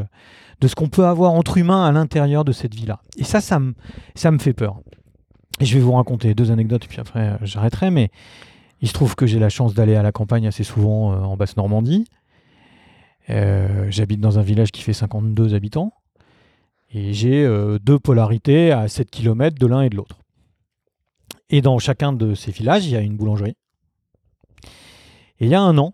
de 0.61 0.67
ce 0.67 0.75
qu'on 0.75 0.87
peut 0.87 1.05
avoir 1.05 1.33
entre 1.33 1.57
humains 1.57 1.83
à 1.83 1.91
l'intérieur 1.91 2.45
de 2.45 2.51
cette 2.51 2.75
vie-là. 2.75 3.01
Et 3.17 3.23
ça, 3.23 3.41
ça 3.41 3.59
me, 3.59 3.73
fait 4.39 4.53
peur. 4.53 4.79
Je 5.59 5.73
vais 5.73 5.81
vous 5.81 5.93
raconter 5.93 6.33
deux 6.33 6.51
anecdotes, 6.51 6.87
puis 6.87 6.99
après 6.99 7.31
euh, 7.31 7.37
j'arrêterai, 7.41 7.91
mais 7.91 8.11
il 8.81 8.87
se 8.87 8.93
trouve 8.93 9.15
que 9.15 9.25
j'ai 9.25 9.39
la 9.39 9.49
chance 9.49 9.73
d'aller 9.73 9.95
à 9.95 10.03
la 10.03 10.11
campagne 10.11 10.47
assez 10.47 10.63
souvent 10.63 11.13
euh, 11.13 11.17
en 11.17 11.37
Basse-Normandie. 11.37 12.05
Euh, 13.29 13.87
j'habite 13.89 14.21
dans 14.21 14.39
un 14.39 14.41
village 14.41 14.71
qui 14.71 14.81
fait 14.81 14.93
52 14.93 15.53
habitants. 15.53 15.93
Et 16.91 17.13
j'ai 17.13 17.47
deux 17.83 17.99
polarités 17.99 18.71
à 18.71 18.87
7 18.87 19.11
km 19.11 19.59
de 19.59 19.67
l'un 19.67 19.81
et 19.81 19.89
de 19.89 19.95
l'autre. 19.95 20.17
Et 21.51 21.61
dans 21.61 21.77
chacun 21.77 22.13
de 22.13 22.33
ces 22.33 22.51
villages, 22.51 22.85
il 22.87 22.91
y 22.91 22.95
a 22.95 23.01
une 23.01 23.15
boulangerie. 23.15 23.55
Et 25.39 25.45
il 25.45 25.49
y 25.49 25.55
a 25.55 25.61
un 25.61 25.77
an, 25.77 25.93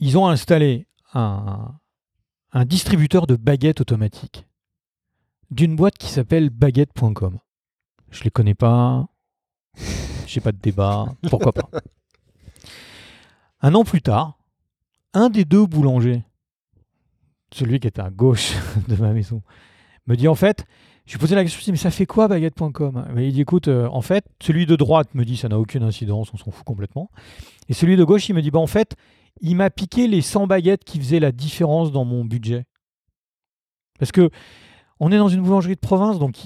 ils 0.00 0.18
ont 0.18 0.26
installé 0.26 0.86
un, 1.14 1.74
distributeur 2.66 3.26
de 3.26 3.36
baguettes 3.36 3.80
automatiques 3.80 4.46
d'une 5.50 5.76
boîte 5.76 5.98
qui 5.98 6.08
s'appelle 6.08 6.50
baguette.com. 6.50 7.38
Je 8.10 8.24
les 8.24 8.30
connais 8.30 8.54
pas, 8.54 9.06
j'ai 10.26 10.40
pas 10.40 10.52
de 10.52 10.58
débat, 10.58 11.06
pourquoi 11.28 11.52
pas? 11.52 11.68
Un 13.66 13.74
an 13.74 13.82
plus 13.82 14.00
tard, 14.00 14.38
un 15.12 15.28
des 15.28 15.44
deux 15.44 15.66
boulangers, 15.66 16.22
celui 17.52 17.80
qui 17.80 17.88
était 17.88 18.00
à 18.00 18.10
gauche 18.10 18.52
de 18.88 18.94
ma 18.94 19.12
maison, 19.12 19.42
me 20.06 20.14
dit 20.14 20.28
en 20.28 20.36
fait, 20.36 20.64
je 21.04 21.14
lui 21.14 21.18
posé 21.18 21.34
la 21.34 21.42
question, 21.42 21.72
mais 21.72 21.76
ça 21.76 21.90
fait 21.90 22.06
quoi 22.06 22.28
baguette.com 22.28 23.06
Il 23.16 23.32
dit 23.32 23.40
écoute, 23.40 23.66
euh, 23.66 23.88
en 23.88 24.02
fait, 24.02 24.24
celui 24.40 24.66
de 24.66 24.76
droite 24.76 25.12
me 25.16 25.24
dit 25.24 25.36
ça 25.36 25.48
n'a 25.48 25.58
aucune 25.58 25.82
incidence, 25.82 26.32
on 26.32 26.36
s'en 26.36 26.52
fout 26.52 26.64
complètement. 26.64 27.10
Et 27.68 27.74
celui 27.74 27.96
de 27.96 28.04
gauche, 28.04 28.28
il 28.28 28.36
me 28.36 28.40
dit 28.40 28.52
bah 28.52 28.60
en 28.60 28.68
fait, 28.68 28.94
il 29.40 29.56
m'a 29.56 29.68
piqué 29.68 30.06
les 30.06 30.20
100 30.20 30.46
baguettes 30.46 30.84
qui 30.84 31.00
faisaient 31.00 31.18
la 31.18 31.32
différence 31.32 31.90
dans 31.90 32.04
mon 32.04 32.24
budget. 32.24 32.66
Parce 33.98 34.12
que 34.12 34.30
on 35.00 35.10
est 35.10 35.18
dans 35.18 35.28
une 35.28 35.42
boulangerie 35.42 35.74
de 35.74 35.80
province, 35.80 36.20
donc 36.20 36.36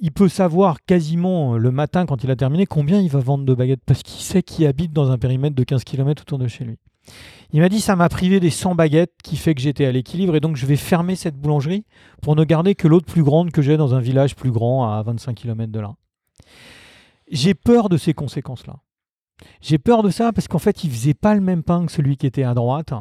il, 0.00 0.12
peut 0.12 0.28
savoir 0.28 0.82
quasiment 0.84 1.56
le 1.56 1.70
matin 1.70 2.06
quand 2.06 2.24
il 2.24 2.30
a 2.30 2.36
terminé 2.36 2.66
combien 2.66 3.00
il 3.00 3.10
va 3.10 3.20
vendre 3.20 3.44
de 3.44 3.54
baguettes, 3.54 3.82
parce 3.84 4.02
qu'il 4.02 4.22
sait 4.22 4.42
qu'il 4.42 4.66
habite 4.66 4.92
dans 4.92 5.10
un 5.10 5.18
périmètre 5.18 5.56
de 5.56 5.64
15 5.64 5.84
km 5.84 6.22
autour 6.22 6.38
de 6.38 6.48
chez 6.48 6.64
lui. 6.64 6.78
Il 7.52 7.60
m'a 7.60 7.68
dit 7.68 7.80
ça 7.80 7.96
m'a 7.96 8.08
privé 8.08 8.40
des 8.40 8.50
100 8.50 8.74
baguettes 8.74 9.12
qui 9.22 9.36
fait 9.36 9.54
que 9.54 9.60
j'étais 9.60 9.84
à 9.84 9.92
l'équilibre 9.92 10.36
et 10.36 10.40
donc 10.40 10.56
je 10.56 10.66
vais 10.66 10.76
fermer 10.76 11.16
cette 11.16 11.36
boulangerie 11.36 11.84
pour 12.22 12.34
ne 12.34 12.44
garder 12.44 12.74
que 12.74 12.88
l'autre 12.88 13.06
plus 13.06 13.22
grande 13.22 13.50
que 13.52 13.62
j'ai 13.62 13.76
dans 13.76 13.94
un 13.94 14.00
village 14.00 14.34
plus 14.34 14.50
grand 14.50 14.90
à 14.90 15.02
25 15.02 15.34
km 15.34 15.70
de 15.70 15.80
là. 15.80 15.94
J'ai 17.30 17.54
peur 17.54 17.88
de 17.88 17.96
ces 17.96 18.14
conséquences-là. 18.14 18.76
J'ai 19.60 19.78
peur 19.78 20.02
de 20.02 20.10
ça 20.10 20.32
parce 20.32 20.48
qu'en 20.48 20.58
fait, 20.58 20.84
il 20.84 20.90
faisait 20.90 21.14
pas 21.14 21.34
le 21.34 21.40
même 21.40 21.62
pain 21.62 21.86
que 21.86 21.92
celui 21.92 22.16
qui 22.16 22.26
était 22.26 22.44
à 22.44 22.54
droite. 22.54 22.92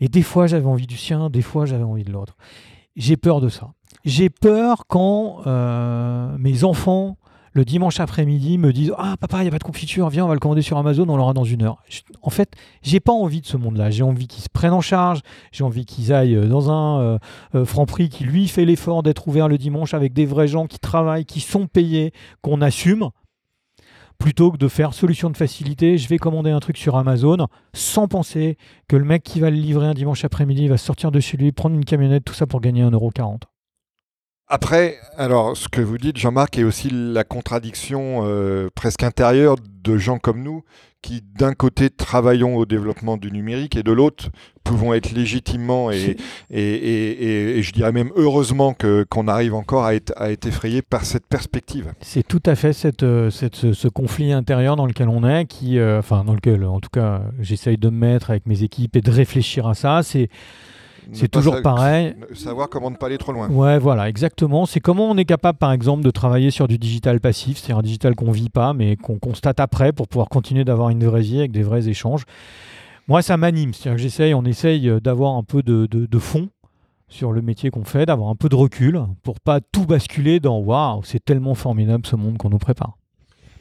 Et 0.00 0.08
des 0.08 0.22
fois, 0.22 0.46
j'avais 0.46 0.66
envie 0.66 0.86
du 0.86 0.96
sien, 0.96 1.30
des 1.30 1.42
fois, 1.42 1.66
j'avais 1.66 1.84
envie 1.84 2.04
de 2.04 2.12
l'autre. 2.12 2.36
J'ai 2.96 3.16
peur 3.16 3.40
de 3.40 3.48
ça. 3.48 3.72
J'ai 4.04 4.30
peur 4.30 4.84
quand 4.86 5.40
euh, 5.46 6.36
mes 6.38 6.62
enfants, 6.64 7.16
le 7.52 7.64
dimanche 7.64 8.00
après-midi, 8.00 8.58
me 8.58 8.72
disent 8.72 8.92
Ah, 8.98 9.16
papa, 9.18 9.38
il 9.38 9.42
n'y 9.42 9.48
a 9.48 9.50
pas 9.50 9.58
de 9.58 9.64
confiture, 9.64 10.08
viens, 10.10 10.24
on 10.24 10.28
va 10.28 10.34
le 10.34 10.40
commander 10.40 10.62
sur 10.62 10.76
Amazon, 10.76 11.08
on 11.08 11.16
l'aura 11.16 11.32
dans 11.32 11.44
une 11.44 11.62
heure. 11.62 11.78
en 12.22 12.30
fait, 12.30 12.52
j'ai 12.82 13.00
pas 13.00 13.12
envie 13.12 13.40
de 13.40 13.46
ce 13.46 13.56
monde-là. 13.56 13.90
J'ai 13.90 14.02
envie 14.02 14.28
qu'ils 14.28 14.42
se 14.42 14.48
prennent 14.48 14.72
en 14.72 14.80
charge, 14.80 15.20
j'ai 15.52 15.64
envie 15.64 15.86
qu'ils 15.86 16.12
aillent 16.12 16.48
dans 16.48 16.70
un 16.70 17.00
euh, 17.00 17.18
euh, 17.54 17.64
franc 17.64 17.86
prix 17.86 18.08
qui, 18.08 18.24
lui, 18.24 18.46
fait 18.46 18.64
l'effort 18.64 19.02
d'être 19.02 19.26
ouvert 19.26 19.48
le 19.48 19.58
dimanche 19.58 19.94
avec 19.94 20.12
des 20.12 20.26
vrais 20.26 20.48
gens 20.48 20.66
qui 20.66 20.78
travaillent, 20.78 21.24
qui 21.24 21.40
sont 21.40 21.66
payés, 21.66 22.12
qu'on 22.42 22.60
assume 22.60 23.10
plutôt 24.24 24.50
que 24.50 24.56
de 24.56 24.68
faire 24.68 24.94
solution 24.94 25.28
de 25.28 25.36
facilité, 25.36 25.98
je 25.98 26.08
vais 26.08 26.16
commander 26.16 26.50
un 26.50 26.58
truc 26.58 26.78
sur 26.78 26.96
Amazon 26.96 27.46
sans 27.74 28.08
penser 28.08 28.56
que 28.88 28.96
le 28.96 29.04
mec 29.04 29.22
qui 29.22 29.38
va 29.38 29.50
le 29.50 29.56
livrer 29.56 29.86
un 29.86 29.92
dimanche 29.92 30.24
après-midi 30.24 30.66
va 30.66 30.78
sortir 30.78 31.10
de 31.10 31.20
chez 31.20 31.36
lui, 31.36 31.52
prendre 31.52 31.76
une 31.76 31.84
camionnette, 31.84 32.24
tout 32.24 32.32
ça 32.32 32.46
pour 32.46 32.62
gagner 32.62 32.82
1,40€. 32.82 33.40
Après, 34.54 34.98
alors 35.18 35.56
ce 35.56 35.68
que 35.68 35.80
vous 35.80 35.98
dites, 35.98 36.16
Jean-Marc, 36.16 36.58
est 36.58 36.62
aussi 36.62 36.88
la 36.88 37.24
contradiction 37.24 38.20
euh, 38.22 38.68
presque 38.72 39.02
intérieure 39.02 39.56
de 39.82 39.98
gens 39.98 40.20
comme 40.20 40.44
nous 40.44 40.62
qui, 41.02 41.24
d'un 41.36 41.54
côté, 41.54 41.90
travaillons 41.90 42.54
au 42.54 42.64
développement 42.64 43.16
du 43.16 43.32
numérique 43.32 43.74
et 43.74 43.82
de 43.82 43.90
l'autre, 43.90 44.30
pouvons 44.62 44.94
être 44.94 45.10
légitimement 45.10 45.90
et, 45.90 46.16
et, 46.50 47.56
et, 47.58 47.62
je 47.62 47.72
dirais 47.72 47.90
même 47.90 48.10
heureusement 48.14 48.74
que, 48.74 49.04
qu'on 49.10 49.26
arrive 49.26 49.54
encore 49.54 49.86
à 49.86 49.96
être, 49.96 50.12
à 50.16 50.30
être 50.30 50.46
effrayé 50.46 50.82
par 50.82 51.04
cette 51.04 51.26
perspective. 51.26 51.92
C'est 52.00 52.26
tout 52.26 52.42
à 52.46 52.54
fait 52.54 52.72
cette, 52.72 53.02
euh, 53.02 53.30
cette, 53.30 53.56
ce, 53.56 53.88
conflit 53.88 54.32
intérieur 54.32 54.76
dans 54.76 54.86
lequel 54.86 55.08
on 55.08 55.28
est, 55.28 55.46
qui, 55.46 55.80
euh, 55.80 55.98
enfin, 55.98 56.22
dans 56.22 56.34
lequel, 56.34 56.64
en 56.64 56.78
tout 56.78 56.90
cas, 56.92 57.22
j'essaye 57.40 57.76
de 57.76 57.90
me 57.90 57.98
mettre 57.98 58.30
avec 58.30 58.46
mes 58.46 58.62
équipes 58.62 58.94
et 58.94 59.00
de 59.00 59.10
réfléchir 59.10 59.66
à 59.66 59.74
ça. 59.74 60.04
C'est 60.04 60.28
c'est 61.14 61.28
toujours 61.28 61.62
pareil. 61.62 62.14
Savoir 62.34 62.68
comment 62.68 62.90
ne 62.90 62.96
pas 62.96 63.06
aller 63.06 63.18
trop 63.18 63.32
loin. 63.32 63.48
Ouais, 63.48 63.78
voilà, 63.78 64.08
exactement. 64.08 64.66
C'est 64.66 64.80
comment 64.80 65.10
on 65.10 65.16
est 65.16 65.24
capable, 65.24 65.58
par 65.58 65.72
exemple, 65.72 66.02
de 66.04 66.10
travailler 66.10 66.50
sur 66.50 66.68
du 66.68 66.78
digital 66.78 67.20
passif, 67.20 67.58
c'est 67.58 67.72
un 67.72 67.82
digital 67.82 68.14
qu'on 68.14 68.30
vit 68.30 68.50
pas, 68.50 68.72
mais 68.72 68.96
qu'on 68.96 69.18
constate 69.18 69.60
après 69.60 69.92
pour 69.92 70.08
pouvoir 70.08 70.28
continuer 70.28 70.64
d'avoir 70.64 70.90
une 70.90 71.04
vraie 71.04 71.22
vie 71.22 71.38
avec 71.38 71.52
des 71.52 71.62
vrais 71.62 71.88
échanges. 71.88 72.24
Moi, 73.08 73.22
ça 73.22 73.36
m'anime. 73.36 73.74
C'est-à-dire 73.74 73.96
que 73.96 74.02
j'essaye, 74.02 74.34
on 74.34 74.44
essaye 74.44 74.90
d'avoir 75.00 75.34
un 75.34 75.42
peu 75.42 75.62
de, 75.62 75.86
de, 75.86 76.18
fond 76.18 76.48
sur 77.08 77.32
le 77.32 77.42
métier 77.42 77.70
qu'on 77.70 77.84
fait, 77.84 78.06
d'avoir 78.06 78.30
un 78.30 78.36
peu 78.36 78.48
de 78.48 78.56
recul 78.56 79.00
pour 79.22 79.40
pas 79.40 79.60
tout 79.60 79.84
basculer 79.84 80.40
dans 80.40 80.58
waouh, 80.58 81.02
c'est 81.04 81.22
tellement 81.22 81.54
formidable 81.54 82.06
ce 82.06 82.16
monde 82.16 82.38
qu'on 82.38 82.50
nous 82.50 82.58
prépare. 82.58 82.96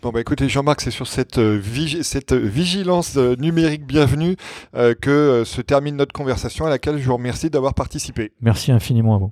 Bon, 0.03 0.09
bah 0.09 0.19
écoutez, 0.19 0.49
Jean-Marc, 0.49 0.81
c'est 0.81 0.91
sur 0.91 1.07
cette, 1.07 1.37
euh, 1.37 1.61
cette 2.01 2.33
vigilance 2.33 3.15
euh, 3.15 3.37
numérique 3.37 3.85
bienvenue 3.85 4.35
euh, 4.75 4.93
que 4.93 5.43
se 5.45 5.61
termine 5.61 5.95
notre 5.95 6.11
conversation 6.11 6.65
à 6.65 6.69
laquelle 6.69 6.97
je 6.97 7.05
vous 7.05 7.15
remercie 7.15 7.49
d'avoir 7.49 7.73
participé. 7.73 8.33
Merci 8.41 8.73
infiniment 8.73 9.15
à 9.15 9.19
vous. 9.19 9.31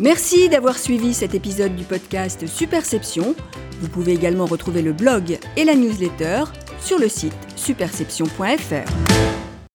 Merci 0.00 0.48
d'avoir 0.48 0.78
suivi 0.78 1.12
cet 1.12 1.34
épisode 1.34 1.74
du 1.74 1.82
podcast 1.82 2.46
Superception. 2.46 3.34
Vous 3.80 3.88
pouvez 3.88 4.12
également 4.12 4.46
retrouver 4.46 4.82
le 4.82 4.92
blog 4.92 5.40
et 5.56 5.64
la 5.64 5.74
newsletter 5.74 6.44
sur 6.80 7.00
le 7.00 7.08
site 7.08 7.34
superception.fr. 7.56 9.39